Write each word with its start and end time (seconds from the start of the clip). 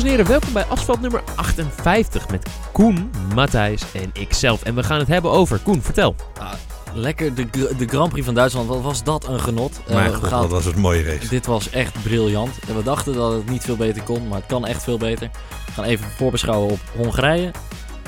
Dames 0.00 0.12
en 0.14 0.18
heren, 0.18 0.26
welkom 0.40 0.52
bij 0.52 0.64
Asfalt 0.64 1.00
nummer 1.00 1.22
58 1.36 2.28
met 2.28 2.46
Koen, 2.72 3.10
Matthijs 3.34 3.82
en 3.94 4.10
ikzelf. 4.12 4.62
En 4.62 4.74
we 4.74 4.82
gaan 4.82 4.98
het 4.98 5.08
hebben 5.08 5.30
over, 5.30 5.58
Koen, 5.58 5.82
vertel. 5.82 6.14
Ah, 6.38 6.52
lekker, 6.94 7.34
de, 7.34 7.46
de 7.78 7.86
Grand 7.86 8.10
Prix 8.10 8.24
van 8.26 8.34
Duitsland, 8.34 8.68
wat 8.68 8.80
was 8.82 9.02
dat 9.02 9.28
een 9.28 9.40
genot. 9.40 9.80
Eh, 9.88 10.04
god, 10.06 10.24
gaan- 10.28 10.40
dat 10.40 10.50
was 10.50 10.64
een 10.66 10.80
mooie 10.80 11.02
race. 11.02 11.28
Dit 11.28 11.46
was 11.46 11.70
echt 11.70 12.02
briljant. 12.02 12.58
En 12.68 12.76
we 12.76 12.82
dachten 12.82 13.14
dat 13.14 13.32
het 13.32 13.48
niet 13.50 13.62
veel 13.62 13.76
beter 13.76 14.02
kon, 14.02 14.28
maar 14.28 14.38
het 14.38 14.46
kan 14.48 14.66
echt 14.66 14.82
veel 14.82 14.98
beter. 14.98 15.30
We 15.66 15.72
gaan 15.72 15.84
even 15.84 16.06
voorbeschouwen 16.16 16.70
op 16.70 16.80
Hongarije. 16.96 17.50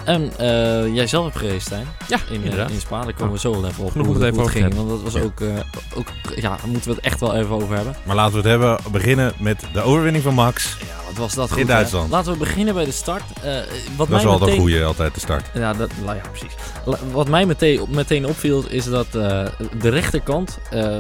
En 0.05 0.33
eh, 0.39 0.95
jij 0.95 1.07
zelf 1.07 1.25
hebt 1.25 1.37
gereden, 1.37 1.61
Stijn. 1.61 1.87
Ja, 2.09 2.19
In, 2.31 2.43
inderdaad. 2.43 2.71
in 2.71 2.81
Spa, 2.81 3.03
daar 3.05 3.15
komen 3.15 3.33
we 3.33 3.39
zo 3.39 3.51
wel 3.51 3.67
even 3.67 3.85
op. 3.85 3.91
Genoeg 3.91 4.07
hoe 4.07 4.15
het 4.25 4.35
hoe 4.35 4.43
even 4.45 4.53
ging. 4.53 4.65
over 4.65 4.79
te 4.79 4.87
Want 4.87 5.03
dat 5.03 5.13
was 5.13 5.23
Ja. 5.23 5.27
ook, 5.29 5.41
eh, 5.41 5.99
ook, 5.99 6.07
ja, 6.37 6.49
daar 6.57 6.69
moeten 6.69 6.89
we 6.91 6.97
het 6.97 7.05
echt 7.05 7.21
wel 7.21 7.35
even 7.35 7.51
over 7.55 7.75
hebben. 7.77 7.95
Maar 8.03 8.17
laten 8.17 8.33
we 8.33 8.39
het 8.39 8.47
hebben, 8.49 8.79
beginnen 8.93 9.33
met 9.39 9.65
de 9.73 9.81
overwinning 9.83 10.25
van 10.25 10.35
Max. 10.35 10.77
Ja, 10.81 10.87
wat 11.13 11.19
was 11.19 11.35
dat 11.35 11.49
goed, 11.51 11.59
In 11.61 11.67
hè? 11.67 11.73
Duitsland. 11.73 12.11
Laten 12.11 12.33
we 12.33 12.39
beginnen 12.39 12.75
bij 12.75 12.85
de 12.85 12.93
start. 12.93 13.23
Eh, 13.43 13.55
wat 13.55 13.65
Dat 13.97 14.09
mij 14.09 14.19
is 14.19 14.25
wel 14.25 14.39
de 14.39 14.45
meteen... 14.45 14.61
goede 14.61 14.85
altijd 14.85 15.15
te 15.15 15.21
start. 15.21 15.45
Ja, 15.55 15.73
dat, 15.73 15.91
nou 16.05 16.17
ja, 16.17 16.23
precies. 16.31 16.55
La- 16.85 16.99
Wat 17.13 17.29
mij 17.29 17.47
meteen, 17.47 17.81
meteen 17.89 18.27
opviel 18.27 18.65
is 18.69 18.85
dat 18.85 19.07
eh, 19.07 19.47
de 19.81 19.89
rechterkant 19.89 20.59
eh, 20.71 20.95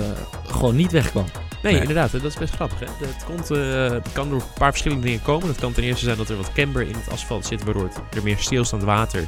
gewoon 0.47 0.77
niet 0.77 0.93
wegkwam. 0.93 1.25
Nee, 1.63 1.73
Nee. 1.73 1.81
inderdaad, 1.81 2.13
dat 2.13 2.25
is 2.25 2.35
best 2.35 2.55
grappig. 2.55 2.79
Hè? 2.79 2.87
Het, 3.07 3.25
komt, 3.25 3.51
eh, 3.51 4.13
kan 4.13 4.29
door 4.31 4.41
een 4.41 4.47
paar 4.59 4.71
verschillende 4.71 5.05
dingen 5.05 5.23
komen. 5.23 5.49
Het 5.49 5.59
kan 5.59 5.73
ten 5.73 5.83
eerste 5.83 6.05
zijn 6.05 6.17
dat 6.17 6.29
er 6.29 6.37
wat 6.37 6.53
camber 6.53 6.83
in 6.83 6.95
het 6.95 7.13
asfalt 7.13 7.47
zit, 7.47 7.65
waardoor 7.65 7.89
er 8.17 8.23
meer 8.23 8.39
stilstaand 8.39 8.83
water 8.83 9.25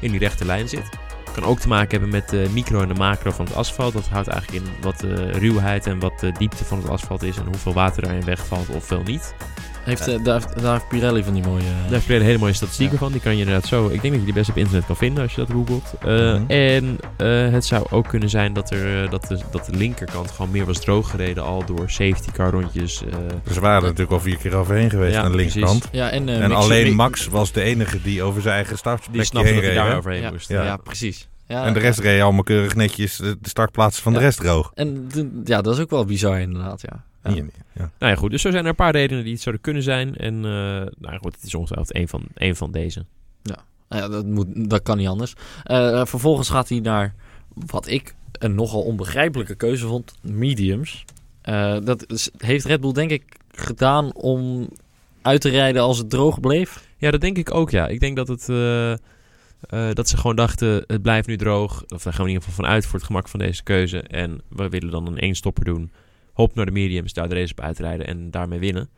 in 0.00 0.10
die 0.10 0.20
rechte 0.20 0.44
lijn 0.44 0.68
zit. 0.68 0.88
Het 1.24 1.36
kan 1.40 1.44
ook 1.44 1.58
te 1.60 1.68
maken 1.68 1.90
hebben 1.90 2.08
met 2.08 2.28
de 2.28 2.46
micro 2.52 2.80
en 2.82 2.88
de 2.88 2.94
macro 2.94 3.30
van 3.30 3.44
het 3.44 3.54
asfalt. 3.54 3.92
Dat 3.92 4.08
houdt 4.10 4.28
eigenlijk 4.28 4.64
in 4.64 4.72
wat 4.80 5.00
de 5.00 5.30
ruwheid 5.30 5.86
en 5.86 5.98
wat 5.98 6.20
de 6.20 6.32
diepte 6.32 6.64
van 6.64 6.78
het 6.78 6.88
asfalt 6.88 7.22
is 7.22 7.36
en 7.36 7.44
hoeveel 7.46 7.72
water 7.72 8.02
daarin 8.02 8.24
wegvalt 8.24 8.68
of 8.68 8.88
wel 8.88 9.02
niet. 9.02 9.34
Heeft, 9.88 10.08
eh, 10.08 10.24
daar, 10.24 10.34
heeft, 10.40 10.62
daar 10.62 10.72
heeft 10.72 10.88
Pirelli 10.88 11.22
van 11.24 11.32
die 11.34 11.42
mooie... 11.46 11.62
Daar 11.82 11.92
heb 11.98 12.02
je 12.02 12.14
een 12.14 12.22
hele 12.22 12.38
mooie 12.38 12.52
statistieken 12.52 12.94
Ja. 12.94 13.00
van. 13.00 13.12
Die 13.12 13.20
kan 13.20 13.32
je 13.32 13.38
inderdaad 13.38 13.66
zo. 13.66 13.86
Ik 13.88 14.00
denk 14.02 14.02
dat 14.02 14.18
je 14.18 14.24
die 14.24 14.34
best 14.34 14.50
op 14.50 14.56
internet 14.56 14.86
kan 14.86 14.96
vinden 14.96 15.22
als 15.22 15.34
je 15.34 15.40
dat 15.40 15.50
googelt. 15.50 15.92
Eh, 16.00 16.08
Mhm. 16.08 16.50
En 16.50 16.98
eh, 17.16 17.52
het 17.52 17.64
zou 17.64 17.86
ook 17.90 18.08
kunnen 18.08 18.28
zijn 18.30 18.52
dat, 18.52 18.70
er, 18.70 19.04
eh, 19.04 19.10
dat, 19.10 19.24
de, 19.28 19.38
dat 19.50 19.64
de 19.66 19.76
linkerkant 19.76 20.30
gewoon 20.30 20.50
meer 20.50 20.64
was 20.64 20.80
drooggereden 20.80 21.42
al 21.44 21.64
door 21.64 21.90
safety 21.90 22.30
car 22.32 22.50
rondjes. 22.50 23.02
eh. 23.04 23.12
Dus 23.44 23.54
we 23.54 23.60
waren 23.60 23.76
er 23.76 23.82
natuurlijk 23.82 24.12
al 24.12 24.20
vier 24.20 24.36
keer 24.36 24.54
overheen 24.54 24.90
geweest 24.90 25.14
Ja, 25.14 25.22
aan 25.22 25.30
de 25.30 25.36
precies. 25.36 25.54
linkerkant. 25.54 25.88
ja, 25.92 26.10
en, 26.10 26.28
eh, 26.28 26.42
En 26.42 26.52
alleen 26.52 26.94
Max 26.94 27.26
was 27.26 27.52
de 27.52 27.62
enige 27.62 28.02
die 28.02 28.22
over 28.22 28.42
zijn 28.42 28.54
eigen 28.54 28.70
die 28.72 28.78
startplekje 28.78 29.24
snapte 29.24 29.48
heen 29.48 29.58
hij 29.58 29.66
reed. 29.68 29.76
daar 29.76 29.96
overheen 29.96 30.20
Ja. 30.22 30.30
moest. 30.30 30.48
Ja, 30.48 30.62
Ja. 30.64 30.76
precies. 30.76 31.28
Ja, 31.46 31.64
En 31.64 31.72
de 31.72 31.78
rest 31.80 31.98
reed 31.98 32.22
allemaal 32.22 32.42
keurig 32.42 32.74
netjes 32.74 33.16
de, 33.16 33.36
startplaatsen 33.42 34.02
van 34.02 34.12
de 34.12 34.18
rest 34.18 34.40
droog. 34.40 34.70
En 34.74 35.08
ja, 35.44 35.60
dat 35.62 35.74
is 35.74 35.80
ook 35.80 35.90
wel 35.90 36.04
bizar 36.04 36.40
inderdaad, 36.40 36.80
ja. 36.80 37.04
Ja. 37.22 37.30
Niet, 37.30 37.44
ja. 37.72 37.90
Nou 37.98 38.12
ja, 38.12 38.18
goed. 38.18 38.30
Dus 38.30 38.42
zo 38.42 38.50
zijn 38.50 38.62
er 38.62 38.68
een 38.70 38.74
paar 38.76 38.92
redenen 38.92 39.22
die 39.24 39.32
het 39.32 39.42
zouden 39.42 39.62
kunnen 39.64 39.82
zijn. 39.82 40.16
En 40.16 40.34
eh, 40.34 40.40
nou 40.50 40.90
ja, 41.12 41.16
goed, 41.18 41.34
het 41.34 41.44
is 41.44 41.54
ongetwijfeld 41.54 41.96
een 41.96 42.08
van, 42.08 42.22
een 42.34 42.56
van 42.56 42.70
deze. 42.72 43.04
Nou 43.42 43.58
Ja, 43.88 44.08
dat, 44.08 44.26
moet, 44.26 44.70
dat 44.70 44.82
kan 44.82 44.96
niet 44.96 45.08
anders. 45.08 45.34
Eh, 45.64 46.04
vervolgens 46.06 46.48
gaat 46.48 46.68
hij 46.68 46.80
naar 46.80 47.14
wat 47.54 47.88
ik 47.88 48.14
een 48.32 48.54
nogal 48.54 48.82
onbegrijpelijke 48.82 49.54
keuze 49.54 49.86
vond, 49.86 50.14
mediums. 50.22 51.04
Eh, 51.42 51.76
dat 51.84 52.12
is- 52.12 52.30
heeft 52.38 52.64
Red 52.64 52.80
Bull 52.80 52.92
denk 52.92 53.10
ik 53.10 53.22
gedaan 53.52 54.14
om 54.14 54.68
uit 55.22 55.40
te 55.40 55.48
rijden 55.48 55.82
als 55.82 55.98
het 55.98 56.10
droog 56.10 56.40
bleef. 56.40 56.86
Ja, 56.96 57.10
dat 57.10 57.20
denk 57.20 57.36
ik 57.38 57.54
ook, 57.54 57.70
ja. 57.70 57.86
Ik 57.88 58.00
denk 58.00 58.16
dat, 58.16 58.28
het, 58.28 58.48
eh, 58.48 58.92
eh, 58.92 58.98
dat 59.92 60.08
ze 60.08 60.16
gewoon 60.16 60.36
dachten, 60.36 60.84
het 60.86 61.02
blijft 61.02 61.28
nu 61.28 61.36
droog. 61.36 61.84
Of 61.88 62.02
daar 62.02 62.12
gaan 62.12 62.24
we 62.24 62.28
in 62.30 62.34
ieder 62.34 62.48
geval 62.48 62.64
vanuit 62.64 62.86
voor 62.86 62.94
het 62.98 63.06
gemak 63.06 63.28
van 63.28 63.40
deze 63.40 63.62
keuze. 63.62 64.00
En 64.00 64.40
we 64.48 64.68
willen 64.68 64.90
dan 64.90 65.06
een 65.06 65.18
één 65.18 65.34
stopper 65.34 65.64
doen. 65.64 65.90
Hop 66.38 66.54
naar 66.54 66.66
de 66.66 66.72
mediums, 66.72 67.12
daar 67.12 67.28
de 67.28 67.34
race 67.34 67.52
op 67.52 67.60
uitrijden 67.60 68.06
en 68.06 68.30
daarmee 68.30 68.58
winnen. 68.58 68.90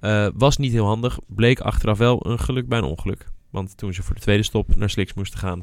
Eh, 0.00 0.28
was 0.34 0.56
niet 0.56 0.72
heel 0.72 0.86
handig. 0.86 1.18
Bleek 1.26 1.60
achteraf 1.60 1.98
wel 1.98 2.26
een 2.26 2.38
geluk 2.38 2.68
bij 2.68 2.78
een 2.78 2.84
ongeluk. 2.84 3.26
Want 3.50 3.76
toen 3.76 3.94
ze 3.94 4.02
voor 4.02 4.14
de 4.14 4.20
tweede 4.20 4.42
stop 4.42 4.76
naar 4.76 4.90
Slicks 4.90 5.14
moesten 5.14 5.38
gaan... 5.38 5.62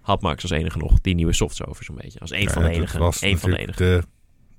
had 0.00 0.20
Max 0.20 0.42
als 0.42 0.50
enige 0.50 0.78
nog 0.78 1.00
die 1.00 1.14
nieuwe 1.14 1.32
softs 1.32 1.64
over 1.64 1.84
zo'n 1.84 1.96
beetje. 1.96 2.20
Als 2.20 2.30
één 2.30 2.42
Ja, 2.42 2.50
van 2.50 2.62
de 2.62 2.70
enige. 2.70 2.98
was 2.98 3.18
van 3.18 3.50
de 3.50 3.58
enige. 3.58 3.76
de 3.76 4.02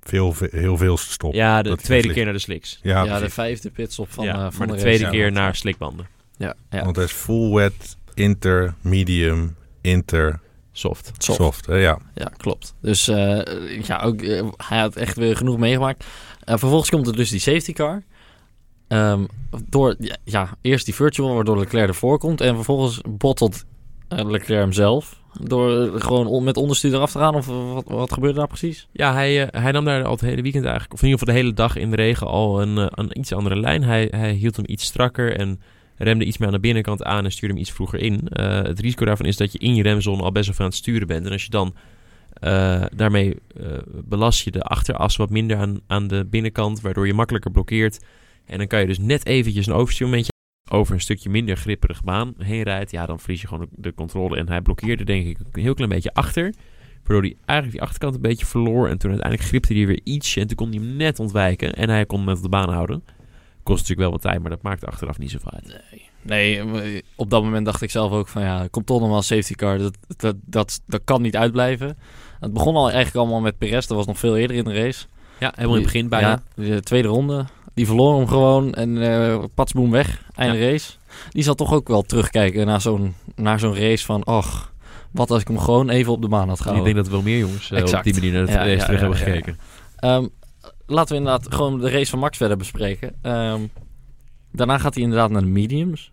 veel, 0.00 0.34
heel 0.50 0.76
veel 0.76 0.96
stop. 0.96 1.34
Ja, 1.34 1.62
de 1.62 1.76
tweede 1.76 2.12
keer 2.12 2.24
naar 2.24 2.32
de 2.32 2.38
Slicks. 2.38 2.78
Ja, 2.82 3.04
Ja, 3.04 3.18
de 3.18 3.30
vijfde 3.30 3.70
pitstop 3.70 4.12
van, 4.12 4.24
ja, 4.24 4.32
eh, 4.32 4.38
maar 4.38 4.52
van 4.52 4.66
de, 4.66 4.72
de, 4.72 4.78
tweede 4.78 5.04
race. 5.04 5.16
keer 5.16 5.32
naar 5.32 5.54
slikbanden. 5.54 6.06
Ja, 6.36 6.54
ja. 6.70 6.84
Want 6.84 6.96
hij 6.96 7.04
is 7.04 7.12
full 7.12 7.54
wet, 7.54 7.96
inter, 8.14 8.74
medium, 8.80 9.56
inter, 9.80 10.40
Soft. 10.76 11.12
Soft. 11.18 11.38
soft. 11.38 11.66
hè, 11.66 11.74
ja. 11.74 11.98
Ja, 12.14 12.32
klopt. 12.36 12.74
Dus 12.80 13.08
eh, 13.08 13.82
ja, 13.82 14.00
ook, 14.00 14.20
hij 14.56 14.78
had 14.78 14.96
echt 14.96 15.16
weer 15.16 15.36
genoeg 15.36 15.58
meegemaakt. 15.58 16.04
Eh, 16.46 16.56
vervolgens 16.58 16.90
komt 16.90 17.06
er 17.06 17.16
dus 17.16 17.30
die 17.30 17.40
safety 17.40 17.72
car. 17.72 18.02
Ehm, 18.88 19.24
door, 19.68 19.96
ja, 20.24 20.56
eerst 20.60 20.84
die 20.84 20.94
virtual, 20.94 21.34
waardoor 21.34 21.58
Leclerc 21.58 21.88
ervoor 21.88 22.18
komt. 22.18 22.40
En 22.40 22.54
vervolgens 22.54 23.00
bottelt 23.08 23.64
eh, 24.08 24.24
Leclerc 24.30 24.60
hem 24.60 24.72
zelf. 24.72 25.20
Door 25.40 25.86
eh, 25.86 26.00
gewoon 26.00 26.26
on- 26.26 26.44
met 26.44 26.56
onderstuur 26.56 26.94
eraf 26.94 27.12
te 27.12 27.18
gaan. 27.18 27.34
Of 27.34 27.46
wat, 27.86 28.12
gebeurde 28.12 28.38
daar 28.38 28.46
precies? 28.46 28.88
Ja, 28.92 29.12
hij, 29.12 29.48
eh, 29.48 29.62
hij 29.62 29.72
nam 29.72 29.84
daar 29.84 30.04
al 30.04 30.12
het 30.12 30.20
hele 30.20 30.42
weekend 30.42 30.64
eigenlijk, 30.64 30.92
of 30.94 31.02
in 31.02 31.08
ieder 31.08 31.20
geval 31.20 31.34
de 31.34 31.40
hele 31.40 31.54
dag 31.54 31.76
in 31.76 31.90
de 31.90 31.96
regen, 31.96 32.26
al 32.26 32.62
een, 32.62 32.76
een 32.76 33.18
iets 33.18 33.32
andere 33.32 33.60
lijn. 33.60 33.82
Hij, 33.82 34.08
hij 34.10 34.32
hield 34.32 34.56
hem 34.56 34.64
iets 34.68 34.84
strakker 34.84 35.36
en 35.38 35.60
remde 35.96 36.24
iets 36.24 36.38
meer 36.38 36.48
aan 36.48 36.54
de 36.54 36.60
binnenkant 36.60 37.02
aan 37.02 37.24
en 37.24 37.32
stuurde 37.32 37.54
hem 37.54 37.62
iets 37.62 37.72
vroeger 37.72 37.98
in. 37.98 38.20
Het 38.32 38.80
risico 38.80 39.04
daarvan 39.04 39.26
is 39.26 39.36
dat 39.36 39.52
je 39.52 39.58
in 39.58 39.74
je 39.74 39.82
remzone 39.82 40.22
al 40.22 40.32
best 40.32 40.48
wel 40.48 40.56
aan 40.58 40.66
het 40.66 40.74
sturen 40.74 41.06
bent. 41.06 41.26
En 41.26 41.32
als 41.32 41.44
je 41.44 41.50
dan 41.50 41.74
eh, 42.40 42.84
daarmee 42.94 43.36
eh, 43.56 43.78
belast 44.04 44.44
je 44.44 44.50
de 44.50 44.62
achteras 44.62 45.16
wat 45.16 45.30
minder 45.30 45.56
aan, 45.56 45.80
aan 45.86 46.06
de 46.06 46.26
binnenkant, 46.30 46.80
waardoor 46.80 47.06
je 47.06 47.14
makkelijker 47.14 47.50
blokkeert. 47.50 48.04
En 48.46 48.58
dan 48.58 48.66
kan 48.66 48.80
je 48.80 48.86
dus 48.86 48.98
net 48.98 49.26
eventjes 49.26 49.66
een 49.66 49.72
overstuurmomentje 49.72 50.32
over 50.70 50.94
een 50.94 51.00
stukje 51.00 51.30
minder 51.30 51.56
gripperig 51.56 52.04
baan 52.04 52.34
heen 52.38 52.62
rijdt. 52.62 52.90
Ja, 52.90 53.06
dan 53.06 53.20
verlies 53.20 53.40
je 53.40 53.46
gewoon 53.46 53.68
de, 53.70 53.94
controle. 53.94 54.36
En 54.36 54.48
hij 54.48 54.60
blokkeerde 54.60 55.04
denk 55.04 55.26
ik 55.26 55.38
een 55.52 55.62
heel 55.62 55.74
klein 55.74 55.90
beetje 55.90 56.14
achter. 56.14 56.54
Waardoor 57.02 57.22
hij 57.22 57.36
eigenlijk 57.44 57.78
die 57.78 57.86
achterkant 57.86 58.14
een 58.14 58.20
beetje 58.20 58.46
verloor. 58.46 58.88
En 58.88 58.98
toen 58.98 59.10
uiteindelijk 59.10 59.48
gripte 59.48 59.74
hij 59.74 59.86
weer 59.86 60.00
ietsje. 60.04 60.40
En 60.40 60.46
toen 60.46 60.56
kon 60.56 60.70
hij 60.70 60.78
hem 60.78 60.96
net 60.96 61.18
ontwijken. 61.18 61.74
En 61.74 61.88
hij 61.88 62.06
kon 62.06 62.18
hem 62.18 62.26
net 62.26 62.36
op 62.36 62.42
de 62.42 62.48
baan 62.48 62.72
houden. 62.72 63.04
Kost 63.62 63.78
natuurlijk 63.80 64.08
wel 64.08 64.10
wat 64.10 64.20
tijd, 64.20 64.40
maar 64.40 64.50
dat 64.50 64.62
maakt 64.62 64.86
achteraf 64.86 65.18
niet 65.18 65.30
zoveel 65.30 65.50
uit. 65.50 65.80
Nee, 66.22 66.58
eh, 66.58 67.02
op 67.14 67.30
dat 67.30 67.42
moment 67.42 67.64
dacht 67.64 67.82
ik 67.82 67.90
zelf 67.90 68.12
ook 68.12 68.28
van 68.28 68.42
ja, 68.42 68.66
komt 68.70 68.86
toch 68.86 69.00
nog 69.00 69.08
wel 69.08 69.16
een 69.16 69.22
safety 69.22 69.54
car. 69.54 69.78
Dat, 69.78 69.96
dat, 70.16 70.36
dat, 70.44 70.80
dat 70.86 71.00
kan 71.04 71.22
niet 71.22 71.36
uitblijven. 71.36 71.96
Het 72.40 72.52
begon 72.52 72.76
al 72.76 72.84
eigenlijk 72.84 73.16
allemaal 73.16 73.40
met 73.40 73.58
Perez. 73.58 73.86
Dat 73.86 73.96
was 73.96 74.06
nog 74.06 74.18
veel 74.18 74.36
eerder 74.36 74.56
in 74.56 74.64
de 74.64 74.74
race. 74.74 75.06
Ja, 75.38 75.52
helemaal 75.54 75.76
in 75.76 75.82
het 75.82 75.92
begin 75.92 76.08
bijna. 76.08 76.42
Ja, 76.56 76.64
de 76.64 76.82
tweede 76.82 77.08
ronde. 77.08 77.44
Die 77.74 77.86
verloor 77.86 78.16
hem 78.16 78.28
gewoon 78.28 78.74
en 78.74 79.02
eh 79.02 79.44
patsboom 79.54 79.90
weg. 79.90 80.22
Einde 80.34 80.70
race. 80.70 80.92
Die 81.30 81.42
zal 81.42 81.54
toch 81.54 81.72
ook 81.72 81.88
wel 81.88 82.02
terugkijken 82.02 82.66
naar 82.66 82.80
zo'n, 82.80 83.14
naar 83.34 83.58
zo'n 83.58 83.76
race 83.76 84.04
van... 84.04 84.26
Och, 84.26 84.72
wat 85.10 85.30
als 85.30 85.40
ik 85.40 85.48
hem 85.48 85.58
gewoon 85.58 85.88
even 85.88 86.12
op 86.12 86.22
de 86.22 86.28
baan 86.28 86.48
had 86.48 86.56
ik 86.56 86.62
gehouden. 86.62 86.92
denk 86.92 87.04
dat 87.04 87.14
wel 87.14 87.22
meer 87.22 87.38
jongens 87.38 87.70
eh, 87.70 87.84
op 87.84 88.02
die 88.02 88.14
manier 88.14 88.32
naar 88.32 88.40
het 88.40 88.50
Ja, 88.50 88.56
race 88.56 88.70
ja, 88.70 88.84
terug 88.84 89.00
ja, 89.00 89.06
hebben 89.06 89.18
ja, 89.18 89.26
ja. 89.26 89.32
gekeken. 89.32 89.58
Ehm, 89.96 90.26
laten 90.86 91.12
we 91.12 91.18
inderdaad 91.18 91.54
gewoon 91.54 91.80
de 91.80 91.90
race 91.90 92.10
van 92.10 92.18
Max 92.18 92.36
verder 92.36 92.56
bespreken. 92.56 93.14
Ehm, 93.22 93.60
daarna 94.52 94.78
gaat 94.78 94.94
hij 94.94 95.02
inderdaad 95.02 95.30
naar 95.30 95.42
de 95.42 95.48
mediums. 95.48 96.12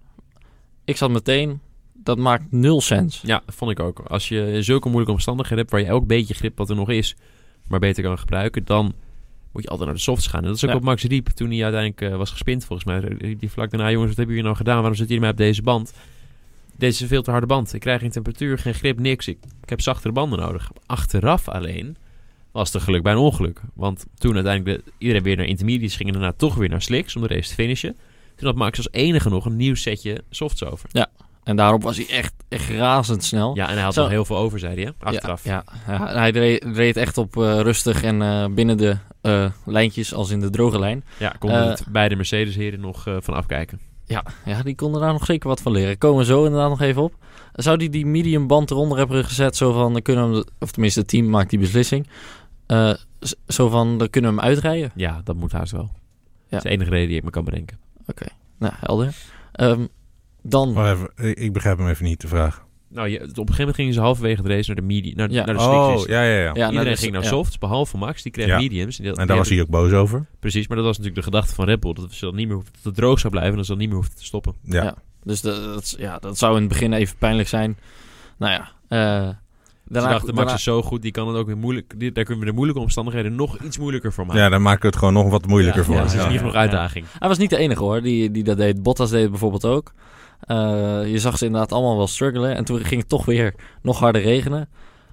Ik 0.86 0.98
zat 0.98 1.10
meteen... 1.10 1.60
Dat 2.04 2.18
maakt 2.18 2.52
nul 2.52 2.82
sens. 2.82 3.22
Ja, 3.26 3.42
dat 3.46 3.56
vond 3.56 3.72
ik 3.72 3.80
ook. 3.80 4.00
Als 4.00 4.28
je 4.30 4.58
zulke 4.62 4.86
moeilijke 4.88 5.14
omstandigheden 5.14 5.58
hebt 5.58 5.72
waar 5.72 5.82
je 5.82 5.88
elk 5.88 6.08
beetje 6.08 6.34
grip 6.34 6.58
wat 6.58 6.70
er 6.70 6.76
nog 6.76 6.90
is, 6.90 7.16
maar 7.68 7.80
beter 7.80 8.04
kan 8.04 8.20
gebruiken, 8.20 8.66
dan 8.66 8.94
moet 9.52 9.64
je 9.64 9.70
altijd 9.70 9.88
naar 9.88 9.98
de 9.98 10.04
softs 10.04 10.28
gaan. 10.28 10.42
En 10.42 10.48
dat 10.48 10.56
is 10.56 10.64
ook 10.64 10.70
Ja. 10.70 10.76
wat 10.76 10.84
Max 10.86 11.04
riep 11.04 11.28
toen 11.28 11.52
hij 11.52 11.64
uiteindelijk 11.64 12.02
eh, 12.02 12.18
was 12.18 12.32
gespind 12.32 12.66
volgens 12.66 12.88
mij. 12.88 13.00
Riep 13.00 13.40
Die 13.40 13.52
vlak 13.52 13.72
daarna, 13.72 13.92
jongens, 13.92 14.08
wat 14.08 14.18
hebben 14.18 14.36
jullie 14.36 14.44
nou 14.52 14.56
gedaan? 14.58 14.76
Waarom 14.78 14.96
zitten 14.96 15.16
jullie 15.16 15.22
mij 15.32 15.32
op 15.32 15.38
deze 15.48 15.62
band? 15.62 15.94
Deze 16.78 16.94
is 16.94 17.02
een 17.02 17.08
veel 17.08 17.22
te 17.22 17.32
harde 17.32 17.46
band. 17.46 17.74
Ik 17.74 17.80
krijg 17.80 18.02
geen 18.02 18.12
temperatuur, 18.12 18.58
geen 18.58 18.74
grip, 18.74 19.00
niks. 19.00 19.28
Ik, 19.28 19.38
ik 19.62 19.70
heb 19.70 19.82
zachtere 19.82 20.14
banden 20.14 20.40
nodig. 20.40 20.72
Achteraf 20.86 21.48
alleen 21.50 21.96
was 22.52 22.66
het 22.68 22.76
een 22.76 22.82
geluk 22.82 23.04
bij 23.04 23.12
een 23.12 23.18
ongeluk. 23.18 23.62
Want 23.74 24.06
toen 24.18 24.36
uiteindelijk 24.36 24.86
de, 24.86 24.92
iedereen 24.98 25.24
weer 25.24 25.38
naar 25.38 25.46
intermediates 25.46 25.96
ging 25.96 26.08
en 26.10 26.14
daarna 26.16 26.34
toch 26.38 26.56
weer 26.56 26.70
naar 26.70 26.82
slicks 26.82 27.16
om 27.16 27.22
de 27.22 27.28
race 27.28 27.50
te 27.50 27.54
finishen. 27.56 27.96
Toen 28.36 28.48
had 28.48 28.56
Max 28.56 28.78
als 28.78 28.88
enige 28.92 29.30
nog 29.30 29.46
een 29.46 29.56
nieuw 29.56 29.76
setje 29.76 30.24
softs 30.30 30.64
over. 30.64 30.90
En 31.44 31.56
daarop 31.56 31.84
was 31.84 31.98
hij 31.98 32.08
echt, 32.10 32.34
echt 32.50 32.70
razendsnel. 32.70 33.56
Ja, 33.56 33.68
en 33.68 33.74
hij 33.74 33.84
had 33.84 33.96
nog 33.96 34.10
heel 34.10 34.26
veel 34.26 34.38
over, 34.38 34.60
zei 34.60 34.74
hij, 34.74 34.84
hè? 34.84 34.92
Achteraf. 35.00 35.44
Ja, 35.44 35.64
ja, 35.88 35.94
ja. 35.94 36.14
hij 36.14 36.30
reed, 36.30 36.64
reed 36.64 36.98
echt 36.98 37.18
op 37.18 37.38
eh, 37.38 37.60
rustig 37.60 38.04
en 38.04 38.22
eh, 38.22 38.46
binnen 38.46 38.78
de 38.78 38.98
eh, 39.22 39.46
lijntjes 39.66 40.14
als 40.14 40.30
in 40.30 40.40
de 40.40 40.50
droge 40.50 40.80
lijn. 40.80 41.04
Ja, 41.20 41.36
konden 41.40 41.70
het 41.70 41.86
beide 41.90 42.16
Mercedes-heren 42.16 42.80
nog 42.80 43.08
van 43.20 43.34
afkijken. 43.34 43.80
Ja, 44.06 44.24
ja, 44.46 44.64
die 44.64 44.76
konden 44.76 45.02
daar 45.02 45.14
nog 45.14 45.26
zeker 45.26 45.48
wat 45.50 45.62
van 45.62 45.72
leren. 45.72 45.98
Komen 45.98 46.18
we 46.18 46.26
zo 46.26 46.44
inderdaad 46.44 46.70
nog 46.70 46.82
even 46.82 47.02
op. 47.02 47.16
Zou 47.54 47.78
die 47.78 47.90
die 47.90 48.06
medium 48.06 48.48
band 48.48 48.72
eronder 48.72 48.98
hebben 48.98 49.26
gezet, 49.26 49.56
zo 49.56 49.72
van, 49.74 49.94
dan 49.94 50.02
kunnen 50.02 50.30
we 50.30 50.36
hem, 50.36 50.46
of 50.60 50.72
tenminste 50.72 51.00
het 51.00 51.10
team 51.10 51.30
maakt 51.30 51.50
die 51.50 51.60
beslissing, 51.60 52.08
Eh, 52.68 52.94
zo 53.48 53.70
van, 53.70 53.98
dan 53.98 54.10
kunnen 54.10 54.36
we 54.36 54.40
hem 54.40 54.46
uitrijden? 54.50 54.92
Ja, 54.96 55.22
dat 55.24 55.36
moet 55.36 55.52
haast 55.52 55.72
wel. 55.72 55.90
Ja. 55.94 56.00
Dat 56.50 56.58
is 56.58 56.64
de 56.64 56.70
enige 56.70 56.90
reden 56.90 57.08
die 57.08 57.18
ik 57.18 57.24
me 57.24 57.30
kan 57.30 57.44
bedenken. 57.44 57.78
Nou, 58.58 58.74
helder. 58.80 59.16
Ehm, 59.52 59.86
dan, 60.44 60.74
Maar 60.74 60.94
even, 60.94 61.10
ik, 61.44 61.54
begrijp 61.54 61.78
hem 61.78 61.88
even 61.88 62.06
niet, 62.06 62.22
de 62.22 62.28
vraag. 62.28 62.66
Nou, 62.90 63.08
je, 63.08 63.16
op 63.20 63.24
een 63.24 63.36
gegeven 63.36 63.58
moment 63.58 63.76
gingen 63.76 63.94
ze 63.94 64.00
halverwege 64.00 64.42
de 64.42 64.50
race 64.50 64.68
naar 64.68 64.76
de, 64.76 64.82
medi 64.82 65.14
naar, 65.16 65.32
Ja. 65.32 65.46
naar 65.46 65.56
de 65.56 65.62
Oh, 65.62 66.02
ja, 66.06 66.24
ja, 66.24 66.30
ja. 66.38 66.40
Ja, 66.40 66.54
nou, 66.54 66.70
Iedereen 66.72 66.92
dus- 66.92 67.00
ging 67.00 67.12
naar 67.12 67.22
ja. 67.22 67.28
softs, 67.28 67.58
behalve 67.58 67.98
Max. 67.98 68.22
Die 68.24 68.32
kreeg 68.32 68.48
Ja. 68.48 68.58
mediums. 68.58 68.98
En, 69.00 69.04
die- 69.04 69.16
En 69.16 69.28
daar 69.28 69.38
was 69.38 69.50
hij 69.50 69.62
ook 69.62 69.70
boos 69.70 69.92
over. 69.92 70.26
Precies, 70.40 70.68
maar 70.68 70.78
dat 70.78 70.86
was 70.86 70.98
natuurlijk 70.98 71.26
de 71.26 71.32
gedachte 71.32 71.54
van 71.56 71.66
Red 71.66 71.80
Bull. 71.80 71.94
Dat 71.94 72.12
ze 72.12 72.26
dan 72.26 72.36
niet 72.36 72.48
meer 72.48 72.58
dat 72.58 72.84
het 72.84 72.96
droog 72.96 73.20
zou 73.20 73.30
blijven 73.32 73.52
en 73.52 73.58
dat 73.58 73.66
ze 73.66 73.72
dan 73.72 73.80
niet 73.82 73.90
meer 73.90 73.98
hoefden 74.00 74.18
te 74.18 74.26
stoppen. 74.26 74.54
Ja. 74.64 74.84
Ja. 74.84 74.96
Dus 75.24 75.42
dat, 75.42 75.96
ja, 75.98 76.20
dat 76.20 76.38
zou 76.38 76.54
in 76.56 76.60
het 76.60 76.70
begin 76.70 76.94
even 76.94 77.18
pijnlijk 77.18 77.48
zijn. 77.50 77.78
Nou 78.38 78.52
ja, 78.54 78.72
eh, 78.88 79.28
Ze 79.30 79.36
daarna, 79.94 80.10
dachten, 80.10 80.28
Max 80.28 80.38
daarna- 80.38 80.54
is 80.54 80.64
zo 80.64 80.82
goed, 80.82 81.02
die 81.02 81.12
kan 81.12 81.28
het 81.28 81.38
ook 81.38 81.46
weer 81.48 81.58
moeilijk... 81.58 81.94
Die, 81.98 82.12
daar 82.12 82.24
kunnen 82.24 82.44
we 82.44 82.50
de 82.50 82.56
moeilijke 82.56 82.82
omstandigheden 82.82 83.36
nog 83.36 83.58
iets 83.60 83.78
moeilijker 83.78 84.14
voor 84.14 84.26
maken. 84.26 84.42
Ja, 84.42 84.50
dan 84.50 84.62
maken 84.62 84.82
we 84.82 84.88
het 84.88 84.96
gewoon 84.98 85.14
nog 85.14 85.30
wat 85.30 85.46
moeilijker 85.48 85.80
Ja, 85.82 85.86
voor 85.86 85.96
Ja, 85.96 86.00
hem. 86.02 86.10
dus 86.10 86.18
het 86.18 86.26
is 86.26 86.32
niet 86.32 86.40
genoeg 86.42 86.56
uitdaging. 86.62 87.06
Hij 87.20 87.28
was 87.28 87.38
niet 87.38 87.50
de 87.50 87.58
enige 87.58 87.84
hoor, 87.84 88.02
die, 88.02 88.32
die 88.32 88.44
dat 88.44 88.58
deed. 88.58 88.84
Bottas 88.84 89.10
deed 89.10 89.22
het 89.22 89.30
bijvoorbeeld 89.30 89.66
ook. 89.66 89.94
Eh, 90.40 90.58
je 91.06 91.20
zag 91.20 91.38
ze 91.38 91.46
inderdaad 91.46 91.72
allemaal 91.72 91.98
wel 91.98 92.08
struggelen. 92.08 92.56
En 92.56 92.66
toen 92.66 92.80
ging 92.80 93.00
het 93.02 93.10
toch 93.10 93.26
weer 93.26 93.54
nog 93.82 94.00
harder 94.00 94.22
regenen. 94.22 94.70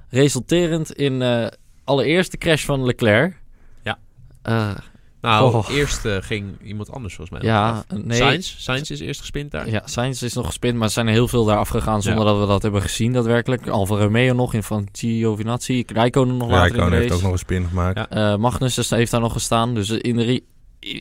Resulterend 0.08 0.92
in 0.92 1.22
eh 1.22 1.46
allereerst 1.84 2.30
de 2.30 2.38
crash 2.38 2.64
van 2.64 2.84
Leclerc. 2.84 3.42
Ja. 3.82 3.98
Eh, 4.42 4.70
Nou, 5.20 5.54
Oh. 5.54 5.68
eerst 5.70 6.04
eh, 6.04 6.16
ging 6.20 6.46
iemand 6.64 6.90
anders 6.92 7.14
volgens 7.14 7.38
mij. 7.40 7.50
ja, 7.50 7.84
nee. 7.94 8.18
Sainz. 8.18 8.54
Sainz 8.58 8.90
is 8.90 9.00
eerst 9.00 9.20
gespind 9.20 9.50
daar. 9.50 9.70
Ja, 9.70 9.82
Sainz 9.84 10.22
is 10.22 10.34
nog 10.34 10.46
gespind, 10.46 10.74
maar 10.76 10.86
er 10.86 10.92
zijn 10.92 11.06
er 11.06 11.12
heel 11.12 11.28
veel 11.28 11.44
daar 11.44 11.56
afgegaan 11.56 12.02
zonder 12.02 12.24
Ja. 12.24 12.30
dat 12.32 12.40
we 12.40 12.46
dat 12.46 12.62
hebben 12.62 12.82
gezien 12.82 13.12
daadwerkelijk. 13.12 13.66
Alfa 13.68 13.94
Romeo 13.96 14.34
nog 14.34 14.54
in 14.54 14.62
van 14.62 14.88
Giovinazzi, 14.92 15.84
Rijkonen 15.86 16.36
nog 16.36 16.48
later 16.50 16.68
Rijkonen 16.70 16.92
heeft 16.98 17.02
race. 17.04 17.14
ook 17.14 17.22
nog 17.22 17.32
een 17.32 17.38
spin 17.38 17.66
gemaakt. 17.68 17.98
Ja. 17.98 18.08
Eh, 18.32 18.38
Magnus 18.38 18.90
heeft 18.90 19.10
daar 19.10 19.20
nog 19.20 19.32
gestaan. 19.32 19.74
Dus 19.74 19.90
in 19.90 20.16
de 20.16 20.42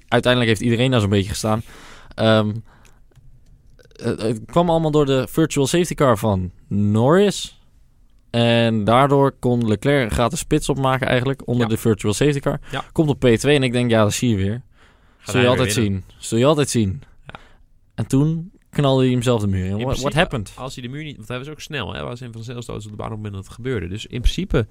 uiteindelijk 0.08 0.52
heeft 0.52 0.62
iedereen 0.62 0.92
daar 0.92 1.00
zo'n 1.00 1.10
beetje 1.10 1.30
gestaan. 1.30 1.62
Ehm, 2.16 2.52
het, 4.04 4.22
het 4.22 4.42
kwam 4.46 4.70
allemaal 4.70 4.92
door 4.92 5.06
de 5.06 5.28
virtual 5.30 5.68
safety 5.68 5.94
car 5.94 6.18
van 6.18 6.52
Norris. 6.68 7.59
En 8.30 8.84
daardoor 8.84 9.32
kon 9.40 9.68
Leclerc 9.68 10.04
een 10.04 10.12
gratis 10.12 10.40
spits 10.40 10.70
opmaken 10.70 11.08
eigenlijk 11.08 11.48
onder 11.48 11.64
Ja. 11.64 11.74
de 11.74 11.78
virtual 11.78 12.14
safety 12.14 12.40
car. 12.40 12.60
Ja. 12.72 12.84
Komt 12.92 13.10
op 13.10 13.26
P2 13.26 13.40
en 13.42 13.64
ik 13.64 13.72
denk, 13.72 13.90
ja, 13.90 14.04
dat 14.04 14.14
zie 14.14 14.30
je 14.30 14.36
weer. 14.36 14.62
Gaat 15.18 15.32
Zul 15.32 15.42
je 15.42 15.48
altijd 15.48 15.74
zien. 15.74 16.04
Zul 16.18 16.38
je 16.38 16.46
altijd 16.46 16.70
zien. 16.70 17.02
Ja. 17.28 17.40
En 17.96 18.08
toen 18.08 18.52
knalde 18.70 19.04
hij 19.04 19.12
hem 19.12 19.22
zelf 19.22 19.42
de 19.42 19.48
muur 19.48 19.66
in. 19.66 19.80
In 19.80 19.86
What, 19.86 20.14
happened? 20.14 20.52
Als 20.56 20.74
hij 20.76 20.84
de 20.84 20.90
muur 20.90 21.04
niet... 21.04 21.16
Want 21.16 21.28
hij 21.28 21.38
was 21.38 21.48
ook 21.50 21.60
snel. 21.62 21.94
Hij 21.94 22.04
was 22.04 22.20
een 22.20 22.32
van 22.32 22.54
auto's 22.54 22.86
op 22.86 22.92
de 22.92 22.98
baan 22.98 23.06
op 23.06 23.12
het 23.12 23.18
moment 23.18 23.34
dat 23.34 23.44
het 23.44 23.54
gebeurde. 23.54 23.88
Dus 23.88 24.06
in 24.06 24.22
principe, 24.22 24.68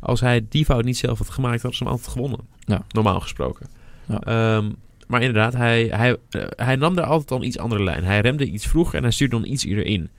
als 0.00 0.20
hij 0.20 0.46
die 0.48 0.64
fout 0.64 0.84
niet 0.84 0.96
zelf 0.96 1.18
had 1.18 1.30
gemaakt, 1.30 1.62
hadden 1.62 1.74
ze 1.74 1.84
hem 1.84 1.92
altijd 1.92 2.12
gewonnen. 2.12 2.40
Ja. 2.58 2.84
Normaal 2.88 3.20
gesproken. 3.20 3.66
Ehm, 4.08 4.70
maar 5.06 5.20
inderdaad, 5.20 5.52
hij, 5.52 5.84
hij, 5.84 6.16
eh, 6.30 6.42
hij 6.56 6.76
nam 6.76 6.94
daar 6.94 7.06
altijd 7.06 7.30
al 7.30 7.36
een 7.36 7.46
iets 7.46 7.58
andere 7.58 7.82
lijn. 7.82 8.04
Hij 8.04 8.20
remde 8.20 8.46
iets 8.46 8.66
vroeger 8.66 8.96
en 8.96 9.02
hij 9.02 9.12
stuurde 9.12 9.36
dan 9.40 9.46
iets 9.46 9.64
eerder 9.64 9.86
in. 9.86 10.10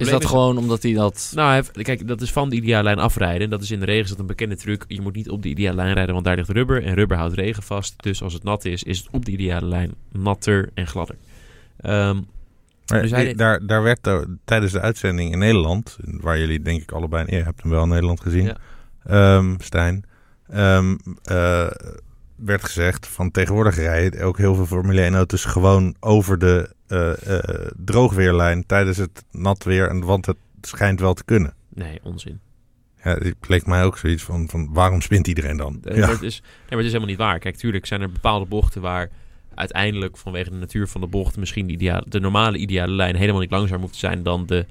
Is 0.00 0.10
dat 0.10 0.24
gewoon 0.26 0.58
omdat 0.58 0.82
hij 0.82 0.92
dat... 0.92 1.32
Nou, 1.34 1.52
heeft- 1.54 1.82
kijk, 1.82 2.08
dat 2.08 2.20
is 2.20 2.32
van 2.32 2.48
de 2.50 2.56
ideale 2.56 2.82
lijn 2.84 2.98
afrijden. 2.98 3.40
En 3.42 3.50
dat 3.50 3.62
is 3.62 3.70
in 3.70 3.78
de 3.80 3.84
regen 3.86 4.02
is 4.04 4.08
dat 4.10 4.18
een 4.18 4.26
bekende 4.26 4.56
truc. 4.56 4.84
Je 4.88 5.00
moet 5.00 5.14
niet 5.14 5.30
op 5.30 5.42
de 5.42 5.48
ideale 5.48 5.76
lijn 5.76 5.94
rijden, 5.94 6.12
want 6.12 6.26
daar 6.26 6.36
ligt 6.36 6.48
rubber. 6.48 6.84
En 6.84 6.94
rubber 6.94 7.16
houdt 7.16 7.34
regen 7.34 7.62
vast. 7.62 7.94
Dus 8.02 8.22
als 8.22 8.32
het 8.32 8.42
nat 8.42 8.64
is, 8.64 8.82
is 8.82 8.98
het 8.98 9.08
op 9.10 9.24
de 9.24 9.30
ideale 9.30 9.66
lijn 9.66 9.94
natter 10.12 10.70
en 10.74 10.86
gladder. 10.86 11.16
Ehm, 11.80 12.18
Maar 12.86 13.02
Dus 13.02 13.10
hij 13.10 13.30
eh, 13.30 13.36
daar, 13.36 13.66
daar 13.66 13.82
werd 13.82 14.06
er 14.06 14.26
tijdens 14.44 14.72
de 14.72 14.80
uitzending 14.80 15.32
in 15.32 15.38
Nederland, 15.38 15.96
waar 16.04 16.38
jullie 16.38 16.62
denk 16.62 16.82
ik 16.82 16.92
allebei, 16.92 17.24
je 17.36 17.42
hebt 17.42 17.62
hem 17.62 17.70
wel 17.70 17.82
in 17.82 17.88
Nederland 17.88 18.20
gezien, 18.20 18.44
Ja. 18.44 18.56
ehm, 19.04 19.54
Stijn, 19.58 20.04
ehm, 20.48 20.96
eh, 21.24 21.66
werd 22.44 22.64
gezegd 22.64 23.06
van 23.06 23.30
tegenwoordig 23.30 23.76
rijden 23.76 24.22
ook 24.22 24.38
heel 24.38 24.54
veel 24.54 24.66
Formule 24.66 25.00
1 25.00 25.14
auto's 25.14 25.44
gewoon 25.44 25.96
over 26.00 26.38
de 26.38 26.74
eh, 26.86 27.38
eh, 27.38 27.70
droogweerlijn 27.76 28.66
tijdens 28.66 28.96
het 28.96 29.24
nat 29.30 29.64
weer, 29.64 29.88
en, 29.88 30.04
want 30.04 30.26
het 30.26 30.36
schijnt 30.60 31.00
wel 31.00 31.14
te 31.14 31.24
kunnen. 31.24 31.54
nee, 31.68 31.98
onzin. 32.02 32.40
Ja, 33.04 33.14
het 33.14 33.48
leek 33.48 33.66
mij 33.66 33.84
ook 33.84 33.98
zoiets 33.98 34.22
van, 34.22 34.48
van 34.48 34.72
waarom 34.72 35.00
spint 35.00 35.26
iedereen 35.26 35.56
dan? 35.56 35.80
Eh, 35.84 35.96
Ja. 35.96 36.00
maar, 36.00 36.10
het 36.14 36.22
is, 36.22 36.40
nee, 36.40 36.50
maar 36.68 36.78
het 36.78 36.86
is 36.86 36.92
helemaal 36.92 37.08
niet 37.08 37.18
waar. 37.18 37.38
Kijk, 37.38 37.56
tuurlijk 37.56 37.86
zijn 37.86 38.00
er 38.00 38.12
bepaalde 38.12 38.46
bochten 38.46 38.80
waar 38.80 39.10
uiteindelijk 39.54 40.16
vanwege 40.16 40.50
de 40.50 40.56
natuur 40.56 40.88
van 40.88 41.00
de 41.00 41.06
bocht 41.06 41.36
misschien 41.36 41.66
de, 41.66 41.72
ideale, 41.72 42.04
de 42.08 42.20
normale 42.20 42.58
ideale 42.58 42.92
lijn 42.92 43.16
helemaal 43.16 43.40
niet 43.40 43.50
langzamer 43.50 43.90
te 43.90 43.98
zijn 43.98 44.22
dan 44.22 44.46
de 44.46 44.66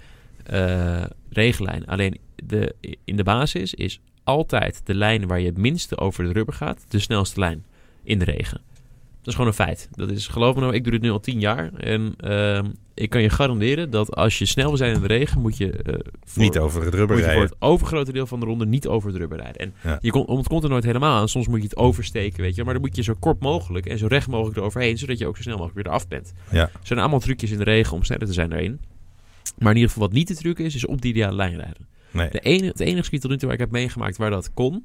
regenlijn. 1.30 1.86
Alleen 1.86 2.20
de, 2.36 2.76
in 3.04 3.16
de 3.16 3.24
basis 3.24 3.74
is 3.74 4.00
altijd 4.24 4.82
de 4.84 4.94
lijn 4.96 5.28
waar 5.28 5.40
je 5.40 5.46
het 5.46 5.58
minste 5.58 5.98
over 5.98 6.24
de 6.24 6.32
rubber 6.32 6.54
gaat, 6.56 6.86
de 6.88 7.00
snelste 7.00 7.40
lijn 7.40 7.64
in 8.04 8.20
de 8.20 8.26
regen. 8.26 8.62
Dat 9.20 9.28
is 9.28 9.34
gewoon 9.34 9.48
een 9.48 9.66
feit. 9.66 9.90
Dat 9.92 10.12
is, 10.12 10.28
geloof 10.28 10.56
me 10.56 10.62
nou, 10.62 10.74
ik 10.74 10.84
doe 10.84 10.92
dit 10.92 11.02
nu 11.02 11.10
al 11.12 11.20
tien 11.20 11.40
jaar. 11.40 11.74
En 11.74 12.14
ehm, 12.18 12.66
ik 12.94 13.10
kan 13.10 13.22
je 13.22 13.30
garanderen 13.30 13.90
dat 13.90 14.16
als 14.16 14.40
je 14.40 14.46
snel 14.46 14.68
wil 14.68 14.78
zijn 14.78 14.94
in 14.94 15.02
de 15.02 15.08
regen, 15.08 15.42
moet 15.42 15.58
je, 15.58 15.72
eh, 15.72 15.94
voor, 16.24 16.44
Niet 16.44 16.58
over 16.58 16.84
het 16.86 16.94
rubber 16.94 17.16
je 17.18 17.22
voor 17.24 17.32
rijden. 17.32 17.50
het 17.50 17.62
overgrote 17.62 18.12
deel 18.12 18.28
van 18.28 18.40
de 18.40 18.46
ronde 18.46 18.66
niet 18.66 18.88
over 18.88 19.10
het 19.10 19.18
rubber 19.18 19.38
rijden. 19.38 19.62
En 19.62 19.74
Ja. 19.84 19.98
je 20.02 20.12
komt, 20.12 20.30
het 20.30 20.48
komt 20.48 20.64
er 20.64 20.70
nooit 20.70 20.84
helemaal 20.84 21.20
aan. 21.20 21.30
Soms 21.30 21.48
moet 21.48 21.58
je 21.58 21.64
het 21.64 21.78
oversteken, 21.78 22.42
weet 22.42 22.56
je. 22.56 22.64
Maar 22.64 22.74
dan 22.74 22.82
moet 22.82 22.96
je 22.96 23.04
zo 23.04 23.14
kort 23.20 23.40
mogelijk 23.40 23.86
en 23.86 23.98
zo 23.98 24.08
recht 24.08 24.28
mogelijk 24.28 24.58
eroverheen, 24.58 24.98
zodat 24.98 25.18
je 25.18 25.28
ook 25.28 25.36
zo 25.36 25.42
snel 25.42 25.58
mogelijk 25.58 25.76
weer 25.78 25.88
eraf 25.88 26.08
bent. 26.08 26.34
Ja. 26.52 26.62
Er 26.62 26.72
zijn 26.84 27.00
allemaal 27.00 27.20
trucjes 27.20 27.52
in 27.52 27.58
de 27.58 27.64
regen 27.64 27.94
om 27.96 28.04
sneller 28.04 28.28
te 28.28 28.34
zijn 28.34 28.50
daarin. 28.50 28.80
Maar 29.58 29.70
in 29.72 29.76
ieder 29.78 29.92
geval 29.92 30.08
wat 30.08 30.16
niet 30.18 30.28
de 30.28 30.36
truc 30.36 30.60
is, 30.60 30.76
is 30.76 30.86
op 30.86 31.02
die 31.02 31.12
ideale 31.12 31.36
lijn 31.36 31.56
rijden. 31.56 31.88
Nee. 32.12 32.30
De 32.30 32.40
enige, 32.40 32.66
het 32.66 32.80
enige 32.80 33.02
circuit 33.02 33.22
tot 33.22 33.32
nu 33.32 33.38
toe 33.38 33.46
waar 33.46 33.56
ik 33.58 33.64
heb 33.64 33.72
meegemaakt 33.72 34.18
waar 34.18 34.30
dat 34.30 34.54
kon, 34.54 34.84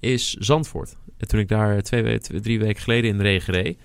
is 0.00 0.34
Zandvoort. 0.34 0.96
En 1.16 1.28
toen 1.28 1.40
ik 1.40 1.48
daar 1.48 1.82
twee, 1.82 2.02
we- 2.02 2.18
twee- 2.18 2.40
drie 2.40 2.58
weken 2.58 2.82
geleden 2.82 3.10
in 3.10 3.16
de 3.16 3.22
regen 3.22 3.54
reed. 3.54 3.78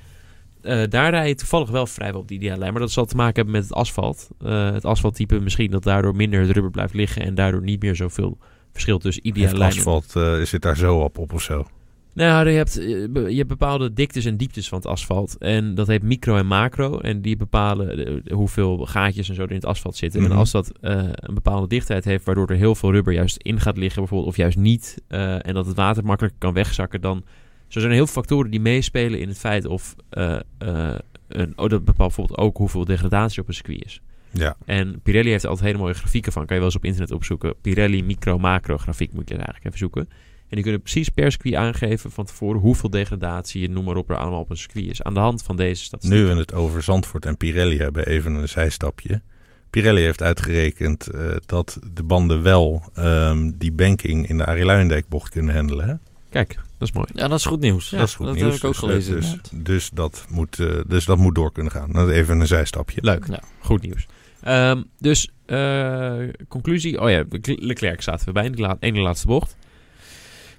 eh, 0.62 0.82
daar 0.90 1.10
rij 1.10 1.28
je 1.28 1.36
toevallig 1.36 1.70
wel 1.70 1.88
vrijwel 1.88 2.22
op 2.22 2.28
die 2.28 2.38
ideale 2.38 2.60
lijn. 2.60 2.72
Maar 2.72 2.82
dat 2.82 2.92
zal 2.92 3.06
te 3.06 3.16
maken 3.16 3.36
hebben 3.36 3.54
met 3.54 3.64
het 3.64 3.74
asfalt. 3.74 4.30
Eh, 4.42 4.72
het 4.72 4.86
asfalttype 4.86 5.40
misschien 5.40 5.72
dat 5.72 5.84
daardoor 5.84 6.16
minder 6.16 6.40
het 6.42 6.50
rubber 6.52 6.72
blijft 6.72 6.94
liggen. 6.94 7.22
En 7.22 7.36
daardoor 7.36 7.62
niet 7.62 7.82
meer 7.82 7.96
zoveel 7.96 8.38
verschil 8.72 8.98
tussen 9.00 9.28
ideale 9.28 9.50
Het 9.50 9.58
lijnen. 9.58 9.78
asfalt 9.78 10.16
eh, 10.16 10.42
zit 10.46 10.62
daar 10.62 10.78
zo 10.78 10.98
op, 11.00 11.18
op 11.18 11.34
of 11.34 11.42
zo. 11.42 11.68
Nou, 12.14 12.50
je 12.50 12.56
hebt, 12.56 12.78
eh, 12.80 12.88
je 13.30 13.36
hebt 13.36 13.48
bepaalde 13.48 13.94
diktes 13.94 14.26
en 14.26 14.38
dieptes 14.38 14.68
van 14.68 14.78
het 14.78 14.88
asfalt. 14.88 15.38
En 15.38 15.76
dat 15.76 15.88
heet 15.88 16.04
micro 16.04 16.38
en 16.38 16.46
macro. 16.46 17.00
En 17.00 17.22
die 17.22 17.36
bepalen 17.38 18.06
eh, 18.06 18.34
hoeveel 18.36 18.78
gaatjes 18.86 19.30
en 19.30 19.36
zo 19.36 19.42
er 19.42 19.50
in 19.50 19.56
het 19.56 19.66
asfalt 19.66 19.96
zitten. 19.96 20.22
Mhm. 20.22 20.32
En 20.32 20.38
als 20.38 20.52
dat 20.52 20.72
eh, 20.82 21.04
een 21.14 21.34
bepaalde 21.34 21.68
dichtheid 21.68 22.06
heeft, 22.06 22.26
waardoor 22.26 22.50
er 22.50 22.56
heel 22.56 22.76
veel 22.76 22.92
rubber 22.92 23.14
juist 23.14 23.38
in 23.38 23.60
gaat 23.60 23.78
liggen, 23.78 24.00
bijvoorbeeld, 24.02 24.30
of 24.30 24.38
juist 24.38 24.58
niet, 24.58 25.02
eh, 25.08 25.48
en 25.48 25.54
dat 25.54 25.66
het 25.66 25.76
water 25.76 26.06
makkelijk 26.06 26.36
kan 26.38 26.54
wegzakken, 26.54 27.02
dan. 27.02 27.24
Zo 27.68 27.80
zijn 27.80 27.92
er 27.92 27.98
heel 27.98 28.08
veel 28.08 28.22
factoren 28.22 28.52
die 28.52 28.60
meespelen 28.60 29.20
in 29.20 29.28
het 29.28 29.38
feit 29.38 29.66
of. 29.66 29.96
eh, 30.10 30.40
eh, 30.58 30.96
een, 31.28 31.54
oh, 31.56 31.70
dat 31.70 31.86
bepaalt 31.86 32.16
bijvoorbeeld 32.16 32.40
ook 32.40 32.58
hoeveel 32.58 32.86
degradatie 32.86 33.42
op 33.42 33.48
een 33.48 33.54
circuit 33.54 33.86
is. 33.86 34.02
Ja, 34.32 34.56
En 34.66 35.00
Pirelli 35.04 35.30
heeft 35.30 35.44
er 35.44 35.50
altijd 35.50 35.68
hele 35.68 35.82
mooie 35.82 35.94
grafieken 35.94 36.32
van. 36.32 36.46
Kan 36.46 36.56
je 36.56 36.62
wel 36.62 36.72
eens 36.72 36.78
op 36.78 36.86
internet 36.86 37.12
opzoeken. 37.12 37.54
Pirelli 37.62 38.04
micro-macro 38.04 38.78
grafiek 38.78 39.14
moet 39.14 39.30
je 39.30 39.36
eigenlijk 39.36 39.66
even 39.66 39.78
zoeken. 39.78 40.10
En 40.54 40.60
die 40.60 40.68
kunnen 40.68 40.92
precies 40.92 41.10
per 41.10 41.32
circuit 41.32 41.56
aangeven 41.56 42.12
van 42.12 42.26
tevoren 42.26 42.62
hoeveel 42.62 42.90
degradatie, 42.90 43.70
noem 43.70 43.84
maar 43.84 43.96
op, 43.96 44.10
er 44.10 44.18
allemaal 44.18 44.40
op 44.40 44.50
een 44.50 44.58
circuit 44.58 44.86
is. 44.86 45.04
Aan 45.04 45.14
de 45.14 45.20
hand 45.20 45.44
van 45.44 45.56
deze 45.56 45.84
statistieken. 45.84 46.28
Nu 46.28 46.34
we 46.34 46.40
het 46.40 46.54
over 46.54 46.84
Zandvoort 46.84 47.26
en 47.26 47.38
Pirelli 47.38 47.78
hebben, 47.78 48.06
even 48.06 48.34
een 48.34 48.50
zijstapje. 48.50 49.22
Pirelli 49.70 50.02
heeft 50.02 50.22
uitgerekend 50.22 51.08
eh, 51.08 51.36
dat 51.46 51.80
de 51.94 52.04
banden 52.04 52.42
wel 52.42 52.84
ehm, 52.94 53.52
die 53.56 53.72
banking 53.72 54.30
in 54.30 54.38
de 54.38 54.46
Arie 54.46 54.66
Luijendijk-bocht 54.66 55.30
kunnen 55.30 55.56
handelen. 55.56 55.88
Hè? 55.88 55.94
Kijk, 56.30 56.56
dat 56.56 56.88
is 56.88 56.92
mooi. 56.92 57.08
Ja, 57.14 57.28
dat 57.28 57.40
is 57.40 57.46
goed 57.46 57.60
nieuws. 57.60 57.90
dat 57.90 58.08
is 58.08 58.16
goed 58.16 58.26
dat 58.26 58.36
nieuws. 58.36 58.48
heb 58.48 58.58
ik 58.58 58.66
ook 58.66 58.72
dus, 58.72 58.80
gelezen. 58.80 59.16
Dus, 59.16 59.40
dus, 59.52 59.90
dat 59.90 60.26
moet, 60.30 60.60
eh, 60.60 60.68
dus 60.88 61.06
dat 61.06 61.18
moet 61.18 61.36
door 61.36 61.52
kunnen 61.52 61.72
gaan. 61.72 61.92
Dat 61.92 62.10
is 62.10 62.16
even 62.16 62.40
een 62.40 62.48
zijstapje. 62.48 63.00
Leuk. 63.04 63.28
Ja. 63.28 63.42
Goed 63.60 63.82
nieuws. 63.82 64.08
Ehm, 64.42 64.82
dus, 65.00 65.30
eh, 65.46 66.18
conclusie. 66.48 67.02
Oh 67.02 67.10
ja, 67.10 67.24
Leclerc 67.42 68.02
zaten 68.02 68.26
we 68.26 68.32
bij 68.32 68.46
in 68.46 68.60
la 68.60 68.78
ene 68.80 69.00
laatste 69.00 69.28
bocht. 69.28 69.56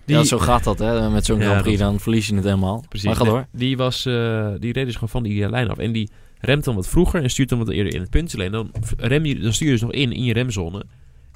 Die, 0.07 0.17
Ja, 0.17 0.25
zo 0.25 0.39
gaat 0.39 0.65
dat, 0.65 0.79
hè. 0.79 1.11
Met 1.11 1.25
zo'n 1.25 1.39
Ja, 1.39 1.45
Grand 1.45 1.63
Prix, 1.63 1.79
dat- 1.79 1.91
dan 1.91 2.01
verlies 2.01 2.27
je 2.27 2.35
het 2.35 2.45
helemaal. 2.45 2.85
Precies. 2.89 3.07
Maar 3.07 3.17
ga 3.17 3.23
Nee, 3.23 3.33
door. 3.33 3.47
Die, 3.53 3.77
was, 3.77 4.07
eh, 4.07 4.49
die 4.59 4.73
reed 4.73 4.85
dus 4.85 4.95
gewoon 4.95 5.09
van 5.09 5.23
de 5.23 5.29
ideale 5.29 5.51
lijn 5.53 5.69
af. 5.69 5.79
En 5.79 5.93
die 5.93 6.09
remt 6.41 6.65
dan 6.65 6.75
wat 6.75 6.89
vroeger 6.89 7.23
en 7.23 7.31
stuurt 7.31 7.49
dan 7.49 7.59
wat 7.59 7.69
eerder 7.69 7.95
in 7.95 8.01
het 8.01 8.11
punt. 8.11 8.35
Alleen 8.35 8.53
dan, 8.53 8.71
rem 8.97 9.25
je, 9.25 9.39
dan 9.39 9.53
stuur 9.53 9.67
je 9.67 9.73
dus 9.73 9.83
nog 9.83 9.93
in 9.93 10.13
in 10.13 10.25
je 10.25 10.33
remzone. 10.33 10.85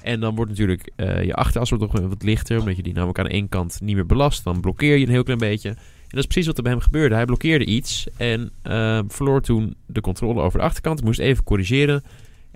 En 0.01 0.19
dan 0.19 0.35
wordt 0.35 0.51
natuurlijk 0.51 0.91
eh, 0.95 1.23
je 1.23 1.33
achteras 1.33 1.69
wordt 1.69 1.91
nog 1.93 2.01
wat 2.09 2.23
lichter. 2.23 2.59
Omdat 2.59 2.75
je 2.75 2.83
die 2.83 2.93
namelijk 2.93 3.19
aan 3.19 3.27
één 3.27 3.49
kant 3.49 3.79
niet 3.81 3.95
meer 3.95 4.05
belast. 4.05 4.43
Dan 4.43 4.61
blokkeer 4.61 4.97
je 4.97 5.05
een 5.05 5.11
heel 5.11 5.23
klein 5.23 5.39
beetje. 5.39 5.69
En 5.69 5.75
dat 6.15 6.19
is 6.19 6.25
precies 6.25 6.47
wat 6.47 6.57
er 6.57 6.63
bij 6.63 6.71
hem 6.71 6.81
gebeurde. 6.81 7.15
Hij 7.15 7.25
blokkeerde 7.25 7.65
iets 7.65 8.07
en 8.17 8.51
eh, 8.61 8.99
verloor 9.07 9.41
toen 9.41 9.75
de 9.85 10.01
controle 10.01 10.41
over 10.41 10.59
de 10.59 10.65
achterkant. 10.65 11.03
Moest 11.03 11.19
even 11.19 11.43
corrigeren. 11.43 12.03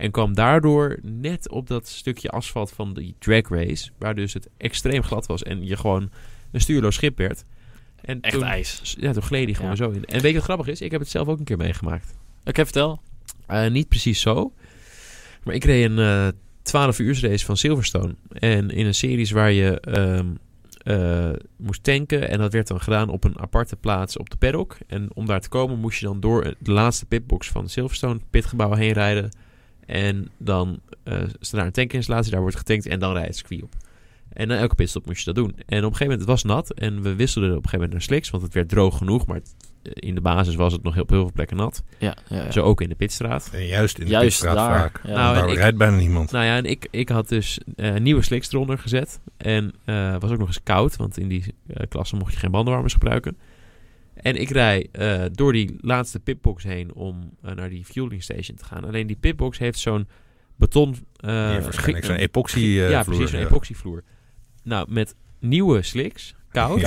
En 0.03 0.11
kwam 0.11 0.33
daardoor 0.33 0.99
net 1.01 1.49
op 1.49 1.67
dat 1.67 1.87
stukje 1.87 2.29
asfalt 2.29 2.71
van 2.71 2.93
die 2.93 3.15
drag 3.19 3.49
race. 3.49 3.89
Waar 3.97 4.15
dus 4.15 4.33
het 4.33 4.49
extreem 4.57 5.03
glad 5.03 5.25
was. 5.25 5.43
En 5.43 5.65
je 5.65 5.77
gewoon 5.77 6.09
een 6.51 6.61
stuurloos 6.61 6.95
schip 6.95 7.17
werd. 7.17 7.43
En 8.01 8.21
Echt 8.21 8.33
toen, 8.33 8.43
ijs. 8.43 8.95
ja, 8.99 9.11
toen 9.13 9.23
gleed 9.23 9.45
hij 9.45 9.53
gewoon 9.53 9.69
Ja. 9.69 9.75
zo 9.75 9.89
in. 9.89 10.05
En 10.05 10.21
weet 10.21 10.31
je 10.31 10.37
wat 10.37 10.43
grappig 10.43 10.67
is? 10.67 10.81
Ik 10.81 10.91
heb 10.91 10.99
het 10.99 11.09
zelf 11.09 11.27
ook 11.27 11.39
een 11.39 11.45
keer 11.45 11.57
meegemaakt. 11.57 12.15
Oké, 12.45 12.63
vertel. 12.63 13.01
Eh, 13.47 13.69
niet 13.71 13.87
precies 13.87 14.21
zo. 14.21 14.53
Maar 15.43 15.55
ik 15.55 15.63
reed 15.63 15.89
een 15.89 15.99
eh 15.99 16.27
12 16.61 16.99
uur 16.99 17.21
race 17.21 17.45
van 17.45 17.57
Silverstone. 17.57 18.15
En 18.31 18.69
in 18.69 18.85
een 18.85 18.95
series 18.95 19.31
waar 19.31 19.51
je 19.51 19.79
ehm, 19.79 20.27
eh, 20.77 21.29
moest 21.57 21.83
tanken. 21.83 22.29
En 22.29 22.37
dat 22.37 22.53
werd 22.53 22.67
dan 22.67 22.81
gedaan 22.81 23.09
op 23.09 23.23
een 23.23 23.39
aparte 23.39 23.75
plaats 23.75 24.17
op 24.17 24.29
de 24.29 24.37
paddock. 24.37 24.77
En 24.87 25.09
om 25.13 25.25
daar 25.25 25.41
te 25.41 25.49
komen 25.49 25.79
moest 25.79 25.99
je 25.99 26.05
dan 26.05 26.19
door 26.19 26.53
de 26.59 26.71
laatste 26.71 27.05
pitbox 27.05 27.47
van 27.49 27.69
Silverstone 27.69 28.19
pitgebouw 28.29 28.73
heen 28.73 28.91
rijden. 28.93 29.31
En 29.85 30.29
dan 30.37 30.79
eh 31.03 31.13
staat 31.39 31.51
daar 31.51 31.65
een 31.65 31.71
tankinstallatie, 31.71 32.31
daar 32.31 32.41
wordt 32.41 32.55
getankt 32.57 32.85
en 32.85 32.99
dan 32.99 33.11
rijdt 33.13 33.27
het 33.27 33.37
circuit 33.37 33.63
op. 33.63 33.73
En 34.33 34.47
na 34.47 34.57
elke 34.57 34.75
pitstop 34.75 35.05
moest 35.05 35.19
je 35.25 35.33
dat 35.33 35.35
doen. 35.35 35.49
En 35.49 35.55
op 35.57 35.65
een 35.67 35.81
gegeven 35.81 36.01
moment, 36.01 36.19
het 36.19 36.29
was 36.29 36.43
nat 36.43 36.73
en 36.73 37.01
we 37.01 37.15
wisselden 37.15 37.49
op 37.49 37.55
een 37.55 37.61
gegeven 37.63 37.79
moment 37.79 37.93
naar 37.93 38.01
slicks, 38.01 38.29
want 38.29 38.43
het 38.43 38.53
werd 38.53 38.69
droog 38.69 38.97
genoeg, 38.97 39.25
maar 39.25 39.35
het- 39.35 39.55
eh, 39.83 39.91
in 39.95 40.15
de 40.15 40.21
basis 40.21 40.55
was 40.55 40.73
het 40.73 40.83
nog 40.83 40.93
heel, 40.93 41.03
op 41.03 41.09
heel 41.09 41.21
veel 41.21 41.31
plekken 41.33 41.57
nat. 41.57 41.83
Ja, 41.97 42.15
ja, 42.27 42.43
ja. 42.43 42.51
Zo 42.51 42.61
ook 42.63 42.81
in 42.81 42.89
de 42.89 42.95
pitstraat. 42.95 43.49
En 43.53 43.65
juist 43.65 43.97
in 43.97 44.05
de 44.05 44.11
Juist 44.11 44.25
pitstraat 44.41 44.55
daar. 44.69 44.79
vaak. 44.79 45.01
Ja. 45.03 45.13
Nou, 45.13 45.35
daar 45.35 45.49
ik- 45.49 45.55
rijdt 45.57 45.77
bijna 45.77 45.97
niemand. 45.97 46.31
Nou 46.31 46.45
ja, 46.45 46.55
en 46.57 46.65
ik, 46.65 46.87
ik 46.91 47.09
had 47.09 47.29
dus 47.29 47.59
eh, 47.75 47.95
nieuwe 47.95 48.21
slicks 48.21 48.51
eronder 48.53 48.77
gezet. 48.77 49.19
En 49.37 49.73
eh 49.85 50.15
was 50.19 50.31
ook 50.31 50.37
nog 50.37 50.47
eens 50.47 50.63
koud, 50.63 50.95
want 50.95 51.17
in 51.17 51.27
die 51.27 51.43
klasse 51.89 52.15
mocht 52.15 52.33
je 52.33 52.39
geen 52.39 52.51
bandenwarmers 52.51 52.93
gebruiken. 52.93 53.37
En 54.23 54.35
ik 54.35 54.49
rij 54.49 54.87
eh, 54.91 55.23
door 55.31 55.53
die 55.53 55.75
laatste 55.81 56.19
pitbox 56.19 56.63
heen 56.63 56.93
om 56.93 57.29
eh, 57.41 57.51
naar 57.55 57.69
die 57.69 57.85
fueling 57.85 58.23
station 58.23 58.57
te 58.57 58.65
gaan. 58.65 58.83
Alleen 58.83 59.07
die 59.07 59.15
pitbox 59.15 59.57
heeft 59.57 59.79
zo'n 59.79 60.07
beton... 60.55 60.95
eh, 61.15 61.29
waarschijnlijk 61.29 62.05
gi- 62.05 62.11
zo'n 62.11 62.19
epoxy 62.19 62.59
eh, 62.59 62.89
ja, 62.89 63.03
vloer, 63.03 63.15
precies, 63.17 63.33
een 63.33 63.39
ja. 63.39 63.45
epoxyvloer. 63.45 64.03
Nou, 64.63 64.91
met 64.91 65.15
nieuwe 65.39 65.81
slicks, 65.81 66.35
koud, 66.51 66.81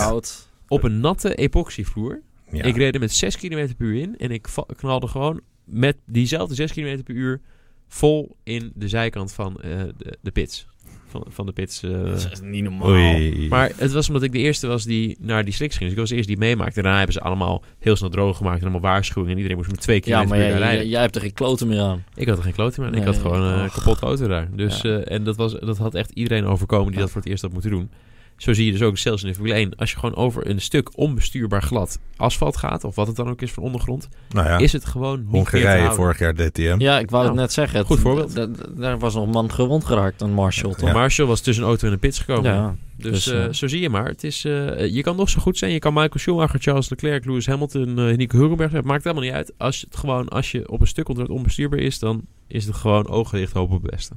op 0.69 0.83
een 0.83 1.01
natte 1.01 1.35
epoxyvloer. 1.35 2.23
Ja. 2.51 2.63
Ik 2.63 2.77
reed 2.77 2.95
er 2.95 3.01
met 3.01 3.13
6 3.13 3.37
km 3.37 3.69
per 3.77 3.87
uur 3.87 4.01
in 4.01 4.17
en 4.19 4.31
ik 4.31 4.49
knalde 4.77 5.07
gewoon 5.07 5.41
met 5.65 5.97
diezelfde 6.07 6.55
6 6.55 6.73
km 6.73 7.03
per 7.03 7.15
uur 7.15 7.41
vol 7.89 8.37
in 8.43 8.73
de 8.75 8.89
zijkant 8.89 9.33
van 9.33 9.61
eh, 9.61 9.83
de, 9.97 10.19
de 10.21 10.31
pits. 10.31 10.67
Van, 11.09 11.25
van 11.29 11.47
de 11.47 11.53
pits. 11.53 11.83
eh. 11.83 11.91
Dat 12.05 12.29
is 12.33 12.41
niet 12.43 12.63
normaal. 12.63 12.89
Oei. 12.89 13.49
Maar 13.49 13.73
het 13.77 13.93
was 13.93 14.07
omdat 14.09 14.23
ik 14.23 14.33
de 14.33 14.39
eerste 14.39 14.67
was 14.67 14.85
die 14.85 15.17
naar 15.21 15.45
die 15.45 15.55
slicks 15.55 15.77
ging. 15.77 15.85
Dus 15.85 15.93
ik 15.93 15.99
was 16.01 16.09
de 16.09 16.17
eerste 16.17 16.31
die 16.33 16.41
meemaakte. 16.41 16.75
Daarna 16.83 16.97
hebben 16.97 17.15
ze 17.15 17.21
allemaal 17.21 17.63
heel 17.79 17.97
snel 17.97 18.11
droog 18.11 18.37
gemaakt 18.37 18.57
en 18.57 18.63
allemaal 18.63 18.81
waarschuwingen. 18.91 19.31
En 19.33 19.37
iedereen 19.43 19.57
moest 19.59 19.71
met 19.71 19.81
2 19.81 20.01
km 20.01 20.09
Ja, 20.11 20.23
maar 20.25 20.39
jij, 20.39 20.59
jij, 20.59 20.87
jij 20.87 21.01
hebt 21.01 21.15
er 21.15 21.21
geen 21.21 21.33
kloten 21.33 21.69
meer 21.69 21.81
aan. 21.81 22.05
Ik 22.15 22.29
had 22.29 22.37
er 22.37 22.43
geen 22.45 22.53
klote 22.53 22.81
meer 22.81 22.89
aan. 22.89 22.95
Ik 22.97 23.05
Nee, 23.05 23.13
had 23.13 23.23
gewoon 23.23 23.43
een 23.43 23.65
och. 23.67 23.75
kapotte 23.75 24.07
auto 24.07 24.27
daar. 24.29 24.49
Dus, 24.57 24.81
Ja. 24.81 24.99
eh, 24.99 25.15
en 25.17 25.25
dat, 25.25 25.37
was, 25.37 25.53
dat 25.61 25.79
had 25.79 25.95
echt 25.95 26.11
iedereen 26.11 26.45
overkomen 26.45 26.87
die 26.87 26.95
Ja. 26.97 27.01
dat 27.01 27.11
voor 27.11 27.21
het 27.21 27.31
eerst 27.31 27.43
had 27.43 27.53
moeten 27.53 27.71
doen. 27.71 27.91
Zo 28.37 28.53
zie 28.53 28.67
je 28.67 28.73
dus 28.73 28.83
ook 28.83 28.99
zelfs 28.99 29.23
in 29.23 29.29
de 29.29 29.35
Formule 29.35 29.55
1. 29.55 29.77
Als 29.77 29.91
je 29.91 29.99
gewoon 29.99 30.15
over 30.17 30.51
een 30.51 30.61
stuk 30.61 30.99
onbestuurbaar 30.99 31.63
glad 31.63 31.99
asfalt 32.17 32.57
gaat, 32.57 32.85
of 32.85 32.95
wat 32.95 33.07
het 33.07 33.17
dan 33.17 33.29
ook 33.29 33.43
is 33.43 33.53
van 33.53 33.63
ondergrond, 33.63 34.09
nou 34.29 34.47
ja, 34.49 34.59
is 34.59 34.73
het 34.73 34.85
gewoon 34.85 35.19
niet 35.19 35.31
meer 35.31 35.45
te 35.45 35.51
Hongarije 35.59 35.93
vorig 35.93 36.19
jaar 36.19 36.35
DTM. 36.35 36.77
Ja, 36.79 36.99
ik 36.99 37.11
wou 37.11 37.23
Nou, 37.25 37.27
het 37.27 37.35
net 37.45 37.53
zeggen. 37.53 37.79
Het- 37.79 37.87
goed 37.87 37.99
voorbeeld. 38.01 38.31
d- 38.31 38.35
d- 38.59 38.79
Daar 38.81 38.99
was 38.99 39.15
nog 39.15 39.25
een 39.25 39.31
man 39.31 39.53
gewond 39.53 39.85
geraakt, 39.85 40.21
een 40.21 40.33
Marshall. 40.33 40.73
toch? 40.75 40.89
Ja. 40.89 40.93
Marshall 40.95 41.29
was 41.29 41.41
tussen 41.41 41.63
een 41.65 41.69
auto 41.71 41.87
en 41.87 41.93
een 41.93 41.99
pits 41.99 42.19
gekomen. 42.19 42.53
Ja. 42.55 42.77
Dus, 42.97 43.11
Dus, 43.25 43.27
eh, 43.35 43.45
eh, 43.45 43.53
zo 43.53 43.67
zie 43.67 43.81
je 43.81 43.89
maar. 43.89 44.07
Het 44.07 44.25
is, 44.25 44.45
eh, 44.45 44.87
je 44.95 45.03
kan 45.03 45.17
nog 45.17 45.29
zo 45.29 45.41
goed 45.41 45.59
zijn. 45.59 45.73
Je 45.73 45.79
kan 45.79 45.93
Michael 45.93 46.19
Schumacher, 46.19 46.61
Charles 46.61 46.89
Leclerc, 46.89 47.25
Lewis 47.25 47.47
Hamilton, 47.47 47.95
Nico 48.17 48.37
Hulkenberg. 48.39 48.73
Het 48.73 48.85
maakt 48.85 49.05
helemaal 49.05 49.25
niet 49.25 49.35
uit. 49.35 49.53
Als 49.57 49.81
je, 49.81 49.87
het 49.91 49.97
gewoon, 49.97 50.29
als 50.29 50.51
je 50.51 50.69
op 50.71 50.81
een 50.81 50.87
stuk 50.87 51.09
onder 51.09 51.23
het 51.25 51.33
onbestuurbaar 51.33 51.79
is, 51.79 51.99
dan 51.99 52.23
is 52.47 52.65
het 52.67 52.75
gewoon 52.75 53.09
ogen 53.09 53.39
dicht 53.39 53.53
hopen 53.53 53.77
op 53.77 53.83
het 53.83 53.91
beste. 53.91 54.15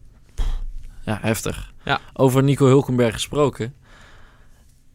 Ja, 1.05 1.17
heftig. 1.21 1.73
Ja. 1.85 1.99
Over 2.13 2.43
Nico 2.43 2.65
Hulkenberg 2.65 3.13
gesproken. 3.13 3.73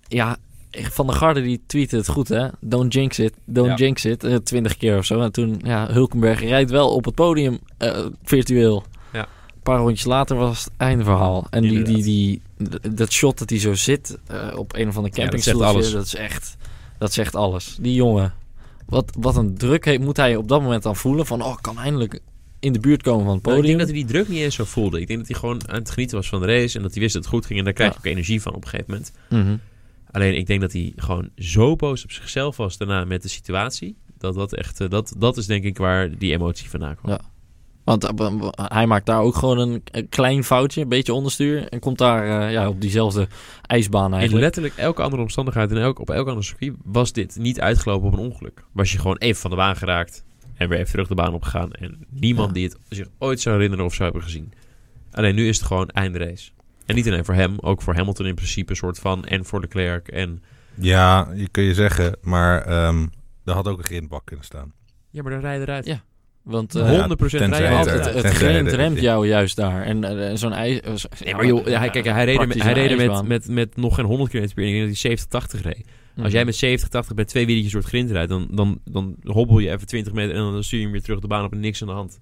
Ja, 0.08 0.37
Van 0.70 1.06
der 1.06 1.16
Garde 1.16 1.42
die 1.42 1.61
tweette 1.66 1.96
het 1.96 2.08
goed, 2.08 2.28
hè? 2.28 2.49
Don't 2.61 2.92
jinx 2.92 3.18
it, 3.18 3.32
don't 3.44 3.68
Ja. 3.68 3.75
jinx 3.75 4.04
it. 4.04 4.25
eh, 4.25 4.34
Twintig 4.37 4.76
keer 4.76 4.99
of 4.99 5.04
zo. 5.04 5.20
En 5.20 5.32
toen, 5.32 5.61
ja, 5.64 5.87
Hulkenberg 5.92 6.40
rijdt 6.40 6.70
wel 6.70 6.94
op 6.94 7.04
het 7.04 7.14
podium 7.14 7.58
eh, 7.78 8.06
virtueel. 8.25 8.84
Ja. 9.12 9.20
Een 9.54 9.61
paar 9.62 9.78
rondjes 9.78 10.04
later 10.06 10.37
was 10.37 10.64
het 10.64 10.73
einde 10.76 11.04
verhaal. 11.04 11.46
En 11.50 11.62
die, 11.62 11.82
die, 11.82 12.02
die, 12.02 12.42
dat 12.94 13.12
shot 13.12 13.38
dat 13.38 13.50
hij 13.50 13.58
zo 13.58 13.75
zit 13.75 14.18
eh, 14.26 14.52
op 14.56 14.75
een 14.76 14.88
of 14.88 14.96
andere 14.96 15.23
Ja, 15.23 15.28
dat 15.30 15.42
zegt 15.42 15.61
alles. 15.61 15.92
dat 15.92 16.04
is 16.04 16.14
echt, 16.14 16.56
dat 16.99 17.12
zegt 17.12 17.34
alles. 17.34 17.76
Die 17.80 17.94
jongen, 17.94 18.32
wat, 18.87 19.12
wat 19.18 19.37
een 19.37 19.54
druk 19.56 19.84
heeft, 19.84 20.00
moet 20.00 20.16
hij 20.16 20.37
op 20.37 20.49
dat 20.49 20.62
moment 20.62 20.82
dan 20.82 20.96
voelen 20.96 21.26
van, 21.26 21.42
oh, 21.42 21.50
ik 21.52 21.58
kan 21.62 21.78
eindelijk 21.78 22.20
in 22.61 22.73
de 22.73 22.80
buurt 22.80 23.02
komen 23.02 23.25
van 23.25 23.34
het 23.34 23.44
Nou, 23.44 23.56
ik 23.56 23.62
podium. 23.62 23.76
denk 23.78 23.88
dat 23.88 23.96
hij 23.99 24.06
die 24.06 24.14
druk 24.16 24.28
niet 24.28 24.44
eens 24.44 24.54
zo 24.54 24.64
voelde. 24.64 25.00
Ik 25.00 25.06
denk 25.06 25.18
dat 25.18 25.28
hij 25.28 25.38
gewoon 25.38 25.68
aan 25.68 25.78
het 25.78 25.90
genieten 25.90 26.16
was 26.16 26.28
van 26.28 26.40
de 26.40 26.46
race. 26.46 26.76
En 26.76 26.82
dat 26.82 26.92
hij 26.92 27.00
wist 27.02 27.14
dat 27.14 27.23
het 27.23 27.32
goed 27.32 27.46
ging. 27.46 27.58
En 27.58 27.64
daar 27.64 27.75
krijg 27.75 27.90
je 27.90 27.99
Ja. 28.02 28.04
ook 28.04 28.12
energie 28.12 28.42
van 28.42 28.54
op 28.54 28.62
een 28.64 28.68
gegeven 28.68 28.90
moment. 28.92 29.12
Mhm. 29.30 29.56
Alleen 30.14 30.37
ik 30.37 30.47
denk 30.47 30.61
dat 30.61 30.73
hij 30.73 30.92
gewoon 30.97 31.30
zo 31.37 31.76
boos 31.76 32.04
op 32.04 32.11
zichzelf 32.12 32.56
was 32.56 32.76
daarna 32.78 33.04
met 33.04 33.23
de 33.23 33.28
situatie. 33.28 33.97
Dat, 34.18 34.35
dat, 34.35 34.54
echt, 34.54 34.80
eh, 34.80 34.88
dat, 34.88 35.14
dat 35.18 35.37
is 35.37 35.47
denk 35.47 35.64
ik 35.64 35.78
waar 35.78 36.18
die 36.18 36.33
emotie 36.33 36.71
vandaan 36.71 36.97
kwam. 36.97 37.11
Ja. 37.11 37.21
Want 37.85 38.04
eh, 38.04 38.49
hij 38.54 38.87
maakt 38.87 39.06
daar 39.06 39.21
ook 39.21 39.35
gewoon 39.35 39.59
een, 39.59 39.83
een 39.85 40.09
klein 40.09 40.44
foutje, 40.44 40.80
een 40.80 40.88
beetje 40.88 41.12
onderstuur. 41.14 41.68
En 41.68 41.80
komt 41.80 41.99
daar 41.99 42.40
eh, 42.47 42.52
ja, 42.52 42.68
op 42.68 42.80
diezelfde 42.80 43.28
ijsbaan 43.66 44.06
In 44.06 44.12
eigenlijk. 44.12 44.44
letterlijk 44.44 44.76
elke 44.76 45.02
andere 45.02 45.23
omstandigheid 45.23 45.71
en 45.71 45.76
elk, 45.76 45.99
op 45.99 46.11
elk 46.11 46.28
ander 46.28 46.44
circuit 46.44 46.75
was 46.85 47.12
dit 47.12 47.37
niet 47.38 47.61
uitgelopen 47.61 48.06
op 48.06 48.12
een 48.12 48.18
ongeluk. 48.18 48.64
Was 48.73 48.92
je 48.92 48.99
gewoon 48.99 49.16
even 49.16 49.40
van 49.40 49.50
de 49.50 49.56
baan 49.56 49.76
geraakt 49.76 50.25
en 50.54 50.68
weer 50.68 50.78
even 50.78 50.90
terug 50.90 51.09
de 51.09 51.14
baan 51.14 51.35
opgegaan. 51.35 51.73
En 51.73 52.06
niemand 52.11 52.49
Ja. 52.49 52.54
die 52.54 52.64
het 52.64 52.76
zich 52.88 53.09
ooit 53.18 53.40
zou 53.40 53.54
herinneren 53.54 53.85
of 53.85 53.92
zou 53.94 54.04
hebben 54.04 54.23
gezien. 54.23 54.52
Alleen 55.11 55.35
nu 55.35 55.49
is 55.49 55.56
het 55.59 55.66
gewoon 55.66 55.88
eindrace. 55.88 56.50
En 56.86 56.94
niet 56.94 57.06
alleen 57.08 57.24
voor 57.24 57.34
hem, 57.34 57.56
ook 57.60 57.82
voor 57.82 57.94
Hamilton 57.94 58.26
in 58.26 58.34
principe 58.34 58.70
een 58.70 58.76
soort 58.76 58.98
van. 58.98 59.24
En 59.24 59.44
voor 59.44 59.60
Leclerc. 59.60 60.08
En 60.08 60.42
Ja, 60.74 61.28
je 61.34 61.48
kun 61.48 61.62
je 61.64 61.74
zeggen, 61.74 62.16
maar 62.22 62.62
ehm 62.62 63.06
er 63.44 63.52
had 63.52 63.68
ook 63.68 63.78
een 63.78 63.84
grindbak 63.84 64.22
kunnen 64.24 64.44
staan. 64.44 64.72
ja, 65.10 65.22
maar 65.22 65.32
dan 65.32 65.40
rijden 65.40 65.62
eruit. 65.66 65.86
Ja, 65.86 66.02
Want 66.42 66.72
Nou 66.72 66.86
eh, 66.86 66.92
ja, 66.96 67.08
100% 67.08 67.16
tenzij 67.16 67.48
rijden 67.48 67.78
altijd 67.78 68.04
het, 68.04 68.14
het 68.14 68.32
grind 68.32 68.72
remt 68.72 69.00
jou 69.00 69.26
juist 69.26 69.56
daar. 69.56 69.82
En 69.82 70.04
eh, 70.28 70.36
zo'n 70.36 70.52
ijs... 70.52 70.80
eh, 70.80 70.94
zo- 70.94 71.08
Nee, 71.24 71.34
maar 71.34 71.46
joh, 71.46 71.66
hij, 71.66 71.90
kijk, 71.90 72.04
hij 72.04 72.24
reed, 72.24 72.38
er 72.40 72.46
met, 72.46 72.62
hij 72.62 72.72
reed 72.72 72.90
er 72.90 72.96
met, 72.96 73.22
met, 73.28 73.48
met 73.48 73.76
nog 73.76 73.94
geen 73.94 74.04
100 74.04 74.30
km 74.30 74.38
per 74.54 74.62
uur. 74.62 74.68
Ik 74.68 74.72
denk 74.72 74.78
dat 74.78 74.84
hij 74.86 74.94
70, 74.94 75.26
80 75.28 75.62
reed. 75.62 75.86
Mhm. 76.14 76.24
Als 76.24 76.32
jij 76.32 76.44
met 76.44 76.56
70, 76.56 76.88
80 76.88 77.14
bij 77.14 77.24
twee 77.24 77.46
wieltjes 77.46 77.72
door 77.72 77.80
het 77.80 77.90
grind 77.90 78.10
rijdt, 78.10 78.28
dan, 78.28 78.48
dan, 78.50 78.78
dan 78.84 79.16
hobbel 79.22 79.58
je 79.58 79.70
even 79.70 79.86
20 79.86 80.12
meter 80.12 80.34
en 80.34 80.40
dan 80.52 80.64
stuur 80.64 80.78
je 80.78 80.84
hem 80.84 80.92
weer 80.92 81.02
terug 81.02 81.20
de 81.20 81.26
baan 81.26 81.44
op 81.44 81.52
en 81.52 81.60
niks 81.60 81.82
aan 81.82 81.88
de 81.88 81.94
hand. 81.94 82.18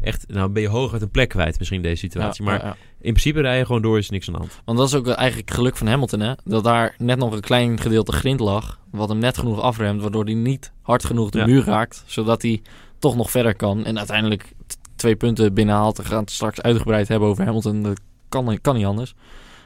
Echt, 0.00 0.24
nou 0.28 0.48
ben 0.48 0.62
je 0.62 0.68
hooguit 0.68 1.02
een 1.02 1.10
plek 1.10 1.28
kwijt 1.28 1.58
misschien 1.58 1.82
in 1.82 1.88
deze 1.88 1.96
situatie. 1.96 2.44
Ja, 2.44 2.50
maar 2.50 2.60
ja, 2.60 2.66
ja. 2.66 2.76
in 3.00 3.12
principe 3.12 3.40
rij 3.40 3.58
je 3.58 3.66
gewoon 3.66 3.82
door, 3.82 3.98
is 3.98 4.10
niks 4.10 4.26
aan 4.26 4.32
de 4.32 4.38
hand. 4.38 4.60
Want 4.64 4.78
dat 4.78 4.86
is 4.86 4.94
ook 4.94 5.08
eigenlijk 5.08 5.48
het 5.48 5.58
geluk 5.58 5.76
van 5.76 5.86
Hamilton, 5.86 6.20
hè? 6.20 6.32
Dat 6.44 6.64
daar 6.64 6.94
net 6.98 7.18
nog 7.18 7.32
een 7.32 7.40
klein 7.40 7.80
gedeelte 7.80 8.12
grind 8.12 8.40
lag. 8.40 8.78
Wat 8.90 9.08
hem 9.08 9.18
net 9.18 9.38
genoeg 9.38 9.60
afremt, 9.60 10.02
waardoor 10.02 10.24
hij 10.24 10.34
niet 10.34 10.72
hard 10.82 11.04
genoeg 11.04 11.30
de 11.30 11.46
muur 11.46 11.64
raakt. 11.64 12.02
Zodat 12.06 12.42
hij 12.42 12.62
toch 12.98 13.16
nog 13.16 13.30
verder 13.30 13.54
kan. 13.54 13.84
En 13.84 13.98
uiteindelijk 13.98 14.52
twee 14.96 15.16
punten 15.16 15.54
binnenhaalt. 15.54 15.96
We 15.96 16.04
gaan 16.04 16.20
het 16.20 16.30
straks 16.30 16.62
uitgebreid 16.62 17.08
hebben 17.08 17.28
over 17.28 17.44
Hamilton. 17.44 17.82
Dat 17.82 18.00
kan, 18.28 18.58
kan 18.60 18.76
niet 18.76 18.86
anders. 18.86 19.14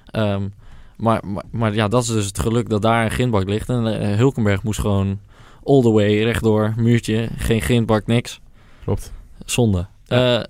Ehm, 0.06 0.48
maar, 0.96 1.26
maar, 1.26 1.44
maar 1.50 1.74
ja, 1.74 1.88
dat 1.88 2.02
is 2.02 2.08
dus 2.08 2.26
het 2.26 2.38
geluk 2.38 2.68
dat 2.68 2.82
daar 2.82 3.04
een 3.04 3.10
grindbak 3.10 3.48
ligt. 3.48 3.68
En 3.68 4.00
eh, 4.00 4.16
Hulkenberg 4.16 4.62
moest 4.62 4.80
gewoon 4.80 5.18
all 5.64 5.80
the 5.80 5.90
way, 5.90 6.22
rechtdoor, 6.22 6.74
muurtje. 6.76 7.28
Geen 7.36 7.60
grindbak, 7.60 8.06
niks. 8.06 8.40
Klopt. 8.84 9.12
Zonde. 9.44 9.86
Ja. 10.14 10.38
Eh, 10.38 10.44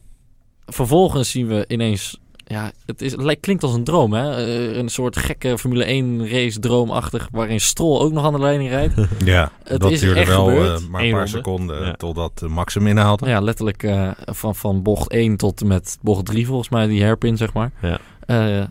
vervolgens 0.66 1.30
zien 1.30 1.46
we 1.46 1.64
ineens... 1.68 2.18
Ja, 2.46 2.72
het, 2.86 3.02
is, 3.02 3.12
het 3.12 3.22
lijkt- 3.22 3.40
klinkt 3.40 3.62
als 3.62 3.74
een 3.74 3.84
droom, 3.84 4.12
hè? 4.12 4.36
Eh, 4.46 4.76
een 4.76 4.88
soort 4.88 5.16
gekke 5.16 5.58
Formule 5.58 5.84
1 5.84 6.28
race 6.28 6.58
droomachtig... 6.58 7.28
waarin 7.32 7.60
Stroll 7.60 8.00
ook 8.00 8.12
nog 8.12 8.24
aan 8.24 8.32
de 8.32 8.38
leiding 8.38 8.70
rijdt. 8.70 8.94
Ja, 9.24 9.50
Het 9.64 9.80
dat 9.80 9.90
is 9.90 10.00
duurde 10.00 10.20
echt 10.20 10.28
wel 10.28 10.44
gebeurd. 10.46 10.80
eh, 10.82 10.88
maar 10.88 11.02
een 11.02 11.10
paar 11.10 11.18
ronde. 11.20 11.26
seconden 11.36 11.86
Ja. 11.86 11.92
totdat 11.92 12.40
Max 12.48 12.74
hem 12.74 12.86
inhaalde. 12.86 13.24
Nou 13.24 13.36
ja, 13.36 13.42
letterlijk 13.44 13.82
eh, 13.82 14.10
van, 14.24 14.54
van 14.54 14.82
bocht 14.82 15.10
1 15.10 15.36
tot 15.36 15.60
en 15.60 15.66
met 15.66 15.98
bocht 16.02 16.24
3 16.26 16.46
volgens 16.46 16.68
mij, 16.68 16.86
die 16.86 17.02
hairpin, 17.02 17.36
zeg 17.36 17.52
maar. 17.52 17.70
Ja. 17.82 17.98
Eh, 18.26 18.64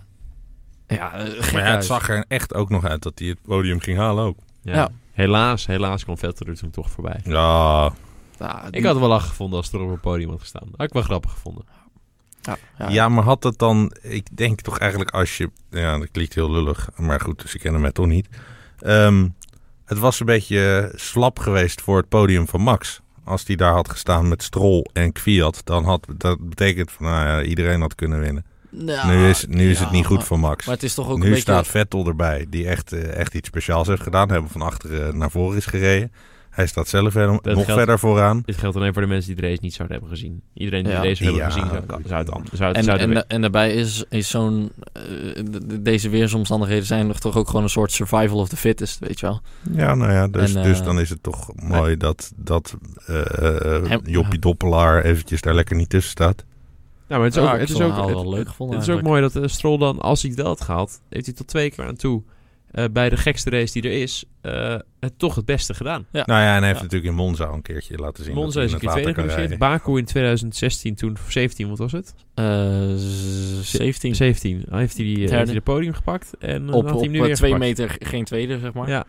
ja, 0.88 1.09
gek 1.17 1.51
maar 1.53 1.62
ja, 1.62 1.67
het 1.67 1.73
huis. 1.73 1.85
zag 1.85 2.09
er 2.09 2.25
echt 2.27 2.53
ook 2.53 2.69
nog 2.69 2.85
uit 2.85 3.01
dat 3.03 3.19
hij 3.19 3.27
het 3.27 3.41
podium 3.41 3.79
ging 3.79 3.97
halen 3.97 4.23
ook. 4.23 4.38
Ja. 4.62 4.73
Ja. 4.73 4.89
Helaas, 5.12 5.65
helaas 5.65 6.03
kwam 6.03 6.17
Vettel 6.17 6.47
er 6.47 6.57
toen 6.57 6.69
toch 6.69 6.89
voorbij. 6.89 7.19
Ja, 7.23 7.91
Ja, 8.39 8.61
die- 8.69 8.71
Ik 8.79 8.83
had 8.83 8.91
het 8.91 8.99
wel 8.99 9.09
lachen 9.09 9.29
gevonden 9.29 9.57
als 9.57 9.65
het 9.65 9.75
er 9.75 9.81
op 9.81 9.91
het 9.91 10.01
podium 10.01 10.29
had 10.29 10.39
gestaan. 10.39 10.67
Had 10.75 10.87
ik 10.87 10.93
wel 10.93 11.01
grappig 11.01 11.31
gevonden. 11.31 11.63
ja, 12.41 12.57
ja. 12.77 12.89
ja, 12.89 13.09
maar 13.09 13.23
had 13.23 13.43
het 13.43 13.57
dan... 13.57 13.91
Ik 14.01 14.37
denk 14.37 14.61
toch 14.61 14.77
eigenlijk 14.79 15.11
als 15.11 15.37
je... 15.37 15.49
Ja, 15.69 15.97
dat 15.97 16.11
klinkt 16.11 16.33
heel 16.35 16.51
lullig. 16.51 16.89
Maar 16.95 17.19
goed, 17.19 17.43
ze 17.47 17.57
kennen 17.59 17.81
mij 17.81 17.91
toch 17.91 18.05
niet. 18.07 18.27
Ehm, 18.79 19.27
het 19.85 19.97
was 19.99 20.19
een 20.19 20.25
beetje 20.25 20.91
slap 20.95 21.39
geweest 21.39 21.81
voor 21.81 21.97
het 21.97 22.09
podium 22.09 22.47
van 22.47 22.61
Max. 22.61 23.01
Als 23.23 23.45
die 23.45 23.57
daar 23.57 23.73
had 23.73 23.89
gestaan 23.89 24.27
met 24.27 24.43
Stroll 24.43 24.85
en 24.93 25.11
Kwiat, 25.11 25.61
dan 25.63 25.83
had 25.85 26.07
dat 26.17 26.49
betekent 26.49 26.91
van 26.91 27.05
nou 27.05 27.25
ja, 27.27 27.41
iedereen 27.41 27.81
had 27.81 27.95
kunnen 27.95 28.19
winnen. 28.19 28.45
Nou, 28.69 29.07
nu 29.07 29.29
is, 29.29 29.45
nu 29.47 29.69
is 29.69 29.77
ja, 29.77 29.83
het 29.83 29.93
niet 29.93 30.05
goed 30.05 30.17
maar- 30.17 30.25
voor 30.25 30.39
Max. 30.39 30.65
Maar 30.65 30.75
het 30.75 30.83
is 30.83 30.93
toch 30.93 31.09
ook 31.09 31.17
nu 31.17 31.23
een 31.23 31.27
beetje... 31.29 31.41
staat 31.41 31.67
Vettel 31.67 32.07
erbij, 32.07 32.45
die 32.49 32.67
echt, 32.67 32.91
eh, 32.93 33.15
echt 33.15 33.33
iets 33.33 33.47
speciaals 33.47 33.87
heeft 33.87 34.01
gedaan. 34.01 34.29
Hebben 34.29 34.51
van 34.51 34.61
achteren 34.61 35.17
naar 35.17 35.31
voren 35.31 35.57
is 35.57 35.65
gereden. 35.65 36.11
Hij 36.53 36.67
staat 36.67 36.88
zelf 36.88 37.12
verder, 37.12 37.31
nog 37.31 37.41
geldt- 37.43 37.72
verder 37.72 38.00
vooraan. 38.00 38.41
Dit 38.45 38.57
geldt 38.57 38.75
alleen 38.75 38.93
voor 38.93 39.01
de 39.01 39.07
mensen 39.07 39.33
die 39.33 39.41
de 39.41 39.48
race 39.48 39.60
niet 39.62 39.74
zouden 39.74 39.98
hebben 39.98 40.17
gezien. 40.17 40.41
Iedereen 40.53 40.83
die 40.83 40.93
Ja. 40.93 41.01
de 41.01 41.07
race 41.07 41.24
hebben 41.24 41.41
Ja, 41.41 41.50
gezien, 41.50 41.67
zou, 41.67 41.83
zou 42.05 42.17
het 42.19 42.27
dan. 42.27 42.45
Zou 42.53 42.67
het, 42.67 42.77
En, 42.77 42.83
zou 42.83 43.00
het- 43.00 43.10
en, 43.10 43.27
en 43.27 43.41
daarbij 43.41 43.74
is, 43.74 44.03
is 44.10 44.29
zo'n... 44.29 44.72
eh, 44.93 45.01
de- 45.36 45.65
de- 45.67 45.81
deze 45.81 46.10
weersomstandigheden 46.10 46.86
zijn 46.86 47.07
nog 47.07 47.19
toch 47.19 47.38
ook 47.38 47.48
gewoon 47.48 47.63
een 47.63 47.69
soort 47.69 47.91
survival 47.91 48.38
of 48.38 48.50
the 48.50 48.57
fittest, 48.57 49.00
weet 49.00 49.19
je 49.19 49.25
wel. 49.25 49.41
Ja, 49.75 49.95
nou 49.95 50.12
ja, 50.12 50.27
dus, 50.27 50.53
En, 50.53 50.57
eh, 50.62 50.63
dus 50.67 50.83
dan 50.83 51.00
is 51.00 51.10
het 51.10 51.24
toch 51.24 51.50
mooi 51.55 51.98
dat, 51.98 52.31
dat 52.36 52.75
Hem- 53.05 54.01
Joppie 54.05 54.39
Doppelaar 54.39 55.03
eventjes 55.03 55.41
daar 55.41 55.53
lekker 55.53 55.75
niet 55.75 55.89
tussen 55.89 56.12
staat. 56.12 56.45
Nou, 57.07 57.22
maar 57.22 57.29
het 57.31 57.36
is 57.38 57.43
Ja, 57.43 57.53
ook, 57.53 57.60
het 57.60 57.69
is 57.69 57.81
ook, 57.81 57.95
het 57.95 58.05
het, 58.05 58.13
wel 58.13 58.29
leuk 58.29 58.48
gevonden 58.48 58.77
het 58.79 58.88
is 58.88 58.93
ook 58.93 59.01
mooi 59.01 59.22
dat 59.22 59.36
uh, 59.36 59.43
Stroll 59.45 59.77
dan, 59.77 60.00
als 60.00 60.22
hij 60.22 60.29
het 60.31 60.39
wel 60.39 60.48
had 60.50 60.62
gehaald, 60.62 61.01
heeft 61.10 61.25
hij 61.25 61.36
tot 61.36 61.48
twee 61.48 61.72
keer 61.72 61.86
aan 61.86 61.95
toe 61.95 62.24
eh, 62.73 62.85
bij 62.91 63.09
de 63.09 63.17
gekste 63.17 63.49
race 63.49 63.73
die 63.81 63.91
er 63.91 64.01
is, 64.01 64.23
eh, 64.41 64.75
het 64.99 65.19
toch 65.19 65.35
het 65.35 65.45
beste 65.45 65.73
gedaan. 65.73 66.05
Nou 66.11 66.25
ja, 66.27 66.55
en 66.55 66.57
hij 66.57 66.65
heeft 66.67 66.75
Ja. 66.77 66.83
natuurlijk 66.83 67.11
in 67.11 67.15
Monza 67.15 67.45
al 67.45 67.53
een 67.53 67.61
keertje 67.61 67.97
laten 67.97 68.23
zien. 68.23 68.33
Monza 68.33 68.59
dat 68.59 68.69
is 68.69 68.71
hij 68.93 69.01
een 69.01 69.07
in 69.07 69.13
keer 69.13 69.27
tweede. 69.29 69.57
Baku 69.57 69.97
in 69.97 70.05
2016 70.05 70.95
toen, 70.95 71.11
of 71.25 71.31
17, 71.31 71.69
wat 71.69 71.77
was 71.77 71.91
het? 71.91 72.13
Eh, 72.33 72.45
z- 72.95 73.71
17. 73.71 74.15
17. 74.15 74.63
Dan 74.69 74.79
heeft 74.79 74.97
hij, 74.97 75.05
die, 75.05 75.15
eh, 75.25 75.31
heeft 75.31 75.45
hij 75.45 75.53
de 75.53 75.61
podium 75.61 75.93
gepakt 75.93 76.31
en 76.39 76.73
Op, 76.73 76.89
had 76.89 76.99
hij 76.99 77.09
nu 77.09 77.19
eh, 77.19 77.25
weer 77.25 77.35
twee 77.35 77.51
gepakt. 77.51 77.69
meter 77.77 77.95
geen 77.99 78.23
tweede, 78.23 78.59
zeg 78.59 78.73
maar. 78.73 78.89
Ja, 78.89 79.05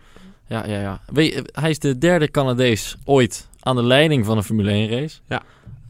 Ja, 0.47 0.67
ja, 0.67 0.79
ja. 0.81 1.01
Weet, 1.13 1.33
je, 1.33 1.49
hij 1.51 1.69
is 1.69 1.79
de 1.79 1.97
derde 1.97 2.31
Canadees 2.31 2.95
ooit 3.03 3.49
aan 3.59 3.75
de 3.75 3.83
leiding 3.83 4.25
van 4.25 4.37
een 4.37 4.43
Formule 4.43 4.71
1 4.71 4.89
race. 4.89 5.17
Ja. 5.27 5.41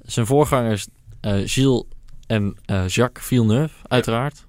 Zijn 0.06 0.26
voorgangers 0.26 0.88
eh, 1.22 1.34
Gilles 1.46 1.84
en 2.28 2.56
eh, 2.66 2.88
Jacques 2.88 3.26
Villeneuve, 3.26 3.74
uiteraard. 3.88 4.46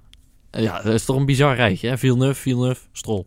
Eh, 0.49 0.63
ja, 0.63 0.81
dat 0.81 0.93
is 0.93 1.05
toch 1.05 1.15
een 1.15 1.25
bizar 1.25 1.55
rijtje, 1.55 1.87
hè? 1.89 1.97
Villeneuve, 1.97 2.41
Villeneuve, 2.41 2.81
Stroll. 2.91 3.23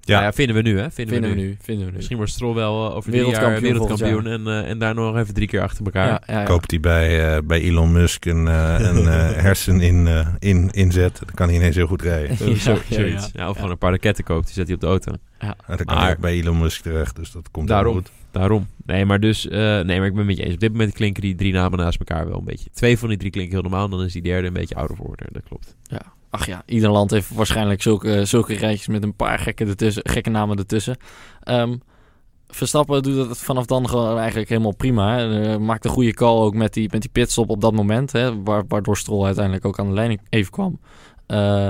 Ja. 0.00 0.12
Nou 0.16 0.24
ja, 0.24 0.32
vinden 0.32 0.56
we 0.56 0.62
nu, 0.62 0.78
hè? 0.78 0.90
Vinden, 0.90 1.14
Vinden 1.14 1.30
we 1.30 1.36
we 1.36 1.42
nu. 1.42 1.56
vinden 1.60 1.84
we 1.84 1.90
nu. 1.90 1.96
Misschien 1.96 2.16
wordt 2.16 2.32
Stroll 2.32 2.54
wel 2.54 2.88
eh, 2.90 2.96
over 2.96 3.10
drie 3.10 3.22
jaar 3.26 3.30
Wereldkampioen 3.60 3.72
wereldkampioen 3.72 4.26
en, 4.26 4.64
eh, 4.64 4.70
en 4.70 4.78
daar 4.78 4.94
nog 4.94 5.16
even 5.16 5.34
drie 5.34 5.46
keer 5.48 5.60
achter 5.62 5.84
elkaar. 5.84 6.06
Ja, 6.06 6.22
ja, 6.26 6.38
ja. 6.40 6.44
Koopt 6.44 6.70
hij 6.70 6.80
bij, 6.80 7.34
eh, 7.36 7.42
bij 7.44 7.60
Elon 7.60 7.92
Musk 7.92 8.24
een, 8.24 8.48
eh, 8.48 8.76
een 8.78 8.96
eh, 9.14 9.32
hersen 9.42 9.80
in, 9.80 10.06
eh, 10.06 10.28
in, 10.38 10.70
inzet. 10.70 11.18
Dan 11.18 11.34
kan 11.34 11.46
hij 11.48 11.56
ineens 11.56 11.76
heel 11.76 11.86
goed 11.86 12.02
rijden. 12.02 12.36
Ja, 12.48 12.54
zo- 12.54 12.72
ja, 12.72 12.94
zoiets. 12.94 13.24
ja. 13.32 13.40
Ja, 13.42 13.48
of 13.48 13.54
gewoon 13.56 13.70
een 13.70 13.78
paar 13.78 13.90
raketten 13.90 14.24
koopt, 14.24 14.44
die 14.44 14.54
zet 14.54 14.66
hij 14.66 14.74
op 14.74 14.80
de 14.80 14.86
auto. 14.86 15.12
En 15.38 15.54
dan 15.66 15.76
kan 15.76 15.86
Maar- 15.86 16.04
hij 16.04 16.12
ook 16.12 16.18
bij 16.18 16.32
Elon 16.32 16.58
Musk 16.58 16.82
terecht. 16.82 17.16
Dus 17.16 17.30
dat 17.30 17.50
komt 17.50 17.68
Daarom. 17.68 17.94
goed. 17.94 18.10
Daarom. 18.30 18.68
Nee, 18.86 19.04
maar 19.04 19.20
dus, 19.20 19.48
eh, 19.48 19.58
nee, 19.60 19.98
maar 19.98 20.06
ik 20.06 20.14
ben 20.14 20.16
het 20.16 20.26
met 20.26 20.36
je 20.36 20.44
eens. 20.44 20.54
Op 20.54 20.60
dit 20.60 20.72
moment 20.72 20.92
klinken 20.92 21.22
die 21.22 21.34
drie 21.34 21.52
namen 21.52 21.78
naast 21.78 21.98
elkaar 21.98 22.28
wel 22.28 22.38
een 22.38 22.44
beetje. 22.44 22.70
Twee 22.72 22.98
van 22.98 23.08
die 23.08 23.18
drie 23.18 23.30
klinken 23.30 23.52
heel 23.54 23.62
normaal, 23.62 23.88
dan 23.88 24.02
is 24.04 24.12
die 24.12 24.22
derde 24.22 24.46
een 24.46 24.52
beetje 24.52 24.74
ouder 24.74 24.96
geworden. 24.96 25.26
Dat 25.32 25.42
klopt. 25.48 25.76
Ach 26.30 26.46
ja, 26.46 26.62
ieder 26.66 26.90
land 26.90 27.10
heeft 27.10 27.34
waarschijnlijk 27.34 27.82
zulke, 27.82 28.24
zulke 28.24 28.54
rijtjes 28.54 28.86
met 28.86 29.02
een 29.02 29.14
paar 29.14 29.38
gekke, 29.38 29.64
ertussen, 29.64 30.08
gekke 30.08 30.30
namen 30.30 30.58
ertussen. 30.58 30.96
Ehm, 31.42 31.76
Verstappen 32.52 33.02
doet 33.02 33.28
het 33.28 33.38
vanaf 33.38 33.66
dan 33.66 33.88
gewoon 33.88 34.18
eigenlijk 34.18 34.48
helemaal 34.48 34.74
prima. 34.76 35.16
Hè. 35.16 35.42
Eh, 35.52 35.56
maakt 35.58 35.84
een 35.84 35.90
goede 35.90 36.14
call 36.14 36.36
ook 36.40 36.54
met 36.54 36.72
die, 36.74 36.88
met 36.92 37.00
die 37.00 37.10
pitstop 37.10 37.50
op 37.50 37.60
dat 37.60 37.72
moment. 37.72 38.12
Hè, 38.12 38.42
wa- 38.42 38.64
waardoor 38.68 38.96
Stroll 38.96 39.24
uiteindelijk 39.24 39.64
ook 39.64 39.78
aan 39.78 39.86
de 39.86 39.92
leiding 39.94 40.20
even 40.28 40.50
kwam. 40.52 40.80
Eh, 41.26 41.68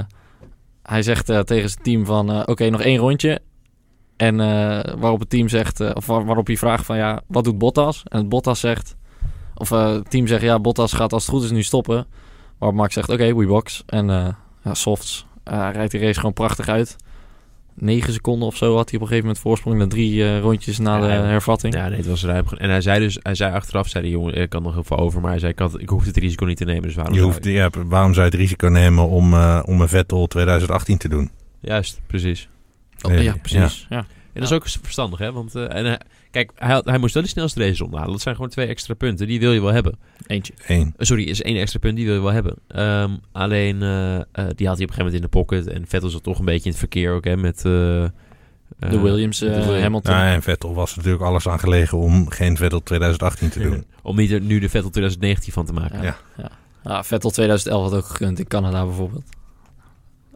hij 0.82 1.02
zegt 1.02 1.28
eh, 1.28 1.38
tegen 1.40 1.70
zijn 1.70 1.82
team 1.82 2.04
van... 2.06 2.30
eh, 2.32 2.42
Oké, 2.46 2.68
nog 2.68 2.80
één 2.80 2.98
rondje. 2.98 3.40
En 4.16 4.40
eh, 4.40 4.94
waarop 4.98 5.20
het 5.20 5.30
team 5.30 5.48
zegt... 5.48 5.80
eh, 5.80 5.90
of 5.94 6.06
waar- 6.06 6.24
waarop 6.24 6.46
hij 6.46 6.56
vraagt 6.56 6.84
van... 6.86 6.96
Ja, 6.96 7.20
wat 7.26 7.44
doet 7.44 7.58
Bottas? 7.58 8.02
En 8.04 8.18
het 8.18 8.28
Bottas 8.28 8.60
zegt... 8.60 8.96
Of 9.54 9.70
eh, 9.70 9.92
het 9.92 10.10
team 10.10 10.26
zegt... 10.26 10.42
Ja, 10.42 10.58
Bottas 10.60 10.92
gaat 10.92 11.12
als 11.12 11.26
het 11.26 11.34
goed 11.34 11.44
is 11.44 11.50
nu 11.50 11.62
stoppen. 11.62 12.06
Waarop 12.58 12.78
Max 12.78 12.94
zegt... 12.94 13.08
Oké, 13.08 13.34
we 13.34 13.46
box. 13.46 13.82
En 13.86 14.10
eh, 14.10 14.28
ja, 14.64 14.74
softs. 14.74 15.26
Eh, 15.44 15.58
hij 15.58 15.72
rijdt 15.72 15.90
die 15.90 16.00
race 16.00 16.16
gewoon 16.18 16.32
prachtig 16.32 16.68
uit. 16.68 16.96
9 17.74 18.12
seconden 18.12 18.48
of 18.48 18.56
zo 18.56 18.76
had 18.76 18.90
hij 18.90 18.94
op 18.98 19.00
een 19.00 19.08
gegeven 19.08 19.24
moment 19.24 19.38
voorsprong. 19.38 19.78
Na 19.78 19.86
drie 19.86 20.24
eh, 20.24 20.40
rondjes 20.40 20.78
na 20.78 20.96
Ja, 20.96 21.02
de 21.02 21.08
hervatting. 21.28 21.74
Ja, 21.74 21.88
nee, 21.88 21.96
het 21.96 22.06
was 22.06 22.24
ruim. 22.24 22.44
En 22.56 22.70
hij 22.70 22.80
zei 22.80 22.98
dus, 23.00 23.18
hij 23.22 23.34
zei 23.34 23.52
achteraf, 23.54 23.88
zei 23.88 24.04
de 24.04 24.10
jongen, 24.10 24.34
ik 24.34 24.48
kan 24.48 24.62
nog 24.62 24.72
heel 24.74 24.84
veel 24.84 24.96
over, 24.98 25.20
maar 25.20 25.30
hij 25.30 25.38
zei, 25.40 25.52
ik, 25.52 25.58
had, 25.58 25.80
ik 25.80 25.88
hoef 25.88 26.04
het 26.04 26.16
risico 26.16 26.44
niet 26.44 26.56
te 26.56 26.64
nemen, 26.64 26.82
dus 26.82 26.94
waarom 26.94 27.14
Je 27.14 27.20
zou 27.20 27.32
hoeft, 27.32 27.46
ik? 27.46 27.54
ja, 27.54 27.70
waarom 27.86 28.12
zou 28.14 28.24
je 28.26 28.30
het 28.32 28.40
risico 28.40 28.66
nemen 28.68 29.08
om, 29.08 29.32
eh, 29.34 29.62
om 29.64 29.80
een 29.80 29.88
Vettel 29.88 30.26
2018 30.26 30.98
te 30.98 31.08
doen? 31.08 31.30
Juist, 31.60 32.00
precies. 32.06 32.48
Oh, 33.02 33.10
Nee, 33.10 33.22
ja, 33.22 33.34
precies. 33.42 33.86
Ja. 33.88 34.04
En 34.32 34.40
dat 34.40 34.50
is 34.50 34.56
ook 34.56 34.66
verstandig, 34.82 35.18
hè? 35.18 35.32
Want 35.32 35.54
eh, 35.54 35.74
en, 35.74 35.84
hij- 35.84 36.00
kijk, 36.30 36.50
hij, 36.54 36.72
had- 36.72 36.84
hij 36.84 36.98
moest 36.98 37.14
wel 37.14 37.22
die 37.22 37.32
snelste 37.32 37.60
race 37.66 37.84
onderhalen. 37.84 38.12
Dat 38.12 38.22
zijn 38.22 38.34
gewoon 38.34 38.50
twee 38.50 38.66
extra 38.66 38.94
punten. 38.94 39.26
Die 39.26 39.40
wil 39.40 39.52
je 39.52 39.60
wel 39.60 39.72
hebben. 39.72 39.98
Eentje. 40.26 40.52
Eén. 40.66 40.94
Eh, 40.96 41.06
sorry, 41.06 41.24
is 41.24 41.42
één 41.42 41.56
extra 41.56 41.78
punt. 41.78 41.96
Die 41.96 42.06
wil 42.06 42.14
je 42.14 42.20
wel 42.20 42.32
hebben. 42.32 42.54
Ehm, 42.68 43.10
alleen, 43.32 43.82
eh, 43.82 44.16
eh, 44.16 44.22
die 44.32 44.42
had 44.44 44.48
hij 44.56 44.66
op 44.66 44.68
een 44.68 44.76
gegeven 44.78 44.96
moment 44.96 45.14
in 45.14 45.20
de 45.22 45.28
pocket. 45.28 45.66
En 45.66 45.84
Vettel 45.88 46.08
zat 46.10 46.22
toch 46.22 46.38
een 46.38 46.44
beetje 46.44 46.64
in 46.64 46.70
het 46.70 46.78
verkeer 46.78 47.12
ook, 47.12 47.24
hè? 47.24 47.36
Met... 47.36 47.64
eh, 47.64 48.04
eh, 48.04 48.10
De 48.90 49.00
Williams, 49.00 49.40
eh, 49.42 49.66
de- 49.66 49.80
Hamilton. 49.80 50.12
Nou, 50.12 50.26
en 50.34 50.42
Vettel 50.42 50.74
was 50.74 50.96
natuurlijk 50.96 51.22
alles 51.22 51.48
aan 51.48 51.60
gelegen 51.60 51.98
om 51.98 52.30
geen 52.30 52.56
Vettel 52.56 52.82
2018 52.82 53.48
te 53.50 53.60
doen. 53.60 53.84
Om 54.02 54.16
niet 54.16 54.30
er 54.30 54.40
nu 54.40 54.58
de 54.58 54.68
Vettel 54.68 54.90
2019 54.90 55.52
van 55.52 55.66
te 55.66 55.72
maken. 55.72 55.98
Ja. 56.02 56.04
Ja. 56.04 56.16
ja. 56.36 56.50
Ja, 56.84 57.04
Vettel 57.04 57.30
2011 57.30 57.82
had 57.82 57.94
ook 57.94 58.04
gekund 58.06 58.38
in 58.38 58.46
Canada 58.48 58.84
bijvoorbeeld. 58.84 59.24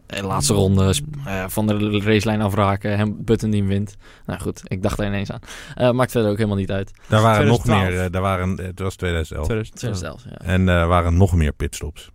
En 0.07 0.25
laatste 0.25 0.53
ronde 0.53 0.93
eh, 1.25 1.43
van 1.47 1.67
de 1.67 1.99
racelijn 2.03 2.41
afraken. 2.41 2.97
Hem 2.97 3.15
Button 3.19 3.49
die 3.49 3.59
hem 3.59 3.69
wint. 3.69 3.95
Nou 4.25 4.39
goed, 4.39 4.61
ik 4.63 4.81
dacht 4.83 4.99
er 4.99 5.05
ineens 5.05 5.31
aan. 5.31 5.39
Eh, 5.75 5.91
maakt 5.91 6.11
verder 6.11 6.29
ook 6.31 6.37
helemaal 6.37 6.57
niet 6.57 6.71
uit. 6.71 6.91
Daar 7.07 7.21
waren 7.21 7.47
nog 7.47 7.61
2012. 7.63 7.93
meer, 7.95 8.05
eh, 8.05 8.11
daar 8.11 8.21
waren, 8.21 8.49
het 8.65 8.79
was 8.79 8.95
2011. 8.95 9.45
2012. 9.45 10.21
2011, 10.21 10.23
ja. 10.29 10.53
En 10.53 10.67
er 10.67 10.87
waren 10.87 11.17
nog 11.17 11.35
meer 11.35 11.53
pitstops. 11.53 12.09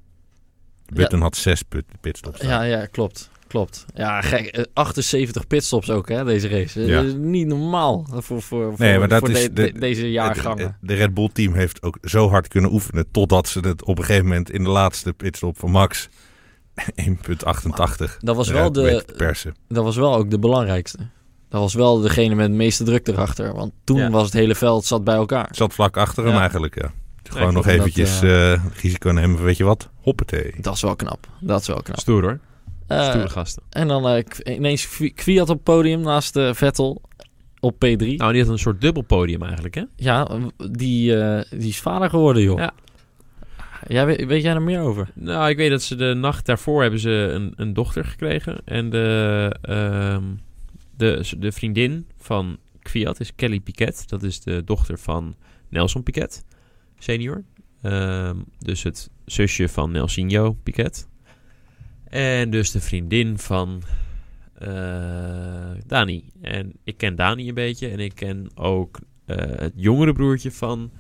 Button 0.95 1.21
had 1.21 1.37
zes 1.37 1.63
pit, 1.63 1.85
pitstops. 2.01 2.41
Ja, 2.41 2.63
ja, 2.63 2.87
klopt. 2.87 3.31
Klopt. 3.47 3.87
Ja, 3.95 4.21
gek. 4.21 4.47
eh, 4.47 4.65
78 4.73 5.47
pitstops 5.47 5.91
ook, 5.91 6.09
hè, 6.09 6.25
deze 6.25 6.49
race. 6.49 6.81
Eh, 6.81 6.89
Ja. 6.89 6.97
Dat 6.97 7.05
is 7.05 7.15
niet 7.17 7.47
normaal 7.47 8.07
voor, 8.11 8.23
voor, 8.23 8.43
voor, 8.43 8.75
Nee, 8.79 8.99
maar 8.99 9.09
dat 9.09 9.19
voor 9.19 9.31
is 9.31 9.43
de- 9.43 9.53
de- 9.53 9.73
de- 9.73 9.79
deze 9.79 10.11
jaargangen. 10.11 10.65
Het- 10.67 10.75
De 10.81 10.95
Red 10.95 11.15
Bull 11.15 11.29
team 11.33 11.55
heeft 11.55 11.83
ook 11.83 11.99
zo 12.03 12.29
hard 12.29 12.49
kunnen 12.49 12.73
oefenen 12.73 13.11
totdat 13.11 13.49
ze 13.49 13.61
het 13.61 13.85
op 13.85 13.99
een 13.99 14.05
gegeven 14.05 14.27
moment 14.29 14.51
in 14.51 14.63
de 14.63 14.69
laatste 14.71 15.13
pitstop 15.13 15.59
van 15.59 15.71
Max 15.71 16.09
1.88 17.03 18.17
Dat 18.21 18.37
was 18.37 18.49
wel 18.49 18.73
de, 18.73 19.05
persen. 19.17 19.55
dat 19.69 19.85
was 19.85 19.97
wel 19.97 20.15
ook 20.15 20.31
de 20.31 20.39
belangrijkste. 20.39 20.99
Dat 21.49 21.61
was 21.61 21.75
wel 21.75 22.01
degene 22.01 22.35
met 22.35 22.47
de 22.47 22.53
meeste 22.53 22.85
druk 22.85 23.09
erachter. 23.09 23.55
Want 23.55 23.73
toen 23.85 23.97
Ja. 23.97 24.11
was 24.11 24.25
het 24.25 24.33
hele 24.33 24.55
veld 24.55 24.85
zat 24.85 25.05
bij 25.05 25.15
elkaar. 25.15 25.47
Het 25.47 25.57
zat 25.57 25.75
vlak 25.75 25.97
achter 25.97 26.25
hem 26.25 26.33
Ja. 26.33 26.41
eigenlijk, 26.41 26.83
ja. 26.83 26.93
Gewoon 27.23 27.53
nog 27.55 27.65
vond 27.65 27.77
dat, 27.77 27.87
eventjes 27.87 28.23
eh, 28.23 28.65
risico 28.83 29.11
nemen 29.11 29.37
van, 29.37 29.45
weet 29.45 29.57
je 29.57 29.65
wat, 29.65 29.89
hoppatee. 30.01 30.55
Dat 30.61 30.75
is 30.75 30.83
wel 30.83 30.97
knap. 30.97 31.27
Dat 31.41 31.61
is 31.61 31.67
wel 31.67 31.83
knap. 31.83 31.99
Stoer 31.99 32.23
hoor. 32.23 32.39
Eh, 32.87 33.09
Stoere 33.09 33.29
gasten. 33.29 33.63
en 33.71 33.89
dan 33.89 34.09
eh, 34.09 34.25
K- 34.25 34.49
ineens 34.49 34.89
Kwiat 35.15 35.49
op 35.49 35.55
het 35.55 35.63
podium 35.65 36.01
naast 36.01 36.37
eh, 36.37 36.55
Vettel 36.55 37.03
op 37.61 37.75
P3. 37.75 37.79
Nou, 38.17 38.33
die 38.33 38.43
had 38.43 38.51
een 38.51 38.59
soort 38.59 38.81
dubbel 38.81 39.03
podium 39.03 39.43
eigenlijk, 39.43 39.75
hè? 39.75 39.83
Ja, 39.97 40.29
die, 40.71 41.17
eh, 41.23 41.45
die 41.59 41.69
is 41.69 41.81
vader 41.81 42.11
geworden, 42.11 42.43
joh. 42.43 42.59
Ja. 42.59 42.73
Jij, 43.87 44.27
weet, 44.27 44.43
jij 44.43 44.55
er 44.55 44.63
meer 44.63 44.81
over? 44.81 45.11
Nou, 45.15 45.51
ik 45.51 45.57
weet 45.57 45.71
dat 45.71 45.83
ze 45.83 45.97
de 45.97 46.15
nacht 46.15 46.47
daarvoor 46.47 46.83
hebben 46.83 47.01
ze 47.01 47.11
een, 47.11 47.53
een 47.57 47.73
dochter 47.73 48.05
gekregen. 48.05 48.61
En 48.65 48.91
de, 48.91 49.57
ehm, 49.63 50.25
de, 50.97 51.25
de 51.39 51.53
vriendin 51.53 52.07
van 52.19 52.59
Kwiat 52.83 53.21
is 53.21 53.35
Kelly 53.35 53.61
Piquet. 53.61 54.05
Dat 54.09 54.23
is 54.23 54.41
de 54.41 54.65
dochter 54.65 54.99
van 54.99 55.35
Nelson 55.69 56.03
Piquet, 56.03 56.45
senior. 56.99 57.45
Ehm, 57.83 58.37
dus 58.59 58.83
het 58.83 59.11
zusje 59.25 59.69
van 59.69 59.91
Nelsinho 59.91 60.53
Piquet. 60.53 61.09
En 62.05 62.51
dus 62.51 62.71
de 62.71 62.81
vriendin 62.81 63.39
van 63.39 63.83
eh, 64.55 65.71
Dani. 65.87 66.25
En 66.41 66.73
ik 66.85 66.97
ken 66.97 67.17
Dani 67.17 67.49
een 67.49 67.55
beetje. 67.55 67.89
En 67.89 67.99
ik 67.99 68.15
ken 68.15 68.51
ook 68.55 68.99
eh, 69.25 69.37
het 69.37 69.73
jongere 69.77 70.13
broertje 70.13 70.53
van 70.53 70.91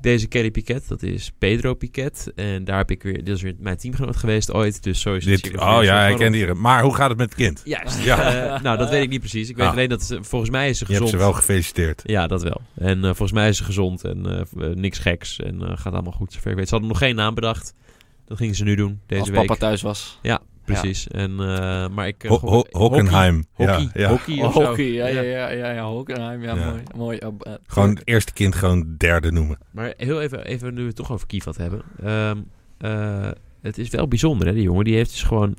deze 0.00 0.26
Kelly 0.26 0.50
Piquet. 0.50 0.88
Dat 0.88 1.02
is 1.02 1.32
Pedro 1.38 1.74
Piquet. 1.74 2.32
En 2.34 2.64
daar 2.64 2.76
heb 2.76 2.90
ik 2.90 3.02
weer... 3.02 3.24
Dit 3.24 3.34
is 3.36 3.42
weer 3.42 3.54
mijn 3.58 3.76
teamgenoot 3.76 4.16
geweest 4.16 4.52
ooit. 4.52 4.82
Dus 4.82 5.00
zo 5.00 5.14
is 5.14 5.24
het 5.24 5.42
Dit, 5.42 5.58
oh 5.58 5.78
ja, 5.82 6.06
ik 6.06 6.16
ken 6.16 6.32
die. 6.32 6.54
Maar 6.54 6.82
hoe 6.82 6.94
gaat 6.94 7.08
het 7.08 7.18
met 7.18 7.28
het 7.28 7.38
kind? 7.38 7.60
Juist. 7.64 8.02
Ja. 8.04 8.14
Eh, 8.56 8.60
nou, 8.62 8.78
dat 8.78 8.90
weet 8.90 9.02
ik 9.02 9.08
niet 9.08 9.20
precies. 9.20 9.48
Ik 9.48 9.56
weet 9.56 9.66
Ah. 9.66 9.72
alleen 9.72 9.88
dat 9.88 10.02
ze, 10.02 10.18
volgens 10.22 10.50
mij 10.50 10.68
is 10.68 10.78
ze 10.78 10.84
Je 10.84 10.92
gezond. 10.92 11.10
hebt 11.10 11.20
ze 11.22 11.26
wel 11.28 11.36
gefeliciteerd. 11.36 12.02
Ja, 12.04 12.26
dat 12.26 12.42
wel. 12.42 12.60
En 12.74 12.98
eh, 12.98 13.04
volgens 13.04 13.32
mij 13.32 13.48
is 13.48 13.56
ze 13.56 13.64
gezond 13.64 14.04
en 14.04 14.26
eh, 14.26 14.66
niks 14.74 14.98
geks. 14.98 15.40
En 15.40 15.62
eh, 15.62 15.72
gaat 15.76 15.92
allemaal 15.92 16.12
goed, 16.12 16.32
zover 16.32 16.50
ik 16.50 16.56
weet. 16.56 16.64
Ze 16.64 16.70
hadden 16.70 16.88
nog 16.90 16.98
geen 16.98 17.14
naam 17.14 17.34
bedacht. 17.34 17.74
Dat 18.26 18.36
gingen 18.38 18.54
ze 18.54 18.64
nu 18.64 18.74
doen, 18.74 19.00
deze 19.06 19.20
Als 19.20 19.30
week. 19.30 19.46
papa 19.46 19.54
thuis 19.60 19.82
was. 19.82 20.18
Precies. 20.66 21.08
En, 21.08 21.30
eh, 21.30 21.88
maar 21.88 22.06
ik... 22.06 22.22
Ho- 22.28 22.38
gewoon- 22.38 22.54
ho- 22.70 22.78
Hockenheim. 22.80 23.44
Hockey. 23.52 23.80
Ja, 23.82 23.90
ja. 23.94 24.08
Hockey 24.08 24.38
of 24.42 24.56
Oh, 24.56 24.62
zo. 24.62 24.68
hockey, 24.68 24.84
ja, 24.92 25.06
ja, 25.06 25.20
ja, 25.20 25.48
ja, 25.50 25.70
ja, 25.72 25.84
Hockenheim, 25.84 26.42
ja, 26.42 26.54
Ja. 26.54 26.70
mooi. 26.70 26.82
mooi 26.96 27.18
eh, 27.18 27.28
Gewoon 27.66 27.88
het 27.90 28.02
eerste 28.04 28.32
kind 28.32 28.54
gewoon 28.54 28.94
derde 28.96 29.32
noemen. 29.32 29.58
Maar 29.70 29.94
heel 29.96 30.22
even, 30.22 30.44
even 30.44 30.74
nu 30.74 30.80
we 30.80 30.86
het 30.86 30.96
toch 30.96 31.12
over 31.12 31.26
Kivat 31.26 31.56
hebben. 31.56 31.82
Ehm, 32.02 32.38
eh, 32.78 33.30
het 33.62 33.78
is 33.78 33.88
wel 33.88 34.08
bijzonder, 34.08 34.46
hè, 34.46 34.52
die 34.52 34.62
jongen. 34.62 34.84
Die 34.84 34.94
heeft 34.94 35.10
dus 35.10 35.22
gewoon... 35.22 35.56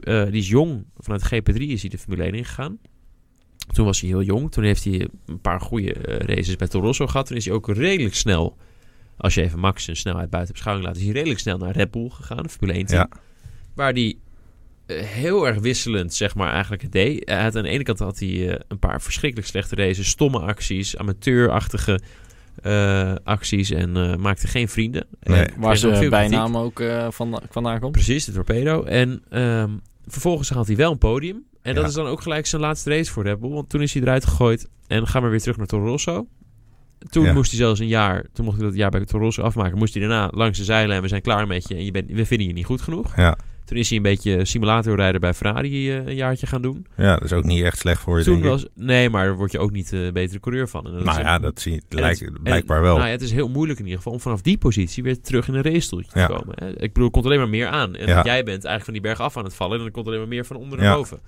eh, 0.00 0.24
die 0.24 0.32
is 0.40 0.48
jong. 0.48 0.84
Vanuit 0.98 1.24
GP3 1.34 1.56
is 1.62 1.80
hij 1.80 1.90
de 1.90 1.98
Formule 1.98 2.24
1 2.24 2.34
ingegaan. 2.34 2.78
Toen 3.72 3.84
was 3.84 4.00
hij 4.00 4.08
heel 4.10 4.22
jong. 4.22 4.50
Toen 4.52 4.64
heeft 4.64 4.84
hij 4.84 5.08
een 5.26 5.40
paar 5.40 5.60
goede 5.60 5.92
races 6.02 6.56
bij 6.56 6.68
Toro 6.68 6.84
Rosso 6.86 7.06
gehad. 7.06 7.26
Toen 7.26 7.36
is 7.36 7.44
hij 7.44 7.54
ook 7.54 7.68
redelijk 7.68 8.14
snel... 8.14 8.56
Als 9.16 9.34
je 9.34 9.42
even 9.42 9.58
Max 9.58 9.84
zijn 9.84 9.96
snelheid 9.96 10.30
buiten 10.30 10.52
beschouwing 10.52 10.86
laat... 10.88 10.96
is 10.96 11.02
hij 11.02 11.12
redelijk 11.12 11.40
snel 11.40 11.58
naar 11.58 11.70
Red 11.72 11.90
Bull 11.90 12.08
gegaan. 12.08 12.48
Formule 12.48 12.78
1 12.78 12.86
team. 12.86 13.00
Ja. 13.10 13.18
Waar 13.78 13.92
hij 13.92 14.14
eh, 14.86 15.02
heel 15.02 15.46
erg 15.46 15.58
wisselend, 15.58 16.14
zeg 16.14 16.34
maar, 16.34 16.52
eigenlijk 16.52 16.82
het 16.82 16.92
deed. 16.92 17.22
Hij 17.28 17.42
had 17.42 17.56
aan 17.56 17.62
de 17.62 17.68
ene 17.68 17.82
kant 17.82 17.98
had 17.98 18.18
hij 18.18 18.48
eh, 18.48 18.60
een 18.68 18.78
paar 18.78 19.02
verschrikkelijk 19.02 19.48
slechte 19.48 19.74
races. 19.74 20.08
Stomme 20.08 20.38
acties. 20.38 20.96
Amateurachtige 20.96 22.00
eh, 22.62 23.14
acties. 23.24 23.70
En 23.70 23.96
eh, 23.96 24.16
maakte 24.16 24.46
geen 24.46 24.68
vrienden. 24.68 25.06
Nee. 25.22 25.42
En 25.44 25.60
Waar 25.60 25.76
veel 25.78 26.10
bijnaam 26.10 26.56
ook 26.56 26.80
eh, 26.80 27.06
van, 27.10 27.42
vandaan 27.50 27.80
komt. 27.80 27.92
Precies, 27.92 28.24
de 28.24 28.32
torpedo. 28.32 28.82
En 28.82 29.22
ehm, 29.30 29.70
vervolgens 30.06 30.48
had 30.48 30.66
hij 30.66 30.76
wel 30.76 30.92
een 30.92 30.98
podium. 30.98 31.44
En 31.62 31.74
dat 31.74 31.82
Ja. 31.82 31.88
is 31.88 31.94
dan 31.94 32.06
ook 32.06 32.20
gelijk 32.20 32.46
zijn 32.46 32.62
laatste 32.62 32.90
race 32.90 33.10
voor 33.12 33.22
Red 33.22 33.40
Bull. 33.40 33.50
Want 33.50 33.68
toen 33.68 33.82
is 33.82 33.92
hij 33.92 34.02
eruit 34.02 34.24
gegooid. 34.24 34.68
En 34.86 35.06
gaan 35.06 35.22
we 35.22 35.28
weer 35.28 35.40
terug 35.40 35.56
naar 35.56 35.66
Toro 35.66 35.84
Rosso. 35.86 36.26
Toen 37.10 37.24
Ja. 37.24 37.32
moest 37.32 37.50
hij 37.50 37.60
zelfs 37.60 37.80
een 37.80 37.86
jaar, 37.86 38.24
toen 38.32 38.44
mocht 38.44 38.56
hij 38.58 38.66
dat 38.66 38.76
jaar 38.76 38.90
bij 38.90 39.04
Toro 39.04 39.24
Rosso 39.24 39.42
afmaken. 39.42 39.78
Moest 39.78 39.94
hij 39.94 40.02
daarna 40.02 40.30
langs 40.34 40.58
de 40.58 40.64
zeilen 40.64 40.96
en 40.96 41.02
we 41.02 41.08
zijn 41.08 41.22
klaar 41.22 41.46
met 41.46 41.68
je. 41.68 41.74
En 41.74 41.84
je 41.84 41.90
bent, 41.90 42.10
we 42.10 42.26
vinden 42.26 42.46
je 42.46 42.52
niet 42.52 42.64
goed 42.64 42.80
genoeg. 42.80 43.16
Ja. 43.16 43.38
Toen 43.68 43.76
is 43.78 43.88
hij 43.88 43.96
een 43.96 44.02
beetje 44.02 44.44
simulatorrijder 44.44 45.20
bij 45.20 45.34
Ferrari 45.34 45.90
eh, 45.90 46.06
een 46.06 46.14
jaartje 46.14 46.46
gaan 46.46 46.62
doen. 46.62 46.86
Ja, 46.96 47.14
dat 47.14 47.24
is 47.24 47.32
ook 47.32 47.44
niet 47.44 47.62
echt 47.64 47.78
slecht 47.78 48.00
voor 48.02 48.18
je, 48.18 48.24
Toen 48.24 48.42
was, 48.42 48.66
nee, 48.74 49.10
maar 49.10 49.24
daar 49.26 49.36
word 49.36 49.52
je 49.52 49.58
ook 49.58 49.70
niet 49.72 49.92
eh 49.92 50.12
betere 50.12 50.40
coureur 50.40 50.68
van. 50.68 50.84
En 50.86 50.90
dat 50.92 51.00
is 51.00 51.06
Nou 51.06 51.20
ja, 51.20 51.38
dat 51.38 51.60
zie 51.60 51.72
je 51.72 51.80
en 51.88 51.98
lijk- 51.98 52.18
het- 52.20 52.42
blijkbaar 52.42 52.76
en- 52.76 52.82
wel. 52.82 52.94
Nou 52.96 53.06
ja, 53.06 53.12
het 53.12 53.22
is 53.22 53.32
heel 53.32 53.48
moeilijk 53.48 53.78
in 53.78 53.84
ieder 53.84 53.98
geval 53.98 54.12
om 54.12 54.20
vanaf 54.20 54.42
die 54.42 54.58
positie 54.58 55.02
weer 55.02 55.20
terug 55.20 55.48
in 55.48 55.54
een 55.54 55.62
racestoeltje 55.62 56.12
te 56.12 56.18
Ja. 56.18 56.26
komen. 56.26 56.54
Hè. 56.58 56.68
Ik 56.68 56.92
bedoel, 56.92 57.04
er 57.04 57.10
komt 57.10 57.24
alleen 57.24 57.38
maar 57.38 57.48
meer 57.48 57.66
aan. 57.68 57.94
En 57.96 58.06
jij 58.06 58.22
bent 58.24 58.46
eigenlijk 58.46 58.84
van 58.84 58.92
die 58.92 59.02
berg 59.02 59.20
af 59.20 59.36
aan 59.36 59.44
het 59.44 59.54
vallen 59.54 59.76
en 59.76 59.82
dan 59.82 59.92
komt 59.92 60.06
alleen 60.06 60.18
maar 60.18 60.28
meer 60.28 60.44
van 60.46 60.56
onder 60.56 60.78
naar 60.78 60.94
boven. 60.96 61.18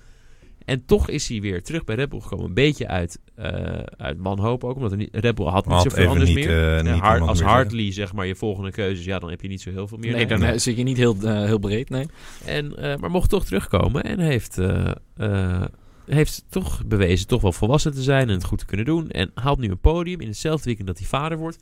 En 0.65 0.85
toch 0.85 1.09
is 1.09 1.27
hij 1.27 1.41
weer 1.41 1.63
terug 1.63 1.83
bij 1.83 1.95
Red 1.95 2.09
Bull 2.09 2.19
gekomen. 2.19 2.45
Een 2.45 2.53
beetje 2.53 2.87
uit, 2.87 3.19
eh, 3.35 3.49
uit 3.97 4.17
wanhoop 4.19 4.63
ook. 4.63 4.75
Omdat 4.75 4.95
niet, 4.95 5.09
Red 5.11 5.35
Bull 5.35 5.45
had 5.45 5.65
niet 5.65 5.73
Had 5.73 5.83
zoveel 5.83 6.07
anders 6.07 6.29
niet, 6.33 6.45
meer. 6.45 6.77
eh, 6.85 6.99
Hard- 6.99 7.21
als 7.27 7.41
Hartley 7.41 7.91
zeg 7.91 8.13
maar 8.13 8.25
je 8.27 8.35
volgende 8.35 8.71
keuzes, 8.71 9.05
ja, 9.05 9.19
dan 9.19 9.29
heb 9.29 9.41
je 9.41 9.47
niet 9.47 9.61
zo 9.61 9.69
heel 9.71 9.87
veel 9.87 9.97
meer. 9.97 10.11
Nee, 10.11 10.27
dan 10.27 10.39
Nee. 10.39 10.51
eh, 10.51 10.57
zit 10.57 10.77
je 10.77 10.83
niet 10.83 10.97
heel, 10.97 11.15
heel 11.21 11.59
breed, 11.59 11.89
nee. 11.89 12.05
En, 12.45 12.77
eh, 12.77 12.97
maar 12.97 13.11
mocht 13.11 13.29
toch 13.29 13.45
terugkomen 13.45 14.03
en 14.03 14.19
heeft, 14.19 14.57
eh, 14.57 14.91
eh, 15.17 15.63
heeft 16.05 16.45
toch 16.49 16.85
bewezen 16.85 17.27
toch 17.27 17.41
wel 17.41 17.51
volwassen 17.51 17.93
te 17.93 18.01
zijn 18.03 18.27
en 18.29 18.33
het 18.35 18.43
goed 18.43 18.59
te 18.59 18.65
kunnen 18.65 18.85
doen. 18.85 19.09
En 19.09 19.31
haalt 19.33 19.59
nu 19.59 19.69
een 19.69 19.79
podium 19.79 20.19
in 20.21 20.27
hetzelfde 20.27 20.65
weekend 20.65 20.87
dat 20.87 20.97
hij 20.97 21.07
vader 21.07 21.37
wordt. 21.37 21.57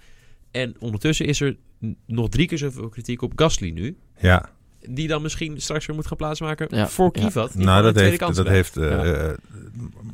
En 0.51 0.75
ondertussen 0.79 1.25
is 1.25 1.41
er 1.41 1.57
nog 2.05 2.29
drie 2.29 2.47
keer 2.47 2.57
zoveel 2.57 2.89
kritiek 2.89 3.21
op 3.21 3.31
Gasly 3.35 3.69
nu. 3.69 3.97
Ja, 4.21 4.49
Die 4.87 5.07
dan 5.07 5.21
misschien 5.21 5.61
straks 5.61 5.85
weer 5.85 5.95
moet 5.95 6.07
gaan 6.07 6.17
plaatsmaken 6.17 6.67
Ja, 6.69 6.87
voor. 6.87 7.11
Kivat. 7.11 7.55
nou 7.55 7.83
dat 7.83 7.95
heeft, 7.95 8.35
dat 8.35 8.47
heeft 8.47 8.77
eh, 8.77 8.89
Ja. 8.89 9.35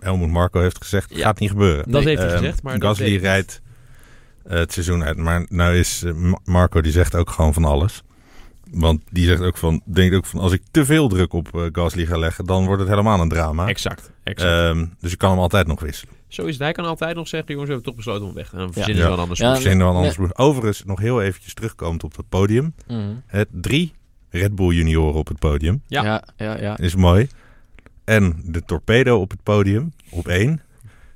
eh, 0.01 0.21
Marco 0.27 0.59
heeft 0.61 0.77
gezegd, 0.77 1.15
Ja. 1.15 1.23
gaat 1.23 1.39
niet 1.39 1.49
gebeuren. 1.49 1.83
Dat 1.91 2.03
Nee, 2.03 2.05
heeft 2.05 2.21
hij 2.21 2.29
Ehm, 2.31 2.37
gezegd, 2.37 2.63
maar 2.63 2.81
Gasly 2.81 3.15
rijdt 3.17 3.61
eh, 4.43 4.57
het 4.57 4.73
seizoen 4.73 5.03
uit. 5.03 5.17
Maar 5.17 5.45
nou 5.49 5.75
is 5.75 6.03
Ma- 6.15 6.39
Marco, 6.43 6.81
die 6.81 6.91
zegt 6.91 7.15
ook 7.15 7.29
gewoon 7.29 7.53
van 7.53 7.65
alles. 7.65 8.03
Want 8.71 9.01
die 9.11 9.25
zegt 9.25 9.41
ook 9.41 9.57
van, 9.57 9.81
denkt 9.85 10.15
ook 10.15 10.25
van, 10.25 10.39
als 10.39 10.51
ik 10.51 10.61
te 10.71 10.85
veel 10.85 11.07
druk 11.07 11.33
op 11.33 11.55
eh, 11.55 11.61
Gasly 11.71 12.05
ga 12.05 12.17
leggen, 12.17 12.45
dan 12.45 12.65
wordt 12.65 12.79
het 12.81 12.89
helemaal 12.89 13.19
een 13.19 13.29
drama. 13.29 13.67
Exact. 13.67 14.11
exact. 14.23 14.51
Ehm, 14.77 14.85
dus 14.99 15.11
ik 15.11 15.17
kan 15.17 15.29
hem 15.29 15.39
altijd 15.39 15.67
nog 15.67 15.79
wisselen. 15.79 16.13
Zo 16.27 16.41
is 16.45 16.53
het. 16.53 16.61
Hij 16.61 16.71
kan 16.71 16.85
altijd 16.85 17.15
nog 17.15 17.27
zeggen, 17.27 17.49
jongens, 17.51 17.67
we 17.69 17.73
hebben 17.75 17.93
toch 17.93 18.03
besloten 18.05 18.27
om 18.27 18.33
weg. 18.33 18.51
En 18.51 18.57
dan 18.57 18.67
Ja. 18.67 18.73
verzinnen 18.73 18.95
ze 19.03 19.09
Ja. 19.09 19.15
wel 19.15 19.23
een 19.23 19.29
ander 19.29 19.37
Ja, 19.37 19.43
spoor. 19.45 19.61
Verzin 19.61 19.79
er 19.79 19.85
wel 19.85 20.01
nee. 20.01 20.09
anders. 20.17 20.37
Overigens, 20.37 20.83
nog 20.85 20.99
heel 20.99 21.21
eventjes 21.21 21.53
terugkomend 21.53 22.03
op 22.03 22.17
het 22.17 22.29
podium. 22.29 22.73
Mhm. 22.87 22.99
Het 23.25 23.47
drie 23.51 23.93
Red 24.37 24.55
Bull 24.55 24.75
junioren 24.75 25.13
op 25.19 25.27
het 25.27 25.39
podium. 25.39 25.81
Ja. 25.87 26.03
ja, 26.03 26.23
ja. 26.37 26.59
ja. 26.61 26.77
Is 26.77 26.95
mooi. 26.95 27.27
En 28.03 28.41
de 28.45 28.61
torpedo 28.65 29.19
op 29.19 29.31
het 29.31 29.43
podium 29.43 29.93
op 30.09 30.27
één. 30.27 30.61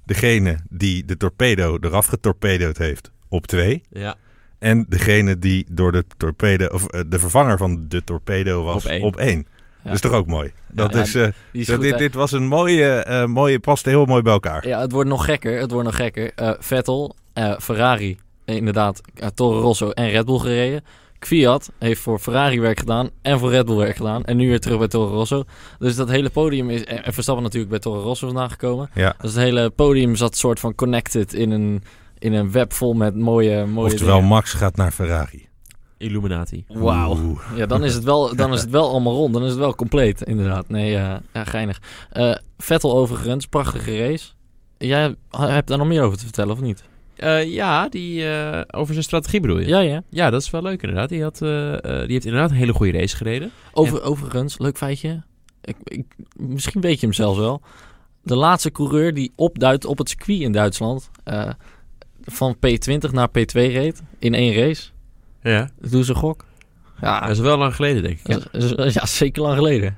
Degene 0.06 0.58
die 0.70 1.06
de 1.06 1.18
torpedo 1.18 1.78
eraf 1.82 2.06
getorpedoed 2.06 2.78
heeft 2.78 3.12
op 3.28 3.48
twee. 3.48 3.82
Ja. 3.90 4.16
En 4.60 4.86
degene 4.90 5.40
die 5.40 5.66
door 5.72 5.92
de 5.92 6.04
torpedo, 6.18 6.66
of 6.66 6.88
eh, 6.88 7.02
de 7.08 7.20
vervanger 7.20 7.58
van 7.58 7.86
de 7.88 8.04
torpedo 8.04 8.64
was 8.64 8.86
Op 8.86 9.02
op 9.02 9.16
één. 9.18 9.38
Ja. 9.38 9.84
Dat 9.84 9.94
is 9.94 10.02
toch 10.02 10.12
ook 10.12 10.28
mooi? 10.28 10.52
Dat 10.72 10.94
Ja, 10.94 11.00
is, 11.02 11.16
eh, 11.16 11.28
Die 11.52 11.62
is 11.62 11.68
dat- 11.68 11.76
goed, 11.76 11.86
dit, 11.86 11.98
dit 11.98 12.14
was 12.14 12.32
een 12.32 12.48
mooie, 12.48 12.86
eh 12.90 13.26
mooie, 13.26 13.60
past 13.60 13.86
heel 13.86 14.06
mooi 14.06 14.22
bij 14.22 14.34
elkaar. 14.34 14.68
Ja, 14.68 14.80
het 14.82 14.92
wordt 14.92 15.10
nog 15.10 15.26
gekker. 15.26 15.60
Het 15.60 15.72
wordt 15.72 15.86
nog 15.86 15.96
gekker. 15.96 16.32
Eh, 16.36 16.52
Vettel, 16.60 17.16
eh, 17.34 17.58
Ferrari, 17.60 18.18
inderdaad, 18.46 19.02
Toro 19.34 19.60
Rosso 19.62 19.90
en 19.90 20.10
Red 20.10 20.26
Bull 20.26 20.40
gereden. 20.40 20.84
Kvyat 21.20 21.72
heeft 21.80 22.02
voor 22.02 22.20
Ferrari 22.20 22.60
werk 22.60 22.80
gedaan 22.80 23.10
en 23.22 23.40
voor 23.40 23.50
Red 23.50 23.66
Bull 23.66 23.76
werk 23.76 23.96
gedaan. 23.96 24.24
En 24.26 24.38
nu 24.38 24.48
weer 24.48 24.60
terug 24.60 24.78
bij 24.78 24.88
Toro 24.88 25.14
Rosso. 25.14 25.44
Dus 25.80 25.96
dat 25.96 26.10
hele 26.10 26.30
podium 26.30 26.70
is... 26.70 26.84
En 26.84 27.04
en 27.04 27.14
Verstappen 27.14 27.44
natuurlijk 27.44 27.72
bij 27.72 27.80
Toro 27.80 28.02
Rosso 28.02 28.26
vandaan 28.26 28.50
gekomen. 28.50 28.90
Ja. 28.94 29.16
Dus 29.22 29.34
het 29.34 29.44
hele 29.44 29.70
podium 29.70 30.16
zat 30.16 30.38
soort 30.38 30.60
van 30.60 30.76
connected 30.76 31.34
in 31.34 31.52
een, 31.52 31.84
in 32.18 32.34
een 32.34 32.52
web 32.52 32.74
vol 32.74 32.94
met 32.94 33.16
mooie, 33.16 33.66
mooie 33.66 33.92
Oftewel, 33.92 34.16
dingen. 34.16 34.30
Max 34.30 34.54
gaat 34.54 34.76
naar 34.76 34.92
Ferrari. 34.92 35.48
Illuminati. 35.98 36.66
Wauw. 36.68 37.40
Ja, 37.56 37.66
dan 37.66 37.84
is, 37.84 37.94
het 37.94 38.04
wel, 38.04 38.36
dan 38.36 38.54
is 38.54 38.62
het 38.62 38.70
wel 38.70 38.90
allemaal 38.90 39.14
rond. 39.14 39.34
Dan 39.34 39.44
is 39.44 39.50
het 39.50 39.60
wel 39.60 39.76
compleet, 39.76 40.22
inderdaad. 40.22 40.70
Nee, 40.70 40.96
eh, 40.96 41.16
ja, 41.34 41.44
geinig. 41.44 41.82
Eh, 42.12 42.36
Vettel 42.58 42.98
overigens, 42.98 43.46
prachtige 43.46 43.98
race. 43.98 44.30
Jij 44.78 45.16
hebt 45.30 45.68
daar 45.68 45.78
nog 45.78 45.88
meer 45.88 46.02
over 46.02 46.18
te 46.18 46.24
vertellen, 46.24 46.54
of 46.54 46.62
niet? 46.62 46.84
Eh, 47.20 47.54
ja, 47.54 47.90
die, 47.90 48.30
eh, 48.30 48.62
over 48.80 48.94
zijn 48.94 49.06
strategie 49.06 49.40
bedoel 49.40 49.60
je? 49.60 49.68
Ja, 49.68 49.80
ja. 49.80 50.04
Ja, 50.10 50.30
dat 50.30 50.42
is 50.42 50.50
wel 50.50 50.62
leuk 50.62 50.82
inderdaad. 50.82 51.10
Die, 51.10 51.24
had, 51.24 51.42
eh, 51.42 51.50
die 51.82 52.12
heeft 52.12 52.26
inderdaad 52.26 52.50
een 52.50 52.56
hele 52.56 52.74
goede 52.74 52.98
race 52.98 53.16
gereden. 53.16 53.52
Over, 53.72 54.02
Overigens, 54.04 54.60
leuk 54.60 54.78
feitje. 54.78 55.24
Ik, 55.62 55.76
ik, 55.84 56.06
misschien 56.34 56.82
weet 56.82 57.00
je 57.00 57.06
hem 57.06 57.16
zelfs 57.16 57.38
wel. 57.38 57.62
De 58.24 58.36
laatste 58.36 58.72
coureur 58.72 59.14
die 59.14 59.32
opduikt 59.36 59.86
op 59.86 59.98
het 59.98 60.10
circuit 60.10 60.40
in 60.40 60.52
Duitsland... 60.52 61.10
van 62.24 62.56
P20 62.56 63.12
naar 63.12 63.30
P2 63.30 63.52
reed 63.52 64.04
in 64.20 64.34
één 64.34 64.54
race. 64.54 64.90
Ja. 65.44 65.70
Doe 65.82 66.04
ze 66.04 66.16
gok. 66.16 66.46
Ja, 67.02 67.20
Dat 67.20 67.30
is 67.30 67.40
wel 67.40 67.58
lang 67.58 67.76
geleden, 67.76 68.04
denk 68.04 68.20
ik. 68.20 68.28
Ja, 68.28 68.60
dat 68.76 68.94
ja, 68.94 69.06
zeker 69.06 69.42
lang 69.42 69.56
geleden. 69.58 69.98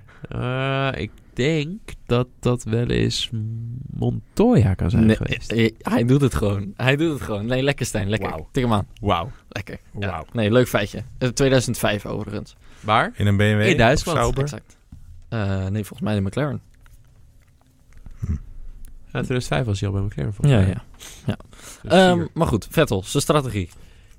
Ik 1.01 1.11
denk 1.43 1.79
dat 2.05 2.27
dat 2.39 2.63
wel 2.63 2.87
eens 2.89 3.29
Montoya 3.93 4.73
kan 4.73 4.89
zijn 4.89 5.05
Nee, 5.05 5.15
geweest. 5.15 5.51
eh, 5.51 5.71
hij 5.77 6.05
doet 6.05 6.21
het 6.21 6.35
gewoon. 6.35 6.73
Hij 6.75 6.95
doet 6.95 7.13
het 7.13 7.21
gewoon. 7.21 7.45
Nee, 7.45 7.63
lekker 7.63 7.85
Stijn, 7.85 8.09
lekker. 8.09 8.29
Wauw. 8.29 8.47
Tik 8.51 8.63
hem 8.63 8.73
aan. 8.73 8.87
Wauw. 9.01 9.31
Lekker. 9.49 9.79
Ja. 9.99 10.07
Wauw. 10.09 10.25
Nee, 10.33 10.51
leuk 10.51 10.67
feitje. 10.67 11.03
Eh, 11.17 11.29
2005 11.29 12.05
overigens. 12.05 12.55
Waar? 12.79 13.11
In 13.15 13.27
een 13.27 13.37
BMW? 13.37 13.61
In 13.61 13.77
Duitsland. 13.77 14.17
Sauber? 14.17 14.43
Exact. 14.43 14.77
Eh, 15.29 15.39
nee, 15.67 15.83
volgens 15.85 16.01
mij 16.01 16.15
de 16.15 16.21
McLaren. 16.21 16.61
Ja, 19.13 19.21
2005 19.21 19.65
was 19.65 19.79
hij 19.79 19.89
al 19.89 19.95
bij 19.95 20.03
McLaren 20.03 20.33
volgens 20.33 20.55
Ja, 20.57 20.63
mij. 20.65 20.69
ja. 20.69 20.83
ja. 21.25 21.37
Dus 21.81 21.91
Ehm, 21.91 22.25
maar 22.33 22.47
goed, 22.47 22.67
Vettel, 22.69 23.03
zijn 23.03 23.23
strategie. 23.23 23.69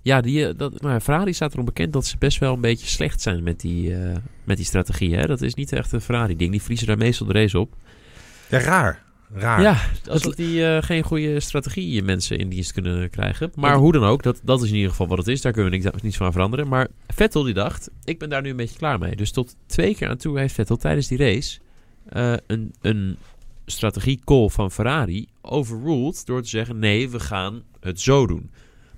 Ja, 0.03 0.21
die, 0.21 0.47
eh, 0.49 0.55
dat, 0.57 0.83
maar 0.83 1.01
Ferrari 1.01 1.33
staat 1.33 1.53
erom 1.53 1.65
bekend 1.65 1.93
dat 1.93 2.07
ze 2.07 2.17
best 2.19 2.39
wel 2.39 2.55
een 2.55 2.61
beetje 2.61 2.87
slecht 2.87 3.21
zijn 3.21 3.43
met 3.43 3.61
die, 3.61 3.95
eh, 3.95 4.17
met 4.45 4.57
die 4.57 4.67
strategie. 4.67 5.15
Hè? 5.15 5.27
Dat 5.27 5.41
is 5.41 5.55
niet 5.55 5.73
echt 5.73 5.93
een 5.93 6.01
Ferrari-ding. 6.01 6.51
Die 6.51 6.63
vriezen 6.63 6.87
daar 6.87 6.99
meestal 6.99 7.27
de 7.27 7.33
race 7.33 7.59
op. 7.59 7.75
Ja, 8.51 8.59
raar. 8.59 9.03
Raar. 9.35 9.63
Ja, 9.63 9.77
alsof 10.11 10.35
die 10.35 10.67
eh, 10.67 10.83
geen 10.83 11.03
goede 11.03 11.41
strategie 11.41 12.03
mensen 12.03 12.39
in 12.39 12.49
dienst 12.49 12.73
kunnen 12.73 13.11
krijgen. 13.11 13.51
Maar 13.55 13.71
Dat- 13.73 13.81
hoe 13.81 13.93
dan 13.93 14.05
ook, 14.05 14.23
dat, 14.23 14.41
dat 14.45 14.63
is 14.63 14.69
in 14.69 14.75
ieder 14.75 14.91
geval 14.91 15.07
wat 15.07 15.19
het 15.19 15.29
is. 15.29 15.41
Daar 15.41 15.53
kunnen 15.53 15.71
we 15.71 15.77
niks, 15.79 16.03
niets 16.03 16.17
van 16.17 16.33
veranderen. 16.33 16.69
Maar 16.69 16.89
Vettel 17.09 17.43
die 17.43 17.55
dacht, 17.55 17.91
ik 18.05 18.19
ben 18.19 18.29
daar 18.29 18.43
nu 18.43 18.51
een 18.51 18.57
beetje 18.57 18.79
klaar 18.79 18.99
mee. 18.99 19.17
Dus 19.17 19.31
tot 19.31 19.57
twee 19.67 19.95
keer 19.95 20.09
aan 20.09 20.17
toe 20.17 20.39
heeft 20.39 20.55
Vettel 20.55 20.77
tijdens 20.77 21.09
die 21.09 21.19
race 21.19 21.59
eh, 22.09 22.35
een, 22.47 22.75
een 22.81 23.17
strategie-call 23.67 24.49
van 24.49 24.71
Ferrari 24.71 25.27
overruled 25.43 26.27
door 26.27 26.43
te 26.43 26.49
zeggen, 26.49 26.79
nee, 26.79 27.11
we 27.11 27.21
gaan 27.21 27.63
het 27.81 28.01
zo 28.01 28.27
doen. 28.27 28.51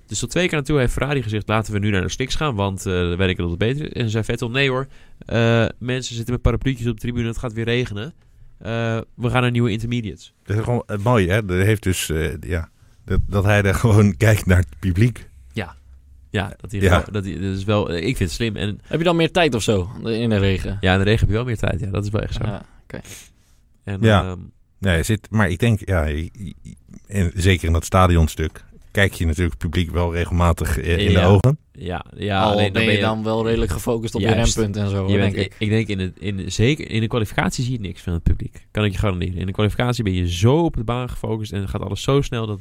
Dus 0.07 0.19
tot 0.19 0.29
twee 0.29 0.47
keer 0.47 0.57
aan 0.57 0.63
toe 0.63 0.79
heeft 0.79 0.93
Ferrari 0.93 1.23
gezegd, 1.23 1.47
laten 1.47 1.73
we 1.73 1.79
nu 1.79 1.89
naar 1.89 2.01
de 2.01 2.09
slicks 2.09 2.35
gaan, 2.35 2.55
want 2.55 2.85
eh 2.85 2.93
dan 2.93 3.17
weet 3.17 3.29
ik 3.29 3.37
dat 3.37 3.49
het 3.49 3.57
beter 3.59 3.85
is. 3.85 3.91
En 4.03 4.09
zei 4.09 4.23
Vettel, 4.23 4.49
nee 4.49 4.69
hoor, 4.69 4.87
eh, 5.25 5.65
mensen 5.79 6.15
zitten 6.15 6.33
met 6.33 6.41
parapluutjes 6.43 6.87
op 6.87 6.93
de 6.93 7.01
tribune, 7.01 7.27
het 7.27 7.37
gaat 7.37 7.53
weer 7.53 7.65
regenen. 7.65 8.13
Eh, 8.57 8.99
we 9.15 9.29
gaan 9.29 9.41
naar 9.41 9.51
nieuwe 9.51 9.71
intermediates. 9.71 10.33
Dat 10.43 10.57
is 10.57 10.63
gewoon 10.63 10.83
mooi, 11.03 11.29
hè? 11.29 11.45
Dat 11.45 11.57
heeft 11.57 11.83
dus, 11.83 12.09
eh, 12.09 12.33
ja, 12.41 12.69
dat, 13.05 13.19
dat 13.27 13.43
hij 13.43 13.61
daar 13.61 13.75
gewoon 13.85 14.17
kijkt 14.17 14.45
naar 14.45 14.57
het 14.57 14.79
publiek. 14.79 15.29
Ja, 16.29 16.53
dat, 16.61 16.71
hij 16.71 16.79
Ja. 16.79 16.89
Wel, 16.89 17.03
dat, 17.11 17.23
hij, 17.25 17.33
dat 17.33 17.55
is 17.57 17.63
wel. 17.63 17.93
Ik 17.93 18.03
vind 18.03 18.19
het 18.19 18.31
slim. 18.31 18.55
En 18.55 18.79
Heb 18.83 18.97
je 18.99 19.05
dan 19.05 19.15
meer 19.15 19.31
tijd 19.31 19.55
of 19.55 19.61
zo 19.63 19.89
in 20.03 20.29
de 20.29 20.37
regen? 20.37 20.77
ja, 20.81 20.91
in 20.93 20.97
de 20.97 21.03
regen 21.03 21.19
heb 21.19 21.29
je 21.29 21.35
wel 21.35 21.45
meer 21.45 21.57
tijd. 21.57 21.79
Ja, 21.79 21.89
dat 21.89 22.03
is 22.03 22.09
wel 22.09 22.21
echt 22.21 22.33
zo. 22.33 22.43
Ja. 22.45 22.65
En, 23.83 23.97
Ja. 24.01 24.23
ehm, 24.23 24.39
Nee, 24.79 25.03
zit, 25.03 25.27
maar 25.29 25.49
ik 25.49 25.59
denk, 25.59 25.79
ja, 25.87 26.07
en 27.07 27.31
zeker 27.35 27.67
in 27.67 27.73
dat 27.73 27.85
stadionstuk, 27.85 28.63
kijk 28.95 29.13
je 29.13 29.25
natuurlijk 29.25 29.53
het 29.53 29.61
publiek 29.71 29.91
wel 29.91 30.13
regelmatig 30.13 30.79
eh, 30.79 30.97
in 31.07 31.13
de 31.13 31.21
ogen. 31.21 31.57
ja, 31.71 32.05
ja 32.17 32.41
Al 32.43 32.51
alleen 32.51 32.73
ben 32.73 32.85
dan 32.85 32.93
je 32.93 32.99
dan 32.99 33.23
wel 33.23 33.45
redelijk 33.47 33.71
gefocust 33.71 34.15
op 34.15 34.21
Juist. 34.21 34.55
je 34.55 34.61
rempunt 34.61 34.85
en 34.85 34.89
zo, 34.91 35.07
je 35.07 35.17
denk 35.17 35.33
bent, 35.33 35.45
ik. 35.45 35.55
ik. 35.59 35.69
denk 35.69 35.87
in 35.87 35.97
de, 35.97 36.11
in 36.19 36.37
de- 36.37 36.49
zeker 36.49 36.89
in 36.91 37.01
de 37.01 37.07
kwalificatie 37.07 37.63
zie 37.63 37.73
je 37.73 37.79
niks 37.79 38.01
van 38.01 38.13
het 38.13 38.23
publiek. 38.23 38.65
Kan 38.71 38.85
ik 38.85 38.91
je 38.91 38.97
garanderen. 38.97 39.35
In 39.37 39.45
de 39.45 39.51
kwalificatie 39.51 40.03
ben 40.03 40.13
je 40.13 40.31
zo 40.31 40.57
op 40.63 40.75
de 40.75 40.83
baan 40.83 41.09
gefocust 41.09 41.51
en 41.53 41.69
gaat 41.69 41.81
alles 41.81 42.01
zo 42.01 42.21
snel 42.21 42.47
dat. 42.47 42.59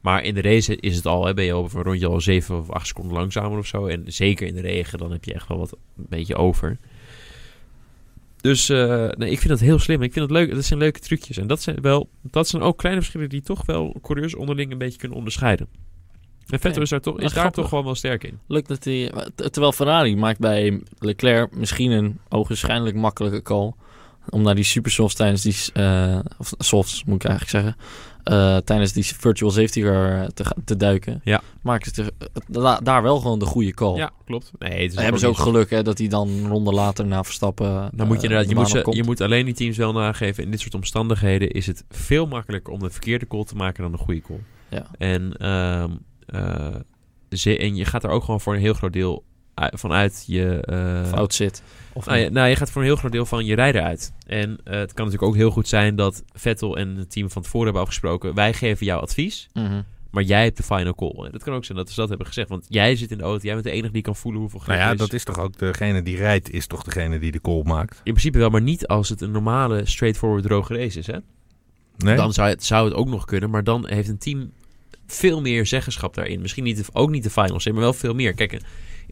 Maar 0.00 0.24
in 0.24 0.34
de 0.34 0.40
race 0.42 0.76
is 0.76 0.96
het 0.96 1.06
al, 1.06 1.26
hè, 1.26 1.34
ben 1.34 1.44
je 1.44 1.54
over 1.54 1.78
een 1.78 1.84
rondje 1.84 2.06
al 2.06 2.20
7 2.20 2.58
of 2.58 2.70
8 2.70 2.86
seconden 2.86 3.12
langzamer 3.16 3.58
of 3.58 3.66
zo. 3.66 3.86
En 3.86 4.02
zeker 4.06 4.46
in 4.46 4.54
de 4.54 4.60
regen, 4.60 4.98
dan 4.98 5.12
heb 5.12 5.24
je 5.24 5.34
echt 5.34 5.48
wel 5.48 5.58
wat 5.58 5.72
een 5.72 6.06
beetje 6.08 6.34
over. 6.36 6.78
Dus 8.42 8.68
eh, 8.68 9.08
nee, 9.08 9.30
ik 9.30 9.38
vind 9.38 9.48
dat 9.48 9.60
heel 9.60 9.78
slim. 9.78 10.02
Ik 10.02 10.12
vind 10.12 10.24
het 10.30 10.38
leuk. 10.38 10.54
Dat 10.54 10.64
zijn 10.64 10.78
leuke 10.78 11.00
trucjes. 11.00 11.36
En 11.36 11.46
dat 11.46 11.62
zijn 11.62 11.80
wel, 11.80 12.08
dat 12.22 12.48
zijn 12.48 12.62
ook 12.62 12.78
kleine 12.78 13.00
verschillen 13.00 13.28
die 13.28 13.42
toch 13.42 13.66
wel 13.66 13.96
coureurs 14.02 14.34
onderling 14.34 14.72
een 14.72 14.78
beetje 14.78 14.98
kunnen 14.98 15.16
onderscheiden. 15.18 15.66
En 16.46 16.60
Vettel 16.60 16.82
is 16.82 16.88
daar, 16.88 17.00
toch, 17.00 17.20
is 17.20 17.32
daar 17.32 17.52
toch 17.52 17.68
gewoon 17.68 17.84
wel 17.84 17.94
sterk 17.94 18.24
in. 18.24 18.38
Leuk 18.46 18.68
dat 18.68 18.84
hij... 18.84 19.12
t- 19.34 19.52
Terwijl 19.52 19.72
Ferrari 19.72 20.16
maakt 20.16 20.38
bij 20.38 20.80
Leclerc 20.98 21.56
misschien 21.56 21.90
een 21.90 22.18
ogenschijnlijk 22.28 22.96
makkelijke 22.96 23.42
call. 23.42 23.72
Om 24.28 24.42
naar 24.42 24.54
die 24.54 24.64
supersofts 24.64 25.14
tijdens 25.14 25.42
die... 25.42 25.56
eh, 25.72 26.18
of 26.38 26.52
softs, 26.58 27.04
moet 27.04 27.24
ik 27.24 27.28
eigenlijk 27.30 27.50
zeggen. 27.64 27.76
Eh, 28.24 28.56
tijdens 28.56 28.92
die 28.92 29.04
virtual 29.04 29.50
safety 29.50 29.82
car 29.82 30.28
te, 30.34 30.44
te 30.64 30.76
duiken. 30.76 31.20
Ja. 31.24 31.40
Maken 31.62 31.94
ze 31.94 32.12
da- 32.48 32.80
daar 32.80 33.02
wel 33.02 33.18
gewoon 33.20 33.38
de 33.38 33.44
goede 33.44 33.74
call. 33.74 33.96
Ja, 33.96 34.10
klopt. 34.24 34.52
Nee, 34.58 34.82
het 34.82 34.92
is 34.92 34.98
hebben 34.98 35.20
ze 35.20 35.26
ook 35.26 35.38
geluk 35.38 35.70
hè, 35.70 35.82
dat 35.82 35.98
hij 35.98 36.08
dan 36.08 36.28
een 36.28 36.48
ronde 36.48 36.72
later 36.72 37.06
na 37.06 37.24
Verstappen... 37.24 37.90
Dan 37.94 38.06
moet 38.06 38.20
je 38.20 38.28
eh, 38.28 38.30
inderdaad, 38.32 38.48
je 38.48 38.54
de 38.54 38.60
moet, 38.60 38.68
ze, 38.68 38.96
je 38.96 39.04
moet 39.04 39.20
alleen 39.20 39.44
die 39.44 39.54
teams 39.54 39.76
wel 39.76 39.92
nageven. 39.92 40.44
In 40.44 40.50
dit 40.50 40.60
soort 40.60 40.74
omstandigheden 40.74 41.50
is 41.50 41.66
het 41.66 41.84
veel 41.90 42.26
makkelijker 42.26 42.72
om 42.72 42.82
een 42.82 42.90
verkeerde 42.90 43.26
call 43.26 43.44
te 43.44 43.54
maken 43.56 43.82
dan 43.82 43.92
een 43.92 43.98
goede 43.98 44.20
call. 44.20 44.40
Ja. 44.68 44.86
En, 44.98 45.36
eh, 45.36 46.74
ze, 47.30 47.58
en 47.58 47.76
je 47.76 47.84
gaat 47.84 48.04
er 48.04 48.10
ook 48.10 48.24
gewoon 48.24 48.40
voor 48.40 48.54
een 48.54 48.60
heel 48.60 48.74
groot 48.74 48.92
deel 48.92 49.24
vanuit 49.74 50.24
je... 50.26 50.60
eh, 50.60 51.04
Fout 51.08 51.34
zit. 51.34 51.62
Of 51.92 52.06
nou, 52.06 52.18
ja, 52.18 52.28
nou, 52.30 52.48
je 52.48 52.56
gaat 52.56 52.70
voor 52.70 52.80
een 52.82 52.86
heel 52.86 52.96
groot 52.96 53.12
deel 53.12 53.26
van 53.26 53.44
je 53.44 53.54
rijder 53.54 53.82
uit. 53.82 54.12
En 54.26 54.58
eh, 54.64 54.78
het 54.78 54.92
kan 54.92 55.04
natuurlijk 55.04 55.32
ook 55.32 55.36
heel 55.38 55.50
goed 55.50 55.68
zijn 55.68 55.96
dat 55.96 56.22
Vettel 56.32 56.76
en 56.76 56.96
het 56.96 57.10
team 57.10 57.30
van 57.30 57.42
tevoren 57.42 57.64
hebben 57.64 57.82
afgesproken... 57.82 58.34
wij 58.34 58.52
geven 58.52 58.86
jou 58.86 59.02
advies, 59.02 59.48
Mhm. 59.52 59.82
maar 60.10 60.22
jij 60.22 60.42
hebt 60.44 60.56
de 60.56 60.62
final 60.62 60.94
call. 60.94 61.24
En 61.24 61.32
dat 61.32 61.42
kan 61.42 61.54
ook 61.54 61.64
zijn 61.64 61.78
dat 61.78 61.90
ze 61.90 62.00
dat 62.00 62.08
hebben 62.08 62.26
gezegd. 62.26 62.48
Want 62.48 62.66
jij 62.68 62.96
zit 62.96 63.10
in 63.10 63.18
de 63.18 63.24
auto, 63.24 63.44
jij 63.44 63.52
bent 63.52 63.64
de 63.64 63.70
enige 63.72 63.92
die 63.92 64.02
kan 64.02 64.16
voelen 64.16 64.40
hoeveel 64.40 64.58
grip 64.58 64.76
Nou 64.76 64.86
ja, 64.88 64.92
is. 64.92 64.98
dat 64.98 65.12
is 65.12 65.24
toch 65.24 65.38
ook 65.38 65.58
degene 65.58 66.02
die 66.02 66.16
rijdt, 66.16 66.50
is 66.50 66.66
toch 66.66 66.82
degene 66.82 67.18
die 67.18 67.32
de 67.32 67.40
call 67.40 67.62
maakt? 67.64 67.96
In 67.96 68.12
principe 68.12 68.38
wel, 68.38 68.50
maar 68.50 68.62
niet 68.62 68.86
als 68.86 69.08
het 69.08 69.20
een 69.20 69.30
normale, 69.30 69.86
straightforward 69.86 70.42
droge 70.44 70.74
race 70.76 70.98
is. 70.98 71.06
Hè? 71.06 71.16
Nee? 71.96 72.16
Dan 72.16 72.32
zou 72.32 72.48
het, 72.48 72.64
zou 72.64 72.84
het 72.84 72.94
ook 72.94 73.08
nog 73.08 73.24
kunnen, 73.24 73.50
maar 73.50 73.64
dan 73.64 73.86
heeft 73.88 74.08
een 74.08 74.18
team 74.18 74.52
veel 75.06 75.40
meer 75.40 75.66
zeggenschap 75.66 76.14
daarin. 76.14 76.40
Misschien 76.40 76.64
niet 76.64 76.76
de, 76.76 76.84
ook 76.92 77.10
niet 77.10 77.22
de 77.22 77.30
finals, 77.30 77.66
maar 77.66 77.74
wel 77.74 77.92
veel 77.92 78.14
meer. 78.14 78.34
Kijk, 78.34 78.60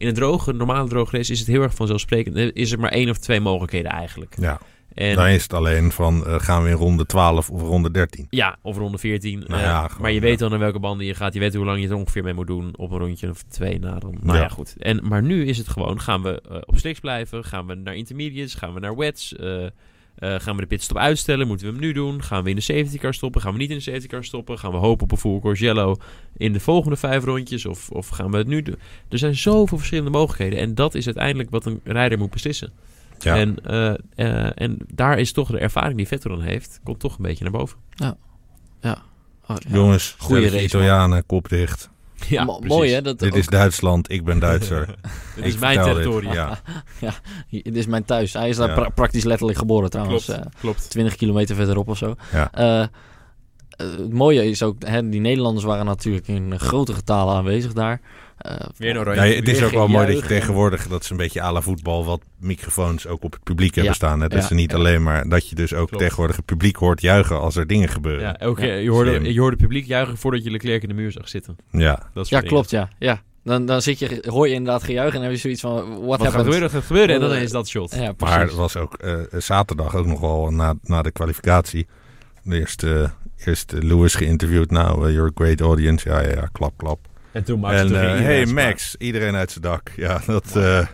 in 0.01 0.07
een 0.07 0.13
droge, 0.13 0.53
normale 0.53 0.89
droge 0.89 1.17
race 1.17 1.31
is 1.31 1.39
het 1.39 1.47
heel 1.47 1.61
erg 1.61 1.73
vanzelfsprekend. 1.75 2.35
Is 2.55 2.71
er 2.71 2.79
maar 2.79 2.91
één 2.91 3.09
of 3.09 3.17
twee 3.17 3.39
mogelijkheden 3.39 3.91
eigenlijk. 3.91 4.35
Ja, 4.39 4.59
En 4.93 5.15
dan 5.15 5.27
is 5.27 5.43
het 5.43 5.53
alleen 5.53 5.91
van 5.91 6.25
eh, 6.25 6.39
gaan 6.39 6.63
we 6.63 6.69
in 6.69 6.75
ronde 6.75 7.05
12 7.05 7.49
of 7.49 7.61
ronde 7.61 7.91
13. 7.91 8.27
ja, 8.29 8.57
of 8.61 8.77
ronde 8.77 8.97
14. 8.97 9.39
Nou 9.39 9.53
eh, 9.53 9.67
ja, 9.67 9.81
gewoon, 9.87 10.01
maar 10.01 10.11
je 10.11 10.19
weet 10.19 10.39
dan 10.39 10.49
naar 10.49 10.59
welke 10.59 10.79
banden 10.79 11.05
je 11.05 11.13
gaat. 11.15 11.33
Je 11.33 11.39
weet 11.39 11.53
hoe 11.55 11.65
lang 11.65 11.81
je 11.81 11.87
er 11.87 11.95
ongeveer 11.95 12.23
mee 12.23 12.33
moet 12.33 12.47
doen 12.47 12.77
op 12.77 12.91
een 12.91 12.97
rondje 12.97 13.29
of 13.29 13.41
twee 13.43 13.79
na 13.79 13.99
dan. 13.99 14.17
Nou 14.21 14.37
ja, 14.37 14.43
Ja. 14.43 14.49
goed. 14.49 14.75
En, 14.77 15.07
maar 15.07 15.23
nu 15.23 15.45
is 15.45 15.57
het 15.57 15.67
gewoon, 15.69 16.01
gaan 16.01 16.21
we 16.21 16.41
eh, 16.49 16.57
op 16.65 16.77
slicks 16.77 16.99
blijven? 16.99 17.43
Gaan 17.43 17.67
we 17.67 17.73
naar 17.75 17.95
intermediates? 17.95 18.53
Gaan 18.55 18.73
we 18.73 18.79
naar 18.79 18.95
wets? 18.97 19.35
Eh, 20.15 20.35
gaan 20.39 20.55
we 20.55 20.61
de 20.61 20.67
pitstop 20.67 20.97
uitstellen? 20.97 21.47
Moeten 21.47 21.65
we 21.65 21.71
hem 21.71 21.81
nu 21.81 21.93
doen? 21.93 22.23
Gaan 22.23 22.43
we 22.43 22.49
in 22.49 22.55
de 22.55 22.61
safety 22.61 22.97
car 22.97 23.13
stoppen? 23.13 23.41
Gaan 23.41 23.53
we 23.53 23.57
niet 23.57 23.69
in 23.69 23.75
de 23.75 23.81
safety 23.81 24.07
car 24.07 24.23
stoppen? 24.23 24.59
Gaan 24.59 24.71
we 24.71 24.77
hopen 24.77 25.03
op 25.03 25.11
een 25.11 25.17
full 25.17 25.39
course 25.39 25.63
yellow 25.63 25.99
in 26.37 26.53
de 26.53 26.59
volgende 26.59 26.97
vijf 26.97 27.23
rondjes? 27.23 27.65
Of, 27.65 27.89
of 27.89 28.07
gaan 28.07 28.31
we 28.31 28.37
het 28.37 28.47
nu 28.47 28.61
doen? 28.61 28.75
Er 29.09 29.17
zijn 29.17 29.35
zoveel 29.35 29.77
verschillende 29.77 30.11
mogelijkheden. 30.11 30.59
En 30.59 30.75
dat 30.75 30.95
is 30.95 31.05
uiteindelijk 31.05 31.49
wat 31.49 31.65
een 31.65 31.81
rijder 31.83 32.17
moet 32.17 32.29
beslissen. 32.29 32.71
Ja. 33.19 33.35
En, 33.35 33.65
eh, 33.65 33.93
eh, 34.15 34.51
en 34.55 34.77
daar 34.93 35.19
is 35.19 35.31
toch 35.31 35.49
de 35.49 35.59
ervaring 35.59 35.97
die 35.97 36.07
Vettel 36.07 36.29
dan 36.29 36.41
heeft, 36.41 36.79
komt 36.83 36.99
toch 36.99 37.17
een 37.17 37.23
beetje 37.23 37.43
naar 37.43 37.53
boven. 37.53 37.77
Oh, 38.03 38.11
ja. 38.81 39.03
Jongens, 39.67 40.15
Goeie 40.17 40.41
stelletje 40.41 40.49
race, 40.49 40.65
Italianen, 40.65 41.25
kop 41.25 41.49
dicht. 41.49 41.89
Ja, 42.27 42.43
Mo- 42.43 42.53
precies. 42.59 42.77
mooi 42.77 42.91
hè? 42.93 43.01
Dat 43.01 43.19
Dit 43.19 43.31
ook- 43.31 43.37
is 43.37 43.47
Duitsland, 43.47 44.11
ik 44.11 44.23
ben 44.25 44.39
Duitser. 44.39 44.85
Dit 45.35 45.45
is 45.45 45.53
Ik 45.53 45.59
mijn 45.59 45.81
territorium. 45.81 46.33
Ja. 46.33 46.59
Dit 47.49 47.75
is 47.75 47.85
mijn 47.85 48.05
thuis. 48.05 48.33
Hij 48.33 48.49
is 48.49 48.55
daar 48.57 48.67
Ja. 48.67 48.73
pra- 48.75 48.89
praktisch 48.89 49.23
letterlijk 49.23 49.57
geboren 49.59 49.89
trouwens. 49.89 50.25
Klopt, 50.25 50.39
eh, 50.41 50.45
klopt. 50.59 50.89
20 50.89 51.15
kilometer 51.15 51.55
verderop 51.55 51.87
of 51.87 51.97
zo. 51.97 52.15
Ja. 52.31 52.51
Eh, 52.51 52.81
eh, 52.81 52.87
het 53.77 54.13
mooie 54.13 54.49
is 54.49 54.63
ook, 54.63 54.75
hè, 54.85 55.09
die 55.09 55.21
Nederlanders 55.21 55.65
waren 55.65 55.85
natuurlijk 55.85 56.27
in 56.27 56.59
grote 56.59 56.93
getalen 56.93 57.35
aanwezig 57.35 57.73
daar. 57.73 58.01
Eh, 58.41 58.55
Weer 58.77 58.95
een 59.07 59.15
Ja, 59.15 59.35
het 59.35 59.47
is 59.47 59.63
ook 59.63 59.71
wel 59.71 59.87
mooi 59.87 60.07
dat 60.07 60.19
je 60.21 60.25
tegenwoordig, 60.27 60.87
dat 60.87 61.03
is 61.03 61.09
een 61.09 61.17
beetje 61.17 61.41
à 61.41 61.51
la 61.51 61.61
voetbal, 61.61 62.05
wat 62.05 62.21
microfoons 62.39 63.07
ook 63.07 63.23
op 63.23 63.31
het 63.31 63.43
publiek 63.43 63.75
hebben 63.75 63.91
Ja. 63.91 63.97
staan. 63.97 64.21
Hè? 64.21 64.27
Dat 64.27 64.41
Ja. 64.41 64.47
ze 64.47 64.53
niet 64.53 64.71
Ja. 64.71 64.77
alleen 64.77 65.03
maar, 65.03 65.29
dat 65.29 65.49
je 65.49 65.55
dus 65.55 65.73
ook 65.73 65.87
Klopt. 65.87 66.03
tegenwoordig 66.03 66.35
het 66.35 66.45
publiek 66.45 66.75
hoort 66.75 67.01
juichen 67.01 67.39
als 67.39 67.55
er 67.55 67.67
dingen 67.67 67.89
gebeuren. 67.89 68.21
Ja, 68.21 68.27
Ja, 68.27 68.37
elke, 68.37 68.65
Ja, 68.65 68.73
je, 68.73 68.89
hoorde, 68.89 69.09
slim. 69.09 69.25
je 69.25 69.39
hoorde 69.39 69.55
het 69.55 69.65
publiek 69.65 69.85
juichen 69.85 70.17
voordat 70.17 70.43
je 70.43 70.51
Leclerc 70.51 70.81
in 70.81 70.87
de 70.89 70.95
muur 70.95 71.11
zag 71.11 71.29
zitten. 71.29 71.55
Dat 71.71 71.81
Ja, 71.81 71.99
soort 72.13 72.29
dingen. 72.29 72.45
klopt, 72.47 72.69
ja. 72.69 72.89
ja. 72.99 73.21
Dan, 73.43 73.65
dan 73.65 73.81
zit 73.81 73.99
je, 73.99 74.23
hoor 74.27 74.47
je 74.47 74.53
inderdaad 74.53 74.83
gejuich 74.83 75.07
en 75.09 75.13
dan 75.13 75.23
heb 75.23 75.31
je 75.31 75.37
zoiets 75.39 75.61
van, 75.61 75.73
what, 75.73 75.85
Wat 75.85 75.97
gaat 75.99 76.19
happened? 76.19 76.31
gebeuren, 76.43 76.61
wat 76.61 76.71
gaat 76.71 76.85
gebeuren. 76.85 77.15
En 77.15 77.21
dan 77.21 77.31
Eh, 77.31 77.41
is 77.41 77.51
dat 77.51 77.67
shot. 77.67 77.95
Ja, 77.95 78.13
Maar 78.17 78.39
het 78.41 78.53
was 78.53 78.77
ook 78.77 78.93
eh, 78.93 79.13
zaterdag 79.37 79.95
ook 79.95 80.05
nog 80.05 80.19
wel 80.19 80.49
na, 80.51 80.73
na 80.83 81.01
de 81.01 81.11
kwalificatie. 81.11 81.87
Eerst, 82.49 82.83
eh 82.83 83.09
eerst 83.45 83.73
eh, 83.73 83.81
Lewis 83.81 84.15
geïnterviewd. 84.15 84.71
Nou, 84.71 85.07
eh, 85.07 85.13
you're 85.13 85.29
a 85.29 85.31
great 85.43 85.61
audience. 85.61 86.09
Ja, 86.09 86.21
ja, 86.21 86.29
ja, 86.29 86.49
klap, 86.51 86.73
klap. 86.77 86.99
En 87.31 87.43
toen 87.43 87.59
Max 87.59 87.75
en 87.75 87.87
toen 87.87 87.95
eh, 87.95 88.09
ging 88.11 88.19
hey 88.23 88.45
Max, 88.45 88.95
iedereen 88.97 89.35
uit 89.35 89.51
zijn 89.51 89.63
dak. 89.63 89.91
Ja, 89.95 90.21
dat 90.27 90.55
eh, 90.55 90.85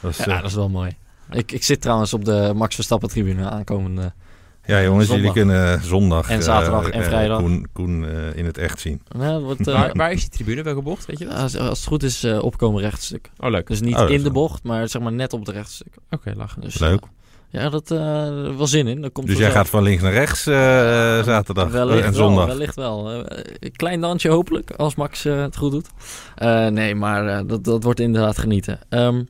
was... 0.00 0.16
Ja, 0.16 0.24
eh, 0.26 0.36
dat 0.40 0.50
is 0.50 0.54
wel 0.54 0.68
mooi. 0.68 0.90
Ik, 1.30 1.52
ik 1.52 1.62
zit 1.62 1.80
trouwens 1.80 2.12
op 2.14 2.24
de 2.24 2.52
Max 2.56 2.74
Verstappen 2.74 3.08
tribune 3.08 3.50
aankomende. 3.50 4.12
ja, 4.64 4.82
jongens, 4.82 5.06
zondag. 5.06 5.24
jullie 5.24 5.32
kunnen 5.32 5.82
zondag 5.82 6.28
En 6.30 6.38
eh, 6.38 6.44
zaterdag 6.44 6.88
en 6.88 7.00
eh, 7.00 7.06
vrijdag. 7.06 7.38
Koen, 7.40 7.66
Koen 7.72 8.08
eh, 8.08 8.36
in 8.36 8.44
het 8.44 8.58
echt 8.58 8.80
zien. 8.80 9.02
Nou, 9.16 9.42
wordt, 9.44 9.66
eh, 9.68 9.74
Waar, 9.74 9.90
waar 9.94 10.12
is 10.12 10.20
die 10.20 10.30
tribune? 10.30 10.62
Welke 10.62 10.82
bocht? 10.82 11.06
Weet 11.06 11.18
je 11.18 11.24
dat? 11.24 11.34
als, 11.34 11.56
als 11.56 11.78
het 11.78 11.88
goed 11.88 12.02
is, 12.02 12.24
eh, 12.24 12.42
opkomen 12.42 12.80
rechtstuk. 12.82 13.30
Oh, 13.38 13.50
leuk. 13.50 13.66
Dus 13.66 13.80
niet 13.80 13.96
Oh, 13.96 14.10
in 14.10 14.22
de 14.22 14.30
bocht, 14.30 14.62
maar 14.62 14.88
zeg 14.88 15.02
maar 15.02 15.12
net 15.12 15.32
op 15.32 15.46
het 15.46 15.48
rechtstuk. 15.54 15.94
Oké, 16.10 16.32
lachen. 16.36 16.60
Dus, 16.60 16.78
Leuk. 16.78 17.02
Ja, 17.48 17.68
dat 17.68 17.90
eh 17.90 17.98
wel 18.56 18.66
zin 18.66 18.86
in. 18.86 19.00
Dat 19.00 19.12
komt 19.12 19.26
Dus 19.26 19.38
jij 19.38 19.50
gaat 19.50 19.68
van 19.68 19.82
links 19.82 20.02
naar 20.02 20.12
rechts 20.12 20.46
eh, 20.46 20.54
zaterdag 21.22 21.70
Wellicht 21.70 22.04
en 22.04 22.12
wel, 22.12 22.26
zondag. 22.28 22.46
wellicht 22.46 22.74
wel. 22.74 23.10
Eh, 23.10 23.38
een 23.58 23.76
klein 23.76 24.00
dansje 24.00 24.28
hopelijk, 24.28 24.70
als 24.70 24.94
Max 24.94 25.22
het 25.22 25.56
goed 25.56 25.70
doet. 25.70 25.88
Nee, 26.72 26.94
maar 26.94 27.46
dat, 27.46 27.64
dat 27.64 27.82
wordt 27.82 28.00
inderdaad 28.00 28.38
genieten. 28.38 28.80
Ehm, 28.88 29.22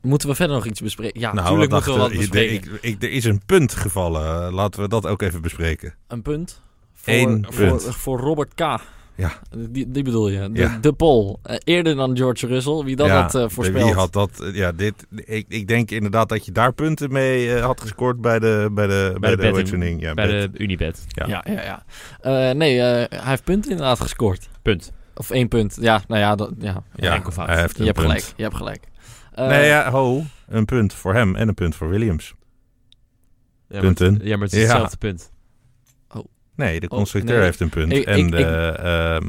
moeten 0.00 0.28
we 0.28 0.34
verder 0.34 0.56
nog 0.56 0.66
iets 0.66 0.80
bespreken? 0.80 1.20
Ja, 1.20 1.32
nou, 1.32 1.42
natuurlijk 1.42 1.70
wat 1.70 1.86
moeten 1.86 2.02
we 2.02 2.08
wat 2.08 2.18
bespreken. 2.18 2.72
ik, 2.74 2.82
ik, 2.82 3.02
er 3.02 3.10
is 3.10 3.24
een 3.24 3.42
punt 3.46 3.74
gevallen. 3.74 4.52
Laten 4.52 4.80
we 4.80 4.88
dat 4.88 5.06
ook 5.06 5.22
even 5.22 5.42
bespreken. 5.42 5.94
Een 6.08 6.22
punt. 6.22 6.60
Voor, 6.94 7.12
Eén 7.12 7.46
voor, 7.50 7.66
punt. 7.66 7.82
Voor 7.82 8.18
Robert 8.20 8.54
K. 8.54 8.80
Ja. 9.14 9.32
Die, 9.70 9.90
die 9.90 10.02
bedoel 10.02 10.28
je. 10.28 10.50
De, 10.52 10.60
Ja. 10.60 10.78
de 10.80 10.92
Pol. 10.92 11.38
Eh, 11.42 11.56
eerder 11.64 11.94
dan 11.96 12.16
George 12.16 12.46
Russell. 12.46 12.82
Wie 12.84 12.96
dat 12.96 13.06
Ja, 13.06 13.22
had 13.22 13.34
eh, 13.34 13.44
voorspeld. 13.48 13.84
Wie 13.84 13.94
had 13.94 14.12
dat? 14.12 14.40
eh, 14.40 14.54
Ja, 14.54 14.72
dit, 14.72 15.06
ik, 15.24 15.44
ik 15.48 15.68
denk 15.68 15.90
inderdaad 15.90 16.28
dat 16.28 16.44
je 16.46 16.52
daar 16.52 16.72
punten 16.72 17.12
mee 17.12 17.54
eh, 17.54 17.64
had 17.64 17.80
gescoord 17.80 18.20
bij 18.20 18.38
de, 18.38 18.68
bij 18.72 18.86
de, 18.86 19.16
bij 19.20 19.30
de 19.30 19.36
de, 19.36 19.50
betting. 19.52 20.00
Ja, 20.00 20.14
Bij 20.14 20.26
bet. 20.26 20.52
de 20.52 20.58
Unibet. 20.58 21.04
Ja. 21.08 21.26
Ja, 21.26 21.44
ja, 21.48 21.62
ja. 21.62 21.82
Eh, 22.20 22.54
nee, 22.54 22.80
eh, 22.80 23.20
hij 23.20 23.28
heeft 23.30 23.44
punten 23.44 23.70
inderdaad 23.70 24.00
gescoord. 24.00 24.48
Punt. 24.62 24.92
Of 25.14 25.30
één 25.30 25.48
punt. 25.48 25.76
Ja, 25.80 26.02
nou 26.08 26.20
ja. 26.20 26.34
Dat, 26.34 26.50
ja. 26.58 26.82
ja, 26.94 27.22
hij 27.34 27.60
heeft 27.60 27.76
Je 27.76 27.84
hebt 27.84 27.96
punt. 27.96 28.08
gelijk. 28.10 28.32
Je 28.36 28.42
hebt 28.42 28.56
gelijk. 28.56 28.84
Eh, 29.34 29.46
nee, 29.48 29.66
ja, 29.66 29.90
ho. 29.90 30.22
Een 30.48 30.64
punt 30.64 30.94
voor 30.94 31.14
hem 31.14 31.36
en 31.36 31.48
een 31.48 31.54
punt 31.54 31.74
voor 31.74 31.88
Williams. 31.88 32.34
Ja, 33.68 33.80
Punten. 33.80 34.12
Maar, 34.16 34.26
ja, 34.26 34.34
maar 34.36 34.44
het 34.44 34.52
is 34.52 34.60
Ja. 34.62 34.66
hetzelfde 34.68 34.96
punt. 34.96 35.31
Nee, 36.64 36.80
de 36.80 36.88
Oh, 36.88 36.96
constructeur 36.96 37.36
nee. 37.36 37.44
heeft 37.44 37.60
een 37.60 37.68
punt. 37.68 37.92
Ik- 37.92 38.04
en 38.04 38.18
ik- 38.18 38.30
de, 38.30 38.38
ik- 38.38 38.78
ehm, 38.84 39.26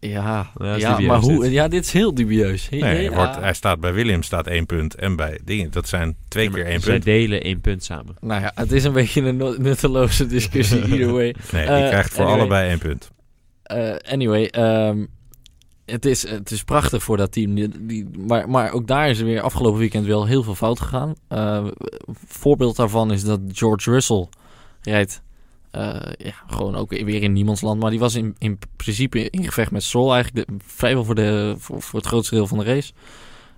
Ja, 0.00 0.50
Ja, 0.76 0.98
maar 1.00 1.18
hoe? 1.18 1.42
dit. 1.42 1.52
Ja, 1.52 1.68
dit 1.68 1.84
is 1.84 1.92
heel 1.92 2.14
dubieus. 2.14 2.68
nee, 2.68 3.02
Ja. 3.02 3.14
wordt, 3.14 3.36
hij 3.36 3.54
staat 3.54 3.80
bij 3.80 3.92
Williams 3.92 4.26
staat 4.26 4.46
één 4.46 4.66
punt. 4.66 4.94
En 4.94 5.16
bij 5.16 5.40
dingen, 5.44 5.70
dat 5.70 5.88
zijn 5.88 6.16
twee 6.28 6.50
keer 6.50 6.66
één 6.66 6.80
Zij 6.80 6.92
punt. 6.92 7.04
delen 7.04 7.42
één 7.42 7.60
punt 7.60 7.84
samen. 7.84 8.16
Nou 8.20 8.40
ja, 8.40 8.52
het 8.54 8.72
is 8.72 8.84
een 8.84 8.92
beetje 8.92 9.22
een 9.22 9.36
nutteloze 9.62 10.26
discussie, 10.26 10.80
either 10.90 11.12
way. 11.12 11.34
Nee, 11.52 11.62
je 11.62 11.68
Eh, 11.68 11.88
krijgt 11.88 12.10
voor 12.12 12.24
anyway. 12.24 12.40
allebei 12.40 12.68
één 12.68 12.78
punt. 12.78 13.10
Eh, 13.62 13.94
anyway, 14.12 14.44
ehm, 14.46 15.04
het, 15.84 16.04
is, 16.04 16.28
het 16.28 16.50
is 16.50 16.62
prachtig 16.64 17.02
voor 17.02 17.16
dat 17.16 17.32
team. 17.32 17.54
Die, 17.54 17.68
die- 17.86 18.08
maar, 18.26 18.48
maar 18.50 18.72
ook 18.72 18.86
daar 18.86 19.10
is 19.10 19.18
er 19.18 19.24
weer 19.24 19.40
afgelopen 19.40 19.78
weekend 19.78 20.06
wel 20.06 20.26
heel 20.26 20.42
veel 20.42 20.54
fout 20.54 20.80
gegaan. 20.80 21.14
Eh, 21.28 21.64
voorbeeld 22.26 22.76
daarvan 22.76 23.12
is 23.12 23.24
dat 23.24 23.40
George 23.52 23.90
Russell 23.90 24.28
rijdt. 24.82 25.22
Eh, 25.70 26.12
ja, 26.16 26.32
gewoon 26.46 26.76
ook 26.76 26.90
weer 26.90 27.22
in 27.22 27.32
niemandsland. 27.32 27.80
Maar 27.80 27.90
die 27.90 27.98
was 27.98 28.14
in, 28.14 28.34
in 28.38 28.58
principe 28.76 29.30
in 29.30 29.44
gevecht 29.44 29.70
met 29.70 29.82
Stroll 29.82 30.12
eigenlijk 30.12 30.48
de, 30.48 30.54
vrijwel 30.66 31.04
voor, 31.04 31.14
de, 31.14 31.54
voor, 31.58 31.82
voor 31.82 31.98
het 31.98 32.08
grootste 32.08 32.34
deel 32.34 32.46
van 32.46 32.58
de 32.58 32.64
race. 32.64 32.92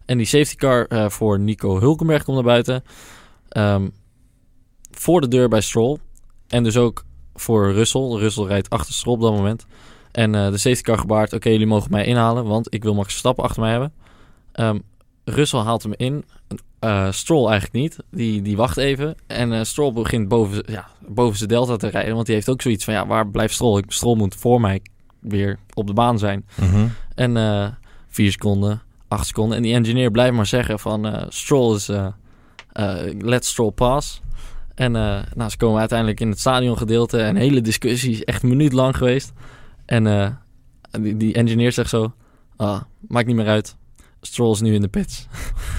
En 0.04 0.16
die 0.16 0.26
safety 0.26 0.54
car 0.54 0.86
eh, 0.86 1.08
voor 1.08 1.40
Nico 1.40 1.80
Hulkenberg 1.80 2.22
komt 2.24 2.36
naar 2.36 2.46
buiten. 2.46 2.84
Ehm, 3.48 3.88
voor 4.90 5.20
de 5.20 5.28
deur 5.28 5.48
bij 5.48 5.60
Stroll. 5.60 5.98
En 6.48 6.62
dus 6.62 6.76
ook 6.76 7.04
voor 7.34 7.72
Russell. 7.72 8.16
Russell 8.16 8.44
rijdt 8.44 8.70
achter 8.70 8.94
Stroll 8.94 9.14
op 9.14 9.20
dat 9.20 9.34
moment. 9.34 9.66
En 10.12 10.34
eh, 10.34 10.50
de 10.50 10.58
safety 10.58 10.82
car 10.82 10.98
gebaard, 10.98 11.32
oké, 11.32 11.48
jullie 11.48 11.66
mogen 11.66 11.90
mij 11.90 12.04
inhalen, 12.04 12.44
want 12.44 12.74
ik 12.74 12.82
wil 12.82 12.94
Max 12.94 13.08
Verstappen 13.08 13.44
achter 13.44 13.62
mij 13.62 13.70
hebben. 13.70 13.92
Ehm 14.52 14.78
Russell 15.28 15.60
haalt 15.60 15.82
hem 15.82 15.94
in. 15.96 16.24
Eh, 16.78 17.10
Stroll 17.12 17.48
eigenlijk 17.48 17.72
niet. 17.72 17.96
Die, 18.10 18.42
die 18.42 18.56
wacht 18.56 18.76
even. 18.76 19.14
En 19.26 19.52
eh, 19.52 19.62
Stroll 19.62 19.92
begint 19.92 20.28
boven, 20.28 20.62
ja, 20.66 20.86
boven 21.08 21.36
zijn 21.36 21.48
delta 21.48 21.76
te 21.76 21.88
rijden. 21.88 22.14
Want 22.14 22.26
die 22.26 22.34
heeft 22.34 22.48
ook 22.48 22.62
zoiets 22.62 22.84
van, 22.84 22.94
ja, 22.94 23.06
waar 23.06 23.28
blijft 23.28 23.54
Stroll? 23.54 23.82
Stroll 23.86 24.16
moet 24.16 24.34
voor 24.34 24.60
mij 24.60 24.82
weer 25.20 25.58
op 25.74 25.86
de 25.86 25.92
baan 25.92 26.18
zijn. 26.18 26.46
Mhm. 26.54 26.86
En 27.14 27.36
eh 27.36 27.66
vier 28.08 28.32
seconden, 28.32 28.82
acht 29.08 29.26
seconden. 29.26 29.56
En 29.56 29.62
die 29.62 29.74
engineer 29.74 30.10
blijft 30.10 30.34
maar 30.34 30.46
zeggen 30.46 30.78
van 30.78 31.26
Stroll 31.28 31.74
is... 31.74 31.90
Let 33.18 33.44
Stroll 33.44 33.70
pass. 33.70 34.20
En 34.74 34.92
nou, 34.92 35.50
ze 35.50 35.56
komen 35.56 35.78
uiteindelijk 35.78 36.20
in 36.20 36.28
het 36.28 36.38
stadiongedeelte. 36.38 37.20
Een 37.20 37.36
hele 37.36 37.60
discussie 37.60 38.12
is 38.12 38.24
echt 38.24 38.42
een 38.42 38.48
minuut 38.48 38.72
lang 38.72 38.96
geweest. 38.96 39.32
En 39.84 40.38
die, 41.00 41.16
die 41.16 41.34
engineer 41.34 41.72
zegt 41.72 41.90
zo... 41.90 42.12
Ah, 42.56 42.80
maakt 43.08 43.26
niet 43.26 43.36
meer 43.36 43.48
uit. 43.48 43.76
Stroll 44.20 44.52
is 44.52 44.60
nu 44.60 44.74
in 44.74 44.80
de 44.80 44.88
pits. 44.88 45.26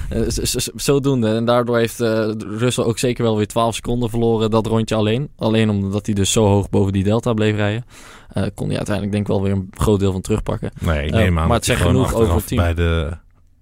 Zodoende. 0.76 1.36
En 1.36 1.46
daardoor 1.46 1.78
heeft 1.78 2.02
uh, 2.02 2.32
Russell 2.38 2.84
ook 2.84 3.00
zeker 3.00 3.24
wel 3.24 3.38
weer 3.38 3.48
12 3.48 3.76
seconden 3.76 4.10
verloren 4.10 4.52
dat 4.52 4.66
rondje 4.66 4.96
alleen. 4.96 5.30
Alleen 5.36 5.70
omdat 5.70 6.06
hij 6.06 6.16
dus 6.16 6.32
zo 6.32 6.46
hoog 6.46 6.70
boven 6.70 6.94
die 6.94 7.04
delta 7.04 7.34
bleef 7.34 7.56
rijden. 7.56 7.86
Uh, 8.34 8.44
kon 8.56 8.68
hij 8.68 8.78
uiteindelijk 8.78 9.16
denk 9.16 9.28
ik 9.28 9.34
wel 9.34 9.44
weer 9.44 9.52
een 9.52 9.72
groot 9.72 10.00
deel 10.00 10.12
van 10.12 10.22
terugpakken. 10.22 10.72
Nee, 10.80 11.06
ik 11.06 11.12
neem 11.12 11.34
uh, 11.34 11.42
aan 11.42 11.48
maar 11.48 11.56
het 11.56 11.66
zegt 11.66 11.82
genoeg 11.82 12.14
over 12.14 12.36
het 12.36 12.48
team. 12.48 12.62
bij 12.62 12.74
de 12.74 13.18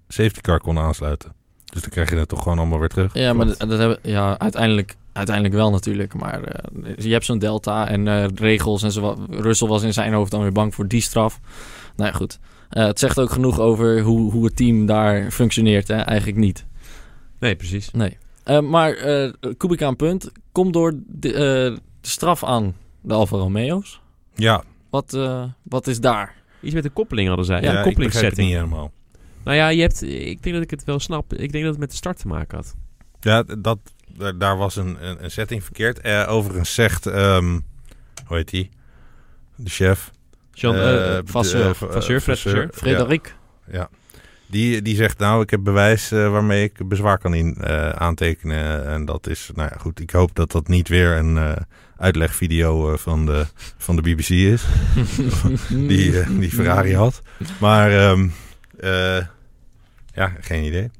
safety 0.07 0.41
car 0.41 0.59
kon 0.59 0.79
aansluiten. 0.79 1.31
Dus 1.65 1.81
dan 1.81 1.89
krijg 1.89 2.09
je 2.09 2.15
het 2.15 2.29
toch 2.29 2.43
gewoon 2.43 2.57
allemaal 2.57 2.79
weer 2.79 2.89
terug. 2.89 3.13
Ja, 3.13 3.33
maar 3.33 3.45
dat, 3.45 3.59
dat 3.59 3.79
hebben, 3.79 3.99
ja, 4.01 4.39
uiteindelijk, 4.39 4.95
uiteindelijk 5.13 5.55
wel 5.55 5.71
natuurlijk. 5.71 6.13
Maar 6.13 6.41
je 6.97 7.11
hebt 7.11 7.25
zo'n 7.25 7.39
delta 7.39 7.87
en 7.87 8.35
regels 8.35 8.83
en 8.83 8.91
zo. 8.91 9.15
Russell 9.29 9.67
was 9.67 9.83
in 9.83 9.93
zijn 9.93 10.13
hoofd 10.13 10.31
dan 10.31 10.41
weer 10.41 10.51
bang 10.51 10.75
voor 10.75 10.87
die 10.87 11.01
straf. 11.01 11.39
Nou 11.95 12.09
ja, 12.09 12.15
goed. 12.15 12.39
Eh, 12.69 12.85
het 12.85 12.99
zegt 12.99 13.19
ook 13.19 13.31
genoeg 13.31 13.59
over 13.59 14.01
hoe, 14.01 14.31
hoe 14.31 14.45
het 14.45 14.55
team 14.55 14.85
daar 14.85 15.31
functioneert. 15.31 15.87
Hè? 15.87 15.95
Eigenlijk 15.95 16.37
niet. 16.39 16.65
Nee, 17.39 17.55
precies. 17.55 17.91
Nee. 17.91 18.17
Eh, 18.43 18.59
maar 18.59 18.93
eh 18.93 19.31
Kubica 19.57 19.87
een 19.87 19.95
punt. 19.95 20.31
Komt 20.51 20.73
door 20.73 20.93
de, 21.07 21.33
eh, 21.33 21.39
de 21.39 21.79
straf 22.01 22.43
aan 22.43 22.75
de 23.01 23.13
Alfa 23.13 23.37
Romeo's. 23.37 24.01
Ja, 24.35 24.63
Wat, 24.89 25.13
eh, 25.13 25.43
wat 25.63 25.87
is 25.87 25.99
daar? 25.99 26.35
Iets 26.61 26.73
met 26.73 26.83
de 26.83 26.89
koppeling 26.89 27.27
hadden 27.27 27.45
zij. 27.45 27.61
ja, 27.61 27.71
Ja, 27.71 27.83
het 27.83 28.35
niet 28.37 28.53
helemaal. 28.53 28.91
Nou 29.43 29.57
ja, 29.57 29.67
je 29.67 29.81
hebt, 29.81 30.01
ik 30.03 30.43
denk 30.43 30.55
dat 30.55 30.63
ik 30.63 30.69
het 30.69 30.83
wel 30.83 30.99
snap. 30.99 31.33
Ik 31.33 31.51
denk 31.51 31.63
dat 31.63 31.71
het 31.71 31.79
met 31.81 31.89
de 31.89 31.95
start 31.95 32.17
te 32.19 32.27
maken 32.27 32.57
had. 32.57 32.75
Ja, 33.19 33.43
dat, 33.43 33.79
daar- 34.37 34.57
was 34.57 34.75
een, 34.75 35.07
een, 35.07 35.23
een 35.23 35.31
setting 35.31 35.63
verkeerd. 35.63 35.99
Eh, 35.99 36.25
overigens 36.29 36.73
zegt, 36.73 37.05
ehm, 37.05 37.59
hoe 38.25 38.37
heet 38.37 38.49
die? 38.49 38.69
De 39.55 39.69
chef. 39.69 40.11
Jean, 40.59 40.75
Vasseur, 41.25 41.75
Vasseur. 41.75 42.21
Vasseur. 42.21 42.69
Frederik? 42.73 43.35
Die, 44.49 44.81
die 44.81 44.95
zegt, 44.95 45.19
nou, 45.19 45.41
ik 45.41 45.49
heb 45.49 45.63
bewijs 45.63 46.09
waarmee 46.09 46.63
ik 46.63 46.87
bezwaar 46.87 47.17
kan 47.17 47.33
in, 47.33 47.55
eh, 47.55 47.89
aantekenen. 47.89 48.85
En 48.85 49.05
dat 49.05 49.27
is, 49.27 49.51
nou 49.55 49.69
ja, 49.71 49.77
goed. 49.79 49.99
Ik 49.99 50.11
hoop 50.11 50.35
dat 50.35 50.51
dat 50.51 50.67
niet 50.67 50.87
weer 50.87 51.17
een 51.17 51.37
eh, 51.37 51.55
uitlegvideo 51.97 52.91
eh, 52.91 52.97
van, 52.97 53.25
de, 53.25 53.45
van 53.77 53.95
de 53.95 54.01
BBC 54.01 54.29
is. 54.29 54.65
Die, 55.69 56.37
die 56.39 56.49
Ferrari 56.49 56.95
had. 56.95 57.21
Maar, 57.59 57.91
ehm, 57.91 58.29
eh, 58.79 59.25
ja, 60.13 60.33
geen 60.39 60.63
idee. 60.63 60.91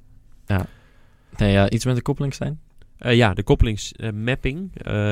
Nee, 1.38 1.52
ja, 1.52 1.70
iets 1.70 1.86
met 1.86 1.96
de 1.96 2.02
koppeling 2.02 2.34
zijn. 2.34 2.60
Eh, 2.98 3.16
ja, 3.16 3.34
de 3.34 3.44
koppelingsmapping. 3.44 4.70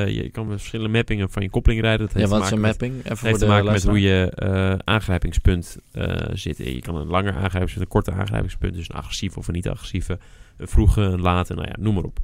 je 0.08 0.30
kan 0.32 0.48
met 0.48 0.58
verschillende 0.58 0.91
mappingen 0.98 1.30
van 1.30 1.41
je 1.41 1.50
koppeling 1.50 1.82
rijden. 1.82 2.06
Dat 2.06 2.12
Ja, 2.13 2.19
heeft 2.19 2.32
wat 2.32 2.39
te 2.39 2.45
is 2.45 2.52
een 2.52 2.60
met- 2.62 2.69
mapping? 2.82 2.98
Even 3.06 3.28
heeft 3.28 3.39
de 3.39 3.45
te 3.45 3.52
maken 3.52 3.71
met 3.71 3.84
hoe 3.84 4.02
je 4.02 4.32
eh, 4.36 4.76
aangrijpingspunt 4.84 5.78
eh, 5.91 6.15
zit. 6.34 6.58
Je 6.58 6.80
kan 6.82 6.95
een 6.95 7.08
langer 7.08 7.34
aangrijpingspunt, 7.34 7.86
een 7.86 7.91
korte 7.91 8.12
aangrijpingspunt, 8.12 8.74
dus 8.74 8.89
een 8.89 8.95
agressieve 8.95 9.39
of 9.39 9.48
een 9.48 9.54
niet-agressieve, 9.54 10.19
een 10.58 10.67
vroege, 10.67 11.02
een 11.02 11.21
late, 11.21 11.54
nou 11.54 11.67
ja, 11.67 11.76
noem 11.80 11.93
maar 11.93 12.04
op. 12.04 12.19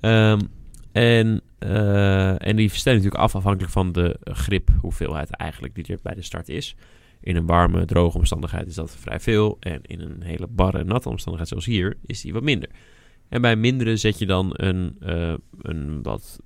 Ehm, 0.00 0.40
en, 0.92 1.40
eh, 1.58 2.46
en 2.46 2.56
die 2.56 2.68
stellen 2.68 2.98
natuurlijk 2.98 3.24
af 3.24 3.34
afhankelijk 3.34 3.72
van 3.72 3.92
de 3.92 4.16
grip, 4.24 4.68
hoeveelheid 4.80 5.30
eigenlijk 5.30 5.74
die 5.74 5.84
er 5.86 5.98
bij 6.02 6.14
de 6.14 6.22
start 6.22 6.48
is. 6.48 6.76
In 7.20 7.36
een 7.36 7.46
warme, 7.46 7.84
droge 7.84 8.18
omstandigheid 8.18 8.66
is 8.66 8.74
dat 8.74 8.96
vrij 9.00 9.20
veel. 9.20 9.56
En 9.60 9.78
in 9.82 10.00
een 10.00 10.22
hele 10.22 10.46
barre, 10.50 10.84
natte 10.84 11.08
omstandigheid 11.08 11.48
zoals 11.48 11.64
hier, 11.66 11.96
is 12.06 12.20
die 12.20 12.32
wat 12.32 12.42
minder. 12.42 12.68
En 13.28 13.40
bij 13.40 13.56
mindere 13.56 13.96
zet 13.96 14.18
je 14.18 14.26
dan 14.26 14.50
een, 14.52 14.96
eh, 15.00 15.34
een 15.62 16.02
wat 16.02 16.40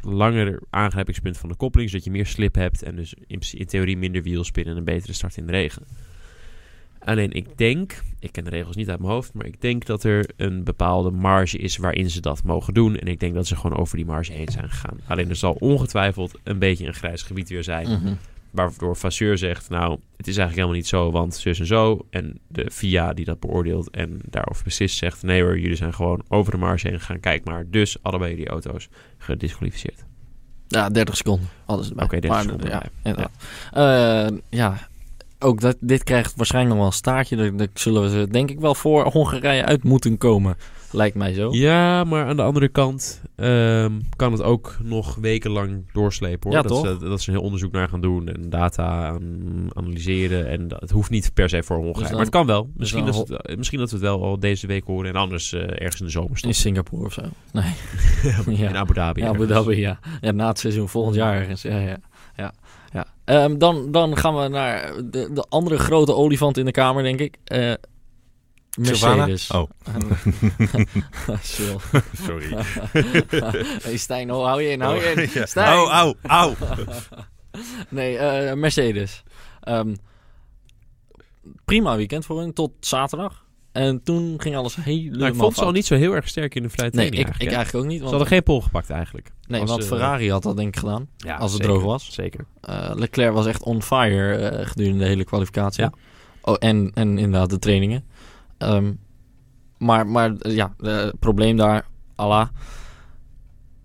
langer 0.00 0.62
aangrijpingspunt 0.70 1.38
van 1.38 1.48
de 1.48 1.54
koppeling, 1.54 1.90
zodat 1.90 2.04
je 2.04 2.10
meer 2.10 2.26
slip 2.26 2.54
hebt 2.54 2.82
en 2.82 2.96
dus 2.96 3.14
in, 3.26 3.40
in 3.52 3.66
theorie 3.66 3.96
minder 3.96 4.22
wielspin 4.22 4.64
en 4.64 4.76
een 4.76 4.84
betere 4.84 5.12
start 5.12 5.36
in 5.36 5.46
de 5.46 5.52
regen. 5.52 5.82
Alleen 7.04 7.32
ik 7.32 7.58
denk, 7.58 8.02
ik 8.18 8.32
ken 8.32 8.44
de 8.44 8.50
regels 8.50 8.76
niet 8.76 8.88
uit 8.88 8.98
mijn 9.00 9.12
hoofd, 9.12 9.34
maar 9.34 9.46
ik 9.46 9.60
denk 9.60 9.86
dat 9.86 10.04
er 10.04 10.30
een 10.36 10.64
bepaalde 10.64 11.10
marge 11.10 11.58
is 11.58 11.76
waarin 11.76 12.10
ze 12.10 12.20
dat 12.20 12.44
mogen 12.44 12.74
doen. 12.74 12.96
En 12.96 13.06
ik 13.06 13.20
denk 13.20 13.34
dat 13.34 13.46
ze 13.46 13.56
gewoon 13.56 13.78
over 13.78 13.96
die 13.96 14.06
marge 14.06 14.32
heen 14.32 14.48
zijn 14.48 14.70
gegaan. 14.70 15.00
Alleen 15.06 15.28
er 15.28 15.36
zal 15.36 15.52
ongetwijfeld 15.52 16.38
een 16.42 16.58
beetje 16.58 16.86
een 16.86 16.94
grijs 16.94 17.22
gebied 17.22 17.48
weer 17.48 17.64
zijn. 17.64 17.88
Mhm. 17.88 18.14
Waardoor 18.50 18.96
Vasseur 18.96 19.38
zegt, 19.38 19.68
nou, 19.68 19.90
het 20.16 20.28
is 20.28 20.36
eigenlijk 20.36 20.54
helemaal 20.54 20.76
niet 20.76 20.86
zo, 20.86 21.10
want 21.10 21.34
zus 21.34 21.58
en 21.60 21.66
zo. 21.66 22.06
En 22.10 22.38
de 22.48 22.70
FIA 22.70 23.12
die 23.12 23.24
dat 23.24 23.40
beoordeelt 23.40 23.90
en 23.90 24.20
daarover 24.24 24.64
beslist 24.64 24.96
zegt, 24.96 25.22
nee 25.22 25.42
hoor, 25.42 25.58
jullie 25.58 25.76
zijn 25.76 25.94
gewoon 25.94 26.22
over 26.28 26.52
de 26.52 26.58
marge 26.58 26.88
heen 26.88 26.98
gegaan. 26.98 27.20
Kijk 27.20 27.44
maar, 27.44 27.64
dus 27.70 28.02
allebei 28.02 28.36
die 28.36 28.48
auto's 28.48 28.88
gedisqualificeerd. 29.18 30.04
Ja, 30.68 30.88
30 30.88 31.16
seconden. 31.16 31.48
Alles 31.64 31.88
erbij. 31.88 32.04
Oké, 32.04 32.20
30 32.20 32.30
Maar, 32.30 32.42
seconden 32.42 32.70
Ja, 32.70 32.82
inderdaad. 33.02 33.32
Eh, 33.72 34.38
ja, 34.48 34.88
ook 35.38 35.60
dat, 35.60 35.76
dit 35.80 36.02
krijgt 36.02 36.36
waarschijnlijk 36.36 36.74
nog 36.74 36.82
wel 36.84 36.92
een 36.92 36.98
staartje. 36.98 37.36
Daar, 37.36 37.56
daar 37.56 37.68
zullen 37.74 38.18
we 38.18 38.28
denk 38.28 38.50
ik 38.50 38.60
wel 38.60 38.74
voor 38.74 39.04
Hongarije 39.04 39.64
uit 39.64 39.84
moeten 39.84 40.18
komen. 40.18 40.56
Lijkt 40.92 41.16
mij 41.16 41.32
zo. 41.32 41.52
Ja, 41.52 42.04
maar 42.04 42.26
aan 42.26 42.36
de 42.36 42.42
andere 42.42 42.68
kant 42.68 43.22
ehm, 43.36 43.92
kan 44.16 44.32
het 44.32 44.42
ook 44.42 44.76
nog 44.82 45.14
wekenlang 45.14 45.84
doorslepen. 45.92 46.50
Hoor. 46.50 46.52
Ja, 46.52 46.62
dat, 46.62 46.72
toch? 46.72 46.86
Ze, 46.86 47.08
dat 47.08 47.20
ze 47.20 47.28
een 47.30 47.34
heel 47.36 47.44
onderzoek 47.44 47.72
naar 47.72 47.88
gaan 47.88 48.00
doen 48.00 48.28
en 48.28 48.50
data 48.50 49.06
aan 49.08 49.68
analyseren. 49.72 50.48
En 50.48 50.68
dat, 50.68 50.80
het 50.80 50.90
hoeft 50.90 51.10
niet 51.10 51.30
per 51.34 51.48
se 51.48 51.62
voor 51.62 51.76
Hongarije. 51.76 52.02
dan- 52.04 52.12
maar 52.12 52.20
het 52.24 52.34
kan 52.34 52.46
wel. 52.46 52.70
Misschien, 52.76 53.04
dat 53.06 53.14
we 53.14 53.34
het, 53.34 53.46
eh, 53.46 53.56
misschien 53.56 53.78
dat 53.78 53.90
we 53.90 53.96
het 53.96 54.04
wel 54.04 54.22
al 54.24 54.38
deze 54.40 54.66
week 54.66 54.84
horen 54.84 55.08
en 55.10 55.16
anders 55.16 55.52
eh, 55.52 55.60
ergens 55.60 56.00
in 56.00 56.06
de 56.06 56.12
zomer 56.12 56.38
In. 56.44 56.54
Singapore 56.54 57.04
of 57.04 57.12
zo. 57.12 57.22
Nee. 57.52 57.72
In 58.46 58.56
ja. 58.56 58.72
Abu 58.74 58.94
Dhabi. 58.94 59.20
Ja, 59.20 59.28
Abu. 59.28 59.46
Dhabi, 59.46 59.76
ja. 59.80 59.98
ja. 60.20 60.30
Na 60.30 60.48
het 60.48 60.58
seizoen 60.58 60.88
volgend 60.88 61.14
jaar 61.16 61.34
ergens. 61.34 61.62
Ja, 61.62 61.78
ja. 61.78 61.96
ja, 62.36 62.52
ja. 62.92 63.06
Ehm, 63.24 63.58
dan, 63.58 63.92
dan 63.92 64.16
gaan 64.16 64.36
we 64.36 64.48
naar 64.48 64.92
de, 65.04 65.30
de 65.32 65.44
andere 65.48 65.78
grote 65.78 66.14
olifant 66.14 66.56
in 66.58 66.64
de 66.64 66.70
kamer, 66.70 67.02
denk 67.02 67.20
ik. 67.20 67.36
Eh 67.44 67.72
Mercedes. 68.78 69.50
Oh, 69.50 69.70
sorry. 72.12 72.52
hey 73.82 73.96
Stijn, 73.96 74.32
oh, 74.32 74.44
hou 74.44 74.62
je 74.62 74.70
in, 74.70 74.80
hou 74.80 74.96
je 74.96 75.12
in. 75.12 75.28
Ja. 75.40 75.46
Stijn. 75.46 75.78
Oh, 75.78 75.92
au, 75.92 76.14
au. 76.22 76.54
Nee, 77.88 78.18
eh, 78.18 78.54
Mercedes. 78.56 79.22
Ehm, 79.60 79.94
prima 81.64 81.96
weekend 81.96 82.24
voor 82.24 82.40
hun, 82.40 82.52
tot 82.52 82.72
zaterdag. 82.80 83.44
En 83.72 84.02
toen 84.02 84.34
ging 84.40 84.56
alles 84.56 84.74
helemaal 84.74 85.18
Nou, 85.18 85.30
ik 85.32 85.38
vond 85.38 85.54
ze 85.54 85.64
al 85.64 85.72
niet 85.72 85.86
zo 85.86 85.94
heel 85.94 86.14
erg 86.14 86.28
sterk 86.28 86.54
in 86.54 86.62
de 86.62 86.68
vrije 86.68 86.90
Nee, 86.94 87.10
training 87.10 87.20
ik, 87.20 87.20
ik 87.20 87.26
eigenlijk, 87.26 87.50
hè. 87.50 87.56
eigenlijk 87.56 87.84
ook 87.84 87.90
niet. 87.90 87.98
Ze 88.00 88.04
Want, 88.04 88.16
hadden 88.16 88.32
geen 88.32 88.42
pol 88.42 88.60
gepakt 88.60 88.90
eigenlijk. 88.90 89.30
nee, 89.46 89.64
want 89.64 89.80
eh, 89.82 89.86
Ferrari 89.86 90.30
had 90.30 90.42
dat 90.42 90.56
denk 90.56 90.68
ik 90.68 90.76
gedaan. 90.76 91.08
Ja, 91.16 91.36
Als 91.36 91.52
het 91.52 91.62
zeker, 91.62 91.78
droog 91.78 91.90
was. 91.90 92.12
Zeker. 92.12 92.44
Eh, 92.60 92.90
Leclerc 92.94 93.32
was 93.32 93.46
echt 93.46 93.62
on 93.62 93.82
fire 93.82 94.34
eh, 94.34 94.66
gedurende 94.66 94.98
de 94.98 95.04
hele 95.08 95.24
kwalificatie. 95.24 95.82
Ja. 95.82 95.92
Oh, 96.42 96.56
en, 96.58 96.90
en 96.94 97.18
inderdaad 97.18 97.50
de 97.50 97.58
trainingen. 97.58 98.04
Ehm, 98.60 98.92
maar, 99.78 100.06
maar 100.06 100.32
eh, 100.38 100.54
ja, 100.54 100.74
eh, 100.80 100.96
het 100.96 101.18
probleem 101.18 101.56
daar, 101.56 101.86
Allah. 102.14 102.48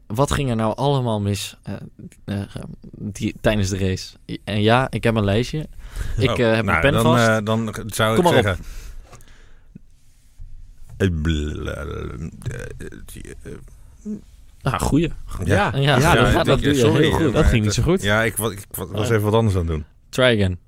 Wat 0.08 0.32
ging 0.32 0.50
er 0.50 0.56
nou 0.56 0.76
allemaal 0.76 1.22
mis 1.22 1.58
eh, 1.64 2.42
die, 2.92 3.36
tijdens 3.42 3.70
de 3.70 3.78
race? 3.78 4.16
En 4.44 4.62
ja, 4.62 4.88
ik 4.90 5.04
heb 5.04 5.16
een 5.16 5.24
lijstje. 5.24 5.60
Ik 6.18 6.30
Oh, 6.30 6.36
heb 6.38 6.66
nou, 6.66 6.76
een 6.76 6.82
pen 6.82 6.92
dan, 6.94 7.02
vast. 7.04 7.46
dan 7.46 7.76
zou 7.88 8.16
Kom 8.16 8.26
ik 8.26 8.32
maar 8.32 8.40
op. 8.40 8.46
zeggen... 8.46 8.66
Eh, 10.98 11.10
nou, 14.62 14.80
goeie. 14.80 15.12
Ja, 15.44 15.72
Ja, 15.76 15.80
Ja, 15.82 15.98
ja, 15.98 16.14
dat- 16.24 16.34
dat, 16.34 16.46
dat- 16.46 16.60
doe 16.62 16.74
je 16.74 16.80
sorry, 16.80 17.02
heel 17.02 17.12
goed. 17.12 17.34
Dat 17.34 17.46
ging 17.46 17.64
niet 17.64 17.74
zo 17.74 17.84
goed. 17.84 18.02
Ja, 18.02 18.24
ik, 18.24 18.38
ik 18.38 18.66
wa- 18.72 18.88
was 18.88 19.10
even 19.10 19.22
wat 19.24 19.34
anders 19.34 19.56
aan 19.56 19.62
het 19.62 19.70
doen. 19.70 19.86
Try 20.10 20.24
again. 20.24 20.60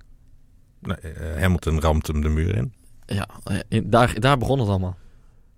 Nee, 0.79 0.97
Hamilton 1.39 1.81
ramt 1.81 2.07
hem 2.07 2.21
de 2.21 2.29
muur 2.29 2.55
in. 2.55 2.73
Ja, 3.15 3.27
eh, 3.43 3.57
in- 3.67 3.89
daar, 3.89 4.19
daar 4.19 4.37
begon 4.37 4.59
het 4.59 4.67
allemaal. 4.69 4.97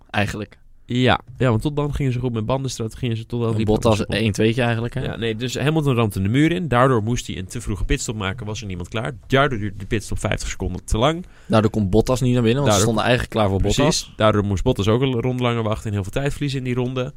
Eigenlijk. 0.10 0.58
Ja, 0.86 1.20
ja, 1.38 1.50
want 1.50 1.62
tot 1.62 1.76
dan 1.76 1.94
gingen 1.94 2.14
ze 2.14 2.20
goed 2.20 2.34
met 2.34 2.46
bandenstraat. 2.46 2.96
Gingen 2.96 3.18
ze 3.18 3.26
tot 3.26 3.40
wel 3.40 3.48
Een 3.48 3.54
drie 3.54 3.66
Bottas. 3.66 4.06
1 4.06 4.32
2 4.32 4.54
eigenlijk. 4.62 4.94
Hè? 4.94 5.04
Ja, 5.04 5.16
nee, 5.16 5.36
dus 5.36 5.58
Hamilton 5.58 5.96
ramt 5.96 6.14
de 6.14 6.20
muur 6.20 6.52
in. 6.52 6.68
Daardoor 6.68 7.04
moest 7.04 7.28
hij 7.28 7.38
een 7.38 7.46
te 7.48 7.62
vroege 7.62 7.84
pitstop 7.86 8.16
maken. 8.16 8.46
Was 8.46 8.62
er 8.62 8.68
niemand 8.68 8.88
klaar. 8.90 9.12
Daardoor 9.28 9.60
duurde 9.60 9.78
de 9.78 9.86
pitstop 9.86 10.20
50 10.20 10.50
seconden 10.50 10.86
te 10.86 10.98
lang. 10.98 11.26
Daardoor 11.46 11.72
komt 11.72 11.90
Bottas 11.90 12.22
niet 12.22 12.34
naar 12.34 12.44
binnen, 12.44 12.62
want 12.64 12.76
ze 12.76 12.82
stonden 12.82 13.04
eigenlijk 13.04 13.34
klaar 13.34 13.50
voor 13.50 13.62
Bottas. 13.62 13.76
Precies. 13.76 14.14
Daardoor 14.16 14.44
moest 14.46 14.64
Bottas 14.64 14.88
ook 14.88 15.02
een 15.02 15.22
ronde 15.22 15.44
langer 15.44 15.64
wachten 15.64 15.86
en 15.88 15.94
heel 15.94 16.04
veel 16.04 16.12
tijd 16.12 16.32
verliezen 16.32 16.60
in 16.60 16.66
die 16.66 16.76
ronde. 16.76 17.14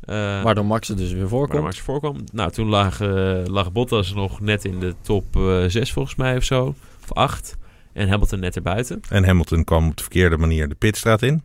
Eh, 0.00 0.14
Waardoor 0.42 0.66
Max 0.66 0.88
er 0.88 0.96
dus 0.96 1.12
weer 1.12 1.28
voorkomt. 1.28 1.62
Max 1.62 1.78
voorkwam. 1.80 2.16
Nou, 2.32 2.50
toen 2.50 2.68
lag, 2.68 3.00
eh, 3.00 3.40
lag 3.44 3.72
Bottas 3.72 4.14
nog 4.14 4.40
net 4.40 4.64
in 4.64 4.78
de 4.80 4.94
top 5.00 5.24
6 5.68 5.92
volgens 5.92 6.14
mij 6.16 6.36
of 6.36 6.42
zo. 6.44 6.74
Of 7.02 7.12
8. 7.12 7.56
En 7.96 8.08
Hamilton 8.08 8.40
net 8.40 8.56
erbuiten. 8.56 9.00
En 9.08 9.24
Hamilton 9.24 9.64
kwam 9.64 9.88
op 9.88 9.96
de 9.96 10.02
verkeerde 10.02 10.36
manier 10.36 10.68
de 10.68 10.74
pitstraat 10.74 11.22
in. 11.22 11.42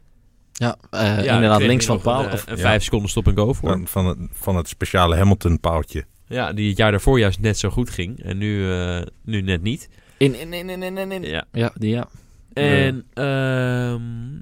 Ja, 0.54 0.76
eh, 0.90 1.24
Ja, 1.24 1.34
inderdaad, 1.34 1.62
links 1.62 1.86
van 1.86 2.02
paal. 2.02 2.26
Een, 2.26 2.32
Of, 2.32 2.44
een 2.48 2.56
ja. 2.56 2.62
5 2.62 2.84
seconden 2.84 3.10
stop 3.10 3.28
en 3.28 3.38
go 3.38 3.54
voor. 3.54 3.70
Van, 3.70 3.88
van, 3.88 4.06
het, 4.06 4.18
van 4.32 4.56
het 4.56 4.68
speciale 4.68 5.16
Hamilton 5.16 5.60
paaltje. 5.60 6.06
Ja, 6.28 6.54
die 6.54 6.70
het 6.70 6.78
jaar 6.78 6.92
daarvoor 6.92 7.20
juist 7.20 7.40
net 7.40 7.58
zo 7.58 7.70
goed 7.70 7.90
ging. 7.90 8.24
En 8.24 8.38
nu, 8.38 8.72
eh, 8.72 9.02
nu 9.24 9.42
net 9.42 9.62
niet. 9.62 9.90
in, 10.18 10.40
in, 10.40 10.54
in, 10.54 10.70
in, 10.70 10.84
in, 10.84 10.98
in, 10.98 11.12
in. 11.12 11.24
Ja. 11.24 11.46
Ja, 11.52 11.72
die 11.76 11.90
ja. 11.90 12.08
En, 12.54 13.06
ehm, 13.14 14.02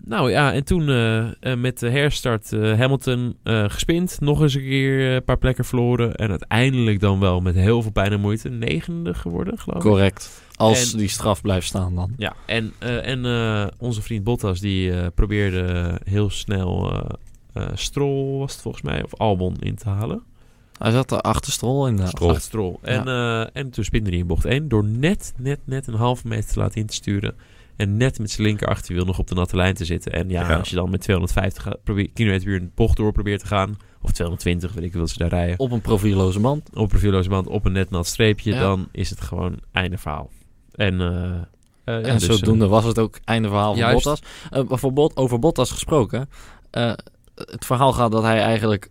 nou 0.09 0.31
ja, 0.31 0.53
en 0.53 0.63
toen 0.63 0.89
eh, 0.89 1.27
eh, 1.27 1.57
met 1.57 1.79
de 1.79 1.89
herstart 1.89 2.53
eh, 2.53 2.79
Hamilton 2.79 3.35
eh 3.43 3.65
gespind. 3.67 4.19
Nog 4.19 4.41
eens 4.41 4.53
een 4.53 4.61
keer 4.61 5.15
een 5.15 5.23
paar 5.23 5.37
plekken 5.37 5.65
verloren. 5.65 6.15
En 6.15 6.29
uiteindelijk 6.29 6.99
dan 6.99 7.19
wel 7.19 7.39
met 7.39 7.55
heel 7.55 7.81
veel 7.81 7.91
pijn 7.91 8.11
en 8.11 8.19
moeite 8.19 8.49
negende 8.49 9.13
geworden, 9.13 9.57
geloof 9.57 9.77
ik. 9.77 9.89
Correct. 9.89 10.41
Als 10.55 10.91
En- 10.91 10.97
die 10.97 11.07
straf 11.07 11.41
blijft 11.41 11.67
staan 11.67 11.95
dan. 11.95 12.13
Ja, 12.17 12.33
en, 12.45 12.73
en 12.79 13.25
onze 13.77 14.01
vriend 14.01 14.23
Bottas 14.23 14.59
die 14.59 15.09
probeerde 15.11 15.97
heel 16.03 16.29
snel 16.29 17.01
Stroll, 17.73 18.37
was 18.37 18.51
het 18.51 18.61
volgens 18.61 18.83
mij, 18.83 19.03
of 19.03 19.15
Albon 19.15 19.55
in 19.59 19.75
te 19.75 19.89
halen. 19.89 20.21
Hij 20.77 20.91
zat 20.91 21.11
er 21.11 21.21
achter 21.21 21.51
Stroll 21.51 21.87
inderdaad. 21.87 22.11
Stroll. 22.15 22.29
Achter 22.29 22.43
Stroll. 22.43 22.75
En, 22.81 23.07
en 23.53 23.69
toen 23.69 23.83
spinde 23.83 24.09
hij 24.09 24.19
in 24.19 24.27
bocht 24.27 24.45
1 24.45 24.67
door 24.67 24.83
net, 24.83 25.33
net, 25.37 25.59
net 25.63 25.87
een 25.87 25.93
halve 25.93 26.27
meter 26.27 26.53
te 26.53 26.59
laten 26.59 26.81
in 26.81 26.87
te 26.87 26.93
sturen. 26.93 27.35
En 27.79 27.97
net 27.97 28.19
met 28.19 28.31
zijn 28.31 28.47
linker 28.47 28.67
achterwiel 28.67 29.05
nog 29.05 29.19
op 29.19 29.27
de 29.27 29.35
natte 29.35 29.55
lijn 29.55 29.73
te 29.73 29.85
zitten. 29.85 30.11
En 30.11 30.29
ja, 30.29 30.49
Ja. 30.49 30.55
als 30.57 30.69
je 30.69 30.75
dan 30.75 30.89
met 30.89 31.01
250 31.01 31.63
gaat- 31.63 31.83
probeer, 31.83 32.09
kilometer 32.13 32.43
per 32.45 32.53
uur 32.53 32.61
een 32.61 32.71
bocht 32.75 32.97
door 32.97 33.11
probeert 33.11 33.39
te 33.39 33.47
gaan. 33.47 33.77
Of 34.01 34.11
220, 34.11 34.73
weet 34.73 34.83
ik 34.83 34.93
wil 34.93 35.07
ze 35.07 35.17
daar 35.17 35.29
rijden. 35.29 35.59
Op 35.59 35.71
een 35.71 35.81
profieloze 35.81 36.39
band. 36.39 36.69
Op 36.73 36.75
een 36.81 36.87
profieloze 36.87 37.29
band, 37.29 37.47
op 37.47 37.65
een 37.65 37.71
net 37.71 37.89
nat 37.89 38.07
streepje. 38.07 38.53
Ja. 38.53 38.59
Dan 38.59 38.87
is 38.91 39.09
het 39.09 39.21
gewoon 39.21 39.59
einde 39.71 39.97
verhaal. 39.97 40.29
En 40.75 40.97
ja, 40.99 41.47
en 41.85 42.03
dus, 42.03 42.25
zodoende 42.25 42.67
was 42.67 42.83
het 42.83 42.99
ook 42.99 43.19
einde 43.23 43.47
verhaal 43.47 43.69
van 43.73 43.79
Juist. 43.81 44.03
Bottas. 44.03 44.21
Eh, 44.83 44.91
Bot, 44.93 45.15
over 45.17 45.39
Bottas 45.39 45.71
gesproken. 45.71 46.29
eh, 46.71 46.93
het 47.35 47.65
verhaal 47.65 47.93
gaat 47.93 48.11
dat 48.11 48.23
hij 48.23 48.39
eigenlijk 48.41 48.89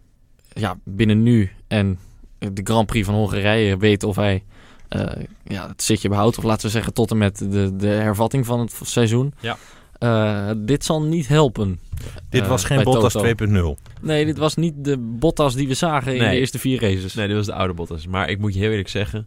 ja, 0.53 0.78
binnen 0.84 1.22
nu 1.22 1.51
en 1.66 1.99
de 2.39 2.61
Grand 2.64 2.86
Prix 2.86 3.07
van 3.07 3.14
Hongarije 3.14 3.76
weet 3.76 4.03
of 4.03 4.16
hij 4.16 4.45
eh, 4.89 5.24
ja, 5.45 5.68
het 5.68 5.82
zitje 5.82 6.09
behoudt. 6.09 6.39
Of 6.39 6.45
laten 6.45 6.66
we 6.66 6.72
zeggen 6.72 6.93
tot 6.93 7.11
en 7.11 7.18
met 7.18 7.39
de, 7.39 7.76
de 7.76 7.86
hervatting 7.86 8.47
van 8.47 8.61
het 8.61 8.80
seizoen. 8.82 9.34
Ja. 9.41 9.57
Eh, 9.99 10.51
dit 10.57 10.84
zal 10.84 11.03
niet 11.03 11.28
helpen. 11.28 11.80
Dit 12.28 12.43
eh, 12.43 12.49
was 12.49 12.64
geen 12.64 12.76
bij 12.76 12.84
Bottas 12.84 13.12
Toto. 13.12 13.76
2.0. 13.76 13.82
Nee, 14.01 14.24
dit 14.24 14.39
was 14.39 14.55
niet 14.55 14.74
de 14.76 14.97
Bottas 14.99 15.55
die 15.55 15.68
we 15.68 15.74
zagen 15.74 16.12
in 16.14 16.20
Nee. 16.20 16.30
de 16.30 16.36
eerste 16.39 16.59
vier 16.59 16.80
races. 16.80 17.14
Nee, 17.14 17.26
dit 17.26 17.36
was 17.36 17.47
de 17.47 17.53
oude 17.53 17.74
Bottas. 17.74 18.07
Maar 18.07 18.30
ik 18.30 18.39
moet 18.39 18.55
je 18.55 18.61
heel 18.61 18.70
eerlijk 18.70 18.89
zeggen, 18.89 19.26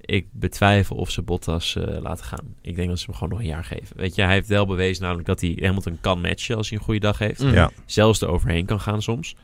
ik 0.00 0.26
betwijfel 0.32 0.96
of 0.96 1.10
ze 1.10 1.22
Bottas 1.22 1.76
eh, 1.76 2.00
laten 2.00 2.24
gaan. 2.24 2.54
Ik 2.60 2.76
denk 2.76 2.88
dat 2.88 2.98
ze 2.98 3.04
hem 3.04 3.14
gewoon 3.14 3.28
nog 3.28 3.38
een 3.38 3.46
jaar 3.46 3.64
geven. 3.64 3.96
Weet 3.96 4.14
je, 4.14 4.22
hij 4.22 4.32
heeft 4.32 4.48
wel 4.48 4.66
bewezen 4.66 5.02
namelijk 5.02 5.26
dat 5.28 5.40
hij 5.40 5.58
Hamilton 5.60 5.98
kan 6.00 6.20
matchen 6.20 6.56
als 6.56 6.68
hij 6.68 6.78
een 6.78 6.84
goede 6.84 7.00
dag 7.00 7.18
heeft. 7.18 7.42
Mm. 7.42 7.52
Ja. 7.52 7.70
Zelfs 7.86 8.20
er 8.20 8.28
overheen 8.28 8.66
kan 8.66 8.80
gaan 8.80 9.02
soms. 9.02 9.36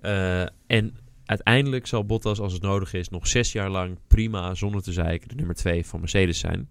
Eh, 0.00 0.40
en 0.66 0.96
uiteindelijk 1.26 1.86
zal 1.86 2.04
Bottas, 2.04 2.40
als 2.40 2.52
het 2.52 2.62
nodig 2.62 2.92
is, 2.92 3.08
nog 3.08 3.26
zes 3.26 3.52
jaar 3.52 3.70
lang 3.70 3.98
prima, 4.06 4.54
zonder 4.54 4.82
te 4.82 4.92
zeiken, 4.92 5.28
de 5.28 5.34
nummer 5.34 5.54
twee 5.54 5.86
van 5.86 6.00
Mercedes 6.00 6.38
zijn. 6.38 6.68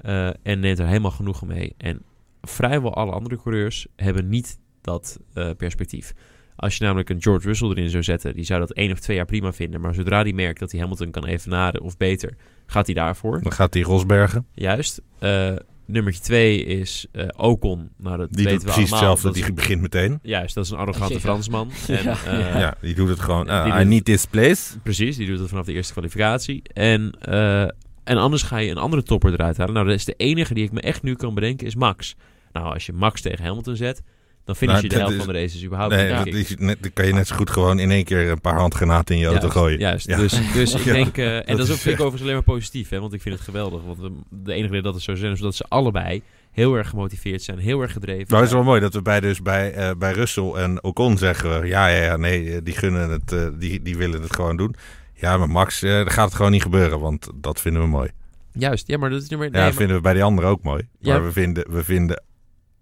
Eh, 0.00 0.26
en 0.42 0.60
neemt 0.60 0.78
er 0.78 0.86
helemaal 0.86 1.10
genoegen 1.10 1.46
mee. 1.46 1.74
En 1.76 2.02
vrijwel 2.42 2.94
alle 2.94 3.12
andere 3.12 3.36
coureurs 3.36 3.86
hebben 3.96 4.28
niet 4.28 4.58
dat 4.80 5.20
eh, 5.32 5.50
perspectief. 5.56 6.14
Als 6.56 6.76
je 6.76 6.84
namelijk 6.84 7.10
een 7.10 7.22
George 7.22 7.46
Russell 7.46 7.68
erin 7.68 7.90
zou 7.90 8.02
zetten, 8.02 8.34
die 8.34 8.44
zou 8.44 8.60
dat 8.60 8.72
één 8.72 8.92
of 8.92 9.00
twee 9.00 9.16
jaar 9.16 9.26
prima 9.26 9.52
vinden. 9.52 9.80
Maar 9.80 9.94
zodra 9.94 10.22
die 10.22 10.34
merkt 10.34 10.60
dat 10.60 10.70
hij 10.70 10.80
Hamilton 10.80 11.10
kan 11.10 11.24
evenaren 11.24 11.80
of 11.80 11.96
beter, 11.96 12.36
gaat 12.66 12.86
hij 12.86 12.94
daarvoor. 12.94 13.42
Dan 13.42 13.52
gaat 13.52 13.74
hij 13.74 13.82
Rosbergen. 13.82 14.46
Juist. 14.54 15.02
Eh 15.18 15.56
nummertje 15.86 16.22
twee 16.22 16.64
is 16.64 17.06
eh, 17.12 17.26
Ocon. 17.36 17.90
Nou, 17.96 18.16
dat 18.16 18.32
Die 18.32 18.44
weten 18.44 18.58
doet 18.58 18.68
we 18.68 18.72
precies 18.72 18.92
allemaal. 18.92 19.10
hetzelfde. 19.10 19.22
Dat 19.26 19.34
Die 19.34 19.42
is- 19.44 19.62
begint 19.62 19.80
meteen. 19.80 20.18
Juist, 20.22 20.54
dat 20.54 20.64
is 20.64 20.70
een 20.70 20.76
arrogante 20.78 21.12
Ja. 21.14 21.20
Fransman. 21.20 21.70
En, 21.88 22.02
Ja. 22.02 22.16
eh, 22.24 22.60
Ja, 22.60 22.74
die 22.80 22.94
doet 22.94 23.08
het 23.08 23.20
gewoon. 23.20 23.48
Uh, 23.48 23.64
doet 23.64 23.82
I 23.82 23.84
need 23.84 24.04
this 24.04 24.24
place. 24.26 24.78
Precies, 24.82 25.16
die 25.16 25.26
doet 25.26 25.38
het 25.38 25.48
vanaf 25.48 25.64
de 25.66 25.72
eerste 25.72 25.92
kwalificatie. 25.92 26.62
En, 26.72 27.16
eh, 27.20 27.62
en 28.04 28.16
anders 28.16 28.42
ga 28.42 28.56
je 28.56 28.70
een 28.70 28.76
andere 28.78 29.02
topper 29.02 29.32
eruit 29.32 29.56
halen. 29.56 29.74
Nou, 29.74 29.86
dat 29.86 29.94
is 29.96 30.04
de 30.04 30.14
enige 30.16 30.54
die 30.54 30.64
ik 30.64 30.72
me 30.72 30.80
echt 30.80 31.02
nu 31.02 31.14
kan 31.14 31.34
bedenken, 31.34 31.66
is 31.66 31.74
Max. 31.74 32.14
Nou, 32.52 32.72
als 32.72 32.86
je 32.86 32.92
Max 32.92 33.20
tegen 33.20 33.44
Hamilton 33.44 33.76
zet, 33.76 34.02
dan 34.46 34.56
finish 34.56 34.80
je 34.80 34.80
Nou, 34.80 34.88
de 34.88 34.96
helft 34.98 35.12
is- 35.14 35.24
van 35.24 35.32
de 35.34 35.40
races 35.40 35.64
überhaupt 35.64 35.94
Nee, 35.94 36.06
niet, 36.08 36.16
dat 36.16 36.26
ik. 36.26 36.34
is, 36.34 36.54
net, 36.58 36.82
dan 36.82 36.92
kan 36.92 37.06
je 37.06 37.12
net 37.12 37.26
zo 37.26 37.36
goed 37.36 37.50
gewoon 37.50 37.78
in 37.78 37.90
één 37.90 38.04
keer 38.04 38.30
een 38.30 38.40
paar 38.40 38.58
handgranaten 38.58 39.14
in 39.14 39.20
je 39.20 39.26
auto 39.26 39.40
Juist, 39.40 39.56
gooien. 39.58 39.78
Juist, 39.78 40.06
Ja. 40.06 40.16
dus, 40.16 40.40
dus 40.52 40.74
ik 40.74 40.84
Ja, 40.84 40.92
denk... 40.92 41.16
eh, 41.18 41.36
en 41.36 41.44
dat, 41.46 41.56
dat 41.56 41.68
is 41.68 41.80
vind 41.80 41.84
ik 41.94 42.00
overigens 42.00 42.22
alleen 42.22 42.34
maar 42.34 42.42
positief, 42.42 42.88
hè, 42.88 43.00
want 43.00 43.12
ik 43.12 43.22
vind 43.22 43.34
het 43.34 43.44
geweldig. 43.44 43.82
Want 43.86 43.98
we- 43.98 44.10
de 44.28 44.52
enige 44.52 44.68
reden 44.68 44.82
dat 44.84 44.94
het 44.94 45.02
zo 45.02 45.14
zijn, 45.14 45.32
is 45.32 45.40
dat 45.40 45.54
ze 45.54 45.64
allebei 45.68 46.22
heel 46.50 46.74
erg 46.74 46.88
gemotiveerd 46.88 47.42
zijn, 47.42 47.58
heel 47.58 47.80
erg 47.80 47.92
gedreven 47.92 48.24
Nou, 48.28 48.40
het 48.40 48.46
is 48.50 48.56
wel 48.56 48.64
mooi 48.64 48.80
dat 48.80 48.94
we 48.94 49.02
bij, 49.02 49.20
dus 49.20 49.42
bij, 49.42 49.72
eh, 49.72 49.90
bij 49.98 50.12
Russell 50.12 50.50
en 50.52 50.84
Ocon 50.84 51.18
zeggen 51.18 51.60
we... 51.60 51.66
Ja, 51.66 51.86
ja, 51.86 52.02
ja, 52.02 52.16
nee, 52.16 52.50
eh, 52.54 52.58
die 52.62 52.74
gunnen 52.74 53.10
het, 53.10 53.60
die, 53.60 53.82
die 53.82 53.96
willen 53.96 54.22
het 54.22 54.34
gewoon 54.34 54.56
doen. 54.56 54.74
Ja, 55.14 55.36
maar 55.36 55.48
Max, 55.50 55.80
dat 55.80 56.12
gaat 56.12 56.24
het 56.26 56.34
gewoon 56.34 56.50
niet 56.52 56.62
gebeuren, 56.62 57.00
want 57.00 57.28
dat 57.34 57.60
vinden 57.60 57.82
we 57.82 57.88
mooi. 57.88 58.10
Juist, 58.52 58.86
ja, 58.88 58.98
maar 58.98 59.10
dat 59.10 59.22
is. 59.22 59.28
Ja, 59.28 59.36
nee, 59.36 59.50
dat 59.50 59.60
maar- 59.62 59.72
vinden 59.72 59.96
we 59.96 60.02
bij 60.02 60.12
die 60.12 60.22
anderen 60.22 60.50
ook 60.50 60.62
mooi. 60.62 60.88
Ja. 61.00 61.12
Maar 61.12 61.24
we 61.24 61.32
vinden, 61.32 61.64
we 61.72 61.84
vinden 61.84 62.22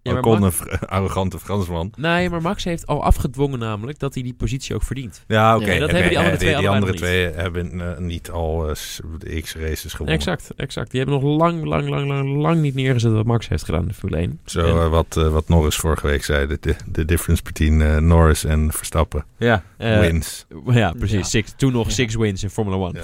ja, 0.05 0.13
maar 0.13 0.23
Ocon 0.23 0.41
Max- 0.41 0.61
een 0.61 0.67
fr- 0.79 0.85
arrogante 0.97 1.39
Fransman. 1.39 1.93
Nee, 1.97 2.31
maar 2.31 2.43
Max 2.43 2.65
heeft 2.65 2.87
al 2.87 3.03
afgedwongen 3.05 3.59
namelijk 3.59 3.99
dat 3.99 4.15
hij 4.15 4.23
die 4.23 4.35
positie 4.35 4.75
ook 4.75 4.83
verdient. 4.83 5.25
Ja, 5.29 5.57
oké. 5.57 5.73
Ja, 5.73 5.79
dat 5.79 5.91
hebben 5.91 6.09
die 6.09 6.19
andere 6.19 6.37
eh, 6.37 6.41
twee 6.41 6.49
Die, 6.57 6.69
allebei 6.69 6.81
andere 6.81 6.99
twee 6.99 7.31
hebben 7.33 7.81
eh, 7.97 7.99
niet 7.99 8.31
al 8.31 8.69
eh, 8.69 8.75
de 9.19 9.41
X-races 9.41 9.93
gewonnen. 9.93 10.15
Exact, 10.19 10.51
exact. 10.57 10.91
Die 10.91 11.01
hebben 11.01 11.21
nog 11.21 11.39
lang, 11.39 11.65
lang, 11.65 11.89
lang, 11.89 12.07
lang, 12.07 12.37
lang 12.37 12.61
niet 12.61 12.75
neergezet 12.75 13.13
wat 13.13 13.25
Max 13.25 13.49
heeft 13.49 13.65
gedaan 13.65 13.83
in 13.83 13.89
de 13.89 13.95
Formule 13.95 14.21
1. 14.21 14.41
Zo 14.45 14.83
En- 14.83 14.91
wat, 14.91 15.15
wat 15.15 15.49
Norris 15.49 15.77
vorige 15.77 16.07
week 16.07 16.25
zei. 16.25 16.47
De, 16.47 16.77
de, 16.87 17.05
difference 17.05 17.43
between 17.43 18.07
Norris 18.07 18.45
en 18.45 18.73
Verstappen. 18.73 19.25
ja, 19.39 19.63
Wins. 19.79 20.47
ja, 20.67 20.93
precies. 20.93 21.17
Ja. 21.19 21.23
Six, 21.25 21.53
toen 21.57 21.73
nog 21.73 21.87
Ja. 21.87 21.93
six 21.93 22.15
wins 22.15 22.43
in 22.43 22.51
Formula 22.51 22.91
1. 22.93 22.95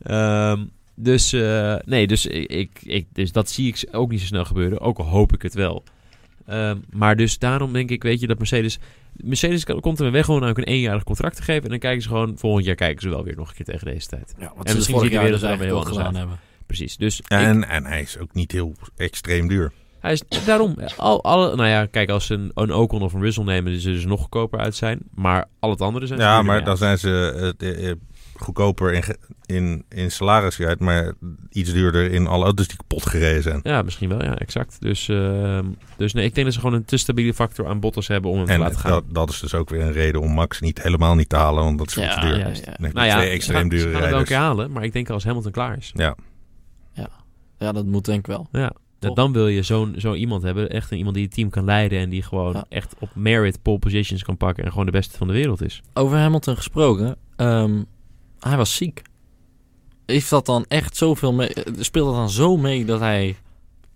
Ja. 0.00 0.56
Dus 0.94 1.32
eh, 1.32 1.74
nee, 1.84 2.06
dus, 2.06 2.26
ik, 2.26 2.70
ik, 2.82 3.06
dus 3.12 3.32
dat 3.32 3.50
zie 3.50 3.68
ik 3.68 3.88
ook 3.92 4.10
niet 4.10 4.20
zo 4.20 4.26
snel 4.26 4.44
gebeuren. 4.44 4.80
Ook 4.80 4.98
al 4.98 5.04
hoop 5.04 5.32
ik 5.34 5.42
het 5.42 5.54
wel. 5.54 5.84
Ehm, 6.46 6.76
maar 6.90 7.16
dus 7.16 7.38
daarom 7.38 7.72
denk 7.72 7.90
ik, 7.90 8.02
weet 8.02 8.20
je, 8.20 8.26
dat 8.26 8.38
Mercedes... 8.38 8.78
Mercedes 9.16 9.64
kan- 9.64 9.80
komt 9.80 10.00
er 10.00 10.10
weg 10.10 10.24
gewoon 10.24 10.44
ook 10.44 10.58
een 10.58 10.64
eenjarig 10.64 11.04
contract 11.04 11.36
te 11.36 11.42
geven. 11.42 11.62
En 11.62 11.68
dan 11.70 11.78
kijken 11.78 12.02
ze 12.02 12.08
gewoon, 12.08 12.32
volgend 12.38 12.64
jaar 12.64 12.74
kijken 12.74 13.02
ze 13.02 13.08
wel 13.08 13.24
weer 13.24 13.36
nog 13.36 13.48
een 13.48 13.54
keer 13.54 13.64
tegen 13.64 13.86
deze 13.86 14.06
tijd. 14.08 14.34
Ja, 14.38 14.52
wat 14.56 14.64
En 14.64 14.70
ze 14.70 14.76
misschien 14.76 14.98
dus 15.00 15.08
jaar 15.10 15.22
wereld 15.22 15.40
dus 15.40 15.42
er 15.42 15.48
eigenlijk 15.56 15.60
weer 15.60 15.92
wel 15.94 15.94
heel 15.94 16.04
gedaan 16.12 16.14
hebben. 16.20 16.38
Precies. 16.66 16.96
Dus 16.96 17.20
ik- 17.20 17.26
En, 17.28 17.68
en 17.68 17.84
hij 17.84 18.00
is 18.00 18.18
ook 18.18 18.34
niet 18.34 18.52
heel 18.52 18.74
extreem 18.96 19.48
duur. 19.48 19.72
Hij 20.00 20.12
is 20.12 20.22
daarom. 20.46 20.76
Al, 20.96 21.22
alle, 21.24 21.56
nou 21.56 21.68
ja, 21.68 21.86
kijk, 21.86 22.10
als 22.10 22.26
ze 22.26 22.34
een, 22.34 22.50
een 22.54 22.72
Ocon 22.72 23.02
of 23.02 23.12
een 23.12 23.20
Russell 23.20 23.44
nemen, 23.44 23.80
zullen 23.80 24.00
ze 24.00 24.06
nog 24.06 24.20
goedkoper 24.20 24.58
uit 24.58 24.74
zijn. 24.74 24.98
Maar 25.14 25.48
al 25.58 25.70
het 25.70 25.80
andere 25.80 26.06
zijn. 26.06 26.18
ze 26.18 26.24
Ja, 26.24 26.42
maar 26.42 26.64
dan 26.64 26.76
zijn 26.76 26.98
ze 26.98 27.32
eh, 27.36 27.50
de- 27.56 27.74
eh, 27.74 27.92
goedkoper 28.42 28.92
in, 28.92 29.02
in, 29.46 29.84
in 29.88 30.10
salaris 30.10 30.60
uit, 30.60 30.80
maar 30.80 31.12
iets 31.50 31.72
duurder 31.72 32.10
in 32.12 32.26
alle 32.26 32.44
auto's 32.44 32.68
die 32.68 32.76
kapot 32.76 33.06
gereden 33.06 33.42
zijn. 33.42 33.60
Ja, 33.62 33.82
misschien 33.82 34.08
wel, 34.08 34.22
ja, 34.24 34.38
exact. 34.38 34.76
Dus, 34.80 35.08
ehm, 35.08 35.64
dus 35.96 36.12
nee, 36.12 36.24
ik 36.24 36.34
denk 36.34 36.46
dat 36.46 36.54
ze 36.54 36.60
gewoon 36.60 36.76
een 36.76 36.84
te 36.84 36.96
stabiele 36.96 37.34
factor 37.34 37.66
aan 37.66 37.80
Bottas 37.80 38.08
hebben 38.08 38.30
om 38.30 38.36
hem 38.36 38.46
te 38.46 38.52
En 38.52 38.58
laten 38.58 38.78
gaan. 38.78 38.90
dat, 38.90 39.04
dat 39.08 39.30
is 39.30 39.40
dus 39.40 39.54
ook 39.54 39.68
weer 39.70 39.80
een 39.80 39.92
reden 39.92 40.20
om 40.20 40.30
Max 40.32 40.60
niet 40.60 40.82
helemaal 40.82 41.14
niet 41.14 41.28
te 41.28 41.36
halen, 41.36 41.64
want 41.64 41.78
dat 41.78 41.86
is 41.88 41.94
Ja, 41.94 42.14
te 42.20 42.26
duur. 42.26 42.38
ja, 42.38 42.46
ja. 42.48 42.74
Nee, 42.78 42.92
nou 42.92 43.06
ja, 43.06 43.14
twee 43.14 43.26
ze 43.28 43.32
extreem 43.34 43.58
gaan- 43.58 43.68
dure 43.68 43.82
ze 43.82 43.88
gaan 43.88 44.00
het 44.02 44.10
rijders. 44.10 44.30
halen, 44.30 44.72
maar 44.72 44.84
ik 44.84 44.92
denk 44.92 45.10
als 45.10 45.24
Hamilton 45.24 45.52
klaar 45.52 45.76
is. 45.76 45.90
Ja, 45.94 46.16
Ja, 47.58 47.72
dat 47.72 47.86
moet 47.86 48.04
denk 48.04 48.18
ik 48.18 48.26
wel. 48.26 48.48
Ja. 48.52 48.72
Toch? 48.98 49.14
Dan 49.14 49.32
wil 49.32 49.48
je 49.48 49.62
zo'n 49.62 49.94
zo 49.98 50.14
iemand 50.14 50.42
hebben, 50.42 50.70
echt 50.70 50.90
een, 50.90 50.96
iemand 50.98 51.14
die 51.14 51.24
het 51.24 51.34
team 51.34 51.50
kan 51.50 51.64
leiden 51.64 51.98
en 51.98 52.10
die 52.10 52.22
gewoon 52.22 52.52
Ja. 52.52 52.64
echt 52.68 52.94
op 52.98 53.08
merit 53.14 53.62
pole 53.62 53.78
positions 53.78 54.22
kan 54.22 54.36
pakken 54.36 54.64
en 54.64 54.70
gewoon 54.70 54.86
de 54.86 54.92
beste 54.92 55.16
van 55.16 55.26
de 55.26 55.32
wereld 55.32 55.62
is. 55.62 55.82
Over 55.94 56.16
Hamilton 56.18 56.56
gesproken, 56.56 57.16
ehm, 57.36 57.82
hij 58.48 58.56
was 58.56 58.74
ziek. 58.76 59.02
Heeft 60.06 60.30
dat 60.30 60.46
dan 60.46 60.64
echt 60.68 60.96
zoveel 60.96 61.32
mee? 61.32 61.50
Speelt 61.78 62.06
dat 62.06 62.14
dan 62.14 62.30
zo 62.30 62.56
mee 62.56 62.84
dat 62.84 63.00
hij 63.00 63.36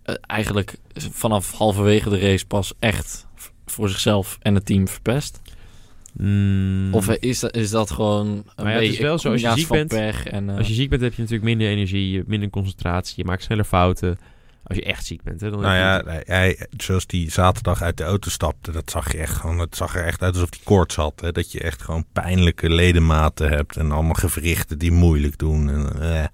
eh, 0.03 0.15
eigenlijk 0.21 0.75
vanaf 0.97 1.53
halverwege 1.53 2.09
de 2.11 2.19
race 2.19 2.47
pas 2.47 2.73
echt 2.79 3.27
voor 3.67 3.89
zichzelf 3.89 4.39
en 4.41 4.55
het 4.55 4.67
team 4.67 4.89
verpest? 4.89 5.41
Mm, 6.13 6.95
Of 6.95 7.09
is 7.09 7.41
dat, 7.41 7.57
is 7.57 7.71
dat 7.71 7.91
gewoon 7.91 8.27
een 8.27 8.45
Maar 8.57 8.67
ja, 8.67 8.73
het 8.73 8.83
is 8.83 8.89
beetje 8.89 9.03
wel 9.05 9.19
zo, 9.19 9.31
als 9.31 9.41
je 9.41 9.53
ziek 9.55 9.69
bent- 9.69 9.93
en 10.27 10.51
eh, 10.51 10.57
Als 10.57 10.69
je 10.69 10.75
ziek 10.75 10.91
bent 10.91 11.03
heb 11.03 11.13
je 11.15 11.23
natuurlijk 11.23 11.49
minder 11.49 11.69
energie, 11.69 12.23
minder 12.27 12.51
concentratie, 12.51 13.15
je 13.17 13.25
maakt 13.25 13.43
sneller 13.43 13.65
fouten. 13.65 14.19
Als 14.67 14.77
je 14.79 14.85
echt 14.85 15.07
ziek 15.07 15.23
bent, 15.23 15.41
hè, 15.41 15.51
dan 15.51 15.61
nou 15.61 15.75
ja, 15.75 16.03
hij, 16.05 16.23
hij- 16.27 16.67
zoals 16.77 17.07
die 17.07 17.31
zaterdag 17.31 17.83
uit 17.83 17.97
de 17.97 18.05
auto 18.05 18.31
stapte, 18.31 18.71
dat 18.73 18.91
zag 18.91 19.13
je 19.13 19.19
echt 19.19 19.37
gewoon, 19.37 19.59
het 19.59 19.77
zag 19.77 19.97
er 19.97 20.05
echt 20.05 20.23
uit 20.23 20.35
alsof 20.35 20.51
hij 20.51 20.59
koorts 20.65 20.95
had. 20.97 21.21
Hè? 21.21 21.33
Dat 21.33 21.53
je 21.53 21.61
echt 21.61 21.83
gewoon 21.83 22.05
pijnlijke 22.13 22.71
ledematen 22.71 23.49
hebt 23.49 23.77
en 23.77 23.93
allemaal 23.93 24.15
gewrichten 24.15 24.79
die 24.79 24.93
moeilijk 24.93 25.39
doen. 25.39 25.69
En, 25.69 26.03
eh. 26.03 26.25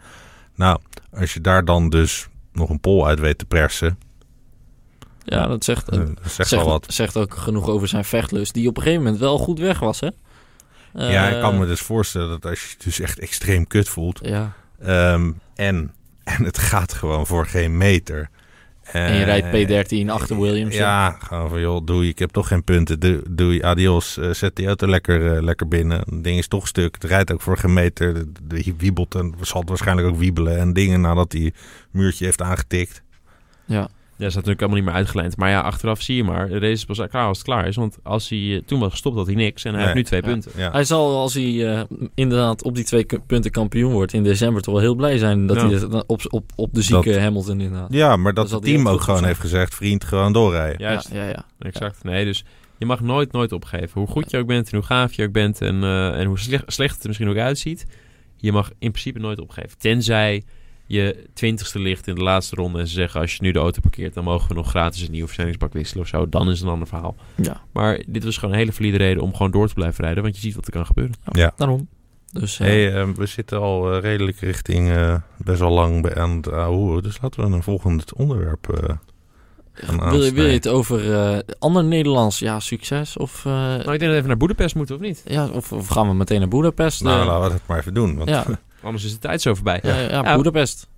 Nou, 0.54 0.78
als 1.12 1.34
je 1.34 1.40
daar 1.40 1.64
dan 1.64 1.88
dus 1.88 2.28
nog 2.52 2.70
een 2.70 2.80
pol 2.80 3.06
uit 3.06 3.20
weet 3.20 3.38
te 3.38 3.44
persen, 3.44 3.98
ja, 5.24 5.46
dat 5.46 5.64
zegt, 5.64 5.88
eh, 5.88 5.98
dat 5.98 6.08
zegt 6.22 6.34
zegt, 6.34 6.50
wel 6.50 6.64
wat. 6.72 6.86
zegt 6.88 7.16
ook 7.16 7.34
genoeg 7.34 7.68
over 7.68 7.88
zijn 7.88 8.04
vechtlust, 8.04 8.54
die 8.54 8.68
op 8.68 8.76
een 8.76 8.82
gegeven 8.82 9.02
moment 9.04 9.20
wel 9.20 9.38
goed 9.38 9.58
weg 9.58 9.78
was, 9.78 10.00
hè? 10.00 10.08
ja, 10.94 11.28
ik 11.28 11.40
kan 11.40 11.52
Eh, 11.52 11.58
me 11.58 11.66
dus 11.66 11.80
voorstellen 11.80 12.28
dat 12.28 12.46
als 12.46 12.62
je 12.62 12.68
je 12.78 12.84
dus 12.84 13.00
echt 13.00 13.18
extreem 13.18 13.66
kut 13.66 13.88
voelt, 13.88 14.18
Ja, 14.22 14.52
ehm, 14.80 15.32
en, 15.54 15.92
en 16.24 16.44
het 16.44 16.58
gaat 16.58 16.92
gewoon 16.92 17.26
voor 17.26 17.46
geen 17.46 17.76
meter. 17.76 18.28
en 18.82 19.14
je 19.14 19.24
rijdt 19.24 19.46
Eh, 19.46 19.52
P13 20.06 20.10
achter 20.10 20.40
Williams. 20.40 20.74
Ja, 20.74 21.10
gewoon 21.18 21.48
van 21.48 21.60
joh, 21.60 21.86
doei, 21.86 22.08
ik 22.08 22.18
heb 22.18 22.30
toch 22.30 22.48
geen 22.48 22.64
punten. 22.64 23.00
Doe- 23.00 23.22
Doei, 23.30 23.62
adios. 23.62 24.18
Eh, 24.18 24.30
zet 24.30 24.56
die 24.56 24.66
auto 24.66 24.86
lekker, 24.86 25.36
eh, 25.36 25.42
lekker 25.42 25.68
binnen. 25.68 25.98
Het 25.98 26.24
ding 26.24 26.38
is 26.38 26.48
toch 26.48 26.66
stuk. 26.68 26.94
Het 26.94 27.04
rijdt 27.04 27.32
ook 27.32 27.40
voor 27.40 27.56
geen 27.58 27.72
meter. 27.72 28.14
De, 28.14 28.32
de 28.42 28.74
wiebelt 28.78 29.14
en 29.14 29.34
zal 29.40 29.60
het 29.60 29.68
waarschijnlijk 29.68 30.08
ook 30.08 30.16
wiebelen 30.16 30.58
en 30.58 30.72
dingen 30.72 31.00
nadat 31.00 31.32
hij 31.32 31.52
muurtje 31.90 32.24
heeft 32.24 32.42
aangetikt. 32.42 33.02
ja. 33.64 33.88
Ja, 34.22 34.28
dat 34.28 34.36
is 34.42 34.46
natuurlijk 34.46 34.60
allemaal 34.60 34.78
niet 34.78 34.86
meer 34.88 34.96
uitgelijnd. 34.98 35.36
Maar 35.36 35.50
ja, 35.50 35.60
achteraf 35.60 36.00
zie 36.02 36.16
je 36.16 36.24
maar, 36.24 36.48
de 36.48 36.58
race 36.58 36.72
is 36.72 36.84
pas 36.84 36.96
klaar 37.08 37.26
als 37.26 37.38
het 37.38 37.46
klaar 37.46 37.66
is. 37.66 37.76
Want 37.76 37.98
als 38.02 38.28
hij 38.28 38.38
eh, 38.38 38.62
toen 38.66 38.80
was 38.80 38.90
gestopt, 38.90 39.16
had 39.16 39.26
hij 39.26 39.34
niks. 39.34 39.64
En 39.64 39.70
hij 39.74 39.78
Nee. 39.78 39.82
heeft 39.84 39.96
nu 39.98 40.04
twee 40.04 40.20
Ja. 40.22 40.26
punten. 40.28 40.50
Ja. 40.56 40.70
Hij 40.70 40.84
zal, 40.84 41.16
als 41.16 41.34
hij 41.34 41.72
eh, 41.74 41.82
inderdaad 42.14 42.62
op 42.62 42.74
die 42.74 42.84
twee 42.84 43.06
punten 43.26 43.50
kampioen 43.50 43.92
wordt 43.92 44.12
in 44.12 44.22
december, 44.22 44.62
toch 44.62 44.74
wel 44.74 44.82
heel 44.82 44.94
blij 44.94 45.18
zijn 45.18 45.46
dat 45.46 45.56
Ja. 45.56 45.62
hij 45.68 45.74
het 45.78 46.06
op, 46.06 46.20
op, 46.28 46.52
op 46.56 46.74
de 46.74 46.82
zieke 46.82 47.18
Hamilton 47.20 47.60
inderdaad. 47.60 47.92
ja, 47.92 48.16
maar 48.16 48.34
dat 48.34 48.48
zal 48.48 48.58
het 48.58 48.68
team 48.68 48.88
ook 48.88 49.00
gewoon 49.00 49.16
zijn. 49.16 49.28
heeft 49.28 49.40
gezegd, 49.40 49.74
vriend, 49.74 50.04
gewoon 50.04 50.32
doorrijden. 50.32 50.80
Juist, 50.80 51.08
Ja, 51.12 51.22
ja, 51.22 51.28
ja. 51.28 51.44
exact. 51.58 52.04
Nee, 52.04 52.24
dus 52.24 52.44
je 52.78 52.86
mag 52.86 53.00
nooit, 53.00 53.32
nooit 53.32 53.52
opgeven. 53.52 53.90
Hoe 54.00 54.06
goed 54.06 54.30
je 54.30 54.38
ook 54.38 54.46
bent 54.46 54.70
en 54.70 54.76
hoe 54.76 54.86
gaaf 54.86 55.12
je 55.12 55.24
ook 55.24 55.32
bent 55.32 55.60
en, 55.60 55.82
eh, 55.82 56.20
en 56.20 56.26
hoe 56.26 56.38
slecht, 56.38 56.64
slecht 56.66 56.92
het 56.94 57.02
er 57.02 57.08
misschien 57.08 57.28
ook 57.28 57.36
uitziet. 57.36 57.86
Je 58.36 58.52
mag 58.52 58.70
in 58.78 58.90
principe 58.90 59.18
nooit 59.18 59.40
opgeven. 59.40 59.78
Tenzij 59.78 60.42
je 60.86 61.24
twintigste 61.34 61.78
ligt 61.78 62.06
in 62.06 62.14
de 62.14 62.22
laatste 62.22 62.56
ronde 62.56 62.78
en 62.78 62.86
ze 62.86 62.94
zeggen 62.94 63.20
als 63.20 63.32
je 63.34 63.42
nu 63.42 63.52
de 63.52 63.58
auto 63.58 63.80
parkeert, 63.80 64.14
dan 64.14 64.24
mogen 64.24 64.48
we 64.48 64.54
nog 64.54 64.68
gratis 64.68 65.02
een 65.02 65.10
nieuwe 65.10 65.26
versnellingsbak 65.26 65.72
wisselen 65.72 66.02
of 66.02 66.08
zo. 66.08 66.28
Dan 66.28 66.48
is 66.50 66.54
het 66.58 66.66
een 66.66 66.72
ander 66.72 66.88
verhaal. 66.88 67.16
Ja, 67.36 67.60
Maar 67.72 68.02
dit 68.06 68.24
was 68.24 68.36
gewoon 68.36 68.52
een 68.54 68.60
hele 68.60 68.72
valide 68.72 68.96
reden 68.96 69.22
om 69.22 69.34
gewoon 69.34 69.50
door 69.52 69.68
te 69.68 69.74
blijven 69.74 70.04
rijden, 70.04 70.22
want 70.22 70.34
je 70.34 70.40
ziet 70.40 70.54
wat 70.54 70.66
er 70.66 70.72
kan 70.72 70.86
gebeuren. 70.86 71.14
daarom. 71.56 71.88
Dus 72.32 72.60
eh, 72.60 72.66
Hey, 72.66 72.94
eh, 72.94 73.08
we 73.08 73.26
zitten 73.26 73.60
al 73.60 73.92
eh, 73.94 74.00
redelijk 74.00 74.40
richting 74.40 74.90
eh, 74.90 75.14
best 75.36 75.58
wel 75.60 75.70
lang 75.70 76.02
bij 76.02 76.14
aan 76.14 76.30
het 76.36 76.52
ouwe. 76.52 77.02
Dus 77.02 77.18
laten 77.22 77.48
we 77.50 77.56
een 77.56 77.62
volgend 77.62 78.14
onderwerp 78.14 78.68
eh, 78.68 78.88
gaan 79.72 80.10
wil, 80.10 80.22
je, 80.24 80.32
wil 80.32 80.46
je 80.46 80.52
het 80.52 80.68
over 80.68 81.12
eh, 81.14 81.38
ander 81.58 81.84
Nederlands 81.84 82.38
ja, 82.38 82.60
succes? 82.60 83.16
Of, 83.16 83.44
eh, 83.46 83.52
Nou, 83.52 83.78
ik 83.78 83.84
denk 83.86 84.00
dat 84.00 84.08
we 84.10 84.14
even 84.16 84.28
naar 84.28 84.36
Boedapest 84.36 84.74
moeten, 84.74 84.94
of 84.94 85.00
niet? 85.00 85.22
ja, 85.26 85.48
of, 85.48 85.72
of 85.72 85.88
gaan 85.88 86.08
we 86.08 86.14
meteen 86.14 86.38
naar 86.38 86.48
Boedapest? 86.48 87.02
Nou, 87.02 87.26
laten 87.26 87.44
we 87.44 87.50
dat 87.50 87.60
maar 87.66 87.78
even 87.78 87.94
doen. 87.94 88.16
Want 88.16 88.28
ja, 88.28 88.44
Anders 88.82 89.04
is 89.04 89.12
de 89.12 89.18
tijd 89.18 89.40
zo 89.42 89.54
voorbij. 89.54 89.80
ja, 89.82 89.98
ja, 89.98 90.08
Ja. 90.10 90.34
Boedapest. 90.34 90.88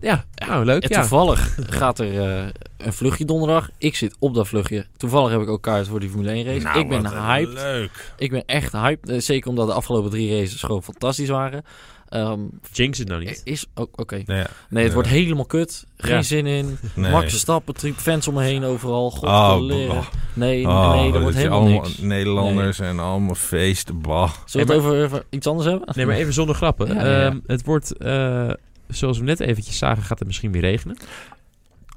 Ja, 0.00 0.24
nou, 0.34 0.64
leuk. 0.64 0.82
En 0.82 0.88
Ja. 0.94 1.00
toevallig 1.00 1.56
gaat 1.68 1.98
er 1.98 2.20
eh, 2.38 2.46
een 2.76 2.92
vluchtje 2.92 3.24
donderdag. 3.24 3.70
Ik 3.78 3.96
zit 3.96 4.16
op 4.18 4.34
dat 4.34 4.48
vluchtje. 4.48 4.86
Toevallig 4.96 5.30
heb 5.30 5.40
ik 5.40 5.48
ook 5.48 5.62
kaart 5.62 5.88
voor 5.88 6.00
die 6.00 6.08
Formule 6.10 6.30
1 6.32 6.44
race. 6.44 6.64
Nou, 6.64 6.78
ik 6.78 6.88
ben 6.88 7.06
hyped. 7.26 7.52
Leuk. 7.52 8.12
Ik 8.16 8.30
ben 8.30 8.42
echt 8.46 8.72
hyped. 8.72 9.08
Eh, 9.10 9.20
zeker 9.20 9.50
omdat 9.50 9.66
de 9.66 9.72
afgelopen 9.72 10.10
drie 10.10 10.38
races 10.40 10.62
gewoon 10.62 10.82
fantastisch 10.82 11.28
waren. 11.28 11.64
Ehm, 12.10 12.40
Jinx 12.72 12.98
het 12.98 13.08
nou 13.08 13.24
niet. 13.24 13.40
is 13.44 13.66
ook 13.74 14.00
oké. 14.00 14.22
Nee, 14.26 14.36
ja. 14.36 14.46
Nee, 14.68 14.78
het 14.82 14.86
Ja. 14.86 14.94
wordt 14.94 15.08
helemaal 15.08 15.44
kut. 15.44 15.86
Geen 15.96 16.14
Ja. 16.14 16.22
zin 16.22 16.46
in. 16.46 16.78
nee. 16.94 17.10
Max 17.10 17.30
Verstappen, 17.30 17.74
tri- 17.74 17.94
fans 17.96 18.28
om 18.28 18.34
me 18.34 18.42
heen 18.42 18.64
overal. 18.64 19.10
God 19.10 19.28
Oh. 19.28 19.56
Nee, 20.34 20.66
Oh, 20.66 20.94
nee, 20.94 21.12
dat 21.12 21.22
wordt 21.22 21.36
helemaal 21.36 21.58
allemaal 21.60 21.82
niks. 21.82 21.98
Nederlanders 21.98 22.78
en 22.78 22.98
allemaal 22.98 23.34
feest. 23.34 24.00
Bah. 24.00 24.30
Zullen 24.44 24.66
we 24.66 24.72
het 24.72 24.82
over, 24.82 25.04
over 25.04 25.24
iets 25.30 25.46
anders 25.46 25.68
hebben? 25.68 25.88
Nee, 25.94 26.06
maar 26.06 26.14
even 26.16 26.32
zonder 26.32 26.54
grappen. 26.54 26.94
Ja, 26.94 26.94
ja, 27.06 27.10
ja. 27.20 27.26
Ehm, 27.26 27.38
het 27.46 27.64
wordt, 27.64 27.96
eh, 27.96 28.50
zoals 28.88 29.18
we 29.18 29.24
net 29.24 29.40
eventjes 29.40 29.78
zagen, 29.78 30.02
gaat 30.02 30.18
het 30.18 30.26
misschien 30.28 30.52
weer 30.52 30.60
regenen. 30.62 30.96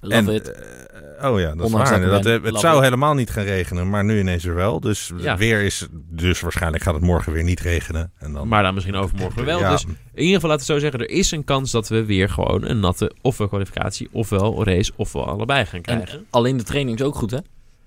Love 0.02 0.16
en, 0.16 0.28
it. 0.30 0.52
eh, 0.52 0.93
oh 1.24 1.40
ja, 1.40 1.56
dat 1.56 1.66
is 1.66 1.72
waar. 1.72 2.02
dat 2.02 2.26
eh, 2.26 2.44
het 2.44 2.60
zou 2.60 2.84
helemaal 2.84 3.14
niet 3.14 3.30
gaan 3.30 3.44
regenen, 3.44 3.90
maar 3.90 4.04
nu 4.04 4.20
ineens 4.20 4.46
er 4.46 4.56
wel. 4.56 4.80
Dus 4.80 5.12
Ja. 5.18 5.38
weer 5.38 5.62
is, 5.62 5.88
dus 6.10 6.40
waarschijnlijk 6.40 6.84
gaat 6.84 6.94
het 6.94 7.04
morgen 7.04 7.34
weer 7.34 7.44
niet 7.44 7.60
regenen. 7.60 8.12
En 8.20 8.34
dan, 8.34 8.48
Maar 8.48 8.64
dan 8.64 8.74
misschien 8.74 8.96
overmorgen 8.96 9.46
wel. 9.46 9.60
Ja, 9.60 9.72
Dus 9.72 9.84
in 9.84 9.98
ieder 10.16 10.34
geval 10.34 10.50
laten 10.50 10.68
we 10.68 10.74
zo 10.74 10.80
zeggen, 10.80 11.00
er 11.00 11.10
is 11.10 11.32
een 11.32 11.44
kans 11.44 11.72
dat 11.72 11.88
we 11.88 12.06
weer 12.06 12.30
gewoon 12.30 12.66
een 12.68 12.80
natte 12.80 13.12
ofwel 13.22 13.48
kwalificatie, 13.48 14.08
ofwel 14.12 14.64
race, 14.64 14.92
ofwel 14.96 15.28
allebei 15.28 15.66
gaan 15.66 15.82
krijgen. 15.82 16.10
En 16.10 16.26
alleen 16.30 16.58
de 16.58 16.64
training 16.64 17.00
is 17.00 17.06
ook 17.06 17.16
goed, 17.16 17.32
hè? 17.32 17.38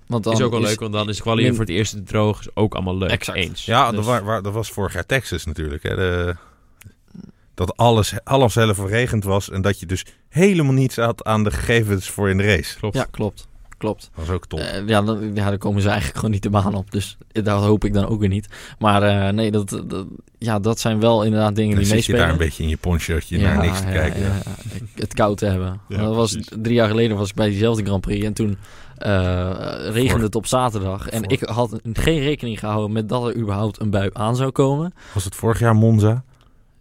Want 0.07 0.25
dan 0.25 0.33
is 0.33 0.41
ook 0.43 0.51
wel 0.51 0.61
leuk, 0.61 0.81
want 0.81 0.93
dan 0.93 1.09
is 1.09 1.23
min- 1.23 1.51
voor 1.55 1.65
het 1.65 1.69
eerst 1.75 2.07
droog. 2.07 2.41
Is 2.41 2.49
ook 2.55 2.75
allemaal 2.75 2.97
leuk. 2.99 3.11
Exact. 3.11 3.39
Eens. 3.39 3.65
Ja, 3.65 3.91
Dus- 3.91 4.07
dat 4.43 4.53
was 4.53 4.71
vorig 4.71 4.93
jaar 4.93 5.07
Texas 5.07 5.45
natuurlijk. 5.45 5.83
Hè. 5.83 5.97
De- 5.97 6.37
dat 7.57 7.77
alles, 7.77 8.15
alles 8.25 8.55
heel 8.55 8.75
verregend 8.75 9.25
was 9.25 9.51
en 9.51 9.63
dat 9.63 9.81
je 9.81 9.87
dus 9.87 10.05
helemaal 10.29 10.73
niets 10.73 10.97
had 10.97 11.25
aan 11.25 11.45
de 11.45 11.51
gegevens 11.51 12.11
voor 12.11 12.31
in 12.31 12.37
de 12.37 12.45
race. 12.45 12.79
Klopt. 12.79 12.97
Ja, 12.97 13.07
klopt. 13.11 13.49
Klopt. 13.79 14.11
Dat 14.15 14.27
was 14.27 14.35
ook 14.35 14.47
top. 14.47 14.59
Eh, 14.59 14.87
ja, 14.87 15.03
dan, 15.03 15.35
ja, 15.35 15.49
daar 15.49 15.59
komen 15.59 15.83
ze 15.83 15.87
eigenlijk 15.89 16.17
gewoon 16.17 16.31
niet 16.31 16.43
de 16.43 16.51
baan 16.51 16.75
op. 16.75 16.91
Dus 16.91 17.17
daar 17.33 17.57
hoop 17.57 17.85
ik 17.85 17.95
dan 17.95 18.07
ook 18.07 18.21
weer 18.21 18.29
niet. 18.29 18.49
Maar 18.79 19.03
eh, 19.03 19.33
nee, 19.33 19.51
dat, 19.51 19.69
dat, 19.69 20.07
ja, 20.39 20.59
dat 20.59 20.81
zijn 20.81 21.01
wel 21.01 21.23
inderdaad 21.25 21.55
dingen 21.55 21.75
dan 21.75 21.79
die 21.85 21.89
zit 21.89 22.05
je 22.05 22.13
meespelen. 22.13 22.21
daar 22.21 22.31
een 22.31 22.47
beetje 22.47 22.63
in 22.63 22.69
je 22.69 22.77
ponchootje 22.77 23.39
naar 23.39 23.61
niks 23.61 23.81
te 23.81 23.87
ja, 23.87 23.93
kijken. 23.93 24.21
ja, 24.21 24.27
ja. 24.27 24.55
het 24.95 25.15
koud 25.15 25.39
te 25.39 25.47
hebben. 25.47 25.81
Ja, 25.89 25.97
dat 26.03 26.15
was 26.15 26.37
drie 26.61 26.75
jaar 26.75 26.89
geleden 26.89 27.17
was 27.17 27.29
ik 27.29 27.35
bij 27.35 27.49
diezelfde 27.49 27.85
Grand 27.85 28.01
Prix 28.01 28.25
en 28.25 28.33
toen 28.33 28.59
eh, 28.97 29.51
regende 29.83 30.09
Voor- 30.11 30.21
het 30.21 30.35
op 30.35 30.47
zaterdag 30.47 31.09
en 31.09 31.19
voor- 31.19 31.33
ik 31.33 31.41
had 31.41 31.81
geen 31.93 32.19
rekening 32.19 32.59
gehouden 32.59 32.93
met 32.93 33.09
dat 33.09 33.27
er 33.27 33.37
überhaupt 33.37 33.81
een 33.81 33.91
bui 33.91 34.11
aan 34.13 34.37
zou 34.37 34.51
komen. 34.51 34.95
Was 35.15 35.25
het 35.25 35.35
vorig 35.35 35.59
jaar 35.59 35.75
Monza? 35.75 36.25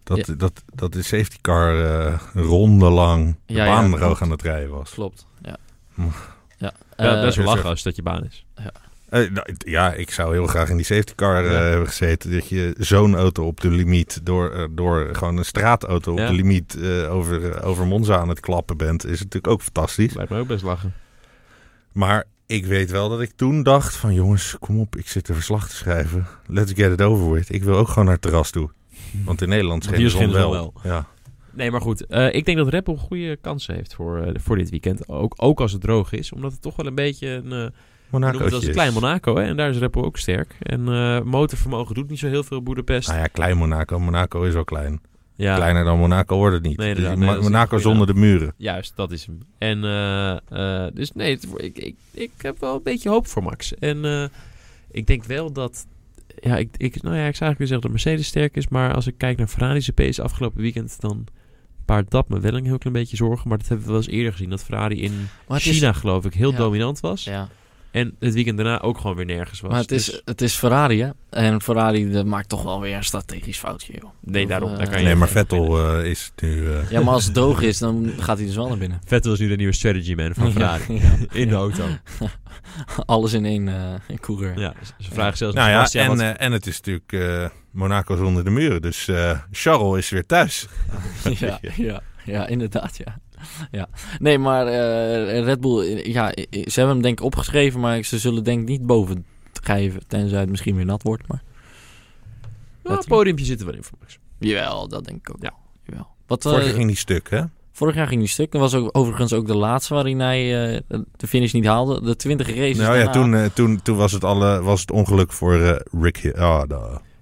Dat, 0.06 0.34
dat, 0.38 0.62
dat 0.74 0.92
de 0.92 1.02
safety 1.02 1.36
car 1.40 1.84
eh 1.84 2.18
rondelang 2.34 3.36
de 3.46 3.54
Ja, 3.54 3.64
ja, 3.64 3.70
baan 3.74 3.84
klopt. 3.86 4.00
droog 4.02 4.22
aan 4.22 4.30
het 4.30 4.42
rijden 4.42 4.70
was. 4.70 4.90
Klopt. 4.90 5.26
Ja. 5.42 5.56
Ja. 5.96 6.04
Ja, 6.58 6.72
Eh, 7.16 7.20
best 7.20 7.36
wel 7.36 7.46
lachen 7.46 7.68
als 7.68 7.82
dat 7.82 7.96
je 7.96 8.02
baan 8.02 8.24
is. 8.24 8.44
Eh, 8.54 9.30
nou, 9.30 9.54
ja, 9.58 9.92
ik 9.92 10.10
zou 10.10 10.32
heel 10.32 10.46
graag 10.46 10.68
in 10.68 10.76
die 10.76 10.84
safety 10.84 11.14
car 11.14 11.44
eh, 11.44 11.50
Ja. 11.52 11.58
hebben 11.58 11.86
gezeten. 11.88 12.32
Dat 12.32 12.48
je 12.48 12.74
zo'n 12.78 13.16
auto 13.16 13.46
op 13.46 13.60
de 13.60 13.70
limiet, 13.70 14.20
door, 14.22 14.68
door 14.70 15.08
gewoon 15.12 15.36
een 15.36 15.44
straatauto 15.44 16.12
op 16.12 16.18
Ja. 16.18 16.26
de 16.26 16.32
limiet 16.32 16.76
eh, 16.80 17.12
over, 17.14 17.62
over 17.62 17.86
Monza 17.86 18.16
aan 18.18 18.28
het 18.28 18.40
klappen 18.40 18.76
bent, 18.76 19.04
is 19.04 19.18
natuurlijk 19.18 19.48
ook 19.48 19.62
fantastisch. 19.62 20.14
Lijkt 20.14 20.30
me 20.30 20.38
ook 20.38 20.46
best 20.48 20.62
lachen. 20.64 20.94
Maar 21.92 22.24
ik 22.46 22.66
weet 22.66 22.90
wel 22.90 23.08
dat 23.08 23.20
ik 23.20 23.32
toen 23.36 23.62
dacht 23.62 23.96
van 23.96 24.14
jongens, 24.14 24.56
kom 24.58 24.80
op, 24.80 24.96
ik 24.96 25.08
zit 25.08 25.28
een 25.28 25.34
verslag 25.34 25.68
te 25.68 25.76
schrijven. 25.76 26.26
Let's 26.46 26.72
get 26.74 26.92
it 26.92 27.02
over 27.02 27.30
with. 27.30 27.52
Ik 27.52 27.64
wil 27.64 27.76
ook 27.76 27.88
gewoon 27.88 28.04
naar 28.04 28.12
het 28.14 28.22
terras 28.22 28.50
toe. 28.50 28.70
Want 29.24 29.42
in 29.42 29.48
Nederland 29.48 29.82
scheen 29.82 29.94
de 29.94 30.00
hier 30.00 30.10
zon 30.10 30.32
wel. 30.32 30.52
zon 30.54 30.90
Ja. 30.90 31.06
Nee, 31.52 31.70
maar 31.70 31.80
goed. 31.80 32.06
eh, 32.06 32.34
ik 32.34 32.44
denk 32.44 32.56
dat 32.58 32.68
Red 32.68 32.84
Bull 32.84 32.96
goede 32.96 33.36
kansen 33.36 33.74
heeft 33.74 33.94
voor, 33.94 34.18
eh, 34.20 34.34
voor 34.34 34.56
dit 34.56 34.70
weekend. 34.70 35.08
Ook, 35.08 35.34
ook 35.36 35.60
als 35.60 35.72
het 35.72 35.80
droog 35.80 36.12
is. 36.12 36.32
Omdat 36.32 36.52
het 36.52 36.62
toch 36.62 36.76
wel 36.76 36.86
een 36.86 36.94
beetje 36.94 37.28
een... 37.28 37.52
eh 37.52 37.68
noemen 38.10 38.32
het 38.42 38.52
als 38.52 38.64
een 38.66 38.72
klein 38.72 38.92
Monaco. 38.92 39.36
Hè? 39.36 39.42
En 39.42 39.56
daar 39.56 39.70
is 39.70 39.78
Red 39.78 39.90
Bull 39.90 40.02
ook 40.02 40.16
sterk. 40.16 40.56
En 40.60 40.82
motorvermogen 41.28 41.94
doet 41.94 42.08
niet 42.08 42.18
zo 42.18 42.26
heel 42.28 42.44
veel 42.44 42.62
Boedapest. 42.62 43.08
Nou 43.08 43.20
ja, 43.20 43.26
klein 43.26 43.56
Monaco. 43.56 43.98
Monaco 43.98 44.42
is 44.42 44.54
al 44.54 44.64
klein. 44.64 45.00
ja, 45.34 45.56
Kleiner 45.56 45.84
dan 45.84 45.98
Monaco 45.98 46.36
wordt 46.36 46.54
het 46.54 46.62
niet. 46.64 46.76
Nee, 46.76 46.94
Dus 46.94 47.04
Nee, 47.04 47.26
dat 47.26 47.36
is 47.36 47.42
Monaco 47.42 47.78
zonder 47.78 48.06
de 48.06 48.14
muren. 48.14 48.52
juist. 48.56 48.92
Dat 48.96 49.10
is 49.10 49.26
hem. 49.26 49.38
En 49.58 49.80
dus 50.94 51.12
nee, 51.12 51.34
het, 51.34 51.46
ik, 51.56 51.78
ik, 51.78 51.96
ik 52.12 52.30
heb 52.36 52.60
wel 52.60 52.74
een 52.74 52.82
beetje 52.82 53.08
hoop 53.08 53.26
voor 53.26 53.42
Max. 53.42 53.74
En 53.74 54.30
ik 54.90 55.06
denk 55.06 55.24
wel 55.24 55.52
dat... 55.52 55.86
Ja, 56.40 56.56
ik, 56.56 56.68
ik, 56.76 57.02
nou 57.02 57.16
ja, 57.16 57.26
ik 57.26 57.34
zou 57.36 57.50
eigenlijk 57.50 57.58
zeggen 57.58 57.80
dat 57.80 57.90
Mercedes 57.90 58.26
sterk 58.26 58.56
is. 58.56 58.68
Maar 58.68 58.94
als 58.94 59.06
ik 59.06 59.14
kijk 59.18 59.38
naar 59.38 59.46
Ferrari's 59.46 59.90
pace 59.90 60.22
afgelopen 60.22 60.60
weekend... 60.60 61.00
dan 61.00 61.26
baart 61.84 62.10
dat 62.10 62.28
me 62.28 62.40
wel 62.40 62.54
een 62.54 62.64
heel 62.64 62.78
klein 62.78 62.94
beetje 62.96 63.16
zorgen. 63.16 63.48
Maar 63.48 63.58
dat 63.58 63.68
hebben 63.68 63.86
we 63.86 63.92
wel 63.92 64.02
eens 64.02 64.10
eerder 64.10 64.32
gezien. 64.32 64.50
Dat 64.50 64.64
Ferrari 64.64 65.02
in 65.02 65.28
is- 65.48 65.62
China, 65.62 65.92
geloof 65.92 66.24
ik, 66.24 66.34
heel 66.34 66.50
Ja. 66.50 66.56
dominant 66.56 67.00
was. 67.00 67.24
Ja. 67.24 67.48
En 67.96 68.14
het 68.20 68.34
weekend 68.34 68.56
daarna 68.56 68.80
ook 68.80 68.98
gewoon 68.98 69.16
weer 69.16 69.24
nergens 69.24 69.60
was. 69.60 69.70
Maar 69.70 69.80
het 69.80 69.90
is, 69.92 70.04
Dus- 70.04 70.22
het 70.24 70.40
is 70.40 70.54
Ferrari, 70.54 71.02
hè? 71.02 71.10
En 71.30 71.62
Ferrari 71.62 72.22
maakt 72.24 72.48
toch 72.48 72.62
wel 72.62 72.80
weer 72.80 72.96
een 72.96 73.04
strategisch 73.04 73.58
foutje, 73.58 73.92
joh. 74.00 74.10
nee, 74.20 74.42
Of, 74.44 74.48
daarom. 74.50 74.70
eh, 74.72 74.76
Daar 74.78 74.88
kan 74.88 74.98
je 74.98 75.04
Nee, 75.04 75.14
maar 75.14 75.28
Vettel 75.28 75.98
eh, 75.98 76.04
is 76.10 76.32
nu... 76.42 76.72
eh, 76.72 76.90
Ja, 76.90 77.00
maar 77.00 77.14
als 77.14 77.24
het 77.24 77.34
droog 77.34 77.62
is, 77.62 77.78
dan 77.78 78.12
gaat 78.18 78.36
hij 78.36 78.46
dus 78.46 78.56
wel 78.56 78.68
naar 78.68 78.78
binnen. 78.78 79.00
Vettel 79.06 79.32
is 79.32 79.38
nu 79.38 79.48
de 79.48 79.56
nieuwe 79.56 79.72
strategy 79.72 80.14
man 80.14 80.34
van 80.34 80.52
Ferrari. 80.52 80.94
Ja, 80.94 81.00
ja. 81.02 81.16
In 81.40 81.48
de 81.48 81.54
auto. 81.54 81.84
Alles 83.06 83.32
in 83.32 83.44
één 83.44 83.68
eh 83.68 83.94
in 84.08 84.20
coureur. 84.20 84.58
Ja, 84.58 84.74
ze 84.98 85.10
vragen 85.12 85.36
zelfs 85.36 85.54
nou 85.54 85.66
aan 85.70 85.86
ja, 85.92 86.00
en, 86.02 86.08
wat- 86.08 86.18
eh, 86.20 86.30
en 86.46 86.52
het 86.52 86.66
is 86.66 86.76
natuurlijk 86.76 87.12
eh, 87.12 87.48
Monaco 87.70 88.16
zonder 88.16 88.44
de 88.44 88.50
muren. 88.50 88.82
Dus 88.82 89.08
eh, 89.08 89.38
Charles 89.52 89.98
is 89.98 90.08
weer 90.10 90.26
thuis. 90.26 90.66
ja, 91.38 91.58
ja, 91.76 92.02
ja, 92.24 92.46
inderdaad, 92.46 92.96
ja. 92.96 93.18
Ja. 93.70 93.86
Nee, 94.18 94.38
maar 94.38 94.66
eh, 94.66 95.44
Red 95.44 95.60
Bull, 95.60 95.80
eh, 95.96 96.04
ja, 96.12 96.32
eh, 96.32 96.44
ze 96.50 96.72
hebben 96.80 96.88
hem 96.94 97.02
denk 97.02 97.18
ik 97.18 97.24
opgeschreven, 97.24 97.80
maar 97.80 98.02
ze 98.02 98.18
zullen 98.18 98.44
denk 98.44 98.60
ik 98.60 98.68
niet 98.68 98.86
boven 98.86 99.24
geven, 99.62 100.06
tenzij 100.06 100.40
het 100.40 100.50
misschien 100.50 100.76
weer 100.76 100.84
nat 100.84 101.02
wordt. 101.02 101.28
Maar 101.28 101.42
Nou, 102.82 102.96
het 102.98 103.06
podiumpje 103.08 103.44
zit 103.44 103.60
er 103.60 103.66
wel 103.66 103.74
in 103.74 103.82
voor 103.82 103.98
Max. 104.00 104.18
jawel, 104.38 104.88
dat 104.88 105.04
denk 105.04 105.18
ik 105.18 105.30
ook. 105.34 105.42
Ja. 105.42 105.50
wel. 105.50 105.58
Jawel. 105.86 106.06
Wat, 106.26 106.44
eh, 106.44 106.50
Vorig 106.50 106.66
jaar 106.66 106.74
ging 106.74 106.86
die 106.88 106.96
stuk, 106.96 107.30
hè? 107.30 107.42
vorig 107.72 107.94
jaar 107.94 108.06
ging 108.06 108.20
die 108.20 108.28
stuk. 108.28 108.52
Dat 108.52 108.60
was 108.60 108.74
ook, 108.74 108.88
overigens 108.96 109.32
ook 109.32 109.46
de 109.46 109.56
laatste 109.56 109.94
waarin 109.94 110.20
hij 110.20 110.74
eh, 110.74 110.80
de 111.16 111.26
finish 111.26 111.52
niet 111.52 111.64
haalde. 111.66 112.02
De 112.02 112.16
20 112.16 112.48
races 112.48 112.76
Nou 112.76 112.96
ja, 112.96 113.04
daarna- 113.04 113.12
toen, 113.12 113.34
eh, 113.34 113.44
toen, 113.54 113.82
toen 113.82 113.96
was, 113.96 114.12
het 114.12 114.24
alle, 114.24 114.62
was 114.62 114.80
het 114.80 114.90
ongeluk 114.90 115.32
voor 115.32 115.60
eh, 115.60 115.76
Rick. 116.00 116.32
Ah. 116.36 116.62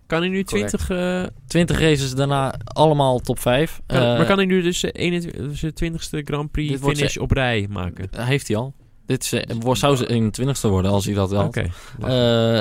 Kan 0.06 0.20
hij 0.20 0.28
nu 0.28 0.42
Correct. 0.42 0.68
20... 0.86 0.90
eh, 0.90 1.22
20 1.46 1.78
races 1.80 2.14
daarna 2.14 2.54
allemaal 2.64 3.18
top 3.18 3.38
5. 3.38 3.80
kan, 3.86 3.98
maar 4.00 4.26
kan 4.26 4.36
hij 4.36 4.46
nu 4.46 4.62
dus 4.62 4.82
eh, 4.84 4.90
21 4.92 5.56
zijn 5.58 5.72
20ste 5.92 6.24
Grand 6.24 6.50
Prix 6.50 6.80
finish 6.80 7.16
op 7.16 7.30
rij 7.30 7.66
maken? 7.70 8.08
Heeft 8.16 8.48
hij 8.48 8.56
al. 8.56 8.74
Dit 9.06 9.22
is, 9.22 9.32
eh, 9.32 9.56
wordt- 9.60 9.80
zou 9.80 9.96
ze 9.96 10.06
21ste 10.12 10.68
worden 10.68 10.90
als 10.90 11.04
hij 11.04 11.14
dat 11.14 11.30
wel. 11.30 11.44
Oké. 11.44 11.66
Eh, 12.00 12.60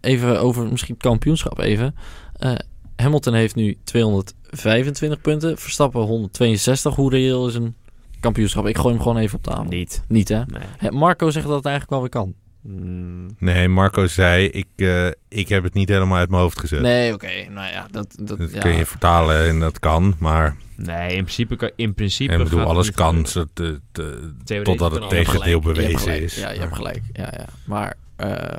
even 0.00 0.40
over 0.40 0.66
misschien 0.70 0.94
het 0.94 1.02
kampioenschap 1.02 1.58
even. 1.58 1.94
Eh, 2.32 2.52
Hamilton 2.96 3.34
heeft 3.34 3.54
nu 3.54 3.78
225 3.84 5.20
punten. 5.20 5.58
Verstappen 5.58 6.00
162. 6.00 6.94
Hoe 6.94 7.10
reëel 7.10 7.48
is 7.48 7.54
een 7.54 7.74
kampioenschap? 8.20 8.66
Ik 8.66 8.76
gooi 8.78 8.94
hem 8.94 9.02
gewoon 9.02 9.18
even 9.18 9.36
op 9.38 9.42
tafel. 9.44 9.64
Niet. 9.64 10.02
Niet 10.08 10.28
hè? 10.28 10.36
Nee. 10.46 10.62
Hè, 10.78 10.90
Marco 10.90 11.30
zegt 11.30 11.46
dat 11.46 11.56
het 11.56 11.64
eigenlijk 11.66 11.90
wel 11.92 12.00
weer 12.00 12.10
kan. 12.22 12.34
Mm, 12.70 13.26
Nee, 13.38 13.68
Marco 13.68 14.06
zei, 14.06 14.46
ik, 14.46 14.66
eh, 14.76 15.06
ik 15.28 15.48
heb 15.48 15.62
het 15.62 15.74
niet 15.74 15.88
helemaal 15.88 16.18
uit 16.18 16.28
mijn 16.30 16.42
hoofd 16.42 16.60
gezet. 16.60 16.80
Nee, 16.80 17.12
oké. 17.12 17.30
Nou 17.50 17.72
ja, 17.72 17.86
dat... 17.90 18.14
dat, 18.22 18.38
Dat 18.38 18.52
ja. 18.52 18.60
kun 18.60 18.74
je 18.76 18.86
vertalen 18.86 19.48
en 19.48 19.60
dat 19.60 19.78
kan, 19.78 20.14
maar 20.18 20.56
nee, 20.76 21.08
in 21.08 21.22
principe... 21.22 21.56
kan- 21.56 21.70
In 21.76 21.94
principe 21.94 22.32
ik 22.32 22.38
bedoel, 22.38 22.62
alles 22.62 22.90
kan 22.92 23.22
de- 23.22 23.80
de- 23.92 24.32
Theoretisch 24.44 24.76
totdat 24.78 25.00
het 25.00 25.08
tegendeel 25.10 25.60
bewezen 25.60 26.22
is. 26.22 26.34
Ja, 26.36 26.50
je 26.50 26.60
hebt 26.60 26.74
gelijk. 26.74 27.02
Ja, 27.12 27.32
ja. 27.36 27.44
Maar 27.66 27.94
eh, 28.16 28.56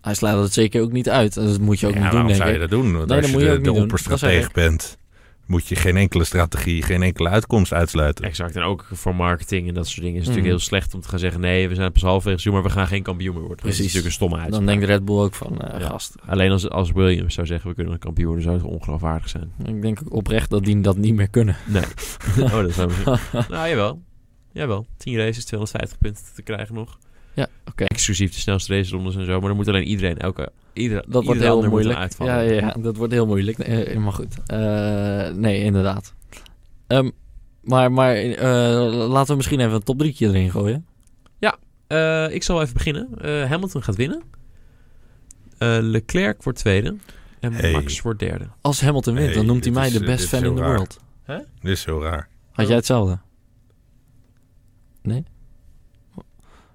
hij 0.00 0.14
sluit 0.14 0.38
het 0.42 0.52
zeker 0.52 0.82
ook 0.82 0.92
niet 0.92 1.08
uit. 1.10 1.36
En 1.36 1.46
dat 1.46 1.60
moet 1.60 1.80
je 1.80 1.86
ook 1.86 1.94
ja, 1.94 1.98
niet 2.00 2.10
doen, 2.10 2.20
waarom 2.20 2.32
denk 2.38 2.42
zou 2.42 2.48
ik. 2.54 2.54
je 2.62 2.68
dat 2.68 2.70
doen? 2.82 2.92
Want 2.96 3.08
Nee, 3.08 3.16
als 3.16 3.20
dat 3.20 3.26
je 3.26 3.32
moet 3.32 3.40
je 3.42 3.48
de, 3.48 3.56
ook 3.70 3.76
de 3.76 3.82
opperstratege 3.82 4.50
bent, 4.52 4.98
moet 5.52 5.66
je 5.68 5.76
geen 5.76 5.96
enkele 5.96 6.24
strategie, 6.24 6.82
geen 6.82 7.02
enkele 7.02 7.28
uitkomst 7.28 7.72
uitsluiten. 7.72 8.24
Exact. 8.24 8.56
En 8.56 8.62
ook 8.62 8.86
voor 8.92 9.14
marketing 9.14 9.68
en 9.68 9.74
dat 9.74 9.86
soort 9.86 10.00
dingen 10.02 10.20
is 10.20 10.26
het 10.26 10.28
Mhm. 10.28 10.36
natuurlijk 10.38 10.60
heel 10.62 10.78
slecht 10.78 10.94
om 10.94 11.00
te 11.00 11.08
gaan 11.08 11.18
zeggen... 11.18 11.40
nee, 11.40 11.68
we 11.68 11.74
zijn 11.74 11.92
pas 11.92 12.02
halfwege 12.02 12.38
seizoen, 12.38 12.52
maar 12.52 12.62
we 12.70 12.78
gaan 12.78 12.86
geen 12.86 13.02
kampioen 13.02 13.34
meer 13.34 13.42
worden. 13.44 13.56
Dat 13.64 13.66
Precies. 13.66 13.78
is 13.86 13.94
natuurlijk 13.94 14.06
een 14.06 14.12
stomme 14.12 14.34
Dan 14.34 14.44
uitspraak. 14.44 14.68
denkt 14.68 14.84
Red 14.84 15.04
Bull 15.04 15.18
ook 15.18 15.34
van, 15.34 15.60
eh, 15.60 15.80
Ja. 15.80 15.86
gast. 15.86 16.14
Alleen 16.26 16.50
als, 16.50 16.68
als 16.68 16.92
Williams 16.92 17.34
zou 17.34 17.46
zeggen, 17.46 17.68
we 17.68 17.74
kunnen 17.74 17.92
een 17.92 17.98
kampioen 17.98 18.26
worden... 18.26 18.44
zou 18.44 18.56
het 18.56 18.66
ongeloofwaardig 18.66 19.28
zijn. 19.28 19.52
Ik 19.64 19.82
denk 19.82 20.00
ook 20.04 20.12
oprecht 20.14 20.50
dat 20.50 20.64
die 20.64 20.80
dat 20.80 20.96
niet 20.96 21.14
meer 21.14 21.28
kunnen. 21.28 21.56
Nee. 21.66 21.84
oh, 22.44 22.50
dat 22.52 22.72
zou 22.72 22.90
nou, 23.48 23.68
jawel. 23.68 24.02
Jawel. 24.52 24.86
10 24.96 25.16
races, 25.16 25.44
250 25.44 25.98
punten 25.98 26.24
te 26.34 26.42
krijgen 26.42 26.74
nog. 26.74 26.98
Ja, 27.34 27.46
oké. 27.70 27.84
Exclusief 27.84 28.32
de 28.32 28.40
snelste 28.40 28.74
racerondes 28.76 29.16
en 29.16 29.24
zo. 29.24 29.38
Maar 29.38 29.48
dan 29.48 29.56
moet 29.56 29.68
alleen 29.68 29.84
iedereen 29.86 30.18
elke... 30.18 30.52
Iedere, 30.72 31.04
Dat 31.08 31.24
wordt 31.24 31.40
heel 31.40 31.68
moeilijk. 31.68 31.98
Uitvallen. 31.98 32.34
Ja, 32.34 32.40
ja, 32.40 32.52
ja, 32.52 32.74
dat 32.80 32.96
wordt 32.96 33.12
heel 33.12 33.26
moeilijk. 33.26 33.58
Eh, 33.58 33.96
maar 33.96 34.12
goed. 34.12 34.36
Eh, 34.46 35.28
nee, 35.28 35.62
inderdaad. 35.62 36.14
Ehm, 36.86 37.10
maar 37.62 37.92
maar 37.92 38.14
eh, 38.16 39.08
laten 39.08 39.30
we 39.30 39.36
misschien 39.36 39.60
even 39.60 39.72
een 39.72 39.82
top 39.82 39.98
3 39.98 40.16
erin 40.18 40.50
gooien. 40.50 40.86
Eh, 41.86 42.34
ik 42.34 42.42
zal 42.42 42.60
even 42.62 42.74
beginnen. 42.74 43.08
Eh, 43.20 43.48
Hamilton 43.50 43.82
gaat 43.82 43.96
winnen. 43.96 44.22
Eh, 45.58 45.78
Leclerc 45.80 46.42
wordt 46.42 46.58
tweede. 46.58 46.96
En 47.40 47.52
Hey. 47.52 47.72
Max 47.72 48.00
wordt 48.00 48.18
derde. 48.18 48.48
Als 48.60 48.80
Hamilton 48.80 49.14
wint, 49.14 49.26
Nee, 49.26 49.34
dan 49.36 49.46
noemt 49.46 49.64
hij 49.64 49.72
mij 49.72 49.86
is, 49.86 49.92
de 49.92 50.04
best 50.04 50.28
fan 50.28 50.44
in 50.44 50.54
the 50.54 50.60
raar. 50.60 50.74
world. 50.76 51.00
Dit 51.26 51.46
is 51.62 51.84
heel 51.84 52.02
raar. 52.02 52.28
Had 52.50 52.66
jij 52.66 52.76
hetzelfde? 52.76 53.18
Nee? 55.02 55.24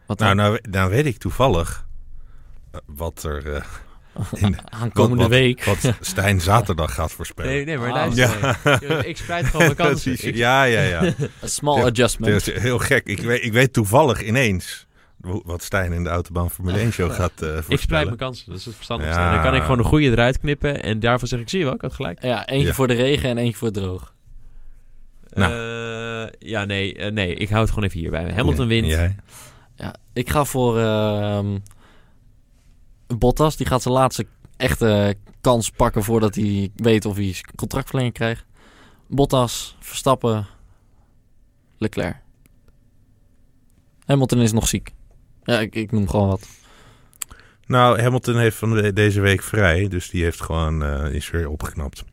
Wat 0.08 0.20
Nou, 0.20 0.36
dan? 0.36 0.46
nou, 0.46 0.60
nou 0.70 0.90
weet 0.90 1.06
ik 1.06 1.18
toevallig 1.18 1.86
eh, 2.72 2.80
wat 2.86 3.24
er... 3.24 3.54
eh, 3.54 3.62
in 4.44 4.52
de- 4.52 4.58
Aankomende 4.70 5.22
wat- 5.22 5.30
week. 5.32 5.64
wat 5.64 5.94
Stijn 6.02 6.42
zaterdag 6.42 6.94
gaat 6.94 7.12
voorspellen. 7.12 7.52
Nee, 7.52 7.66
nee, 7.66 7.78
maar 7.78 7.88
Ah. 7.92 7.94
luister. 8.16 8.58
nee. 8.90 9.08
Ik 9.08 9.18
spreid 9.18 9.46
gewoon 9.46 9.62
mijn 9.66 9.76
kansen. 9.88 10.12
Ik- 10.12 10.36
Ja, 10.36 10.64
ja, 10.64 10.82
ja. 10.82 11.14
A 11.44 11.48
small 11.48 11.78
Ja, 11.78 11.86
adjustment. 11.86 12.46
Heel 12.46 12.78
gek. 12.80 13.06
Ik 13.08 13.20
weet, 13.22 13.44
ik 13.44 13.52
weet 13.54 13.74
toevallig 13.74 14.24
ineens 14.24 14.86
wat 15.22 15.64
Stijn 15.64 15.94
in 15.94 16.04
de 16.04 16.10
Autobahn 16.10 16.50
Formule 16.50 16.78
1 16.80 16.92
show 16.92 17.12
gaat 17.14 17.42
eh 17.42 17.58
Ik 17.68 17.80
spreid 17.80 18.06
mijn 18.06 18.18
kansen, 18.18 18.46
dat 18.50 18.58
is 18.60 18.66
het 18.66 18.76
verstandig. 18.76 19.08
Ja. 19.08 19.34
Dan 19.34 19.42
kan 19.44 19.56
ik 19.56 19.62
gewoon 19.62 19.78
de 19.78 19.84
goede 19.84 20.06
eruit 20.12 20.40
knippen. 20.40 20.84
En 20.84 21.00
daarvan 21.00 21.28
zeg 21.28 21.40
ik, 21.40 21.50
zie 21.50 21.60
je 21.60 21.66
wel, 21.66 21.74
ik 21.74 21.82
had 21.82 21.94
gelijk. 21.94 22.22
Ja, 22.24 22.48
eentje 22.48 22.68
Ja. 22.68 22.74
voor 22.74 22.88
de 22.88 22.94
regen 22.94 23.30
en 23.30 23.38
eentje 23.38 23.58
voor 23.58 23.68
het 23.68 23.76
droog. 23.78 24.14
Nou. 25.34 25.54
Eh, 25.54 26.32
ja, 26.40 26.66
nee, 26.66 26.94
nee, 27.12 27.34
ik 27.36 27.50
hou 27.50 27.62
het 27.62 27.70
gewoon 27.70 27.86
even 27.86 28.00
hierbij. 28.00 28.32
Hamilton 28.36 28.68
wint. 28.68 28.98
Ja, 29.78 29.96
ik 30.14 30.30
ga 30.30 30.46
voor 30.46 30.80
ehm, 30.80 31.58
Bottas. 33.08 33.58
Die 33.58 33.68
gaat 33.68 33.82
zijn 33.82 33.94
laatste 33.94 34.28
echte 34.58 35.16
kans 35.42 35.70
pakken 35.70 36.04
voordat 36.04 36.36
hij 36.36 36.72
weet 36.76 37.06
of 37.06 37.16
hij 37.16 37.36
contractverlenging 37.56 38.14
krijgt. 38.14 38.46
Bottas, 39.08 39.76
Verstappen, 39.80 40.48
Leclerc. 41.78 42.16
Hamilton 44.06 44.40
is 44.40 44.52
nog 44.52 44.68
ziek. 44.68 44.94
Ja, 45.44 45.60
ik, 45.60 45.76
ik 45.76 45.92
noem 45.92 46.10
gewoon 46.10 46.28
wat. 46.28 46.48
Nou, 47.66 48.02
Hamilton 48.02 48.38
heeft 48.38 48.58
van 48.58 48.74
de- 48.76 48.94
deze 48.94 49.22
week 49.22 49.44
vrij. 49.44 49.88
Dus 49.88 50.10
die 50.10 50.24
heeft 50.24 50.42
gewoon, 50.42 50.84
eh, 50.84 51.14
is 51.14 51.30
weer 51.30 51.50
opgeknapt. 51.50 52.04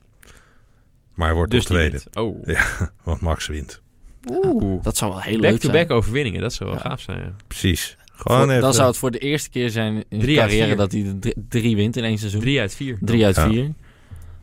Maar 1.14 1.26
hij 1.26 1.36
wordt 1.36 1.50
Dus 1.50 1.64
tweede. 1.64 2.00
Oh. 2.12 2.48
Want 3.04 3.20
Max 3.20 3.46
wint. 3.46 3.82
Oeh. 4.30 4.82
Dat 4.82 4.96
zou 4.96 5.10
wel 5.12 5.20
heel 5.20 5.32
leuk 5.38 5.60
zijn. 5.60 5.72
Back-to-back 5.72 5.90
overwinningen, 5.90 6.40
dat 6.40 6.52
zou 6.52 6.70
wel 6.70 6.78
Ja. 6.78 6.88
gaaf 6.88 7.00
zijn. 7.00 7.18
Ja. 7.18 7.32
Precies. 7.46 7.96
Gewoon 8.16 8.40
Voor- 8.40 8.48
even. 8.50 8.62
dan 8.62 8.74
zou 8.74 8.86
het 8.88 8.96
voor 8.96 9.10
de 9.10 9.18
eerste 9.18 9.50
keer 9.50 9.70
zijn 9.70 9.94
in 9.94 10.04
zijn 10.08 10.20
Drie 10.20 10.40
uit 10.40 10.50
carrière 10.50 10.76
dat 10.76 10.92
hij 10.92 11.16
drie, 11.20 11.34
drie 11.48 11.76
wint 11.76 11.96
in 11.96 12.04
één 12.04 12.18
seizoen. 12.18 12.40
Drie, 12.40 12.52
Drie 12.52 12.62
uit 12.62 12.74
vier. 12.74 12.98
uit 13.26 13.36
Ja. 13.36 13.48
vier. 13.48 13.62
Nou, 13.62 13.72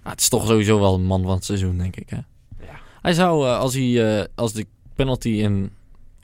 het 0.03 0.19
is 0.19 0.29
toch 0.29 0.47
sowieso 0.47 0.79
wel 0.79 0.93
een 0.93 1.05
man 1.05 1.23
van 1.23 1.31
het 1.35 1.45
seizoen, 1.45 1.77
denk 1.77 1.95
ik. 1.95 2.09
Hè? 2.09 2.15
Ja. 2.59 2.79
Hij 3.01 3.13
zou, 3.13 3.45
eh, 3.47 3.57
als, 3.59 3.73
hij, 3.73 4.17
eh, 4.19 4.25
als 4.35 4.53
de 4.53 4.65
penalty 4.95 5.29
in 5.29 5.71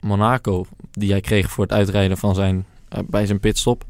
Monaco, 0.00 0.66
die 0.90 1.10
hij 1.10 1.20
kreeg 1.20 1.50
voor 1.50 1.64
het 1.64 1.72
uitrijden 1.72 2.16
van 2.18 2.34
zijn, 2.34 2.66
eh, 2.88 2.98
bij 3.06 3.26
zijn 3.26 3.40
pitstop, 3.40 3.84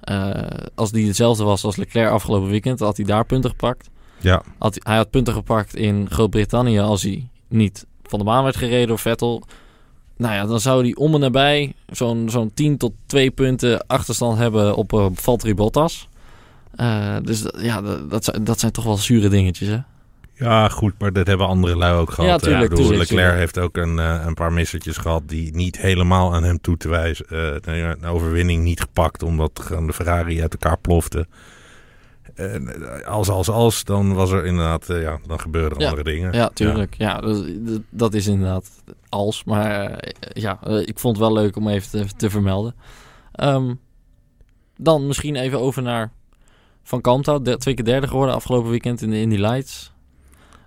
eh, 0.00 0.40
als 0.74 0.90
die 0.92 1.06
hetzelfde 1.06 1.44
was 1.44 1.64
als 1.64 1.76
Leclerc 1.76 2.10
afgelopen 2.10 2.48
weekend, 2.50 2.80
had 2.80 2.96
hij 2.96 3.06
daar 3.06 3.24
punten 3.26 3.50
gepakt. 3.50 3.90
Ja, 4.20 4.42
Had, 4.58 4.78
hij 4.82 4.96
had 4.96 5.10
punten 5.10 5.32
gepakt 5.34 5.76
in 5.76 6.10
Groot-Brittannië 6.10 6.78
als 6.78 7.02
hij 7.02 7.28
niet 7.48 7.86
van 8.08 8.18
de 8.18 8.24
baan 8.24 8.44
werd 8.44 8.56
gereden 8.56 8.88
door 8.88 8.98
Vettel. 8.98 9.42
Nou 10.16 10.34
ja, 10.34 10.46
dan 10.46 10.60
zou 10.60 10.82
hij 10.82 10.94
om 10.94 11.14
en 11.14 11.20
nabij 11.20 11.72
zo'n 11.86 12.30
zo'n 12.30 12.50
10 12.54 12.76
tot 12.76 12.92
2 13.06 13.30
punten 13.30 13.86
achterstand 13.86 14.38
hebben 14.38 14.74
op 14.76 14.92
uh, 14.92 15.06
Valtteri 15.14 15.54
Bottas. 15.54 16.08
Eh, 16.76 17.16
dus 17.22 17.42
dat- 17.42 17.56
ja, 17.60 17.80
dat, 17.82 18.30
dat, 18.42 18.60
zijn, 18.60 18.72
toch 18.72 18.84
wel 18.84 18.96
zure 18.96 19.28
dingetjes, 19.28 19.68
hè? 19.68 19.78
ja, 20.34 20.68
goed. 20.68 20.92
Maar 20.98 21.12
dat 21.12 21.26
hebben 21.26 21.46
andere 21.46 21.76
lui 21.76 21.94
ook 21.94 22.10
gehad. 22.10 22.26
Ja, 22.30 22.36
hè. 22.36 22.40
tuurlijk, 22.42 22.62
Ik 22.62 22.68
bedoel, 22.70 22.86
tuurlijk, 22.86 23.10
Leclerc 23.10 23.30
tuurlijk. 23.32 23.54
heeft 23.54 23.66
ook 23.66 23.76
een, 23.76 23.98
eh, 23.98 24.22
een 24.26 24.34
paar 24.34 24.52
missertjes 24.52 24.96
gehad 24.96 25.22
die 25.26 25.54
niet 25.54 25.76
helemaal 25.78 26.34
aan 26.34 26.44
hem 26.44 26.60
toe 26.60 26.76
te 26.76 26.88
wijzen. 26.88 27.26
een 27.70 28.04
overwinning 28.06 28.62
niet 28.62 28.80
gepakt 28.80 29.22
omdat 29.22 29.56
de 29.86 29.92
Ferrari 29.92 30.42
uit 30.42 30.52
elkaar 30.52 30.78
plofte. 30.78 31.26
En 32.34 33.04
als, 33.04 33.28
als, 33.28 33.48
als, 33.48 33.84
dan 33.84 34.14
was 34.14 34.30
er 34.30 34.44
inderdaad, 34.46 34.88
eh, 34.90 35.02
ja, 35.02 35.18
dan 35.26 35.40
gebeuren 35.40 35.78
Ja. 35.78 35.84
andere 35.84 36.04
dingen. 36.10 36.32
Ja, 36.32 36.48
tuurlijk. 36.54 36.94
Ja, 36.98 37.20
dat, 37.20 37.44
dat- 37.66 37.82
dat 37.90 38.14
is 38.14 38.26
inderdaad 38.26 38.70
als. 39.08 39.44
Maar 39.44 39.90
eh, 39.90 40.12
ja, 40.42 40.58
eh, 40.62 40.78
ik 40.80 40.98
vond 40.98 41.16
het 41.16 41.26
wel 41.26 41.34
leuk 41.34 41.56
om 41.56 41.68
even 41.68 41.90
te, 41.90 42.14
te 42.16 42.30
vermelden. 42.30 42.74
Ehm, 43.32 43.74
dan 44.76 45.06
misschien 45.06 45.36
even 45.36 45.60
over 45.60 45.82
naar 45.82 46.12
Van 46.82 47.00
Kamta. 47.00 47.38
De, 47.38 47.56
twee 47.56 47.74
keer 47.74 47.84
derde 47.84 48.08
geworden 48.08 48.34
afgelopen 48.34 48.70
weekend 48.70 49.02
in 49.02 49.10
de 49.10 49.20
Indy 49.20 49.36
Lights. 49.36 49.92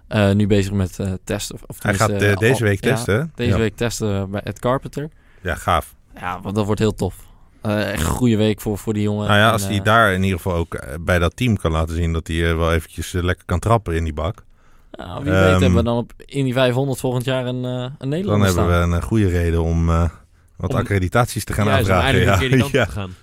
Eh, 0.08 0.32
nu 0.32 0.48
bezig 0.48 0.72
met 0.72 1.00
eh, 1.00 1.14
testen. 1.24 1.60
Of, 1.68 1.84
Hij 1.84 1.94
gaat 1.94 2.10
eh, 2.10 2.38
deze 2.38 2.64
week 2.64 2.80
testen, 2.80 3.32
deze 3.36 3.58
week 3.58 3.76
testen 3.76 4.30
bij 4.32 4.42
Ed 4.42 4.60
Carpenter. 4.60 5.10
Ja, 5.42 5.56
gaaf. 5.56 5.96
Ja, 6.16 6.42
want 6.42 6.56
dat 6.56 6.66
wordt 6.66 6.80
heel 6.80 6.94
tof. 6.94 7.26
Eh, 7.62 7.92
echt 7.92 8.02
een 8.02 8.08
goede 8.10 8.38
week 8.38 8.62
voor, 8.62 8.78
voor 8.78 8.94
die 8.94 9.04
jongen. 9.04 9.28
Nou 9.28 9.40
ja, 9.40 9.46
En, 9.46 9.52
als 9.52 9.64
hij 9.68 9.78
eh, 9.78 9.84
daar 9.84 10.14
in 10.14 10.24
ieder 10.24 10.38
geval 10.38 10.54
ook 10.58 10.74
eh, 10.74 10.94
bij 11.02 11.20
dat 11.20 11.36
team 11.36 11.58
kan 11.58 11.72
laten 11.72 11.96
zien 11.96 12.14
dat 12.14 12.28
hij 12.28 12.56
wel 12.56 12.74
eventjes 12.74 13.12
lekker 13.12 13.46
kan 13.46 13.60
trappen 13.60 13.96
in 13.96 14.04
die 14.04 14.14
bak. 14.14 14.44
nou, 14.92 15.24
wie 15.24 15.34
Ehm, 15.34 15.42
weet 15.44 15.52
hebben 15.62 15.76
we 15.80 15.84
dan 15.84 15.98
op 15.98 16.12
Indy 16.26 16.54
500 16.54 17.00
volgend 17.00 17.26
jaar 17.26 17.46
een, 17.46 17.66
eh 17.66 17.72
een 17.72 17.92
Dan 17.98 18.10
Nederlander 18.10 18.48
hebben 18.48 18.66
staan. 18.66 18.90
we 18.90 18.96
een 18.96 19.02
goede 19.02 19.28
reden 19.30 19.64
om 19.64 19.90
eh, 19.90 20.10
wat 20.56 20.70
Om- 20.72 20.76
accreditaties 20.80 21.44
te 21.44 21.54
gaan 21.54 21.66
ja, 21.66 21.78
aanvragen. 21.78 22.04
eindelijk 22.04 22.32
een 22.32 22.40
keer 22.40 22.50
die 22.50 22.60
kant 22.72 22.72
ja. 22.72 22.82
op 22.82 22.88
te 22.88 22.94
gaan. 22.94 23.14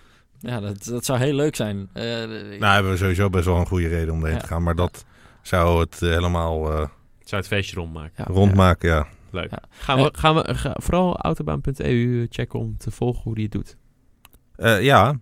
Ja, 0.40 0.60
dat, 0.60 0.84
dat 0.84 1.04
zou 1.04 1.18
heel 1.18 1.34
leuk 1.34 1.56
zijn. 1.56 1.88
Eh, 1.92 2.04
Nou, 2.58 2.74
hebben 2.74 2.92
we 2.92 2.98
sowieso 2.98 3.30
best 3.30 3.44
wel 3.44 3.56
een 3.56 3.66
goede 3.66 3.88
reden 3.88 4.14
om 4.14 4.20
erheen 4.20 4.34
Ja. 4.34 4.40
te 4.40 4.46
gaan. 4.46 4.62
Maar 4.62 4.74
dat 4.74 5.04
zou 5.42 5.80
het 5.80 6.00
helemaal 6.00 6.70
eh, 6.72 6.76
Zou 7.24 7.40
het 7.40 7.46
feestje 7.46 7.76
rondmaken. 7.76 8.12
ja, 8.16 8.24
rondmaken, 8.34 8.88
ja. 8.88 9.06
Leuk. 9.30 9.50
Ja. 9.50 9.58
Gaan 9.70 10.02
we, 10.02 10.10
gaan 10.16 10.34
we 10.34 10.54
ga- 10.54 10.76
vooral 10.80 11.16
autobaan.eu 11.16 12.26
checken 12.30 12.58
om 12.58 12.76
te 12.78 12.90
volgen 12.90 13.22
hoe 13.22 13.34
die 13.34 13.44
het 13.44 13.52
doet. 13.52 13.76
Eh, 14.56 14.82
ja. 14.82 15.18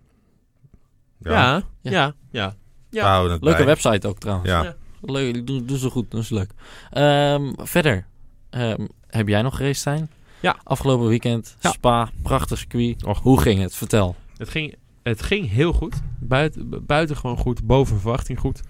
Ja, 1.19 1.31
Ja. 1.31 1.63
ja, 1.81 1.91
ja. 1.91 2.13
ja. 2.31 2.53
we 2.89 2.99
houden 2.99 3.31
het 3.31 3.43
Leuke 3.43 3.57
bij. 3.57 3.65
website 3.67 4.07
ook 4.07 4.19
trouwens. 4.19 4.49
Ja. 4.49 4.63
Ja. 4.63 4.75
Leuk, 5.01 5.47
doen, 5.47 5.65
doen 5.65 5.77
ze 5.77 5.89
goed, 5.89 6.11
doen 6.11 6.23
ze 6.23 6.33
leuk. 6.33 6.51
Ehm, 6.91 7.53
verder, 7.57 8.05
ehm, 8.49 8.87
heb 9.07 9.27
jij 9.27 9.41
nog 9.41 9.55
geraced 9.55 9.81
zijn? 9.83 10.09
Ja. 10.39 10.55
Afgelopen 10.63 11.07
weekend, 11.07 11.55
Ja. 11.59 11.71
Spa, 11.71 12.09
prachtig 12.21 12.57
circuit. 12.57 13.03
Och. 13.05 13.19
Hoe 13.19 13.41
ging 13.41 13.61
het? 13.61 13.75
Vertel. 13.75 14.15
Het 14.37 14.49
ging, 14.49 14.75
het 15.03 15.21
ging 15.21 15.49
heel 15.49 15.73
goed. 15.73 15.95
Buiten, 16.19 16.85
buiten 16.85 17.17
gewoon 17.17 17.37
goed, 17.37 17.63
boven 17.65 17.99
verwachting 17.99 18.39
goed. 18.39 18.61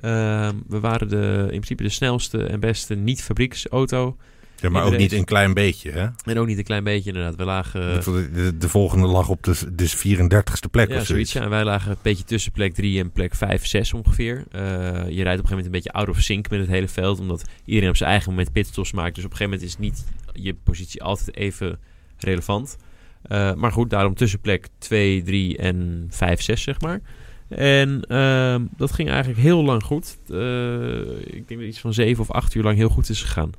Ehm, 0.00 0.54
we 0.68 0.80
waren 0.80 1.08
de, 1.08 1.38
in 1.42 1.46
principe 1.48 1.82
de 1.82 1.88
snelste 1.88 2.44
en 2.44 2.60
beste 2.60 2.94
niet-fabrieksauto. 2.94 4.16
Ja, 4.60 4.68
maar 4.68 4.84
ook 4.84 4.96
niet 4.96 5.12
een 5.12 5.24
klein 5.24 5.54
beetje, 5.54 5.90
hè? 5.90 6.08
En 6.24 6.38
ook 6.38 6.46
niet 6.46 6.58
een 6.58 6.64
klein 6.64 6.84
beetje 6.84 7.10
inderdaad. 7.10 7.36
We 7.36 7.44
lagen... 7.44 8.04
de, 8.04 8.30
de, 8.32 8.56
de 8.56 8.68
volgende 8.68 9.06
lag 9.06 9.28
op 9.28 9.42
de, 9.42 9.74
de 9.74 9.88
34ste 9.88 10.70
plek 10.70 10.88
ja, 10.88 10.96
of 10.96 11.06
zoiets. 11.06 11.06
zoiets. 11.06 11.32
Ja. 11.32 11.42
En 11.42 11.50
wij 11.50 11.64
lagen 11.64 11.90
een 11.90 11.96
beetje 12.02 12.24
tussen 12.24 12.52
plek 12.52 12.74
3 12.74 12.98
en 12.98 13.12
plek 13.12 13.34
5, 13.34 13.66
6 13.66 13.92
ongeveer. 13.92 14.44
Eh, 14.50 14.60
je 14.60 14.62
rijdt 14.62 15.08
op 15.08 15.16
een 15.16 15.26
gegeven 15.26 15.48
moment 15.48 15.64
een 15.64 15.70
beetje 15.70 15.92
out 15.92 16.08
of 16.08 16.20
sync 16.20 16.50
met 16.50 16.60
het 16.60 16.68
hele 16.68 16.88
veld. 16.88 17.20
Omdat 17.20 17.44
iedereen 17.64 17.88
op 17.88 17.96
zijn 17.96 18.10
eigen 18.10 18.30
moment 18.30 18.52
pitstops 18.52 18.92
maakt. 18.92 19.14
Dus 19.14 19.24
op 19.24 19.30
een 19.30 19.36
gegeven 19.36 19.58
moment 19.58 19.78
is 19.78 19.78
niet 19.78 20.04
je 20.32 20.54
positie 20.54 21.02
altijd 21.02 21.36
even 21.36 21.78
relevant. 22.18 22.76
Eh, 23.22 23.54
maar 23.54 23.72
goed, 23.72 23.90
daarom 23.90 24.14
tussen 24.14 24.40
plek 24.40 24.68
2, 24.78 25.22
3 25.22 25.56
en 25.56 26.06
5, 26.10 26.42
6 26.42 26.62
zeg 26.62 26.80
maar. 26.80 27.00
En 27.48 28.02
ehm, 28.08 28.64
dat 28.76 28.92
ging 28.92 29.08
eigenlijk 29.08 29.40
heel 29.40 29.64
lang 29.64 29.82
goed. 29.82 30.18
Eh, 30.28 31.00
ik 31.20 31.48
denk 31.48 31.60
dat 31.60 31.68
iets 31.68 31.80
van 31.80 31.94
7 31.94 32.22
of 32.22 32.30
8 32.30 32.54
uur 32.54 32.62
lang 32.62 32.76
heel 32.76 32.88
goed 32.88 33.08
is 33.08 33.22
gegaan. 33.22 33.50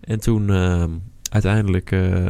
En 0.00 0.20
toen 0.20 0.50
ehm, 0.50 0.90
uiteindelijk, 1.30 1.90
eh, 1.92 2.26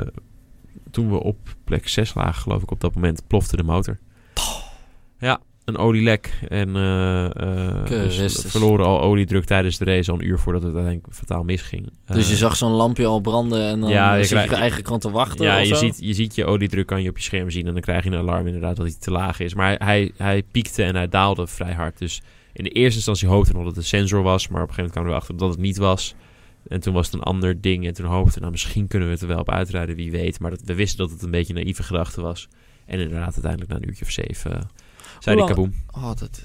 toen 0.91 1.11
we 1.11 1.23
op 1.23 1.37
plek 1.65 1.89
6 1.89 2.15
lagen 2.15 2.43
geloof 2.43 2.63
ik 2.63 2.71
op 2.71 2.81
dat 2.81 2.95
moment, 2.95 3.23
plofte 3.27 3.57
de 3.57 3.63
motor. 3.63 3.99
Ja, 5.19 5.41
een 5.65 5.77
olielek. 5.77 6.39
En 6.49 6.77
eh 6.77 7.25
eh, 7.25 7.85
dus 7.89 8.45
verloren 8.47 8.87
al 8.87 9.01
oliedruk 9.01 9.45
tijdens 9.45 9.79
de 9.79 9.85
race 9.85 10.11
al 10.11 10.19
een 10.19 10.27
uur 10.27 10.39
voordat 10.39 10.63
het 10.63 10.75
uiteindelijk 10.75 11.15
fataal 11.15 11.43
misging. 11.45 11.93
Dus 12.07 12.29
je 12.29 12.37
zag 12.37 12.57
zo'n 12.57 12.71
lampje 12.73 13.07
al 13.07 13.21
branden 13.21 13.69
en 13.69 13.81
dan 13.81 13.91
Ja, 13.91 14.15
je 14.15 14.25
zit 14.25 14.39
je 14.39 14.45
krijgt- 14.45 14.63
eigen 14.63 14.83
krant 14.83 15.01
te 15.01 15.11
wachten 15.11 15.45
Ja, 15.45 15.59
je 15.59 15.75
ziet, 15.75 15.99
je 16.01 16.15
ziet 16.15 16.35
je 16.35 16.45
oliedruk 16.45 16.87
kan 16.87 17.03
je 17.03 17.09
op 17.11 17.17
je 17.17 17.23
scherm 17.23 17.51
zien. 17.51 17.67
En 17.67 17.73
dan 17.73 17.83
krijg 17.83 18.05
je 18.05 18.11
een 18.11 18.19
alarm 18.19 18.47
inderdaad 18.47 18.77
dat 18.77 18.87
hij 18.87 18.97
te 19.01 19.11
laag 19.11 19.41
is. 19.41 19.55
Maar 19.55 19.67
hij, 19.67 19.79
hij, 19.79 20.13
hij 20.17 20.43
piekte 20.43 20.83
en 20.83 20.95
hij 20.95 21.09
daalde 21.09 21.47
vrij 21.47 21.73
hard. 21.73 21.99
Dus 21.99 22.23
in 22.53 22.65
de 22.65 22.71
eerste 22.71 22.97
instantie 22.97 23.29
hoopte 23.29 23.53
nog 23.53 23.61
dat 23.65 23.71
het 23.75 23.81
een 23.81 23.89
sensor 23.89 24.23
was. 24.23 24.49
Maar 24.49 24.63
op 24.63 24.69
een 24.69 24.75
gegeven 24.75 24.83
moment 24.83 24.93
kwamen 24.93 25.11
we 25.11 25.15
erachter 25.17 25.37
dat 25.37 25.51
het 25.51 25.59
niet 25.67 25.77
was. 25.77 26.15
En 26.69 26.81
toen 26.81 26.95
was 26.95 27.07
het 27.07 27.15
een 27.15 27.23
ander 27.23 27.61
ding. 27.61 27.87
En 27.87 27.93
toen 27.95 28.07
hoopten 28.07 28.35
we, 28.35 28.41
nou 28.41 28.51
misschien 28.53 28.87
kunnen 28.87 29.09
we 29.09 29.15
het 29.15 29.23
er 29.23 29.29
wel 29.29 29.39
op 29.39 29.51
uitrijden, 29.51 29.97
wie 29.97 30.11
weet. 30.11 30.41
Maar 30.41 30.51
dat, 30.51 30.61
we 30.65 30.75
wisten 30.75 30.99
dat 30.99 31.11
het 31.11 31.23
een 31.23 31.31
beetje 31.31 31.55
een 31.55 31.61
naïeve 31.61 31.83
gedachte 31.83 32.21
was. 32.21 32.49
En 32.87 32.99
inderdaad, 32.99 33.33
uiteindelijk 33.33 33.71
na 33.71 33.77
een 33.77 33.89
uurtje 33.89 34.05
of 34.05 34.11
zeven 34.11 34.51
uh, 34.53 34.59
zei 35.19 35.37
die 35.37 35.47
kaboom. 35.47 35.75
Oh, 35.91 36.17
dat... 36.17 36.43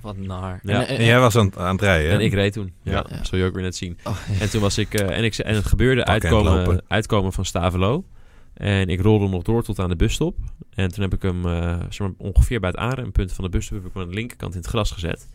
Wat 0.00 0.16
naar. 0.16 0.60
Ja. 0.62 0.86
En, 0.86 0.98
En 0.98 1.04
jij 1.04 1.20
was 1.20 1.36
aan, 1.36 1.46
het- 1.46 1.58
aan 1.58 1.72
het 1.72 1.80
rijden, 1.80 2.10
hè? 2.10 2.14
En 2.18 2.24
ik 2.24 2.32
reed 2.32 2.52
toen. 2.52 2.72
Ja, 2.82 2.92
Ja. 2.92 3.16
dat 3.16 3.26
zul 3.26 3.38
je 3.38 3.44
ook 3.44 3.54
weer 3.54 3.62
net 3.62 3.76
zien. 3.76 3.98
oh, 4.04 4.16
ja. 4.32 4.40
En 4.40 4.50
toen 4.50 4.60
was 4.60 4.78
ik... 4.78 4.94
eh, 4.94 5.16
en, 5.18 5.24
ik 5.24 5.36
en 5.36 5.54
het 5.54 5.66
gebeurde 5.66 6.04
uitkomen, 6.04 6.82
uitkomen 6.88 7.32
van 7.32 7.44
Stavelo. 7.44 8.04
En 8.54 8.88
ik 8.88 9.00
rolde 9.00 9.28
nog 9.28 9.42
door 9.42 9.62
tot 9.62 9.78
aan 9.78 9.88
de 9.88 9.96
busstop. 9.96 10.36
En 10.74 10.92
toen 10.92 11.02
heb 11.02 11.14
ik 11.14 11.22
hem 11.22 11.46
eh, 11.46 11.78
zeg 11.88 11.98
maar, 11.98 12.10
ongeveer 12.16 12.60
bij 12.60 12.70
het 12.70 12.78
aanrempunt 12.78 13.32
van 13.32 13.44
de 13.44 13.50
busstop... 13.50 13.76
heb 13.78 13.86
ik 13.86 13.92
hem 13.92 14.02
aan 14.02 14.08
de 14.08 14.14
linkerkant 14.14 14.54
in 14.54 14.60
het 14.60 14.68
gras 14.68 14.90
gezet. 14.90 15.28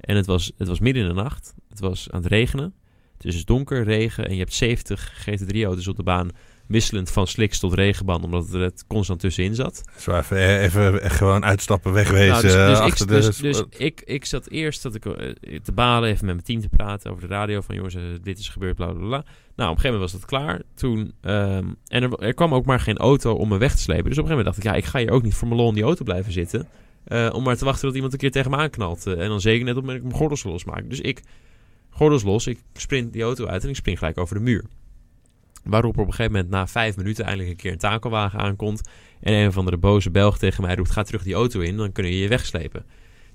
En 0.00 0.16
het 0.16 0.26
was, 0.26 0.52
het 0.58 0.68
was 0.68 0.78
midden 0.80 1.02
in 1.02 1.08
de 1.08 1.14
nacht. 1.14 1.54
Het 1.68 1.80
was 1.80 2.10
aan 2.10 2.22
het 2.22 2.30
regenen. 2.30 2.74
Het 3.18 3.26
is 3.26 3.34
dus 3.34 3.44
donker, 3.44 3.84
regen 3.84 4.26
en 4.26 4.32
je 4.32 4.38
hebt 4.38 4.54
70 4.54 5.26
GT3-auto's 5.28 5.86
op 5.88 5.96
de 5.96 6.02
baan... 6.02 6.28
wisselend 6.66 7.10
van 7.10 7.26
sliks 7.26 7.58
tot 7.58 7.74
regenband... 7.74 8.24
omdat 8.24 8.52
er 8.52 8.60
het 8.60 8.84
constant 8.86 9.20
tussenin 9.20 9.54
zat. 9.54 9.82
Zo 9.98 10.16
even, 10.16 10.36
eh, 10.36 10.62
even 10.62 11.02
eh, 11.02 11.10
gewoon 11.10 11.44
uitstappen, 11.44 11.92
wegwezen. 11.92 12.28
Nou, 12.28 12.42
dus, 12.42 12.54
eh, 12.54 12.66
dus, 12.68 12.78
achter 12.78 13.06
ik, 13.06 13.12
de... 13.12 13.26
dus, 13.26 13.36
dus 13.36 13.62
ik, 13.78 14.02
ik 14.04 14.24
zat 14.24 14.48
eerst 14.48 14.82
dat 14.82 14.94
ik, 14.94 15.06
eh, 15.06 15.34
te 15.62 15.72
balen 15.72 16.08
even 16.08 16.24
met 16.26 16.34
mijn 16.34 16.46
team 16.46 16.60
te 16.60 16.68
praten 16.76 17.10
over 17.10 17.22
de 17.28 17.34
radio. 17.34 17.60
Van 17.60 17.74
jongens, 17.74 17.94
eh, 17.94 18.02
dit 18.22 18.38
is 18.38 18.48
gebeurd, 18.48 18.76
bla 18.76 18.86
bla 18.86 19.06
bla. 19.06 19.24
Nou, 19.56 19.70
op 19.70 19.76
een 19.76 19.82
gegeven 19.82 19.90
moment 19.92 20.00
was 20.10 20.20
dat 20.20 20.24
klaar. 20.24 20.62
Toen, 20.74 21.12
ehm, 21.20 21.64
en 21.86 22.02
er, 22.02 22.12
er 22.18 22.34
kwam 22.34 22.54
ook 22.54 22.64
maar 22.66 22.80
geen 22.80 22.96
auto 22.98 23.32
om 23.34 23.48
me 23.48 23.58
weg 23.58 23.74
te 23.74 23.82
slepen. 23.82 24.08
Dus 24.08 24.18
op 24.18 24.24
een 24.24 24.30
gegeven 24.30 24.44
moment 24.46 24.54
dacht 24.54 24.58
ik, 24.58 24.72
ja, 24.72 24.74
ik 24.74 24.84
ga 24.92 24.98
hier 24.98 25.10
ook 25.10 25.22
niet 25.22 25.34
voor 25.34 25.48
mijn 25.48 25.60
lol 25.60 25.68
in 25.68 25.74
die 25.74 25.84
auto 25.84 26.04
blijven 26.04 26.32
zitten. 26.32 26.68
eh, 27.04 27.30
om 27.32 27.42
maar 27.42 27.56
te 27.56 27.64
wachten 27.64 27.86
tot 27.86 27.94
iemand 27.94 28.12
een 28.12 28.18
keer 28.18 28.30
tegen 28.30 28.50
me 28.50 28.56
aanknalt. 28.56 29.06
Eh, 29.06 29.20
en 29.22 29.28
dan 29.28 29.40
zeker 29.40 29.64
net 29.64 29.76
op 29.76 29.86
dat 29.86 29.94
ik 29.94 30.02
mijn 30.02 30.14
gordels 30.14 30.42
losmaak. 30.42 30.88
Dus 30.88 31.00
ik, 31.00 31.20
gordels 31.90 32.22
los, 32.22 32.46
ik 32.46 32.58
sprint 32.72 33.12
die 33.12 33.22
auto 33.22 33.46
uit 33.46 33.62
en 33.62 33.68
ik 33.68 33.76
spring 33.76 33.98
gelijk 33.98 34.18
over 34.18 34.34
de 34.34 34.42
muur. 34.42 34.64
Waarop 35.64 35.94
er 35.94 36.00
op 36.00 36.06
een 36.06 36.14
gegeven 36.14 36.32
moment 36.32 36.50
na 36.50 36.66
vijf 36.66 36.96
minuten 36.96 37.24
eindelijk 37.24 37.50
een 37.50 37.56
keer 37.56 37.72
een 37.72 37.78
takelwagen 37.78 38.38
aankomt. 38.38 38.88
En 39.20 39.32
een 39.34 39.52
van 39.52 39.64
de 39.64 39.76
boze 39.76 40.10
Belg 40.10 40.38
tegen 40.38 40.62
mij 40.62 40.74
roept: 40.74 40.90
Ga 40.90 41.02
terug 41.02 41.22
die 41.22 41.34
auto 41.34 41.60
in, 41.60 41.76
dan 41.76 41.92
kunnen 41.92 42.12
je 42.12 42.18
je 42.18 42.28
wegslepen. 42.28 42.86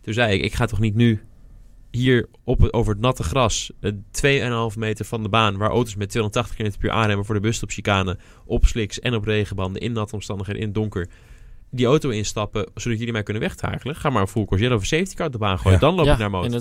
Toen 0.01 0.13
zei 0.13 0.33
ik: 0.33 0.43
Ik 0.43 0.53
ga 0.53 0.65
toch 0.65 0.79
niet 0.79 0.95
nu 0.95 1.21
hier 1.91 2.29
op 2.43 2.59
het, 2.61 2.73
over 2.73 2.93
het 2.93 3.01
natte 3.01 3.23
gras, 3.23 3.71
eh, 3.79 3.91
2,5 4.71 4.77
meter 4.77 5.05
van 5.05 5.23
de 5.23 5.29
baan, 5.29 5.57
waar 5.57 5.69
auto's 5.69 5.95
met 5.95 6.09
280 6.09 6.55
km 6.55 6.77
per 6.79 6.89
uur 6.89 6.91
aanremmen 6.91 7.25
voor 7.25 7.35
de 7.35 7.41
busstopchicane, 7.41 8.17
op 8.45 8.65
sliks 8.65 8.99
en 8.99 9.15
op 9.15 9.25
regenbanden, 9.25 9.81
in 9.81 9.91
natte 9.91 10.15
omstandigheden, 10.15 10.61
in 10.61 10.67
het 10.67 10.75
donker, 10.75 11.09
die 11.71 11.85
auto 11.85 12.09
instappen, 12.09 12.69
zodat 12.75 12.97
jullie 12.97 13.13
mij 13.13 13.23
kunnen 13.23 13.41
wegtakelen. 13.41 13.95
Ga 13.95 14.09
maar 14.09 14.21
een 14.21 14.27
full 14.27 14.45
course 14.45 14.73
of 14.73 14.85
safety 14.85 15.15
car 15.15 15.25
op 15.25 15.31
de 15.31 15.37
baan 15.37 15.59
gooien, 15.59 15.79
Ja. 15.79 15.85
dan 15.85 15.95
loop 15.95 16.05
ja, 16.05 16.13
ik 16.13 16.17
naar 16.19 16.29
motor 16.29 16.49
toe. 16.49 16.59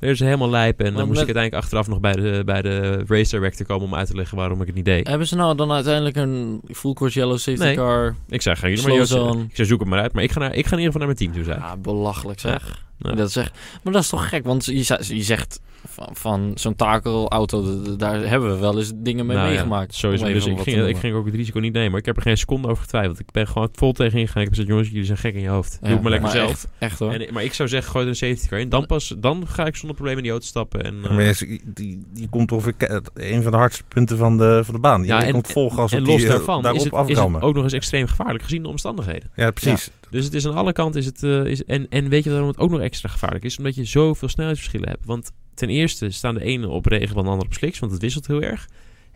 Dat 0.00 0.10
is 0.10 0.20
helemaal 0.20 0.50
lijp 0.50 0.80
en 0.80 0.84
dan 0.94 1.06
moest 1.06 1.08
met- 1.20 1.28
ik 1.28 1.34
uiteindelijk 1.34 1.54
achteraf 1.62 1.88
nog 1.88 2.00
bij 2.00 2.12
de, 2.12 2.42
bij 2.44 2.62
de 2.62 3.04
race 3.06 3.36
director 3.36 3.66
komen 3.66 3.86
om 3.86 3.94
uit 3.94 4.06
te 4.06 4.14
leggen 4.16 4.36
waarom 4.36 4.60
ik 4.60 4.66
het 4.66 4.76
niet 4.76 4.84
deed. 4.84 5.08
Hebben 5.08 5.26
ze 5.26 5.36
nou 5.36 5.56
dan 5.56 5.72
uiteindelijk 5.72 6.16
een 6.16 6.60
full 6.72 6.92
course 6.92 7.18
yellow 7.18 7.38
safety 7.38 7.62
Nee. 7.64 7.76
car? 7.76 8.14
Ik 8.28 8.42
zei, 8.42 8.56
gaan 8.56 8.70
jullie 8.70 8.84
maar 8.86 8.94
Joost. 8.96 9.12
Ik 9.12 9.56
zei, 9.56 9.68
zoek 9.68 9.80
het 9.80 9.88
maar 9.88 10.00
uit. 10.00 10.12
Maar 10.12 10.22
ik 10.22 10.32
ga, 10.32 10.38
naar, 10.40 10.54
ik 10.54 10.66
ga 10.66 10.72
in 10.72 10.78
ieder 10.82 10.92
geval 10.92 11.06
naar 11.06 11.16
mijn 11.16 11.32
team 11.32 11.44
toe, 11.44 11.54
ik. 11.54 11.60
Ja, 11.60 11.76
belachelijk 11.76 12.40
zeg. 12.40 12.66
Ja. 12.68 12.86
Dat 12.98 13.28
is 13.28 13.36
echt, 13.36 13.52
maar 13.82 13.92
dat 13.92 14.02
is 14.02 14.08
toch 14.08 14.28
gek, 14.28 14.44
want 14.44 14.64
je, 14.64 14.98
je 15.00 15.22
zegt 15.22 15.60
van, 15.88 16.08
van 16.12 16.52
zo'n 16.54 16.74
takelauto, 16.76 17.82
daar 17.96 18.28
hebben 18.28 18.50
we 18.50 18.56
wel 18.58 18.78
eens 18.78 18.92
dingen 18.94 19.26
mee 19.26 19.36
Nou 19.36 19.48
ja, 19.48 19.54
meegemaakt. 19.54 19.94
sowieso. 19.94 20.24
om 20.24 20.30
even 20.30 20.40
Dus 20.40 20.50
ik 20.66 20.74
ging, 20.74 20.86
ik 20.88 20.96
ging 20.96 21.14
ook 21.14 21.26
het 21.26 21.34
risico 21.34 21.58
niet 21.60 21.72
nemen. 21.72 21.90
Maar 21.90 22.00
ik 22.00 22.06
heb 22.06 22.16
er 22.16 22.22
geen 22.22 22.36
seconde 22.38 22.68
over 22.68 22.82
getwijfeld. 22.82 23.18
Ik 23.20 23.30
ben 23.30 23.46
gewoon 23.48 23.68
vol 23.72 23.92
tegen 23.92 24.18
ingegaan. 24.18 24.36
Ik 24.42 24.48
heb 24.48 24.48
gezegd, 24.48 24.68
jongens, 24.68 24.88
jullie 24.88 25.04
zijn 25.04 25.18
gek 25.18 25.34
in 25.34 25.40
je 25.40 25.48
hoofd. 25.48 25.70
Doe 25.80 25.88
Ja, 25.88 25.94
het 25.94 26.02
maar 26.02 26.10
lekker 26.12 26.30
zelf. 26.30 26.50
Echt, 26.50 26.68
echt 26.78 26.98
hoor. 26.98 27.12
En, 27.12 27.32
maar 27.32 27.44
ik 27.44 27.54
zou 27.54 27.68
zeggen, 27.68 27.90
gooi 27.90 28.04
er 28.04 28.10
een 28.10 28.16
safety 28.16 28.48
car 28.48 28.58
in. 28.58 28.68
Dan 28.68 28.86
pas, 28.86 29.14
dan 29.18 29.46
ga 29.48 29.66
ik 29.66 29.76
zonder 29.76 29.96
probleem 29.96 30.16
in 30.16 30.22
die 30.22 30.32
auto 30.32 30.46
stappen. 30.46 30.84
En, 30.84 30.94
eh, 31.04 31.10
Maar 31.10 31.22
je- 31.22 31.60
die, 31.64 32.02
die 32.12 32.28
komt 32.28 32.52
over 32.52 32.74
een 33.14 33.42
van 33.42 33.52
de 33.52 33.58
hardste 33.58 33.82
punten 33.88 34.16
van 34.16 34.38
de, 34.38 34.60
van 34.64 34.74
de 34.74 34.80
baan. 34.80 35.00
Die 35.00 35.10
Ja, 35.10 35.22
en- 35.24 35.32
komt 35.32 35.46
vol 35.52 35.70
gas 35.70 35.92
en 35.92 36.00
op 36.00 36.06
los 36.06 36.16
die, 36.16 36.24
eh, 36.24 36.30
daarvan 36.30 36.62
daarop 36.62 36.80
is 36.80 36.86
het, 36.86 36.94
is 36.94 36.98
het 37.00 37.10
aframmen. 37.10 37.40
ook 37.42 37.54
nog 37.54 37.64
eens 37.64 37.72
extreem 37.72 38.06
gevaarlijk 38.06 38.44
gezien 38.44 38.62
de 38.62 38.68
omstandigheden. 38.68 39.30
Ja, 39.34 39.50
precies. 39.50 39.90
Dus 40.10 40.24
het 40.24 40.34
is 40.34 40.46
aan 40.46 40.54
alle 40.54 40.72
kanten 40.72 41.00
is 41.00 41.06
het. 41.06 41.22
eh, 41.22 41.44
is, 41.44 41.64
en, 41.64 41.86
en 41.90 42.08
weet 42.08 42.24
je 42.24 42.30
waarom 42.30 42.48
het 42.48 42.58
ook 42.58 42.70
nog 42.70 42.80
extra 42.80 43.08
gevaarlijk 43.08 43.44
is? 43.44 43.58
Omdat 43.58 43.74
je 43.74 43.84
zoveel 43.84 44.28
snelheidsverschillen 44.28 44.88
hebt. 44.88 45.04
Want 45.06 45.32
ten 45.54 45.68
eerste 45.68 46.10
staan 46.10 46.34
de 46.34 46.42
ene 46.42 46.68
op 46.68 46.86
regen, 46.86 47.14
de 47.14 47.20
andere 47.20 47.44
op 47.44 47.52
sliks, 47.54 47.78
want 47.78 47.92
het 47.92 48.00
wisselt 48.00 48.26
heel 48.26 48.42
erg. 48.42 48.68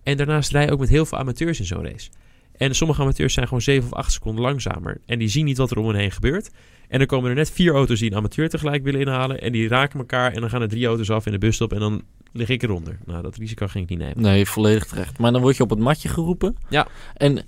En 0.02 0.16
daarnaast 0.16 0.50
rij 0.50 0.64
je 0.64 0.70
ook 0.72 0.78
met 0.80 0.88
heel 0.88 1.06
veel 1.06 1.18
amateurs 1.18 1.58
in 1.58 1.64
zo'n 1.64 1.84
race. 1.84 2.10
En 2.56 2.74
sommige 2.74 3.02
amateurs 3.02 3.34
zijn 3.34 3.46
gewoon 3.46 3.62
7 3.62 3.88
of 3.88 3.94
8 3.94 4.12
seconden 4.12 4.42
langzamer. 4.44 5.00
En 5.06 5.18
die 5.18 5.28
zien 5.28 5.44
niet 5.44 5.56
wat 5.56 5.70
er 5.70 5.78
om 5.78 5.86
hen 5.86 5.96
heen 5.96 6.10
gebeurt. 6.10 6.50
En 6.88 6.98
dan 6.98 7.06
komen 7.06 7.30
er 7.30 7.36
net 7.36 7.50
vier 7.50 7.74
auto's 7.74 7.98
die 7.98 8.10
een 8.10 8.16
amateur 8.16 8.48
tegelijk 8.48 8.82
willen 8.84 9.00
inhalen. 9.00 9.40
En 9.40 9.52
die 9.52 9.68
raken 9.68 9.98
elkaar. 9.98 10.32
En 10.32 10.40
dan 10.40 10.50
gaan 10.50 10.62
er 10.62 10.68
drie 10.68 10.86
auto's 10.86 11.10
af 11.10 11.26
in 11.26 11.32
de 11.32 11.38
busstop. 11.38 11.72
En 11.72 11.80
dan 11.80 12.02
lig 12.32 12.48
ik 12.48 12.62
eronder. 12.62 12.98
Nou, 13.06 13.22
dat 13.22 13.36
risico 13.36 13.66
ging 13.66 13.84
ik 13.84 13.90
niet 13.90 13.98
nemen. 13.98 14.22
Nee, 14.22 14.46
volledig 14.46 14.86
terecht. 14.86 15.18
Maar 15.18 15.32
dan 15.32 15.40
word 15.40 15.56
je 15.56 15.62
op 15.62 15.70
het 15.70 15.78
matje 15.78 16.08
geroepen. 16.08 16.56
Ja. 16.68 16.86
En 17.14 17.44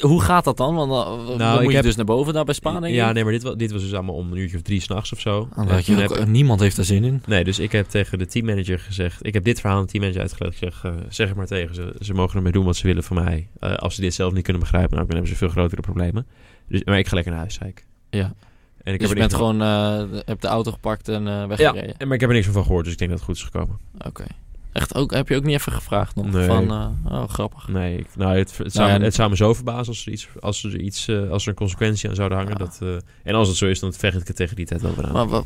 hoe 0.00 0.20
gaat 0.22 0.44
dat 0.44 0.56
dan? 0.56 0.74
Want 0.74 0.90
dan, 0.90 1.26
dan 1.26 1.36
Nou, 1.38 1.54
ik 1.56 1.60
moet 1.62 1.70
je 1.70 1.76
heb- 1.76 1.84
dus 1.84 1.96
naar 1.96 2.04
boven 2.04 2.32
daar 2.34 2.44
bij 2.44 2.54
Spa, 2.54 2.72
denk 2.72 2.84
ik? 2.84 2.92
Ja, 2.92 3.12
nee, 3.12 3.22
maar 3.24 3.32
dit 3.32 3.42
was, 3.42 3.56
dit 3.56 3.72
was 3.72 3.82
dus 3.82 3.94
allemaal 3.94 4.14
om 4.14 4.32
een 4.32 4.38
uurtje 4.38 4.56
of 4.56 4.62
drie 4.62 4.80
s'nachts 4.80 5.12
of 5.12 5.20
zo. 5.20 5.48
Je 5.56 5.82
toen 5.82 5.94
ook- 5.94 6.00
heb 6.00 6.10
ik- 6.10 6.26
niemand 6.26 6.60
heeft 6.60 6.76
daar 6.76 6.84
zin 6.84 7.04
in. 7.04 7.22
Nee, 7.26 7.44
dus 7.44 7.58
ik 7.58 7.72
heb 7.72 7.86
tegen 7.88 8.18
de 8.18 8.26
teammanager 8.26 8.78
gezegd... 8.78 9.26
Ik 9.26 9.34
heb 9.34 9.44
dit 9.44 9.60
verhaal 9.60 9.78
aan 9.78 9.84
de 9.84 9.90
teammanager 9.90 10.22
uitgelegd. 10.22 10.52
Ik 10.52 10.58
zeg, 10.72 10.84
eh, 10.84 10.92
zeg 11.08 11.28
het 11.28 11.36
maar 11.36 11.46
tegen 11.46 11.74
ze. 11.74 11.94
Ze 12.00 12.14
mogen 12.14 12.36
ermee 12.36 12.52
doen 12.52 12.64
wat 12.64 12.76
ze 12.76 12.86
willen 12.86 13.02
van 13.04 13.16
mij. 13.24 13.48
Eh, 13.60 13.74
als 13.74 13.94
ze 13.94 14.00
dit 14.00 14.14
zelf 14.14 14.32
niet 14.32 14.42
kunnen 14.44 14.62
begrijpen, 14.62 14.94
nou, 14.96 15.06
dan 15.06 15.14
hebben 15.16 15.32
ze 15.32 15.38
veel 15.38 15.48
grotere 15.48 15.80
problemen. 15.82 16.26
Dus, 16.68 16.84
maar 16.84 16.98
ik 16.98 17.06
ga 17.08 17.14
lekker 17.14 17.32
naar 17.32 17.40
huis, 17.40 17.54
zei 17.54 17.70
ik. 17.70 17.86
Ja. 18.10 18.34
En 18.82 18.94
ik 18.94 19.00
dus 19.00 19.08
je 19.08 19.14
er 19.14 19.20
niks 19.20 19.36
bent 19.36 19.42
gewoon, 19.58 19.62
eh 19.62 20.18
heb 20.26 20.40
de 20.40 20.48
auto 20.48 20.72
gepakt 20.72 21.08
en 21.08 21.26
eh 21.26 21.32
Ja, 21.32 21.46
weggereden. 21.46 21.94
en- 21.98 22.06
maar 22.06 22.14
ik 22.14 22.20
heb 22.20 22.30
er 22.30 22.36
niks 22.36 22.48
van 22.48 22.62
gehoord, 22.64 22.84
dus 22.84 22.92
ik 22.92 22.98
denk 22.98 23.10
dat 23.10 23.18
het 23.18 23.28
goed 23.28 23.36
is 23.38 23.42
gekomen. 23.42 23.78
Oké. 24.06 24.24
Echt 24.72 24.94
ook, 24.94 25.12
heb 25.12 25.28
je 25.28 25.36
ook 25.36 25.44
niet 25.44 25.54
even 25.54 25.72
gevraagd 25.72 26.14
nog? 26.14 26.30
Nee. 26.32 26.46
Van, 26.46 26.70
eh, 26.70 27.12
oh, 27.12 27.28
grappig. 27.28 27.68
Nee, 27.68 27.98
ik, 27.98 28.06
nou, 28.16 28.36
het, 28.38 28.48
het, 28.50 28.58
Nou 28.58 28.70
zou, 28.70 28.88
ja, 28.90 28.98
me- 28.98 29.04
het 29.04 29.14
zou 29.14 29.30
me 29.30 29.36
zo 29.36 29.54
verbazen 29.54 29.86
als 29.88 30.06
er, 30.06 30.12
iets, 30.12 30.28
als 30.40 30.64
er, 30.64 30.76
iets, 30.80 31.08
eh, 31.08 31.30
als 31.30 31.42
er 31.42 31.48
een 31.48 31.54
consequentie 31.54 32.08
aan 32.08 32.14
zouden 32.14 32.38
hangen. 32.38 32.52
Ja. 32.52 32.58
Dat, 32.64 32.78
eh, 32.82 32.88
en 33.22 33.34
als 33.34 33.48
het 33.48 33.56
zo 33.56 33.66
is, 33.66 33.80
dan 33.80 33.92
vecht 33.92 34.20
ik 34.20 34.26
het 34.26 34.36
tegen 34.36 34.56
die 34.56 34.66
tijd 34.66 34.80
wel 34.82 34.94
weer 34.94 35.06
aan. 35.06 35.28
Maar 35.28 35.42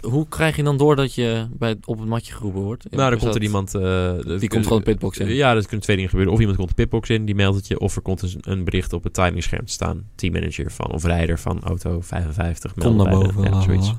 hoe 0.00 0.28
krijg 0.28 0.56
je 0.56 0.62
dan 0.62 0.76
door 0.76 0.96
dat 0.96 1.14
je 1.14 1.46
bij, 1.50 1.76
op 1.84 1.98
het 1.98 2.08
matje 2.08 2.32
geroepen 2.34 2.60
wordt? 2.62 2.86
nou, 2.90 3.10
dan 3.10 3.18
komt 3.18 3.34
er 3.34 3.42
iemand... 3.42 3.74
eh, 3.74 4.12
Die 4.38 4.48
komt 4.48 4.62
gewoon 4.66 4.78
de 4.78 4.84
pitbox 4.84 5.18
in. 5.18 5.28
Ja, 5.28 5.54
dat 5.54 5.62
kunnen 5.66 5.80
twee 5.80 5.96
dingen 5.96 6.10
gebeuren. 6.10 6.34
Of 6.34 6.40
iemand 6.40 6.58
komt 6.58 6.68
de 6.68 6.74
pitbox 6.74 7.08
in, 7.08 7.24
die 7.24 7.34
meldt 7.34 7.56
het 7.56 7.66
je. 7.66 7.78
Of 7.80 7.96
er 7.96 8.02
komt 8.02 8.22
een, 8.22 8.34
een 8.40 8.64
bericht 8.64 8.92
op 8.92 9.04
het 9.04 9.14
timingscherm 9.14 9.66
te 9.66 9.72
staan. 9.72 10.04
Teammanager 10.14 10.70
van, 10.72 10.92
of 10.92 11.04
rijder 11.04 11.38
van 11.38 11.62
auto 11.62 12.00
55. 12.00 12.72
Kom 12.74 12.96
naar 12.96 13.08
melden 13.08 13.18
bij 13.18 13.26
de- 13.26 13.32
boven. 13.50 13.52
Ja, 13.58 13.60
zoiets. 13.60 13.92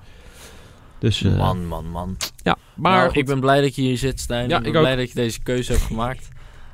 Dus, 0.99 1.23
eh, 1.23 1.37
Man, 1.37 1.67
man, 1.67 1.89
man. 1.89 2.17
Ja, 2.43 2.57
maar 2.75 3.07
goed. 3.07 3.17
ik 3.17 3.25
ben 3.25 3.39
blij 3.39 3.61
dat 3.61 3.75
je 3.75 3.81
hier 3.81 3.97
zit, 3.97 4.19
Stijn. 4.19 4.49
Ja, 4.49 4.55
ik 4.57 4.61
ben 4.61 4.71
ik 4.71 4.77
ook. 4.77 4.83
blij 4.83 4.95
dat 4.95 5.07
je 5.07 5.15
deze 5.15 5.41
keuze 5.41 5.71
hebt 5.71 5.83
gemaakt. 5.83 6.27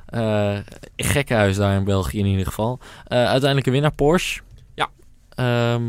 Eh 0.06 0.58
gekke 0.96 1.34
huis 1.34 1.56
daar 1.56 1.76
in 1.76 1.84
België 1.84 2.18
in 2.18 2.26
ieder 2.26 2.46
geval. 2.46 2.78
Eh, 3.04 3.18
uiteindelijk 3.18 3.66
een 3.66 3.72
winnaar 3.72 3.92
Porsche. 3.94 4.40
Ja. 4.74 4.88
Ehm, 5.30 5.82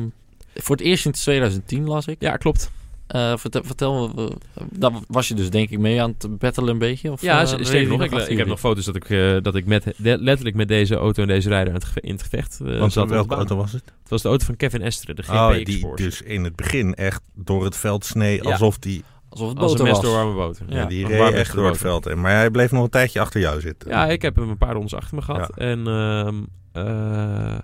voor 0.56 0.76
het 0.76 0.86
eerst 0.86 1.02
sinds 1.02 1.22
2010 1.22 1.88
las 1.88 2.08
ik. 2.08 2.16
Ja, 2.20 2.38
klopt. 2.38 2.72
Eh, 3.08 3.38
vertel, 3.38 3.64
vertel 3.64 4.08
me, 4.16 4.32
daar 4.70 4.92
was 5.08 5.28
je 5.28 5.34
dus 5.34 5.50
denk 5.50 5.70
ik 5.70 5.80
mee 5.80 6.02
aan 6.02 6.16
het 6.18 6.38
battelen 6.40 6.70
een 6.70 6.78
beetje? 6.80 7.12
Of, 7.12 7.22
Ja, 7.22 7.44
jullie 7.46 7.88
nog, 7.88 8.04
ik, 8.04 8.12
ik 8.14 8.38
heb 8.38 8.48
nog 8.48 8.60
foto's 8.60 8.86
dat 8.86 8.96
ik, 8.96 9.10
eh, 9.10 9.36
dat 9.42 9.56
ik 9.56 9.66
met, 9.66 9.84
de- 9.98 10.18
letterlijk 10.18 10.56
met 10.56 10.68
deze 10.68 10.96
auto 10.96 11.22
en 11.22 11.28
deze 11.28 11.50
rijder 11.50 11.68
aan 11.74 11.80
het 11.80 11.88
geve- 11.88 12.02
in 12.02 12.12
het 12.14 12.22
gevecht 12.24 12.60
eh, 12.66 12.80
Want 12.80 12.94
zat. 12.94 13.10
welke 13.10 13.36
auto 13.36 13.56
was 13.56 13.72
het? 13.72 13.84
Het 13.86 14.10
was 14.10 14.22
de 14.22 14.28
auto 14.28 14.46
van 14.46 14.56
Kevin 14.56 14.82
Esteren, 14.82 15.16
de 15.16 15.24
GP 15.24 15.30
Oh, 15.34 15.54
die 15.64 15.96
dus 15.96 16.22
in 16.22 16.44
het 16.44 16.56
begin 16.56 16.94
echt 16.96 17.22
door 17.34 17.64
het 17.64 17.78
veld 17.78 18.06
snee. 18.06 18.44
Ja. 18.44 18.52
Alsof 18.52 18.78
die, 18.80 19.04
Alsof 19.32 19.50
het 19.50 19.58
Als 19.60 19.72
een 19.72 19.78
boter 19.78 19.84
mes 19.94 19.94
was. 19.94 20.02
door 20.02 20.14
warme 20.14 20.34
boter. 20.34 20.66
ja, 20.70 20.76
Ja, 20.76 20.86
die 20.86 21.08
reed 21.08 21.18
warme 21.18 21.38
echt 21.38 21.54
door 21.56 21.64
het 21.64 21.72
boter. 21.74 21.88
veld. 21.88 22.06
En- 22.06 22.22
Maar 22.22 22.32
hij 22.36 22.50
bleef 22.50 22.72
nog 22.72 22.84
een 22.84 22.90
tijdje 22.90 23.20
achter 23.20 23.40
jou 23.42 23.62
zitten. 23.62 23.90
Ja, 23.90 24.08
ik 24.08 24.22
heb 24.22 24.36
hem 24.36 24.50
een 24.50 24.58
paar 24.58 24.74
rondes 24.74 24.94
achter 24.96 25.16
me 25.16 25.22
gehad. 25.22 25.58
En, 25.58 25.88
ehm, 25.88 26.36
eh, 26.72 27.58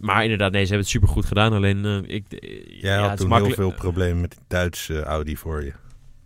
maar 0.00 0.22
inderdaad, 0.22 0.52
nee, 0.52 0.60
ze 0.64 0.68
hebben 0.68 0.86
het 0.86 0.88
supergoed 0.88 1.24
gedaan. 1.24 1.52
Alleen, 1.52 1.84
eh, 1.84 2.14
ik, 2.16 2.24
eh, 2.28 2.50
Jij 2.80 2.90
ja, 2.90 2.94
had 3.00 3.02
het 3.04 3.12
is 3.12 3.18
toen 3.20 3.28
makkelijk- 3.28 3.56
heel 3.58 3.68
veel 3.70 3.78
problemen 3.78 4.20
met 4.20 4.30
die 4.30 4.40
Duitse 4.48 5.02
Audi 5.02 5.36
voor 5.36 5.64
je. 5.64 5.72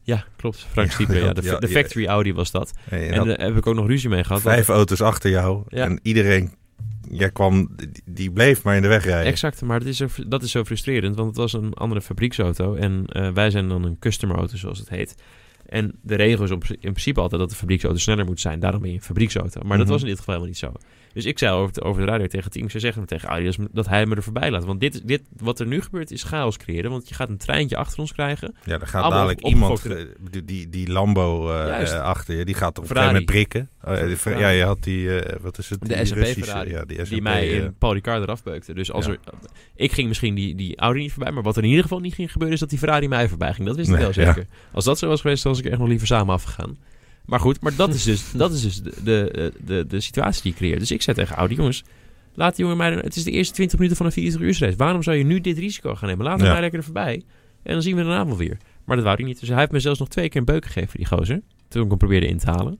Ja, 0.03 0.25
klopt. 0.37 0.67
Frank 0.71 0.87
Ja, 0.89 0.95
Stieper, 0.95 1.17
ja, 1.17 1.25
ja, 1.25 1.33
de, 1.33 1.43
ja, 1.43 1.59
de 1.59 1.69
ja. 1.69 1.73
factory 1.81 2.07
Audi 2.07 2.35
was 2.35 2.51
dat. 2.51 2.73
En 2.89 3.01
je 3.01 3.07
En 3.07 3.17
had 3.19 3.27
daar 3.27 3.41
heb 3.41 3.57
ik 3.57 3.67
ook 3.67 3.75
nog 3.75 3.87
ruzie 3.87 4.09
mee 4.09 4.25
gehad. 4.25 4.43
vijf 4.43 4.69
auto's 4.69 5.01
achter 5.01 5.31
jou. 5.31 5.62
Ja. 5.69 5.85
En 5.85 6.01
iedereen, 6.03 6.55
jij 7.11 7.30
kwam, 7.30 7.76
die, 8.04 8.30
bleef 8.30 8.62
maar 8.62 8.76
in 8.76 8.82
de 8.82 8.88
weg 8.88 9.04
rijden. 9.04 9.26
Exact, 9.32 9.62
maar 9.62 9.78
dat 9.78 9.88
is, 9.88 9.96
zo, 9.96 10.07
dat 10.26 10.42
is 10.42 10.50
zo 10.50 10.64
frustrerend, 10.64 11.16
want 11.16 11.28
het 11.28 11.36
was 11.36 11.52
een 11.52 11.74
andere 11.74 12.00
fabrieksauto. 12.00 12.74
En 12.74 13.07
eh, 13.07 13.32
wij 13.32 13.50
zijn 13.50 13.68
dan 13.68 13.84
een 13.84 13.98
customerauto, 13.98 14.57
zoals 14.57 14.78
het 14.78 14.88
heet. 14.88 15.14
En 15.66 15.92
de 16.02 16.14
regel 16.14 16.44
is 16.44 16.50
in 16.50 16.59
principe 16.92 17.20
altijd 17.20 17.40
dat 17.40 17.50
de 17.50 17.57
fabrieksauto 17.57 17.98
sneller 17.98 18.24
moet 18.24 18.40
zijn. 18.40 18.61
Daarom 18.61 18.80
ben 18.80 18.90
je 18.90 18.96
een 18.96 19.02
fabrieksauto. 19.02 19.61
Maar 19.64 19.76
dat 19.76 19.86
Mhm. 19.86 19.94
was 19.94 20.02
in 20.02 20.09
dit 20.09 20.18
geval 20.18 20.34
helemaal 20.34 20.54
niet 20.54 20.80
zo. 20.80 20.95
Dus 21.17 21.25
ik 21.25 21.39
zei 21.39 21.53
over 21.55 21.73
de, 21.73 21.83
over 21.83 22.01
de 22.05 22.09
radio 22.11 22.27
tegen 22.27 22.45
het 22.45 22.53
team, 22.53 22.71
ze 22.71 22.79
zeggen 22.79 23.07
tegen 23.07 23.29
Audi 23.29 23.51
dat, 23.73 23.89
hij 23.89 24.07
me 24.07 24.14
er 24.14 24.23
voorbij 24.23 24.51
laat. 24.51 24.64
Want 24.64 24.81
dit, 24.81 25.07
dit, 25.09 25.23
wat 25.37 25.61
er 25.61 25.67
nu 25.67 25.81
gebeurt 25.83 26.11
is 26.11 26.23
chaos 26.23 26.57
creëren. 26.57 26.91
Want 26.91 27.09
je 27.09 27.14
gaat 27.14 27.29
een 27.29 27.37
treintje 27.37 27.77
achter 27.77 27.99
ons 27.99 28.12
krijgen. 28.12 28.55
Ja, 28.64 28.73
er 28.81 28.87
gaat 28.87 29.03
Allemaal 29.03 29.11
dadelijk 29.11 29.45
op- 29.45 29.51
iemand, 29.53 29.85
eh, 29.87 30.05
die, 30.31 30.45
die, 30.45 30.69
die 30.69 30.89
Lambo 30.91 31.51
eh, 31.53 31.93
eh, 31.93 32.01
achter 32.01 32.37
je, 32.37 32.45
die 32.45 32.55
gaat 32.55 32.79
op 32.79 32.83
een 32.83 32.89
gegeven 32.89 33.07
moment 33.07 33.25
prikken. 33.27 33.69
Oh, 33.85 34.39
ja, 34.39 34.49
je 34.49 34.64
had 34.64 34.83
die, 34.83 35.21
eh, 35.21 35.41
wat 35.41 35.59
is 35.59 35.71
het? 35.71 35.81
De 35.81 35.87
die 35.87 36.05
SAP 36.05 36.17
Russische- 36.17 36.45
Ferrari, 36.45 36.71
Ja, 36.71 36.85
die, 36.85 37.03
die 37.03 37.23
mij 37.23 37.49
in 37.49 37.75
Paul 37.79 37.93
Ricard 37.93 38.23
eraf 38.23 38.43
beukte. 38.43 38.75
Dus 38.75 38.93
als 38.93 39.07
Ja. 39.07 39.12
er, 39.12 39.19
ik 39.75 39.93
ging 39.93 40.09
misschien 40.09 40.35
die, 40.35 40.55
die 40.55 40.77
Audi 40.77 41.01
niet 41.01 41.12
voorbij. 41.12 41.33
Maar 41.33 41.43
wat 41.43 41.57
er 41.57 41.62
in 41.62 41.69
ieder 41.69 41.83
geval 41.83 42.01
niet 42.01 42.14
ging 42.14 42.31
gebeuren, 42.33 42.55
is 42.55 42.61
dat 42.61 42.71
die 42.71 42.79
Ferrari 42.79 43.09
mij 43.09 43.29
voorbij 43.29 43.53
ging. 43.55 43.67
Dat 43.67 43.77
wist 43.77 43.91
ik 43.91 43.97
wel 43.97 44.07
ja. 44.07 44.12
zeker. 44.12 44.47
Als 44.73 44.85
dat 44.85 44.99
zo 44.99 45.09
was 45.09 45.21
geweest, 45.21 45.43
dan 45.43 45.53
was 45.53 45.61
ik 45.61 45.67
echt 45.71 45.79
nog 45.79 45.89
liever 45.89 46.07
samen 46.07 46.35
afgegaan. 46.35 46.77
Maar 47.27 47.41
goed, 47.41 47.61
maar 47.61 47.77
dat 47.77 47.95
is 47.95 48.03
dus, 48.03 48.33
dat 48.43 48.53
is 48.53 48.62
dus 48.62 48.83
de, 48.83 48.93
de, 49.05 49.53
de, 49.64 49.87
de 49.89 50.01
situatie 50.01 50.43
die 50.43 50.53
je 50.53 50.59
creëert. 50.59 50.79
Dus 50.81 50.91
ik 50.91 51.03
zei 51.03 51.16
tegen 51.16 51.37
Audi, 51.37 51.55
jongens, 51.55 51.85
laat 52.35 52.57
die 52.57 52.64
jongen 52.64 52.79
mij... 52.79 52.93
Het 52.93 53.16
is 53.16 53.24
de 53.24 53.31
eerste 53.31 53.55
20 53.55 53.77
minuten 53.77 53.97
van 53.97 54.07
een 54.07 54.12
24 54.12 54.61
uur 54.61 54.66
race. 54.66 54.79
Waarom 54.79 55.03
zou 55.03 55.16
je 55.16 55.24
nu 55.24 55.41
dit 55.41 55.59
risico 55.59 55.95
gaan 55.95 56.09
nemen? 56.09 56.24
Laat 56.24 56.37
hem 56.37 56.47
Ja. 56.47 56.53
mij 56.53 56.61
lekker 56.61 56.79
er 56.79 56.85
voorbij. 56.85 57.22
En 57.62 57.72
dan 57.72 57.83
zien 57.83 57.97
we 57.97 58.03
daarna 58.03 58.27
wel 58.27 58.37
weer. 58.37 58.57
Maar 58.85 58.97
dat 58.97 59.05
wou 59.05 59.16
hij 59.16 59.27
niet. 59.27 59.41
Dus 59.41 59.49
hij 59.49 59.59
heeft 59.59 59.70
me 59.70 59.81
zelfs 59.81 59.99
nog 59.99 60.09
twee 60.09 60.29
keer 60.29 60.41
een 60.41 60.47
beuk 60.47 60.64
gegeven, 60.64 60.97
die 60.97 61.07
gozer. 61.07 61.41
Toen 61.68 61.83
ik 61.83 61.89
hem 61.89 61.99
probeerde 61.99 62.27
in 62.27 62.39
te 62.39 62.51
halen. 62.51 62.79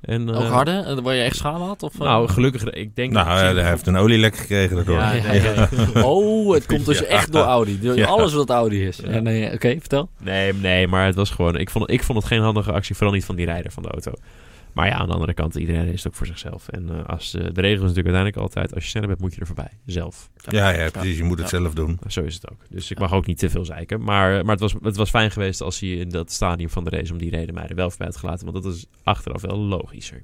En, 0.00 0.34
Ook 0.34 0.42
eh, 0.42 0.50
harde? 0.50 0.70
Eh, 0.70 0.98
Waar 0.98 1.14
je 1.14 1.22
echt 1.22 1.36
schade 1.36 1.64
had? 1.64 1.82
Of, 1.82 1.94
eh? 1.94 2.00
Nou, 2.00 2.28
gelukkig, 2.28 2.64
ik 2.64 2.96
denk... 2.96 3.12
Nou, 3.12 3.28
dat- 3.54 3.54
hij 3.62 3.68
heeft 3.70 3.86
een 3.86 3.96
olielek 3.96 4.36
gekregen 4.36 4.76
daardoor. 4.76 4.94
Ja, 4.98 5.12
Ja, 5.12 5.32
ja, 5.32 5.52
ja. 5.52 5.68
Oh, 6.02 6.54
het 6.54 6.66
komt 6.66 6.86
dus 6.86 6.98
Ja. 6.98 7.04
echt 7.04 7.32
door 7.32 7.42
Audi. 7.44 7.80
Door 7.80 7.96
Ja. 7.96 8.06
alles 8.06 8.32
wat 8.34 8.50
Audi 8.50 8.86
is. 8.86 8.96
Ja. 9.04 9.10
Ja, 9.12 9.20
nee, 9.20 9.52
Oké, 9.52 9.76
vertel. 9.80 10.08
Nee, 10.22 10.52
nee, 10.54 10.86
maar 10.88 11.06
het 11.06 11.14
was 11.14 11.30
gewoon... 11.30 11.56
Ik 11.56 11.70
vond, 11.70 11.90
ik 11.90 12.02
vond 12.02 12.18
het 12.18 12.26
geen 12.26 12.40
handige 12.40 12.72
actie, 12.72 12.94
vooral 12.94 13.14
niet 13.14 13.24
van 13.24 13.36
die 13.36 13.46
rijder 13.46 13.72
van 13.72 13.82
de 13.82 13.88
auto. 13.90 14.12
Maar 14.72 14.86
ja, 14.86 14.94
aan 14.94 15.06
de 15.06 15.12
andere 15.12 15.34
kant, 15.34 15.54
iedereen 15.54 15.86
is 15.86 16.06
ook 16.06 16.14
voor 16.14 16.26
zichzelf. 16.26 16.68
En 16.68 16.88
eh, 16.90 17.04
als, 17.04 17.34
eh, 17.34 17.40
de 17.40 17.60
regel 17.60 17.84
is 17.84 17.88
natuurlijk 17.88 18.14
uiteindelijk 18.14 18.36
altijd... 18.36 18.74
als 18.74 18.84
je 18.84 18.90
sneller 18.90 19.08
bent, 19.08 19.20
moet 19.20 19.34
je 19.34 19.40
er 19.40 19.46
voorbij. 19.46 19.70
Zelf. 19.86 20.30
Ja, 20.48 20.68
ja, 20.68 20.90
precies. 20.90 21.16
Je 21.16 21.24
moet 21.24 21.38
het 21.38 21.48
zelf 21.48 21.74
doen. 21.74 21.96
Nou, 22.00 22.10
Zo 22.10 22.22
is 22.22 22.34
het 22.34 22.50
ook. 22.50 22.60
Dus 22.70 22.90
ik 22.90 22.98
mag 22.98 23.12
ook 23.12 23.26
niet 23.26 23.38
te 23.38 23.50
veel 23.50 23.64
zeiken. 23.64 24.02
Maar, 24.02 24.44
maar 24.44 24.52
het, 24.52 24.60
was, 24.60 24.74
het 24.82 24.96
was 24.96 25.10
fijn 25.10 25.30
geweest 25.30 25.60
als 25.60 25.80
hij 25.80 25.88
in 25.88 26.08
dat 26.08 26.32
stadium 26.32 26.70
van 26.70 26.84
de 26.84 26.90
race... 26.90 27.12
om 27.12 27.18
die 27.18 27.30
reden 27.30 27.54
mij 27.54 27.66
er 27.66 27.74
wel 27.74 27.88
voorbij 27.88 28.06
had 28.06 28.16
gelaten. 28.16 28.52
Want 28.52 28.64
dat 28.64 28.74
is 28.74 28.86
achteraf 29.02 29.40
wel 29.40 29.58
logischer. 29.58 30.22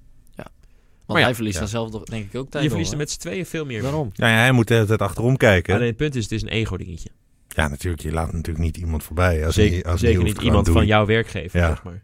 Want 1.06 1.18
ja, 1.18 1.24
hij 1.24 1.34
verliest 1.34 1.54
ja. 1.54 1.60
dan 1.60 1.70
zelf 1.70 1.90
toch, 1.90 2.04
denk 2.04 2.24
ik 2.24 2.40
ook 2.40 2.50
tijd. 2.50 2.64
je 2.64 2.70
verliest 2.70 2.92
er 2.92 2.98
met 2.98 3.10
z'n 3.10 3.20
tweeën 3.20 3.46
veel 3.46 3.64
meer. 3.64 3.82
Daarom. 3.82 4.10
Ja, 4.12 4.28
ja, 4.28 4.36
hij 4.36 4.52
moet 4.52 4.68
de 4.68 4.74
hele 4.74 4.86
tijd 4.86 5.00
achterom 5.00 5.36
kijken. 5.36 5.74
Alleen 5.74 5.86
het 5.86 5.96
punt 5.96 6.14
is, 6.14 6.22
het 6.22 6.32
is 6.32 6.42
een 6.42 6.48
ego-dingetje. 6.48 7.10
Ja, 7.48 7.68
natuurlijk. 7.68 8.02
Je 8.02 8.12
laat 8.12 8.32
natuurlijk 8.32 8.64
niet 8.64 8.76
iemand 8.76 9.02
voorbij. 9.02 9.46
Als 9.46 9.54
Zeker, 9.54 9.82
hij, 9.82 9.92
als 9.92 10.00
zeker 10.00 10.22
niet 10.22 10.42
iemand 10.42 10.68
van 10.68 10.86
jouw 10.86 11.06
werkgever, 11.06 11.60
Ja. 11.60 11.68
zeg 11.68 11.82
maar. 11.82 12.02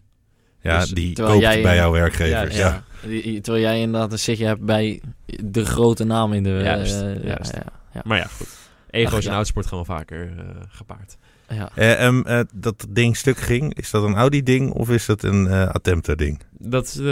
Ja, 0.63 0.79
Dus, 0.81 0.91
die 0.91 1.15
koopt 1.15 1.41
jij- 1.41 1.63
bij 1.63 1.75
jouw 1.77 1.91
werkgevers. 1.93 2.57
Ja, 2.57 2.83
Ja, 3.03 3.09
Die- 3.09 3.41
Terwijl 3.41 3.65
jij 3.65 3.81
inderdaad 3.81 4.13
een 4.13 4.19
zitje 4.19 4.47
hebt 4.47 4.61
bij 4.61 5.01
de 5.45 5.65
grote 5.65 6.05
naam 6.05 6.33
in 6.33 6.43
de... 6.43 6.51
Juist, 6.51 7.01
eh, 7.01 7.25
juist. 7.25 7.53
Ja, 7.55 7.63
ja, 7.93 8.01
Maar 8.05 8.19
ja, 8.19 8.25
goed. 8.27 8.47
Ego's 8.91 9.25
ja. 9.25 9.31
autosport 9.33 9.67
gaan 9.67 9.77
wel 9.77 9.97
vaker 9.97 10.33
eh, 10.39 10.45
gepaard. 10.69 11.17
ja. 11.49 11.71
Eh, 11.75 12.05
ehm, 12.07 12.21
eh, 12.23 12.41
dat 12.55 12.87
ding 12.89 13.17
stuk 13.17 13.39
ging, 13.39 13.75
is 13.75 13.91
dat 13.91 14.03
een 14.05 14.15
Audi-ding 14.15 14.71
of 14.73 14.91
is 14.91 15.07
dat 15.07 15.23
een 15.23 15.47
eh 15.47 15.69
Attempter-ding? 15.69 16.41
Dat 16.59 16.87
eh, 16.89 17.03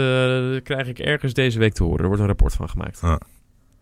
krijg 0.63 0.87
ik 0.87 0.99
ergens 0.99 1.33
deze 1.33 1.59
week 1.59 1.73
te 1.73 1.83
horen. 1.83 1.99
Er 1.99 2.05
wordt 2.07 2.21
een 2.21 2.27
rapport 2.27 2.53
van 2.53 2.69
gemaakt. 2.69 2.99
Ah. 3.01 3.15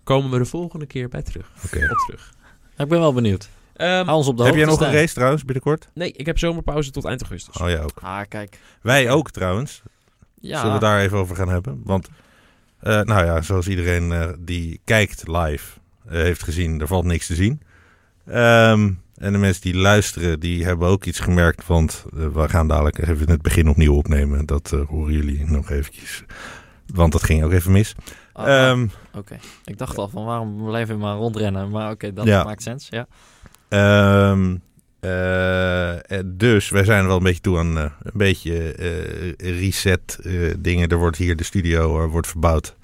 Komen 0.04 0.32
we 0.32 0.38
de 0.38 0.46
volgende 0.46 0.86
keer 0.86 1.10
bij 1.10 1.22
terug. 1.22 1.52
Oké. 1.66 1.78
Op 1.92 1.98
terug. 2.06 2.34
Ik 2.78 2.88
ben 2.88 3.00
wel 3.00 3.14
benieuwd. 3.14 3.50
Ehm, 3.78 4.10
op 4.10 4.38
de 4.38 4.44
Heb 4.44 4.56
jij 4.56 4.66
nog 4.66 4.82
een 4.82 4.92
race 4.94 5.14
trouwens 5.14 5.44
binnenkort? 5.46 5.90
nee, 5.94 6.12
ik 6.12 6.26
heb 6.26 6.38
zomerpauze 6.40 6.92
tot 6.92 7.06
eind 7.06 7.22
augustus. 7.22 7.58
Oh 7.62 7.70
ja, 7.70 7.80
ook. 7.82 8.00
Ah, 8.02 8.20
kijk. 8.30 8.60
Wij 8.82 9.10
ook 9.12 9.32
trouwens. 9.32 9.82
Ja. 10.42 10.58
Zullen 10.60 10.74
we 10.74 10.80
daar 10.80 11.00
even 11.02 11.18
over 11.18 11.36
gaan 11.36 11.50
hebben? 11.50 11.82
Want, 11.84 12.08
eh, 12.80 13.02
nou 13.02 13.26
ja, 13.26 13.42
zoals 13.42 13.68
iedereen 13.68 14.12
eh, 14.12 14.30
die 14.40 14.80
kijkt 14.84 15.28
live 15.28 15.80
eh, 16.06 16.12
heeft 16.12 16.44
gezien, 16.44 16.82
er 16.82 16.88
valt 16.88 17.06
niks 17.06 17.28
te 17.28 17.36
zien. 17.36 17.62
Ehm, 18.26 18.92
en 19.16 19.32
de 19.32 19.38
mensen 19.38 19.62
die 19.62 19.76
luisteren, 19.76 20.40
die 20.40 20.66
hebben 20.66 20.88
ook 20.88 21.06
iets 21.06 21.20
gemerkt. 21.20 21.68
Want 21.68 22.06
we 22.14 22.50
gaan 22.50 22.68
dadelijk 22.68 22.98
even 23.08 23.30
het 23.30 23.42
begin 23.42 23.70
opnieuw 23.70 23.94
opnemen. 23.96 24.46
Dat 24.46 24.72
eh, 24.74 24.80
horen 24.88 25.14
jullie 25.14 25.46
nog 25.46 25.70
eventjes. 25.70 26.24
Want 26.94 27.12
dat 27.12 27.24
ging 27.24 27.44
ook 27.44 27.52
even 27.52 27.72
mis. 27.72 27.96
Ah, 28.34 28.48
Ehm, 28.70 28.88
Oké. 29.14 29.38
Ik 29.66 29.78
dacht 29.78 29.98
al 29.98 30.10
van 30.10 30.26
waarom 30.26 30.66
blijven 30.66 30.96
we 30.96 31.02
maar 31.02 31.16
rondrennen. 31.16 31.70
Maar 31.70 31.92
oké, 31.92 32.14
dat 32.14 32.26
Ja. 32.26 32.44
maakt 32.44 32.62
sens. 32.62 32.88
Ja. 32.90 33.08
Eh, 35.00 36.20
dus 36.26 36.70
wij 36.70 36.84
zijn 36.84 37.02
er 37.02 37.08
wel 37.08 37.18
een 37.18 37.24
beetje 37.24 37.42
toe 37.42 37.58
aan 37.58 37.78
eh, 37.78 37.84
een 37.84 38.12
beetje 38.14 38.70
reset 39.38 40.20
dingen. 40.60 40.90
Er 40.90 40.98
wordt 40.98 41.18
hier 41.18 41.36
de 41.36 41.44
studio 41.44 42.08
wordt 42.08 42.28
verbouwd 42.28 42.76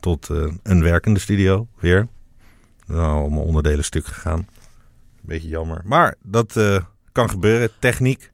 tot 0.00 0.28
een 0.62 0.82
werkende 0.82 1.20
studio 1.20 1.66
weer. 1.78 2.08
Nou, 2.86 3.20
allemaal 3.20 3.42
onderdelen 3.42 3.84
stuk 3.84 4.06
gegaan. 4.06 4.48
Beetje 5.20 5.48
jammer. 5.48 5.80
Maar 5.84 6.14
dat 6.22 6.60
kan 7.12 7.30
gebeuren. 7.30 7.70
Techniek. 7.78 8.30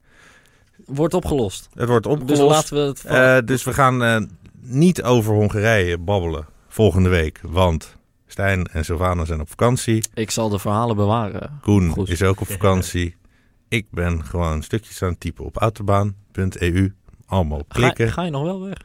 Wordt 0.87 1.15
opgelost. 1.15 1.69
Het 1.75 1.89
wordt 1.89 2.05
Dus 2.05 2.15
opgelost. 2.15 2.71
laten 2.71 3.05
we 3.05 3.11
het... 3.11 3.47
Dus 3.47 3.65
we 3.65 3.73
gaan 3.73 4.29
niet 4.61 5.03
over 5.03 5.35
Hongarije 5.35 5.99
babbelen 5.99 6.47
volgende 6.69 7.09
week. 7.09 7.41
Want 7.43 7.97
Stijn 8.39 8.67
en 8.67 8.85
Sylvana 8.85 9.25
zijn 9.25 9.41
op 9.41 9.49
vakantie. 9.49 10.05
ik 10.15 10.31
zal 10.31 10.49
de 10.49 10.59
verhalen 10.59 10.97
bewaren. 10.97 11.59
Koen 11.63 11.91
Goed. 11.91 12.09
is 12.09 12.23
ook 12.23 12.41
op 12.41 12.47
vakantie. 12.47 13.17
Ik 13.69 13.87
ben 13.91 14.25
gewoon 14.25 14.63
stukjes 14.63 15.03
aan 15.03 15.09
het 15.09 15.21
typen 15.21 15.45
op 15.45 15.57
autobaan.eu. 15.57 16.95
Allemaal 17.27 17.59
Ga, 17.59 17.65
klikken. 17.69 18.13
ga 18.13 18.23
je 18.23 18.31
nog 18.31 18.43
wel 18.43 18.61
weg? 18.61 18.77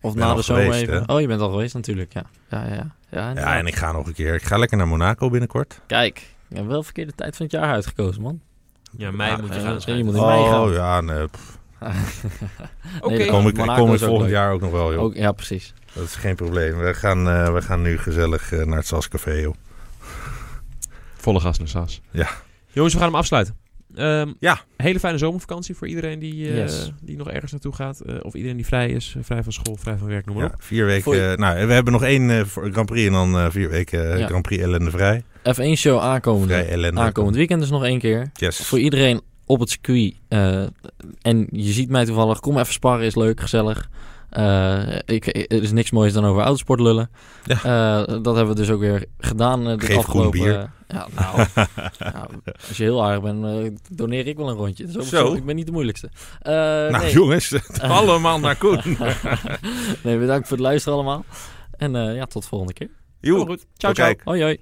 Of 0.00 0.14
na 0.14 0.34
de 0.34 0.42
zomer 0.42 0.62
geweest, 0.62 0.82
even? 0.82 1.02
hè? 1.06 1.12
Oh, 1.14 1.20
je 1.20 1.26
bent 1.26 1.40
al 1.40 1.50
geweest 1.50 1.74
natuurlijk, 1.74 2.12
ja. 2.12 2.22
Ja, 2.50 2.64
ja, 2.66 2.94
ja. 3.10 3.30
ja, 3.34 3.56
en 3.56 3.66
ik 3.66 3.74
ga 3.76 3.92
nog 3.92 4.06
een 4.06 4.12
keer. 4.14 4.34
Ik 4.34 4.42
ga 4.42 4.58
lekker 4.58 4.76
naar 4.76 4.88
Monaco 4.88 5.30
binnenkort. 5.30 5.80
Kijk, 5.86 6.26
je 6.48 6.56
hebt 6.56 6.68
wel 6.68 6.82
verkeerde 6.82 7.12
tijd 7.14 7.36
van 7.36 7.46
het 7.46 7.54
jaar 7.54 7.72
uitgekozen, 7.72 8.22
man. 8.22 8.40
Ja, 8.96 9.10
mij 9.10 9.28
Ja, 9.30 9.36
moet 9.36 9.54
je 9.54 9.60
gaan. 9.60 9.96
je 9.96 10.04
moet 10.04 10.14
in 10.14 10.20
mei 10.26 10.44
gaan. 10.48 10.60
Oh 10.68 10.72
ja, 10.72 11.00
nee. 11.00 11.26
Nee, 13.08 13.26
kom 13.28 13.48
ik, 13.48 13.56
Monaco 13.56 13.84
kom 13.84 13.92
ik 13.94 13.98
volgend 14.00 14.20
leuk. 14.22 14.30
jaar 14.30 14.52
ook 14.52 14.60
nog 14.60 14.70
wel, 14.70 14.92
joh. 14.92 15.02
Ook, 15.02 15.14
ja, 15.14 15.32
precies. 15.32 15.74
Dat 15.98 16.06
is 16.06 16.14
geen 16.14 16.34
probleem. 16.36 16.78
We 16.78 16.94
gaan, 16.94 17.28
eh, 17.28 17.52
we 17.54 17.62
gaan 17.62 17.82
nu 17.82 17.98
gezellig 17.98 18.52
eh, 18.52 18.64
naar 18.66 18.76
het 18.78 18.86
Sascafé, 18.86 19.32
joh. 19.32 19.54
Volle 21.16 21.40
gas 21.40 21.58
naar 21.58 21.68
SAS. 21.68 22.00
Ja. 22.10 22.28
Jongens, 22.72 22.94
we 22.94 23.00
gaan 23.00 23.08
hem 23.08 23.18
afsluiten. 23.18 23.56
Ehm, 23.94 24.32
Ja. 24.40 24.60
Hele 24.76 24.98
fijne 24.98 25.18
zomervakantie 25.18 25.74
voor 25.76 25.88
iedereen 25.88 26.18
die, 26.18 26.48
eh, 26.48 26.56
Yes. 26.56 26.92
die 27.02 27.16
nog 27.16 27.30
ergens 27.30 27.52
naartoe 27.52 27.74
gaat. 27.74 28.00
Eh, 28.00 28.14
of 28.22 28.34
iedereen 28.34 28.56
die 28.56 28.66
vrij 28.66 28.88
is. 28.90 29.16
vrij 29.20 29.42
van 29.42 29.52
school, 29.52 29.76
vrij 29.76 29.96
van 29.96 30.08
werk, 30.08 30.26
noem 30.26 30.34
maar 30.36 30.44
Ja, 30.44 30.50
op. 30.54 30.62
vier 30.62 30.86
weken. 30.86 31.12
Je- 31.16 31.30
eh, 31.30 31.36
nou, 31.38 31.66
we 31.66 31.72
hebben 31.72 31.92
nog 31.92 32.02
één 32.02 32.30
eh, 32.30 32.40
Grand 32.72 32.86
Prix 32.86 33.06
en 33.06 33.12
dan 33.12 33.36
eh, 33.38 33.46
vier 33.50 33.68
weken 33.70 34.12
eh, 34.12 34.18
Ja. 34.18 34.26
Grand 34.26 34.42
Prix 34.42 34.62
ellende 34.62 34.90
vrij. 34.90 35.22
F1-show 35.54 36.00
aankomende, 36.00 36.52
Vrij 36.54 36.68
ellende. 36.68 37.00
aankomend 37.00 37.36
weekend 37.36 37.60
dus 37.60 37.70
nog 37.70 37.84
één 37.84 37.98
keer. 37.98 38.30
Yes. 38.34 38.56
Voor 38.66 38.78
iedereen 38.78 39.20
op 39.46 39.60
het 39.60 39.70
circuit. 39.70 40.14
eh, 40.28 40.62
en 41.22 41.46
je 41.50 41.72
ziet 41.72 41.88
mij 41.88 42.04
toevallig. 42.04 42.40
Kom 42.40 42.58
even 42.58 42.72
sparren, 42.72 43.06
is 43.06 43.14
leuk, 43.16 43.40
gezellig. 43.40 43.88
Eh, 44.30 44.98
ik, 45.04 45.26
er 45.26 45.62
is 45.62 45.72
niks 45.72 45.90
moois 45.90 46.12
dan 46.12 46.24
over 46.24 46.42
autosport 46.42 46.80
lullen. 46.80 47.10
Ja. 47.44 47.54
Eh, 47.56 48.06
dat 48.22 48.36
hebben 48.36 48.54
we 48.54 48.60
dus 48.60 48.70
ook 48.70 48.80
weer 48.80 49.04
gedaan. 49.18 49.68
eh, 49.68 49.78
de 49.78 49.86
Geef 49.86 49.96
afgelopen, 49.96 50.30
bier. 50.40 50.58
eh, 50.58 50.64
ja, 50.88 51.06
nou, 51.14 51.46
ja, 51.98 52.26
als 52.68 52.76
je 52.76 52.82
heel 52.82 53.04
aardig 53.04 53.22
bent, 53.22 53.44
eh, 53.44 53.72
doneer 53.96 54.26
ik 54.26 54.36
wel 54.36 54.48
een 54.48 54.56
rondje. 54.56 54.90
Zo, 54.92 55.00
Zo. 55.00 55.34
Ik 55.34 55.44
ben 55.44 55.56
niet 55.56 55.66
de 55.66 55.72
moeilijkste. 55.72 56.10
Eh, 56.40 56.52
nou, 56.54 56.90
nee. 56.98 57.12
jongens, 57.12 57.54
allemaal 57.80 58.38
naar 58.40 58.56
Koen. 58.56 58.80
nee, 60.02 60.18
bedankt 60.18 60.48
voor 60.48 60.56
het 60.56 60.66
luisteren 60.66 60.94
allemaal. 60.98 61.24
En 61.76 61.96
eh, 61.96 62.14
ja, 62.16 62.24
tot 62.24 62.42
de 62.42 62.48
volgende 62.48 62.72
keer. 62.72 62.88
Goed. 63.20 63.46
Ciao, 63.46 63.46
Tot 63.46 63.66
ciao. 63.76 63.92
kijk. 63.92 64.20
Hoi 64.24 64.42
hoi. 64.42 64.58